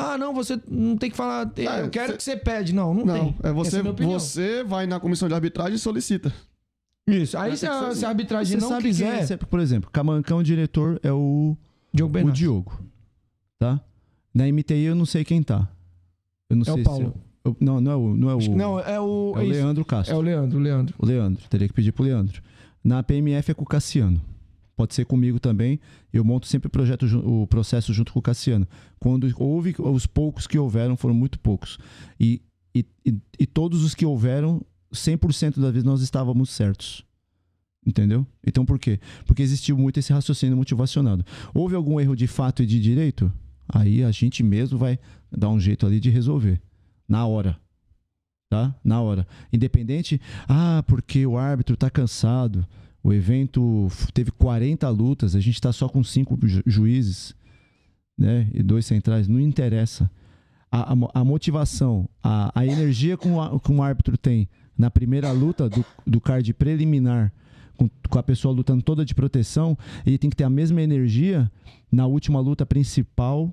[0.00, 1.50] Ah, não, você não tem que falar.
[1.68, 2.72] Ah, eu quero cê- que você pede.
[2.72, 3.36] Não, não, Não, tem.
[3.42, 4.18] é você, opinião.
[4.20, 6.32] você vai na comissão de arbitragem e solicita.
[7.08, 7.36] Isso.
[7.38, 9.26] Aí Vai se a, se a arbitragem não sabe quiser.
[9.26, 11.56] quem é por exemplo, Camancão, o diretor é o,
[11.92, 12.36] Diogo o Benassi.
[12.38, 12.80] Diogo.
[13.58, 13.80] Tá?
[14.34, 15.68] Na MTI eu não sei quem tá.
[16.50, 17.00] Eu não É o sei Paulo.
[17.00, 17.04] se.
[17.44, 18.14] eu- eu- não, não é o.
[18.16, 19.32] Não é o, Não, é o.
[19.36, 19.48] é o.
[19.48, 20.14] Leandro Castro.
[20.14, 20.94] É o Leandro, o Leandro.
[20.98, 21.42] O Leandro.
[21.48, 22.42] Teria que pedir pro Leandro.
[22.84, 24.20] Na PMF é com o Cassiano.
[24.76, 25.80] Pode ser comigo também.
[26.12, 28.66] Eu monto sempre o, projeto, o processo junto com o Cassiano.
[29.00, 31.78] Quando houve, os poucos que houveram foram muito poucos.
[32.20, 32.40] E,
[32.74, 37.04] e, e, e todos os que houveram, 100% das vezes nós estávamos certos.
[37.86, 38.26] Entendeu?
[38.46, 39.00] Então por quê?
[39.24, 41.24] Porque existiu muito esse raciocínio motivacionado.
[41.54, 43.32] Houve algum erro de fato e de direito?
[43.68, 44.98] Aí a gente mesmo vai
[45.30, 46.60] dar um jeito ali de resolver.
[47.08, 47.58] Na hora
[48.50, 48.74] tá?
[48.82, 49.26] Na hora.
[49.52, 52.66] Independente, ah, porque o árbitro tá cansado.
[53.02, 57.34] O evento teve 40 lutas, a gente tá só com cinco ju- juízes,
[58.18, 58.48] né?
[58.54, 60.10] E dois centrais, não interessa.
[60.70, 64.48] A, a a motivação, a, a energia que á- que um árbitro tem
[64.78, 67.32] na primeira luta do, do card preliminar,
[67.76, 69.76] com, com a pessoa lutando toda de proteção,
[70.06, 71.50] ele tem que ter a mesma energia
[71.90, 73.52] na última luta principal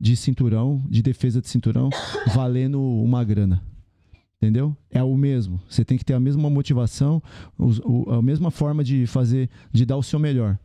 [0.00, 1.90] de cinturão, de defesa de cinturão,
[2.34, 3.62] valendo uma grana.
[4.36, 4.76] Entendeu?
[4.90, 5.60] É o mesmo.
[5.68, 7.22] Você tem que ter a mesma motivação,
[7.56, 10.58] o- a mesma forma de fazer, de dar o seu melhor.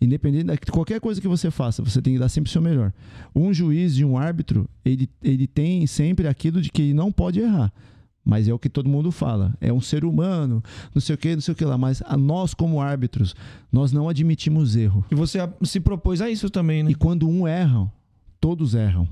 [0.00, 2.92] Independente de qualquer coisa que você faça, você tem que dar sempre o seu melhor.
[3.36, 7.38] Um juiz e um árbitro, ele, ele tem sempre aquilo de que ele não pode
[7.38, 7.72] errar.
[8.30, 9.52] Mas é o que todo mundo fala.
[9.60, 10.62] É um ser humano,
[10.94, 11.76] não sei o que, não sei o que lá.
[11.76, 13.34] Mas a nós, como árbitros,
[13.72, 15.04] nós não admitimos erro.
[15.10, 16.92] E você se propôs a isso também, né?
[16.92, 17.92] E quando um erra,
[18.40, 19.08] todos erram.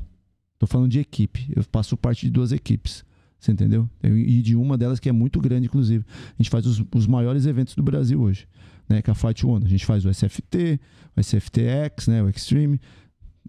[0.56, 1.52] Tô falando de equipe.
[1.52, 3.04] Eu faço parte de duas equipes.
[3.40, 3.90] Você entendeu?
[4.04, 6.04] E de uma delas que é muito grande, inclusive.
[6.08, 8.46] A gente faz os, os maiores eventos do Brasil hoje,
[8.88, 9.02] né?
[9.02, 9.66] Que é a Fight One.
[9.66, 10.78] A gente faz o SFT,
[11.16, 12.22] o SFTX, né?
[12.22, 12.80] O Extreme,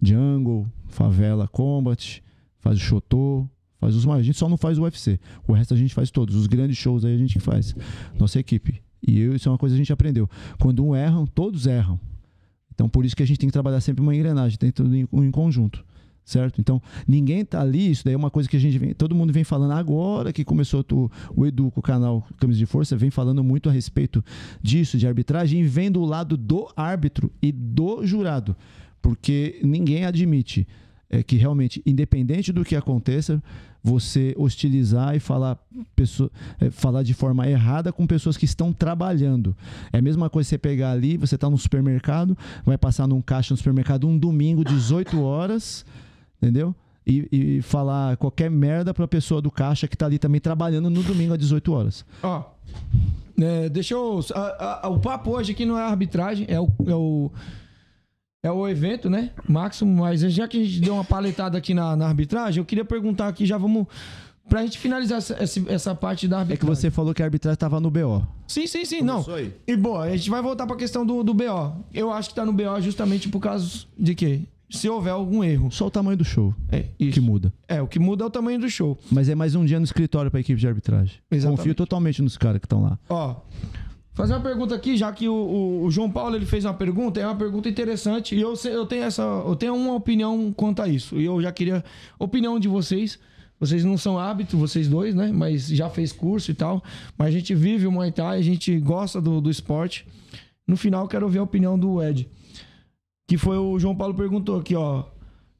[0.01, 2.23] Jungle, Favela Combat,
[2.57, 3.47] faz o Shotô,
[3.79, 4.25] faz os maiores.
[4.25, 5.19] A gente só não faz o UFC.
[5.47, 6.35] O resto a gente faz todos.
[6.35, 7.75] Os grandes shows aí a gente faz.
[8.17, 8.81] Nossa equipe.
[9.05, 10.29] E eu, isso é uma coisa que a gente aprendeu.
[10.59, 11.99] Quando um erram, todos erram.
[12.73, 15.07] Então por isso que a gente tem que trabalhar sempre uma engrenagem, tem tudo em,
[15.11, 15.83] em conjunto
[16.29, 16.61] certo?
[16.61, 19.33] Então, ninguém tá ali, isso daí é uma coisa que a gente vem, todo mundo
[19.33, 23.09] vem falando agora que começou tu, o Edu com o canal Camisa de Força, vem
[23.09, 24.23] falando muito a respeito
[24.61, 28.55] disso, de arbitragem, e vem do lado do árbitro e do jurado,
[29.01, 30.67] porque ninguém admite
[31.09, 33.41] é, que realmente, independente do que aconteça,
[33.83, 35.57] você hostilizar e falar,
[35.95, 36.29] pessoa,
[36.59, 39.55] é, falar de forma errada com pessoas que estão trabalhando.
[39.93, 43.53] É a mesma coisa você pegar ali, você está no supermercado, vai passar num caixa
[43.53, 45.85] no supermercado um domingo, 18 horas
[46.41, 46.73] entendeu?
[47.05, 51.01] E, e, falar qualquer merda pra pessoa do caixa que tá ali também trabalhando no
[51.01, 52.05] domingo às 18 horas.
[52.21, 52.43] Ó,
[53.39, 54.19] é, deixa eu.
[54.35, 57.31] A, a, o papo hoje aqui não é arbitragem, é o, é o.
[58.41, 59.31] É o evento, né?
[59.47, 62.85] Máximo, mas já que a gente deu uma paletada aqui na, na arbitragem, eu queria
[62.85, 63.85] perguntar aqui, já vamos.
[64.47, 65.35] Pra gente finalizar essa,
[65.67, 66.55] essa parte da arbitragem.
[66.55, 68.25] É que você falou que a arbitragem tava no BO.
[68.47, 68.99] Sim, sim, sim.
[69.05, 69.39] Começou não.
[69.39, 69.53] Aí.
[69.67, 71.85] E boa, a gente vai voltar pra questão do, do BO.
[71.93, 74.41] Eu acho que tá no BO justamente por causa de quê?
[74.69, 75.71] se houver algum erro.
[75.71, 76.53] Só o tamanho do show.
[76.71, 77.13] É, isso.
[77.13, 77.51] que muda.
[77.67, 78.97] É, o que muda é o tamanho do show.
[79.11, 81.17] Mas é mais um dia no escritório para a equipe de arbitragem.
[81.31, 81.57] Exatamente.
[81.57, 82.99] Confio totalmente nos caras que estão lá.
[83.09, 83.35] Ó,
[84.19, 87.21] fazer uma pergunta aqui, já que o, o, o, João Paulo ele fez uma pergunta,
[87.21, 90.89] é uma pergunta interessante e eu, eu tenho essa, eu tenho uma opinião quanto a
[90.89, 91.17] isso.
[91.17, 91.81] E eu já queria
[92.19, 93.17] opinião de vocês.
[93.57, 95.31] Vocês não são hábito, vocês dois, né?
[95.33, 96.83] Mas já fez curso e tal.
[97.17, 100.05] Mas a gente vive o Muay Thai, a gente gosta do, do esporte.
[100.67, 102.27] No final, quero ouvir a opinião do Ed.
[103.25, 105.05] Que foi o João Paulo perguntou aqui, ó.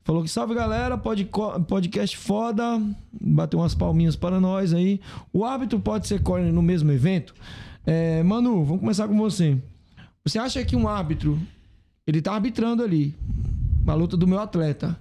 [0.04, 2.82] Falou que salve galera, podcast foda.
[3.22, 5.00] Bateu umas palminhas para nós aí.
[5.32, 7.34] O árbitro pode ser corner no mesmo evento?
[7.86, 9.58] É, Manu, vamos começar com você.
[10.24, 11.40] Você acha que um árbitro,
[12.06, 13.16] ele tá arbitrando ali,
[13.82, 15.00] uma luta do meu atleta.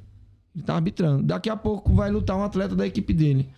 [0.55, 1.23] Ele tá arbitrando.
[1.23, 3.49] Daqui a pouco vai lutar um atleta da equipe dele.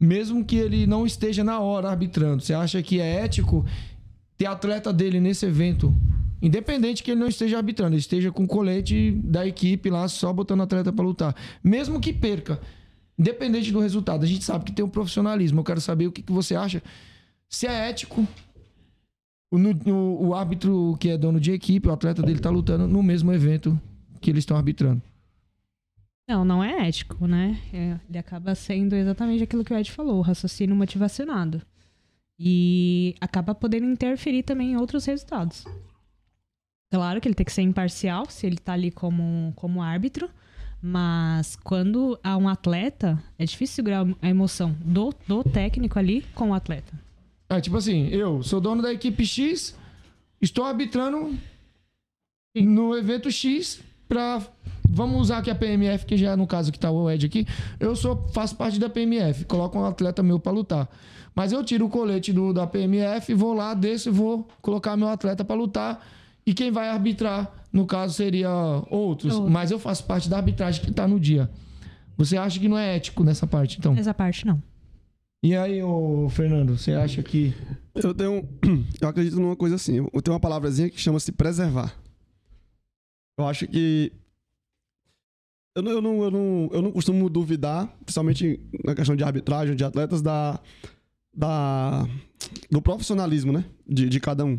[0.00, 3.66] Mesmo que ele não esteja na hora arbitrando, você acha que é ético
[4.36, 5.92] ter atleta dele nesse evento
[6.40, 10.32] Independente que ele não esteja arbitrando, ele esteja com o colete da equipe lá, só
[10.32, 11.34] botando atleta para lutar.
[11.62, 12.60] Mesmo que perca,
[13.18, 15.60] independente do resultado, a gente sabe que tem um profissionalismo.
[15.60, 16.80] Eu quero saber o que, que você acha.
[17.48, 18.26] Se é ético
[19.50, 23.02] o, o, o árbitro que é dono de equipe, o atleta dele tá lutando no
[23.02, 23.80] mesmo evento
[24.20, 25.02] que eles estão arbitrando.
[26.28, 27.58] Não, não é ético, né?
[27.72, 31.62] É, ele acaba sendo exatamente aquilo que o Ed falou, raciocínio motivacionado.
[32.38, 35.64] E acaba podendo interferir também em outros resultados.
[36.90, 40.28] Claro que ele tem que ser imparcial, se ele tá ali como, como árbitro.
[40.80, 46.50] Mas quando há um atleta, é difícil segurar a emoção do, do técnico ali com
[46.50, 46.92] o atleta.
[47.48, 49.74] É, tipo assim, eu sou dono da equipe X,
[50.40, 51.36] estou arbitrando
[52.54, 54.42] no evento X pra.
[54.90, 57.46] Vamos usar aqui a PMF, que já é no caso que tá o Ed aqui.
[57.78, 60.88] Eu sou, faço parte da PMF, coloco um atleta meu para lutar.
[61.34, 65.08] Mas eu tiro o colete do, da PMF, vou lá, desço e vou colocar meu
[65.08, 66.02] atleta para lutar
[66.48, 68.48] e quem vai arbitrar, no caso, seria
[68.90, 69.34] outros.
[69.34, 69.50] Outro.
[69.50, 71.50] Mas eu faço parte da arbitragem que está no dia.
[72.16, 73.94] Você acha que não é ético nessa parte, então?
[73.94, 74.58] Essa parte não.
[75.42, 77.54] E aí, ô, Fernando, você acha que.
[77.94, 78.48] Eu tenho.
[79.00, 79.98] Eu acredito numa coisa assim.
[80.12, 81.94] Eu tenho uma palavrazinha que chama-se preservar.
[83.38, 84.12] Eu acho que.
[85.76, 89.76] Eu não, eu, não, eu, não, eu não costumo duvidar, principalmente na questão de arbitragem,
[89.76, 90.58] de atletas, da,
[91.32, 92.04] da,
[92.68, 93.64] do profissionalismo, né?
[93.86, 94.58] De, de cada um.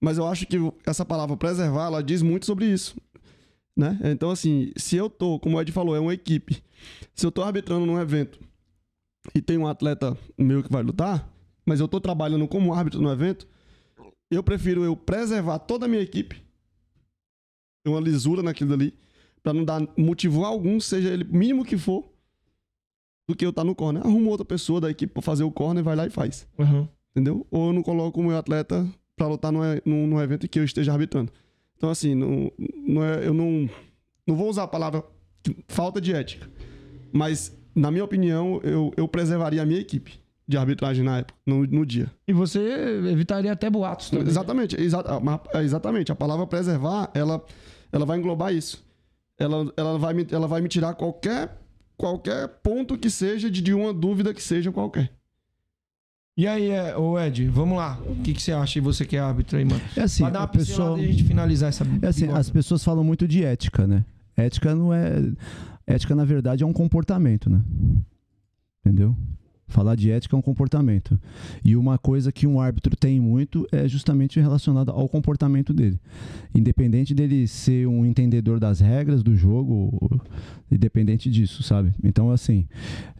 [0.00, 0.56] Mas eu acho que
[0.86, 2.96] essa palavra preservar, ela diz muito sobre isso.
[3.76, 3.98] Né?
[4.04, 6.62] Então, assim, se eu tô, como o Ed falou, é uma equipe.
[7.14, 8.38] Se eu tô arbitrando num evento
[9.34, 11.30] e tem um atleta meu que vai lutar,
[11.64, 13.46] mas eu tô trabalhando como árbitro no evento,
[14.30, 16.42] eu prefiro eu preservar toda a minha equipe.
[17.86, 18.94] Uma lisura naquilo ali,
[19.42, 22.04] para não dar motivo algum, seja ele mínimo que for,
[23.28, 24.04] do que eu estar tá no corner.
[24.04, 26.48] Arrumo outra pessoa da equipe para fazer o corner, vai lá e faz.
[26.58, 26.88] Uhum.
[27.10, 27.46] Entendeu?
[27.50, 28.86] Ou eu não coloco o meu atleta
[29.16, 31.32] para lutar num, num, num, evento que eu esteja arbitrando.
[31.76, 32.50] Então, assim, não,
[32.86, 33.68] não é, eu não,
[34.26, 35.04] não vou usar a palavra
[35.68, 36.48] falta de ética.
[37.12, 40.18] Mas, na minha opinião, eu, eu preservaria a minha equipe.
[40.48, 42.10] de arbitragem na época, no, no dia.
[42.26, 42.60] E você
[43.10, 44.26] evitaria até boatos também.
[44.26, 45.02] Exatamente, exa
[45.52, 46.12] é, exatamente.
[46.12, 47.44] A palavra preservar, ela,
[47.92, 48.84] ela vai englobar isso.
[49.38, 51.58] Ela, ela, vai me, ela vai me tirar qualquer,
[51.96, 55.10] qualquer ponto que seja de, de uma dúvida que seja qualquer.
[56.38, 57.98] E aí, é, ô Ed, vamos lá.
[58.06, 58.78] O que, que você acha?
[58.78, 59.80] E você que é árbitro aí, mano?
[59.96, 60.98] É assim, Pra dar uma a pessoa...
[61.00, 64.04] e a gente finalizar essa É assim, as pessoas falam muito de ética, né?
[64.36, 65.22] Ética não é.
[65.86, 67.62] Ética, na verdade, é um comportamento, né?
[68.84, 69.16] Entendeu?
[69.68, 71.18] Falar de ética é um comportamento.
[71.64, 75.98] E uma coisa que um árbitro tem muito é justamente relacionada ao comportamento dele.
[76.54, 80.20] Independente dele ser um entendedor das regras do jogo,
[80.70, 81.92] independente disso, sabe?
[82.02, 82.66] Então, assim,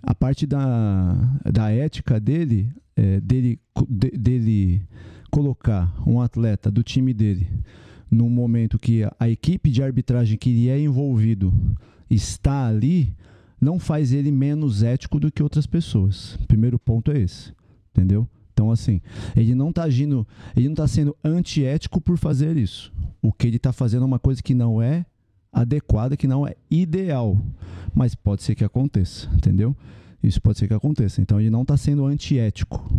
[0.02, 1.14] a parte da,
[1.52, 4.82] da ética dele, é, dele, de- dele
[5.32, 7.48] colocar um atleta do time dele
[8.08, 11.52] num momento que a equipe de arbitragem que ele é envolvido
[12.08, 13.14] está ali,
[13.60, 16.38] não faz ele menos ético do que outras pessoas.
[16.46, 17.52] Primeiro ponto é esse,
[17.90, 18.28] entendeu?
[18.52, 19.00] Então, assim,
[19.36, 20.26] ele não está agindo,
[20.56, 22.92] ele não está sendo antiético por fazer isso.
[23.20, 25.04] O que ele está fazendo é uma coisa que não é
[25.52, 27.38] adequada, que não é ideal,
[27.94, 29.76] mas pode ser que aconteça, entendeu?
[30.22, 31.20] Isso pode ser que aconteça.
[31.20, 32.90] Então, ele não está sendo antiético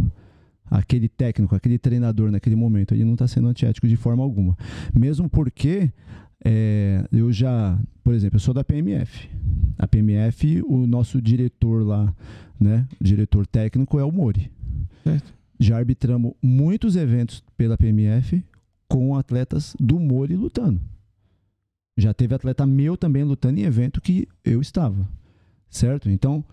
[0.70, 4.58] aquele técnico, aquele treinador naquele momento, ele não está sendo antiético de forma alguma.
[4.94, 5.92] Mesmo porque
[6.50, 9.30] é, eu já, por exemplo, eu sou da PMF.
[9.78, 12.16] A PMF, o nosso diretor lá,
[12.58, 14.50] né, o diretor técnico é o Mori.
[15.04, 15.34] Certo.
[15.60, 18.42] Já arbitramos muitos eventos pela PMF
[18.88, 20.80] com atletas do Mori lutando.
[21.98, 25.06] Já teve atleta meu também lutando em evento que eu estava.
[25.70, 26.10] Certo?
[26.10, 26.46] Então,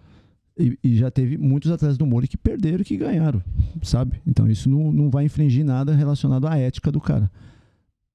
[0.59, 3.41] e, e já teve muitos atletas do Mori que perderam e que ganharam,
[3.81, 4.21] sabe?
[4.27, 7.31] Então isso não, não vai infringir nada relacionado à ética do cara.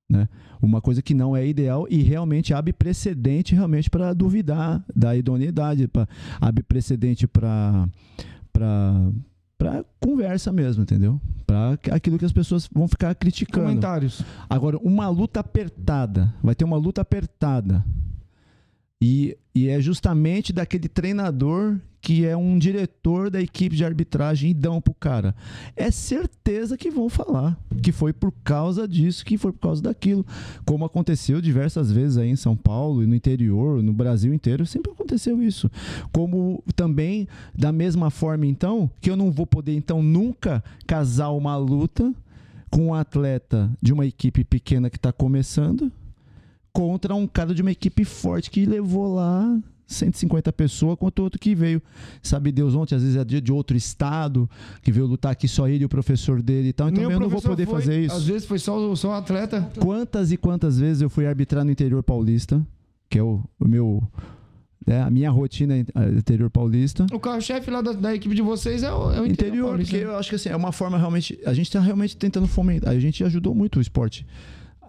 [0.10, 0.28] Né?
[0.62, 5.88] Uma coisa que não é ideal e realmente abre precedente realmente para duvidar da idoneidade,
[5.88, 6.08] pra,
[6.42, 7.88] abre precedente para
[9.58, 11.20] para conversa mesmo, entendeu?
[11.46, 13.68] Para aquilo que as pessoas vão ficar criticando.
[13.68, 14.24] Comentários.
[14.50, 16.34] Agora, uma luta apertada.
[16.42, 17.84] Vai ter uma luta apertada.
[19.02, 24.54] E, e é justamente daquele treinador que é um diretor da equipe de arbitragem e
[24.54, 25.36] dão pro cara.
[25.76, 30.26] É certeza que vão falar que foi por causa disso, que foi por causa daquilo.
[30.66, 34.92] Como aconteceu diversas vezes aí em São Paulo e no interior, no Brasil inteiro, sempre
[34.92, 35.70] aconteceu isso.
[36.12, 41.56] Como também, da mesma forma, então, que eu não vou poder, então, nunca casar uma
[41.58, 42.14] luta
[42.70, 45.92] com um atleta de uma equipe pequena que está começando
[46.72, 49.60] contra um cara de uma equipe forte que levou lá
[49.90, 51.82] 150 pessoas contra outro que veio,
[52.22, 54.50] sabe Deus ontem, às vezes é dia de outro estado,
[54.84, 57.28] que veio lutar aqui só ele e o professor dele e tal, então eu não
[57.28, 58.16] vou poder foi, fazer isso.
[58.16, 59.70] Às vezes foi só, o- só o atleta.
[59.80, 62.66] Quantas e quantas vezes eu fui arbitrar no interior paulista,
[63.10, 64.04] que é o, o meu
[64.86, 65.80] né, a minha rotina é
[66.18, 67.06] interior paulista.
[67.12, 69.32] O carro-chefe lá da, da equipe de vocês é o, é o interior.
[69.32, 70.12] Interior, paulista, porque né?
[70.14, 71.40] eu acho que assim, é uma forma realmente.
[71.46, 72.94] A gente está realmente tentando fomentar.
[72.94, 74.26] A gente ajudou muito o esporte.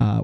[0.02, 0.22] A,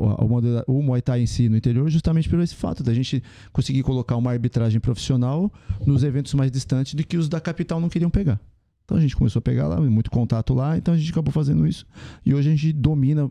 [0.67, 3.23] o, Muay Thai em si no interior, justamente por esse fato da gente
[3.53, 5.53] conseguir colocar uma arbitragem profissional
[5.85, 8.41] nos eventos mais distantes de que os da capital não queriam pegar.
[8.87, 11.67] Então a gente começou a pegar lá, muito contato lá, então a gente acabou fazendo
[11.67, 11.87] isso.
[12.25, 13.31] E hoje a gente domina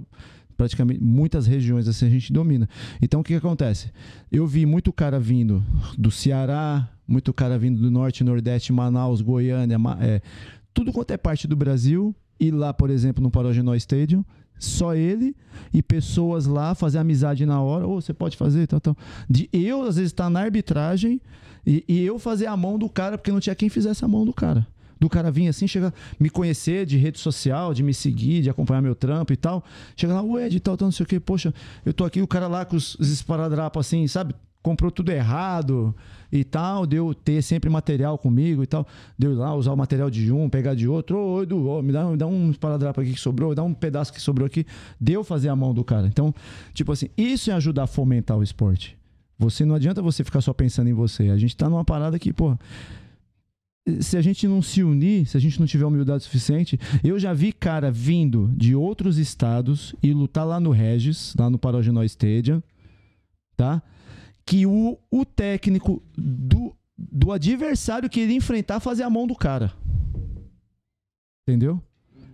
[0.56, 2.70] praticamente muitas regiões assim a gente domina.
[3.02, 3.92] Então o que, que acontece?
[4.32, 5.64] Eu vi muito cara vindo
[5.98, 10.22] do Ceará, muito cara vindo do norte, nordeste, Manaus, Goiânia, é,
[10.76, 14.24] tudo quanto é parte do Brasil, e lá, por exemplo, no Parogenó Stadium,
[14.60, 15.36] só ele
[15.74, 18.98] e pessoas lá fazer amizade na hora, ou você pode fazer, tal, tal.
[19.30, 21.22] De eu, às vezes, estar na arbitragem
[21.66, 24.26] e, e eu fazer a mão do cara, porque não tinha quem fizesse a mão
[24.26, 24.66] do cara.
[25.00, 28.82] Do cara vir assim, chegar, me conhecer de rede social, de me seguir, de acompanhar
[28.82, 29.64] meu trampo e tal.
[29.96, 31.54] Chega lá, o Ed e tal, tal, não sei o que, poxa,
[31.86, 34.34] eu tô aqui, o cara lá com os, os esparadrapos assim, sabe?
[34.64, 35.94] Comprou tudo errado
[36.38, 38.88] e tal, deu ter sempre material comigo e tal.
[39.18, 41.18] Deu ir lá usar o material de um, pegar de outro.
[41.18, 44.12] Ô, Edu, ô, me, dá, me dá um esparadrapo aqui que sobrou, dá um pedaço
[44.12, 44.65] que sobrou aqui.
[44.99, 46.07] Deu fazer a mão do cara.
[46.07, 46.34] Então,
[46.73, 48.97] tipo assim, isso é ajudar a fomentar o esporte.
[49.38, 51.30] Você não adianta você ficar só pensando em você.
[51.30, 52.57] A gente tá numa parada que, pô,
[53.99, 57.34] se a gente não se unir, se a gente não tiver humildade suficiente, eu já
[57.34, 62.64] vi cara vindo de outros estados e lutar lá no Regis, lá no Parogenó Stadium,
[63.55, 63.81] tá?
[64.46, 69.74] Que o, o técnico do, do adversário que ele enfrentar fazer a mão do cara.
[71.48, 71.82] Entendeu?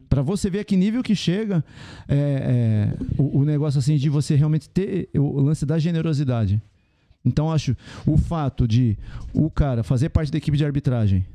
[0.10, 1.64] Pra você ver a que nível que chega
[2.08, 6.62] é, é, o, o negócio assim de você realmente ter o lance da generosidade.
[7.24, 7.76] Então acho
[8.06, 8.98] o fato de
[9.34, 11.26] o cara fazer parte da equipe de arbitragem,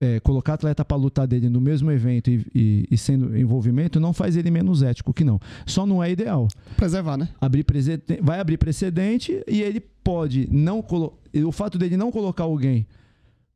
[0.00, 4.12] é, colocar atleta para lutar dele no mesmo evento e, e, e sendo envolvimento não
[4.14, 5.38] faz ele menos ético que não.
[5.66, 6.48] Só não é ideal.
[6.76, 7.28] Preservar, né?
[7.40, 10.84] Abrir precedente, vai abrir precedente e ele pode não
[11.44, 12.86] o fato dele não colocar alguém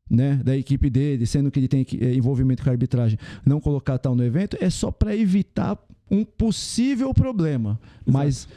[0.09, 3.97] né, da equipe dele, sendo que ele tem é, envolvimento com a arbitragem, não colocar
[3.97, 5.79] tal no evento, é só para evitar
[6.11, 7.81] um possível problema.
[8.07, 8.13] Exato.
[8.13, 8.49] Mas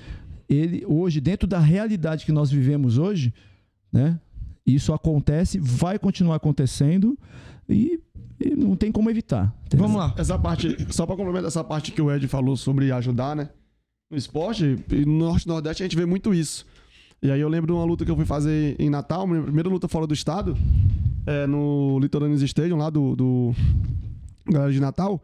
[0.49, 3.33] ele hoje, dentro da realidade que nós vivemos hoje,
[3.91, 4.19] né,
[4.65, 7.17] isso acontece, vai continuar acontecendo
[7.69, 7.99] e,
[8.39, 9.53] e não tem como evitar.
[9.65, 9.87] Entendeu?
[9.87, 10.15] Vamos lá.
[10.17, 13.49] Essa parte, só para complementar essa parte que o Ed falou sobre ajudar, né?
[14.09, 16.65] No esporte, no Norte e Nordeste a gente vê muito isso.
[17.21, 19.67] E aí eu lembro de uma luta que eu fui fazer em Natal, minha primeira
[19.67, 20.55] luta fora do estado,
[21.25, 23.55] é, no Litorâneos Stadium, lá do, do
[24.45, 25.21] galera de Natal.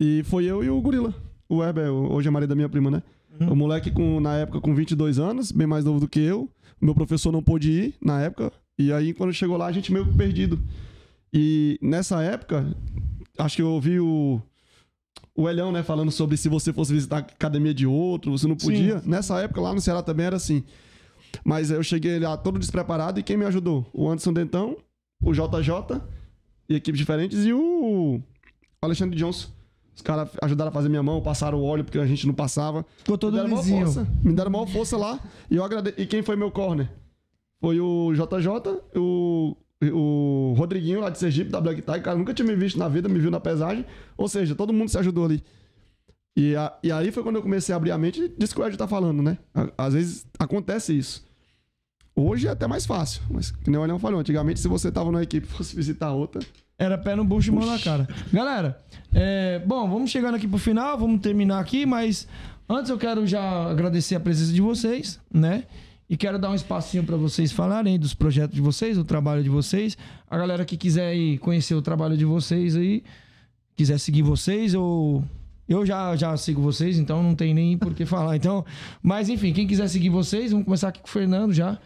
[0.00, 1.14] E foi eu e o Gorila.
[1.48, 3.02] O Weber, hoje é marido da minha prima, né?
[3.40, 3.52] Uhum.
[3.52, 6.48] O moleque, com, na época, com 22 anos, bem mais novo do que eu.
[6.80, 8.52] Meu professor não pôde ir na época.
[8.78, 10.58] E aí, quando chegou lá, a gente meio perdido.
[11.38, 12.74] E nessa época,
[13.36, 14.40] acho que eu ouvi o,
[15.34, 18.56] o Elhão, né, falando sobre se você fosse visitar a academia de outro, você não
[18.56, 19.00] podia.
[19.00, 19.10] Sim.
[19.10, 20.64] Nessa época, lá no Ceará também era assim.
[21.44, 23.84] Mas eu cheguei lá todo despreparado e quem me ajudou?
[23.92, 24.78] O Anderson Dentão,
[25.22, 26.00] o JJ,
[26.70, 28.18] e equipes diferentes, e o
[28.80, 29.48] Alexandre Johnson.
[29.94, 32.84] Os caras ajudaram a fazer minha mão, passaram o óleo porque a gente não passava.
[32.98, 35.20] Ficou todo me deram força, Me deram maior força lá.
[35.50, 35.92] E eu agrade...
[35.98, 36.90] E quem foi meu corner?
[37.60, 42.00] Foi o JJ, o, o Rodriguinho lá de Sergipe, da Black Tie.
[42.00, 43.84] Cara, nunca tinha me visto na vida, me viu na pesagem.
[44.16, 45.42] Ou seja, todo mundo se ajudou ali.
[46.36, 48.66] E, a, e aí foi quando eu comecei a abrir a mente disso que o
[48.66, 49.38] Ed tá falando, né?
[49.76, 51.24] Às vezes acontece isso.
[52.14, 55.10] Hoje é até mais fácil, mas que nem o Elião falou, antigamente se você tava
[55.10, 56.40] numa equipe e fosse visitar outra...
[56.78, 58.06] Era pé no bucho e mão na cara.
[58.32, 58.82] Galera,
[59.14, 62.28] é, bom, vamos chegando aqui pro final, vamos terminar aqui, mas
[62.68, 65.64] antes eu quero já agradecer a presença de vocês, né?
[66.08, 69.48] E quero dar um espacinho para vocês falarem dos projetos de vocês, do trabalho de
[69.48, 69.98] vocês.
[70.30, 73.02] A galera que quiser ir conhecer o trabalho de vocês aí,
[73.74, 75.24] quiser seguir vocês ou
[75.68, 78.36] eu já, já sigo vocês, então não tem nem por que falar.
[78.36, 78.64] Então,
[79.02, 81.78] mas enfim, quem quiser seguir vocês, vamos começar aqui com o Fernando já.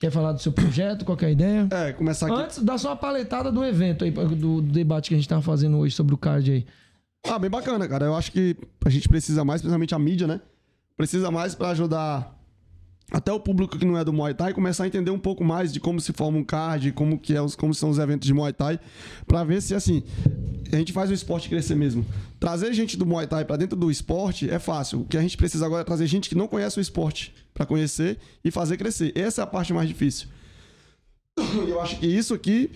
[0.00, 1.04] Quer falar do seu projeto?
[1.04, 1.68] Qual é a ideia?
[1.70, 2.40] É, começar aqui.
[2.40, 5.42] Antes, dá só uma paletada do evento aí, do, do debate que a gente tava
[5.42, 6.66] fazendo hoje sobre o card aí.
[7.24, 8.06] Ah, bem bacana, cara.
[8.06, 10.40] Eu acho que a gente precisa mais, principalmente a mídia, né?
[10.96, 12.37] Precisa mais para ajudar
[13.10, 15.72] até o público que não é do Muay Thai começar a entender um pouco mais
[15.72, 18.34] de como se forma um card, como que é os, como são os eventos de
[18.34, 18.78] Muay Thai,
[19.26, 20.02] para ver se assim
[20.70, 22.04] a gente faz o esporte crescer mesmo.
[22.38, 25.00] Trazer gente do Muay Thai para dentro do esporte é fácil.
[25.00, 27.64] O que a gente precisa agora é trazer gente que não conhece o esporte para
[27.64, 29.12] conhecer e fazer crescer.
[29.16, 30.28] Essa é a parte mais difícil.
[31.66, 32.70] Eu acho que isso aqui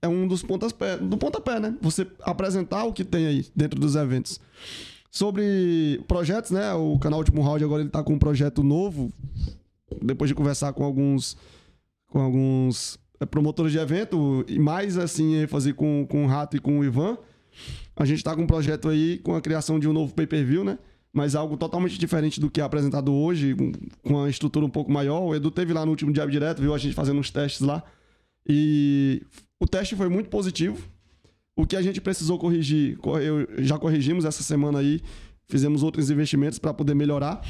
[0.00, 1.74] é um dos pontas pé, do pontapé, né?
[1.82, 4.40] Você apresentar o que tem aí dentro dos eventos.
[5.10, 6.72] Sobre projetos, né?
[6.74, 9.12] O canal Último Round agora ele tá com um projeto novo,
[10.02, 11.36] depois de conversar com alguns
[12.08, 16.60] com alguns é, promotores de evento, e mais assim, fazer com, com o Rato e
[16.60, 17.18] com o Ivan,
[17.96, 20.78] a gente está com um projeto aí com a criação de um novo pay-per-view, né?
[21.12, 23.56] Mas algo totalmente diferente do que é apresentado hoje,
[24.02, 25.20] com uma estrutura um pouco maior.
[25.22, 27.82] O Edu teve lá no último Diabo Direto, viu a gente fazendo uns testes lá.
[28.46, 29.22] E
[29.58, 30.76] o teste foi muito positivo.
[31.56, 32.98] O que a gente precisou corrigir,
[33.58, 35.00] já corrigimos essa semana aí,
[35.48, 37.40] fizemos outros investimentos para poder melhorar.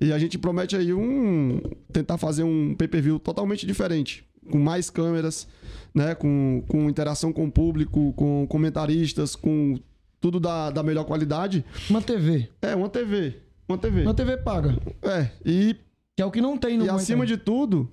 [0.00, 1.60] E a gente promete aí um
[1.92, 5.46] tentar fazer um pay-per-view totalmente diferente, com mais câmeras,
[5.94, 9.78] né, com, com interação com o público, com comentaristas, com
[10.20, 11.64] tudo da, da melhor qualidade.
[11.90, 12.48] Uma TV.
[12.60, 13.36] É, uma TV.
[13.68, 14.02] Uma TV.
[14.02, 14.76] Uma TV paga.
[15.02, 15.76] É, e
[16.16, 17.88] que é o que não tem no E acima de tudo,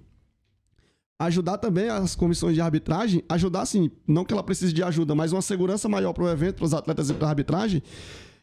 [1.20, 5.34] ajudar também as comissões de arbitragem, ajudar assim, não que ela precise de ajuda, mas
[5.34, 7.84] uma segurança maior para o evento, para os atletas e para a arbitragem,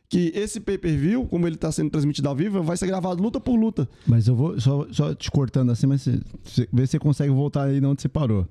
[0.08, 3.56] que esse pay-per-view, como ele está sendo transmitido ao vivo, vai ser gravado luta por
[3.56, 3.88] luta.
[4.06, 7.64] Mas eu vou só, só te cortando assim, mas você, vê se você consegue voltar
[7.64, 8.46] aí de onde você parou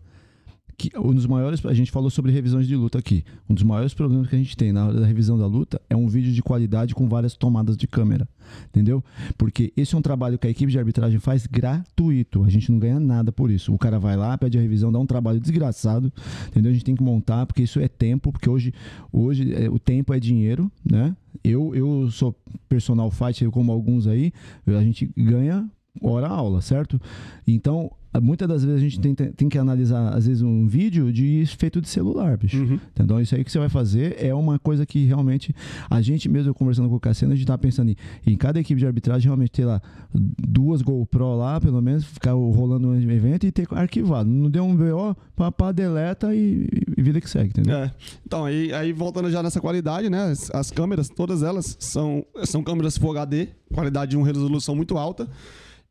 [0.78, 3.24] que um dos maiores, a gente falou sobre revisões de luta aqui.
[3.50, 5.95] Um dos maiores problemas que a gente tem na hora da revisão da luta é
[5.95, 8.28] um vídeo de qualidade com várias tomadas de câmera,
[8.68, 9.04] entendeu?
[9.38, 12.44] Porque esse é um trabalho que a equipe de arbitragem faz gratuito.
[12.44, 13.74] A gente não ganha nada por isso.
[13.74, 16.12] O cara vai lá, pede a revisão, dá um trabalho desgraçado,
[16.48, 16.72] entendeu?
[16.72, 18.74] A gente tem que montar porque isso é tempo, porque hoje,
[19.12, 21.16] hoje é, o tempo é dinheiro, né?
[21.44, 22.36] Eu, eu sou
[22.68, 24.32] personal fighter como alguns aí,
[24.66, 25.70] a gente ganha
[26.02, 27.00] hora aula, certo?
[27.48, 31.45] Então, muitas das vezes a gente tem, tem que analisar, às vezes, um vídeo de
[31.58, 32.58] feito de celular, bicho.
[32.58, 32.80] Uhum.
[33.00, 35.53] Então, isso aí que você vai fazer é uma coisa que realmente
[35.90, 37.95] a gente mesmo conversando com o Cassiano, a gente tá pensando em,
[38.26, 39.82] em cada equipe de arbitragem realmente ter lá
[40.14, 44.30] duas GoPro lá, pelo menos, ficar rolando um evento e ter arquivado.
[44.30, 47.77] Não deu um VO, papá, deleta e, e, vida que segue, entendeu?
[47.77, 47.92] É.
[48.26, 50.32] Então, aí, aí voltando já nessa qualidade, né?
[50.32, 54.98] As, as câmeras, todas elas são, são câmeras Full HD, qualidade de uma resolução muito
[54.98, 55.27] alta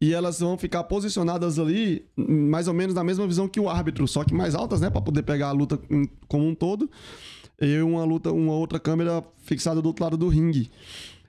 [0.05, 4.07] e elas vão ficar posicionadas ali, mais ou menos na mesma visão que o árbitro,
[4.07, 5.81] só que mais altas, né, para poder pegar a luta
[6.29, 6.91] como um todo.
[7.59, 10.71] E uma luta, uma outra câmera fixada do outro lado do ringue.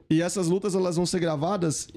[0.10, 1.88] E essas lutas elas vão ser gravadas,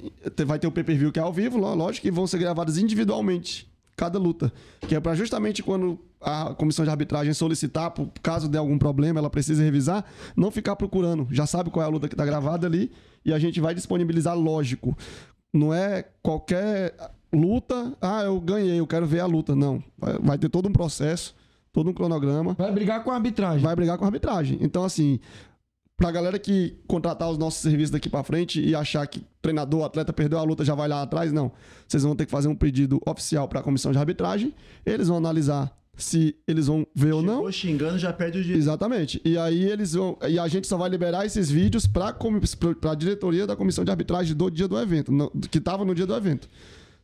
[0.47, 3.69] vai ter o pay-per-view que é ao vivo, lógico, e vão ser gravadas individualmente.
[3.99, 4.53] cada luta.
[4.87, 9.19] Que é para justamente quando a comissão de arbitragem solicitar, por caso de algum problema,
[9.19, 10.05] ela precise revisar,
[10.37, 11.27] não ficar procurando.
[11.31, 12.93] Já sabe qual é a luta que está gravada ali
[13.25, 14.97] e a gente vai disponibilizar, lógico.
[15.53, 16.95] Não é qualquer
[17.33, 19.55] luta, ah, eu ganhei, eu quero ver a luta.
[19.55, 19.83] Não.
[19.97, 21.35] Vai, vai ter todo um processo,
[21.73, 22.55] todo um cronograma.
[22.55, 23.63] Vai brigar com a arbitragem.
[23.63, 24.59] Vai brigar com a arbitragem.
[24.61, 25.21] Então, assim,
[25.97, 30.13] pra galera que contratar os nossos serviços daqui para frente e achar que treinador, atleta
[30.13, 31.53] perdeu a luta, já vai lá atrás, não.
[31.87, 34.55] Vocês vão ter que fazer um pedido oficial para a comissão de arbitragem.
[34.85, 37.37] Eles vão analisar se eles vão ver ou não.
[37.37, 38.63] Chegou xingando, já perde o direito.
[38.63, 39.21] Exatamente.
[39.25, 40.17] E aí eles vão.
[40.29, 42.15] E a gente só vai liberar esses vídeos para
[42.91, 45.13] a diretoria da comissão de arbitragem do dia do evento,
[45.51, 46.49] que estava no dia do evento.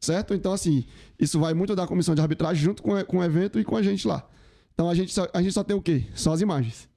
[0.00, 0.34] Certo?
[0.34, 0.84] Então, assim,
[1.18, 3.82] isso vai muito da comissão de arbitragem junto com, com o evento e com a
[3.82, 4.28] gente lá.
[4.74, 6.04] Então a gente, só, a gente só tem o quê?
[6.14, 6.88] Só as imagens.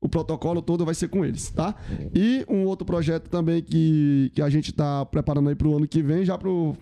[0.00, 1.74] O protocolo todo vai ser com eles, tá?
[2.14, 5.88] E um outro projeto também que, que a gente está preparando aí para o ano
[5.88, 6.76] que vem, já para o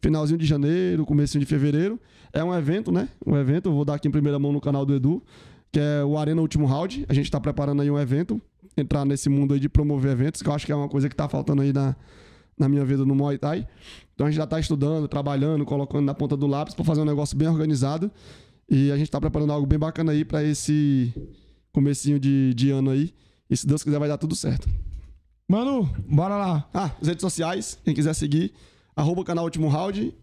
[0.00, 2.00] finalzinho de janeiro, começo de fevereiro.
[2.32, 3.08] É um evento, né?
[3.26, 5.22] Um evento, eu vou dar aqui em primeira mão no canal do Edu,
[5.70, 7.04] que é o Arena Último Round.
[7.08, 8.40] A gente está preparando aí um evento,
[8.76, 11.14] entrar nesse mundo aí de promover eventos, que eu acho que é uma coisa que
[11.14, 11.94] está faltando aí na,
[12.58, 13.66] na minha vida no Muay Thai.
[14.14, 17.04] Então a gente já está estudando, trabalhando, colocando na ponta do lápis para fazer um
[17.04, 18.10] negócio bem organizado.
[18.68, 21.12] E a gente está preparando algo bem bacana aí para esse
[21.72, 23.12] comecinho de, de ano aí.
[23.50, 24.68] E se Deus quiser vai dar tudo certo.
[25.46, 26.68] Mano, bora lá.
[26.72, 28.52] Ah, as redes sociais, quem quiser seguir,
[28.96, 30.14] arroba canal Último Round,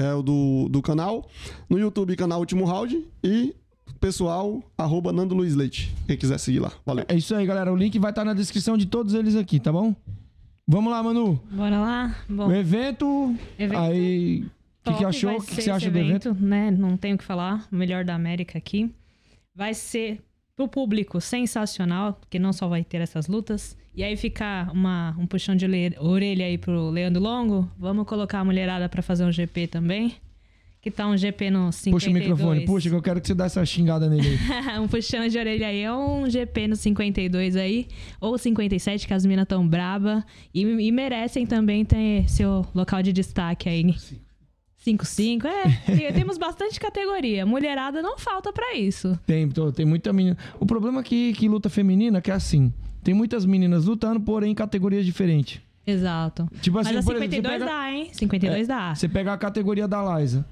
[0.00, 1.28] é o do, do canal.
[1.68, 3.04] No YouTube, canal Último Round.
[3.22, 3.54] E
[4.00, 5.94] pessoal, arroba Nando Luiz Leite.
[6.06, 6.72] Quem quiser seguir lá.
[6.84, 7.04] Valeu.
[7.08, 7.72] É isso aí, galera.
[7.72, 9.94] O link vai estar na descrição de todos eles aqui, tá bom?
[10.66, 11.40] Vamos lá, Manu.
[11.50, 12.16] Bora lá?
[12.28, 13.34] Bom, O evento.
[13.58, 14.44] Evento Aí.
[14.84, 15.36] O que, que achou?
[15.36, 16.34] O que, que você acha esse do evento?
[16.34, 16.70] Né?
[16.70, 17.66] Não tenho o que falar.
[17.72, 18.90] O melhor da América aqui.
[19.54, 20.20] Vai ser
[20.58, 23.76] pro público sensacional, porque não só vai ter essas lutas.
[23.94, 25.64] E aí ficar uma, um puxão de
[26.00, 27.70] orelha aí pro Leandro Longo.
[27.78, 30.16] Vamos colocar a mulherada pra fazer um GP também.
[30.80, 31.92] Que tá um GP no 52.
[31.92, 34.78] Puxa o microfone, puxa, que eu quero que você dê essa xingada nele aí.
[34.82, 37.86] um puxão de orelha aí é um GP no 52 aí,
[38.20, 40.24] ou 57, que as minas tão braba.
[40.52, 43.94] E, e merecem também ter seu local de destaque aí.
[44.84, 45.62] 5-5, é.
[45.96, 47.44] tem- Temos bastante categoria.
[47.44, 49.18] Mulherada não falta pra isso.
[49.26, 50.36] Tem, tem muita menina.
[50.58, 52.72] O problema é que, que luta feminina que é assim.
[53.02, 55.60] Tem muitas meninas lutando, porém em categorias diferentes.
[55.86, 56.46] Exato.
[56.60, 58.08] Tipo assim, Mas a por exemplo, 52 você pega, dá, hein?
[58.12, 58.94] 52 dá.
[58.94, 60.44] você pega a categoria da Liza.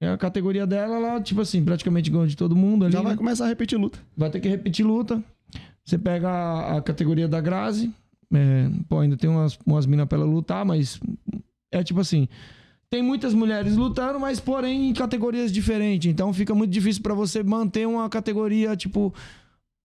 [0.00, 2.92] É a categoria dela, ela, tipo assim, praticamente ganhou de todo mundo ali.
[2.92, 3.18] Já vai né?
[3.18, 3.98] começar a repetir luta.
[4.16, 5.22] Vai ter que repetir luta.
[5.84, 7.92] Você pega a, a categoria da Grazi.
[8.32, 10.98] É, pô, ainda tem umas, umas minas pra ela lutar, mas
[11.70, 12.28] é tipo assim.
[12.90, 16.10] Tem muitas mulheres lutando, mas porém em categorias diferentes.
[16.10, 19.14] Então fica muito difícil pra você manter uma categoria, tipo,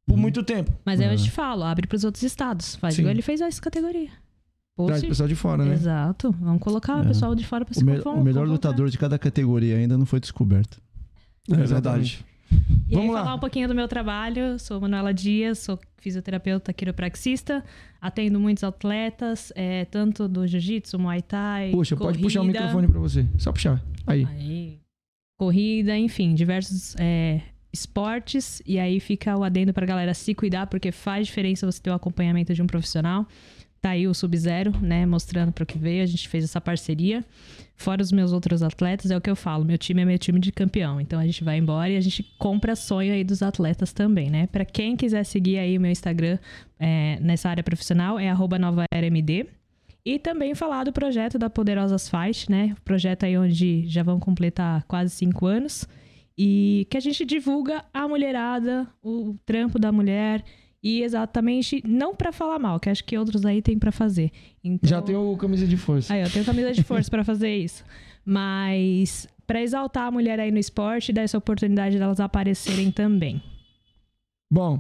[0.08, 0.72] por muito tempo.
[0.84, 2.76] Mas aí eu te falo, abre pros outros estados.
[2.78, 3.02] Faz Sim.
[3.04, 4.10] igual ele fez essa categoria.
[4.88, 5.74] Traz o pessoal de fora, né?
[5.74, 6.32] Exato.
[6.42, 7.06] Vamos colocar o É.
[7.08, 8.44] pessoal de fora pra se O, me- o melhor convocar.
[8.48, 10.82] lutador de cada categoria ainda não foi descoberto.
[11.50, 12.26] É Exatamente.
[12.52, 13.24] E aí, Vamos lá.
[13.24, 14.60] falar um pouquinho do meu trabalho.
[14.60, 17.64] Sou Manuela Dias, sou fisioterapeuta quiropraxista.
[18.00, 21.72] Atendo muitos atletas, é, tanto do jiu-jitsu, muay thai.
[21.72, 22.60] Puxa, pode puxar o corrida.
[22.60, 23.26] microfone pra você.
[23.40, 23.82] Só puxar.
[24.06, 24.26] Aí.
[24.26, 24.80] Aí,
[25.40, 27.42] corrida, enfim, diversos é,
[27.74, 28.62] esportes.
[28.66, 31.94] E aí fica o adendo pra galera se cuidar, porque faz diferença você ter o
[31.94, 33.28] acompanhamento de um profissional.
[33.86, 36.02] Tá aí o Sub-Zero, né, mostrando pro que veio.
[36.02, 37.24] A gente fez essa parceria.
[37.76, 39.64] Fora os meus outros atletas, é o que eu falo.
[39.64, 41.00] Meu time é meu time de campeão.
[41.00, 44.48] Então a gente vai embora e a gente compra sonho aí dos atletas também, né?
[44.48, 46.40] Pra quem quiser seguir aí o meu Instagram
[46.80, 49.46] é, nessa área profissional, é novaeramd.
[50.04, 52.76] E também falar do projeto da Poderosas Fight, né?
[52.80, 55.88] O projeto aí onde já vão completar quase cinco anos.
[56.36, 60.44] E que a gente divulga a mulherada, o trampo da mulher.
[60.88, 64.30] E exatamente, não pra falar mal, que acho que outros aí tem pra fazer.
[64.64, 66.14] Então, Já tem o camisa de força.
[66.14, 67.84] Aí, eu tenho camisa de força pra fazer isso.
[68.24, 73.42] Mas pra exaltar a mulher aí no esporte e dar essa oportunidade delas aparecerem também.
[74.52, 74.80] Bom,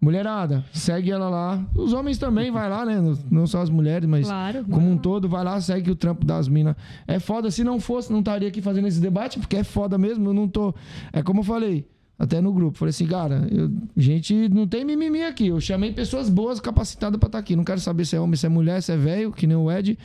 [0.00, 1.66] mulherada, segue ela lá.
[1.74, 3.00] Os homens também vai lá, né?
[3.00, 4.64] Não- Não só as mulheres, mas Claro.
[4.70, 6.76] como um todo, vai lá, segue o trampo das minas.
[7.06, 10.28] É foda, se não fosse, não estaria aqui fazendo esse debate, porque é foda mesmo,
[10.28, 10.74] eu não tô.
[11.12, 11.86] É como eu falei,
[12.18, 15.46] até no grupo, falei assim, cara, eu- gente, não tem mimimi aqui.
[15.48, 17.54] Eu chamei pessoas boas, capacitadas pra estar aqui.
[17.54, 19.70] Não quero saber se é homem, se é mulher, se é velho, que nem o
[19.70, 19.96] Ed.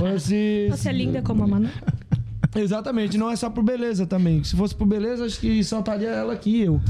[0.00, 0.68] Ou se...
[0.70, 1.68] Você é linda como a Manu.
[2.54, 4.44] Exatamente, não é só por beleza também.
[4.44, 6.80] Se fosse por beleza, acho que só estaria ela aqui e eu.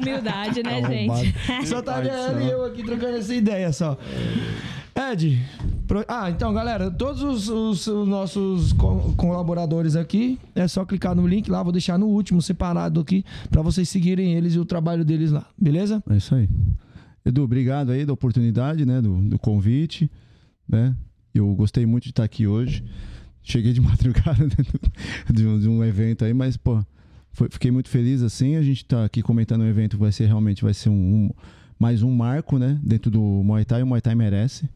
[0.00, 1.20] Humildade, né, Arrombado.
[1.24, 1.66] gente?
[1.66, 3.98] Só estaria ela e eu aqui trocando essa ideia só.
[6.08, 11.26] Ah, então galera, todos os, os- os nossos co- colaboradores aqui, é só clicar no
[11.26, 15.04] link lá, vou deixar no último separado aqui, pra vocês seguirem eles e o trabalho
[15.04, 16.02] deles lá, beleza?
[16.10, 16.48] É isso aí.
[17.24, 19.00] Edu, obrigado aí da oportunidade, né?
[19.00, 20.10] Do, do convite,
[20.68, 20.94] né?
[21.34, 22.84] Eu gostei muito de estar aqui hoje.
[23.42, 24.46] cheguei de madrugada
[25.32, 26.82] de um, de um evento aí, mas, pô,
[27.32, 28.56] foi, fiquei muito feliz assim.
[28.56, 31.30] A gente tá aqui comentando um evento vai ser realmente vai ser um, um
[31.78, 32.78] mais um marco, né?
[32.82, 34.68] Dentro do Muay Thai, o Muay Thai merece.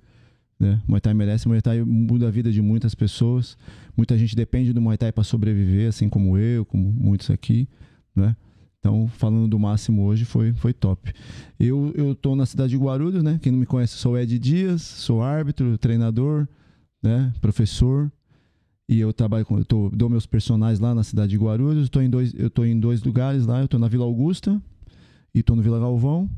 [0.61, 0.79] Né?
[0.87, 3.57] Muay Thai merece, Muay Thai muda a vida de muitas pessoas.
[3.97, 7.67] Muita gente depende do Muay Thai para sobreviver, assim como eu, como muitos aqui,
[8.15, 8.37] né?
[8.79, 11.13] Então, falando do máximo hoje, foi, foi top.
[11.59, 13.39] Eu, eu tô na cidade de Guarulhos, né?
[13.43, 16.47] Quem não me conhece, sou Ed Dias, sou árbitro, treinador,
[17.03, 17.33] né?
[17.41, 18.11] Professor.
[18.89, 21.85] E eu trabalho com, eu tô, dou meus personagens lá na cidade de Guarulhos.
[21.85, 23.61] Eu tô em dois, eu tô em dois lugares lá.
[23.61, 24.61] Eu tô na Vila Augusta
[25.35, 26.29] e tô no Vila Galvão.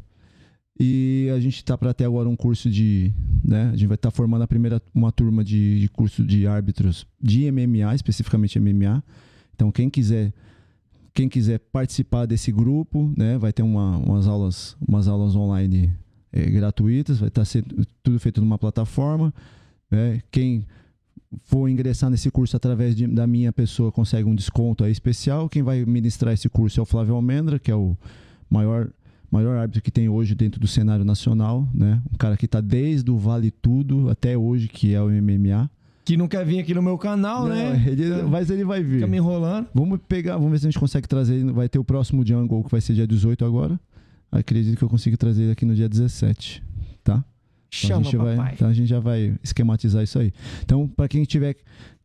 [0.79, 3.13] E a gente está para ter agora um curso de.
[3.45, 6.47] Né, a gente vai estar tá formando a primeira uma turma de, de, curso de
[6.47, 9.03] árbitros de MMA, especificamente MMA.
[9.55, 10.33] Então, quem quiser.
[11.15, 15.93] Quem quiser participar desse grupo, né, vai ter uma, umas, aulas, umas aulas online
[16.33, 17.61] é, gratuitas, vai estar tá
[18.03, 19.33] tudo feito numa plataforma.
[19.91, 20.67] Né, quem
[21.45, 25.51] for ingressar nesse curso através de, da minha pessoa consegue um desconto aí especial.
[25.51, 27.95] Quem vai ministrar esse curso é o Flávio Almendra, que é o
[28.49, 28.91] maior
[29.33, 32.03] maior árbitro que tem hoje dentro do cenário nacional, né?
[32.13, 35.71] Um cara que está desde o Vale Tudo até hoje, que é o MMA.
[36.05, 37.83] Que não quer vir aqui no meu canal, não, né?
[37.87, 38.97] Ele, mas ele vai vir.
[38.97, 39.69] Fica me enrolando.
[39.73, 41.43] Vamos pegar, vamos ver se a gente consegue trazer.
[41.53, 43.81] Vai ter o próximo Jungle, que vai ser dia 18 agora.
[44.31, 46.63] Acredito que eu consigo trazer ele aqui no dia 17,
[47.03, 47.15] tá?
[47.15, 47.25] Então
[47.71, 48.37] Chama, a gente papai.
[48.37, 50.33] vai, então a gente já vai esquematizar isso aí.
[50.63, 51.57] Então, para quem tiver,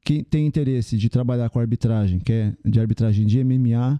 [0.05, 3.99] quem tem interesse de trabalhar com arbitragem, que é de arbitragem de MMA,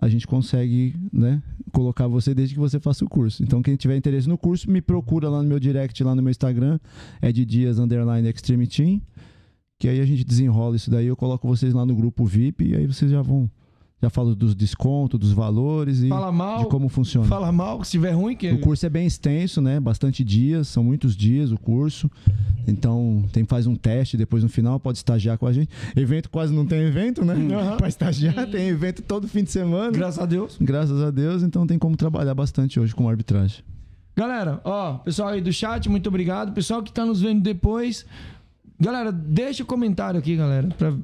[0.00, 3.42] a gente consegue né, colocar você desde que você faça o curso.
[3.42, 6.30] Então, quem tiver interesse no curso, me procura lá no meu direct, lá no meu
[6.30, 6.80] Instagram,
[7.20, 9.02] é de Dias Underline Extreme Team,
[9.78, 12.76] que aí a gente desenrola isso daí, eu coloco vocês lá no grupo VIP e
[12.76, 13.50] aí vocês já vão
[14.02, 17.26] já falo dos descontos, dos valores e mal, de como funciona.
[17.26, 18.34] Fala mal, se tiver ruim.
[18.34, 18.50] Que...
[18.50, 19.78] O curso é bem extenso, né?
[19.78, 22.10] Bastante dias, são muitos dias o curso.
[22.66, 25.68] Então, tem faz um teste, depois no final pode estagiar com a gente.
[25.94, 27.34] Evento quase não tem evento, né?
[27.34, 27.76] Uhum.
[27.76, 29.90] Para estagiar, tem evento todo fim de semana.
[29.90, 30.56] Graças a Deus.
[30.58, 33.62] Graças a Deus, então tem como trabalhar bastante hoje com arbitragem.
[34.16, 36.52] Galera, ó, pessoal aí do chat, muito obrigado.
[36.52, 38.06] Pessoal que tá nos vendo depois,
[38.78, 40.94] galera, deixa o um comentário aqui, galera, para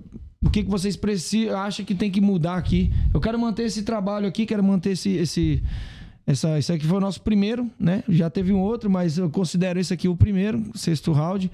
[0.43, 2.93] o que, que vocês precisam, acham que tem que mudar aqui.
[3.13, 5.11] Eu quero manter esse trabalho aqui, quero manter esse.
[5.11, 5.63] esse
[6.27, 8.03] essa, esse aqui foi o nosso primeiro, né?
[8.09, 11.51] Já teve um outro, mas eu considero esse aqui o primeiro, sexto round.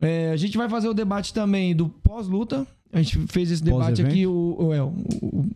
[0.00, 2.64] É, a gente vai fazer o debate também do pós-luta.
[2.92, 4.94] A gente fez esse debate aqui, o, o, é, o,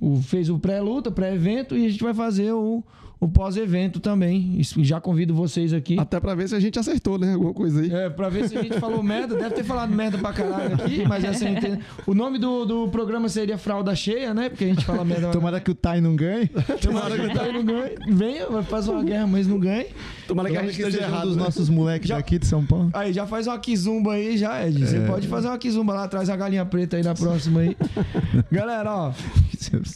[0.01, 2.83] o, fez o pré-luta, pré-evento, e a gente vai fazer o,
[3.25, 4.61] o pós-evento também.
[4.79, 5.99] Já convido vocês aqui.
[5.99, 7.33] Até pra ver se a gente acertou, né?
[7.33, 7.91] Alguma coisa aí.
[7.91, 9.35] É, pra ver se a gente falou merda.
[9.35, 13.31] Deve ter falado merda pra caralho aqui, mas essa assim, O nome do, do programa
[13.31, 14.51] seria Fralda Cheia, né?
[14.51, 15.31] Porque a gente fala merda.
[15.31, 16.49] Tomara que o Tai não ganhe.
[16.83, 17.95] Tomara que o Tai não ganhe.
[18.09, 19.87] Venha, faz uma guerra, mas não ganhe.
[20.29, 21.45] Tomara que a gente esteja errado dos né?
[21.45, 22.17] nossos moleques já...
[22.17, 22.91] daqui de São Paulo.
[22.93, 24.87] Aí, já faz uma kizumba aí, já, Ed.
[24.87, 25.07] Você é.
[25.07, 27.77] pode fazer uma kizumba lá atrás, a galinha preta aí na próxima aí.
[28.53, 29.13] Galera, ó.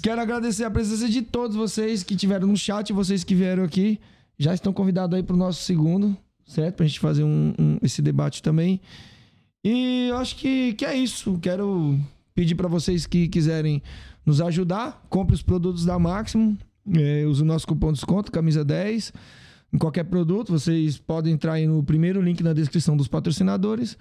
[0.03, 4.01] Quero agradecer a presença de todos vocês que tiveram no chat, vocês que vieram aqui.
[4.39, 6.17] Já estão convidados aí para o nosso segundo,
[6.47, 6.77] certo?
[6.77, 8.81] Para a gente fazer um, um, esse debate também.
[9.65, 11.39] E eu acho que, que é isso.
[11.41, 11.99] Quero
[12.35, 13.83] pedir para vocês que quiserem
[14.25, 16.57] nos ajudar, compre os produtos da Máximo.
[16.97, 19.13] É, use o nosso cupom de desconto, camisa 10.
[19.73, 23.99] Em qualquer produto, vocês podem entrar aí no primeiro link na descrição dos patrocinadores.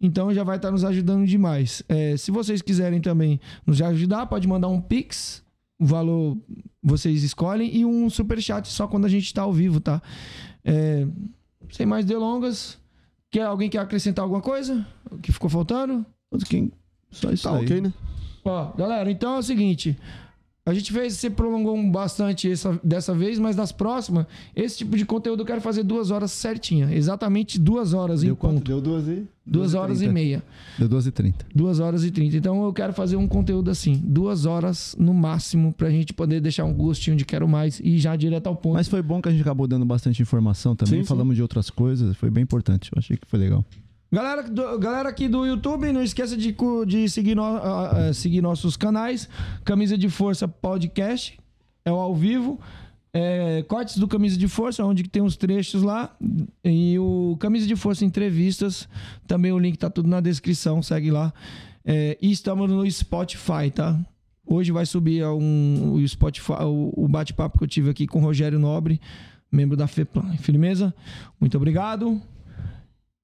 [0.00, 1.82] Então já vai estar nos ajudando demais.
[1.88, 5.42] É, se vocês quiserem também nos ajudar, pode mandar um Pix.
[5.78, 6.36] O valor
[6.82, 10.02] vocês escolhem e um super chat só quando a gente está ao vivo, tá?
[10.64, 11.06] É,
[11.70, 12.78] sem mais delongas.
[13.30, 14.86] Quer alguém quer acrescentar alguma coisa?
[15.10, 16.04] O que ficou faltando?
[17.10, 17.64] Só isso tá aí.
[17.64, 17.92] ok, né?
[18.44, 19.96] Ó, galera, então é o seguinte.
[20.68, 25.06] A gente fez, você prolongou bastante essa, dessa vez, mas nas próximas, esse tipo de
[25.06, 26.94] conteúdo eu quero fazer duas horas certinha.
[26.94, 28.54] Exatamente duas horas Deu em quanto?
[28.56, 28.66] ponto.
[28.66, 29.26] Deu duas e...
[29.46, 30.42] Duas, horas e meia.
[30.78, 31.46] Deu duas e trinta.
[31.54, 32.36] Duas horas e trinta.
[32.36, 36.66] Então eu quero fazer um conteúdo assim, duas horas no máximo, pra gente poder deixar
[36.66, 38.74] um gostinho de quero mais e já direto ao ponto.
[38.74, 41.00] Mas foi bom que a gente acabou dando bastante informação também.
[41.00, 41.36] Sim, Falamos sim.
[41.36, 42.90] de outras coisas, foi bem importante.
[42.92, 43.64] Eu achei que foi legal.
[44.10, 46.56] Galera, do, galera aqui do YouTube, não esqueça de,
[46.86, 49.28] de seguir, no, uh, uh, seguir nossos canais.
[49.64, 51.38] Camisa de Força Podcast,
[51.84, 52.58] é o ao vivo.
[53.12, 56.16] É, cortes do Camisa de Força, onde tem os trechos lá.
[56.64, 58.88] E o Camisa de Força Entrevistas,
[59.26, 61.30] também o link tá tudo na descrição, segue lá.
[61.84, 63.98] É, e estamos no Spotify, tá?
[64.46, 68.22] Hoje vai subir um, o Spotify, o, o bate-papo que eu tive aqui com o
[68.22, 68.98] Rogério Nobre,
[69.52, 70.34] membro da FEPLAN.
[70.38, 70.94] Firmeza?
[71.38, 72.22] Muito obrigado.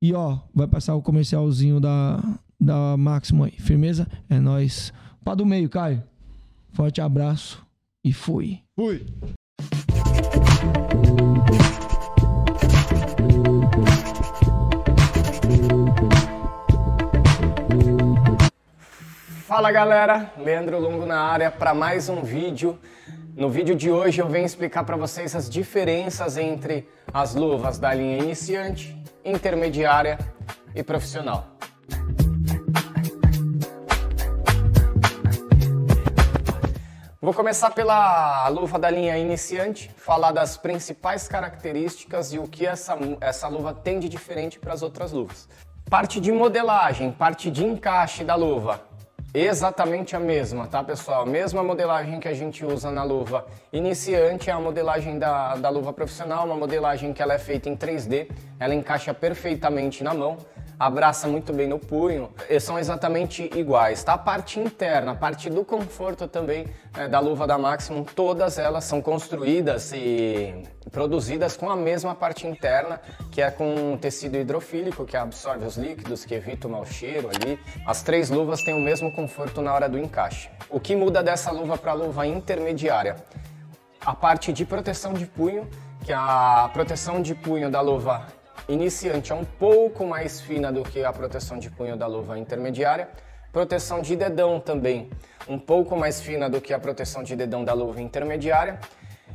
[0.05, 2.23] E ó, vai passar o comercialzinho da,
[2.60, 3.52] da Máximo aí.
[3.52, 4.07] Firmeza?
[4.28, 4.92] É nós.
[5.24, 6.02] Pá do meio, Caio.
[6.74, 7.66] Forte abraço
[8.05, 8.60] e fui.
[8.76, 9.07] Fui.
[19.47, 22.78] Fala galera, Leandro Longo na área para mais um vídeo.
[23.37, 27.93] No vídeo de hoje eu venho explicar para vocês as diferenças entre as luvas da
[27.93, 30.17] linha iniciante, intermediária
[30.73, 31.49] e profissional.
[37.21, 42.97] Vou começar pela luva da linha iniciante, falar das principais características e o que essa,
[43.21, 45.49] essa luva tem de diferente para as outras luvas.
[45.91, 48.93] Parte de modelagem, parte de encaixe da luva,
[49.35, 51.27] exatamente a mesma, tá pessoal?
[51.27, 55.93] Mesma modelagem que a gente usa na luva iniciante é a modelagem da, da luva
[55.93, 58.31] profissional, uma modelagem que ela é feita em 3D,
[58.61, 60.39] ela encaixa perfeitamente na mão
[60.79, 62.31] abraça muito bem no punho,
[62.61, 64.15] são exatamente iguais, tá?
[64.15, 68.84] A parte interna, a parte do conforto também né, da luva da Maximum, todas elas
[68.84, 73.00] são construídas e produzidas com a mesma parte interna,
[73.32, 77.58] que é com tecido hidrofílico, que absorve os líquidos, que evita o mau cheiro ali.
[77.86, 80.48] As três luvas têm o mesmo conforto na hora do encaixe.
[80.70, 83.16] O que muda dessa luva para a luva intermediária?
[84.00, 85.68] A parte de proteção de punho,
[86.05, 88.26] que a proteção de punho da luva
[88.68, 93.08] iniciante é um pouco mais fina do que a proteção de punho da luva intermediária.
[93.52, 95.10] Proteção de dedão também
[95.48, 98.78] um pouco mais fina do que a proteção de dedão da luva intermediária.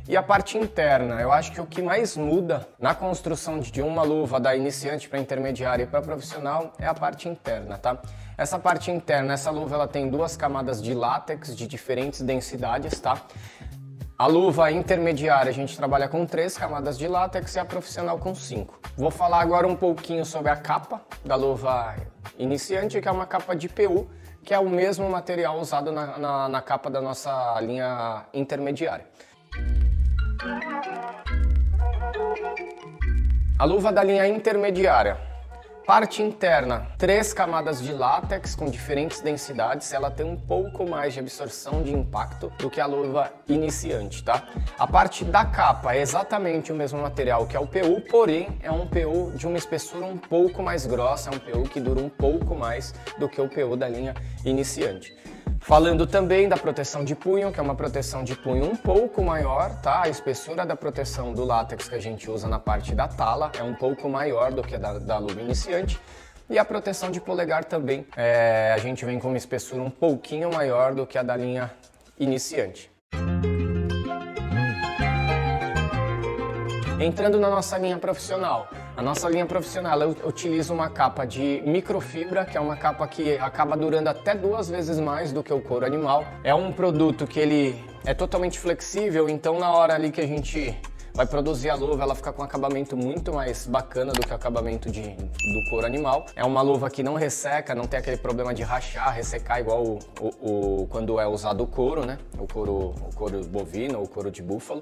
[0.08, 4.02] E a parte interna, eu acho que o que mais muda na construção de uma
[4.02, 8.00] luva da iniciante para intermediária e para profissional é a parte interna, tá?
[8.36, 13.22] Essa parte interna, essa luva ela tem duas camadas de látex de diferentes densidades, tá?
[14.18, 18.34] A luva intermediária a gente trabalha com três camadas de látex e a profissional com
[18.34, 18.78] cinco.
[18.96, 21.94] Vou falar agora um pouquinho sobre a capa da luva
[22.38, 24.06] iniciante, que é uma capa de PU,
[24.44, 29.06] que é o mesmo material usado na, na, na capa da nossa linha intermediária.
[33.58, 35.29] A luva da linha intermediária
[35.86, 41.20] Parte interna, três camadas de látex com diferentes densidades, ela tem um pouco mais de
[41.20, 44.46] absorção de impacto do que a luva iniciante, tá?
[44.78, 48.70] A parte da capa é exatamente o mesmo material que é o PU, porém é
[48.70, 52.08] um PU de uma espessura um pouco mais grossa, é um PU que dura um
[52.08, 55.16] pouco mais do que o PU da linha iniciante.
[55.60, 59.70] Falando também da proteção de punho, que é uma proteção de punho um pouco maior,
[59.80, 60.02] tá?
[60.02, 63.62] A espessura da proteção do látex que a gente usa na parte da tala é
[63.62, 66.00] um pouco maior do que a da, da luva iniciante.
[66.48, 70.50] E a proteção de polegar também, é, a gente vem com uma espessura um pouquinho
[70.52, 71.70] maior do que a da linha
[72.18, 72.90] iniciante.
[76.98, 82.56] Entrando na nossa linha profissional, a nossa linha profissional utiliza uma capa de microfibra, que
[82.56, 86.24] é uma capa que acaba durando até duas vezes mais do que o couro animal.
[86.44, 90.78] É um produto que ele é totalmente flexível, então na hora ali que a gente
[91.14, 94.34] vai produzir a luva, ela fica com um acabamento muito mais bacana do que o
[94.34, 96.26] acabamento de, do couro animal.
[96.36, 99.98] É uma luva que não resseca, não tem aquele problema de rachar, ressecar igual o,
[100.20, 102.18] o, o quando é usado o couro, né?
[102.38, 104.80] O couro, o couro bovino ou couro de búfalo.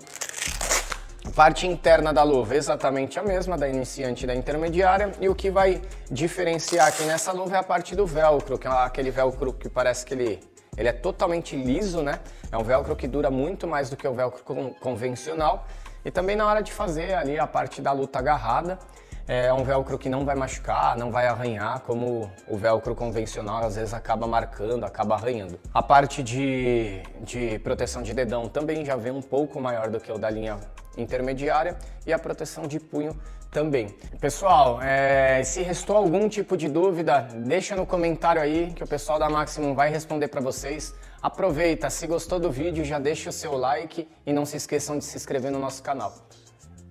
[1.35, 5.51] Parte interna da luva exatamente a mesma da iniciante e da intermediária e o que
[5.51, 9.69] vai diferenciar aqui nessa luva é a parte do velcro, que é aquele velcro que
[9.69, 10.41] parece que ele,
[10.77, 12.19] ele é totalmente liso, né?
[12.51, 14.43] É um velcro que dura muito mais do que o velcro
[14.81, 15.67] convencional
[16.05, 18.79] e também na hora de fazer ali a parte da luta agarrada,
[19.27, 23.77] é um velcro que não vai machucar, não vai arranhar, como o velcro convencional às
[23.77, 25.61] vezes acaba marcando, acaba arranhando.
[25.75, 30.11] A parte de, de proteção de dedão também já vem um pouco maior do que
[30.11, 30.59] o da linha
[30.99, 33.19] intermediária e a proteção de punho
[33.51, 33.89] também.
[34.21, 39.19] Pessoal, é, se restou algum tipo de dúvida, deixa no comentário aí que o pessoal
[39.19, 40.95] da Maximum vai responder para vocês.
[41.23, 45.05] Aproveita, se gostou do vídeo, já deixa o seu like e não se esqueçam de
[45.05, 46.15] se inscrever no nosso canal.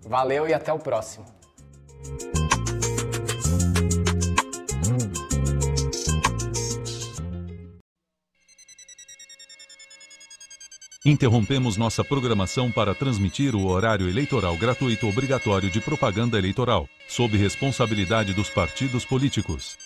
[0.02, 1.26] Valeu e até o próximo.
[11.08, 18.34] Interrompemos nossa programação para transmitir o horário eleitoral gratuito obrigatório de propaganda eleitoral, sob responsabilidade
[18.34, 19.78] dos partidos políticos.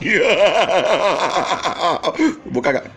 [2.50, 2.90] Vou cagar.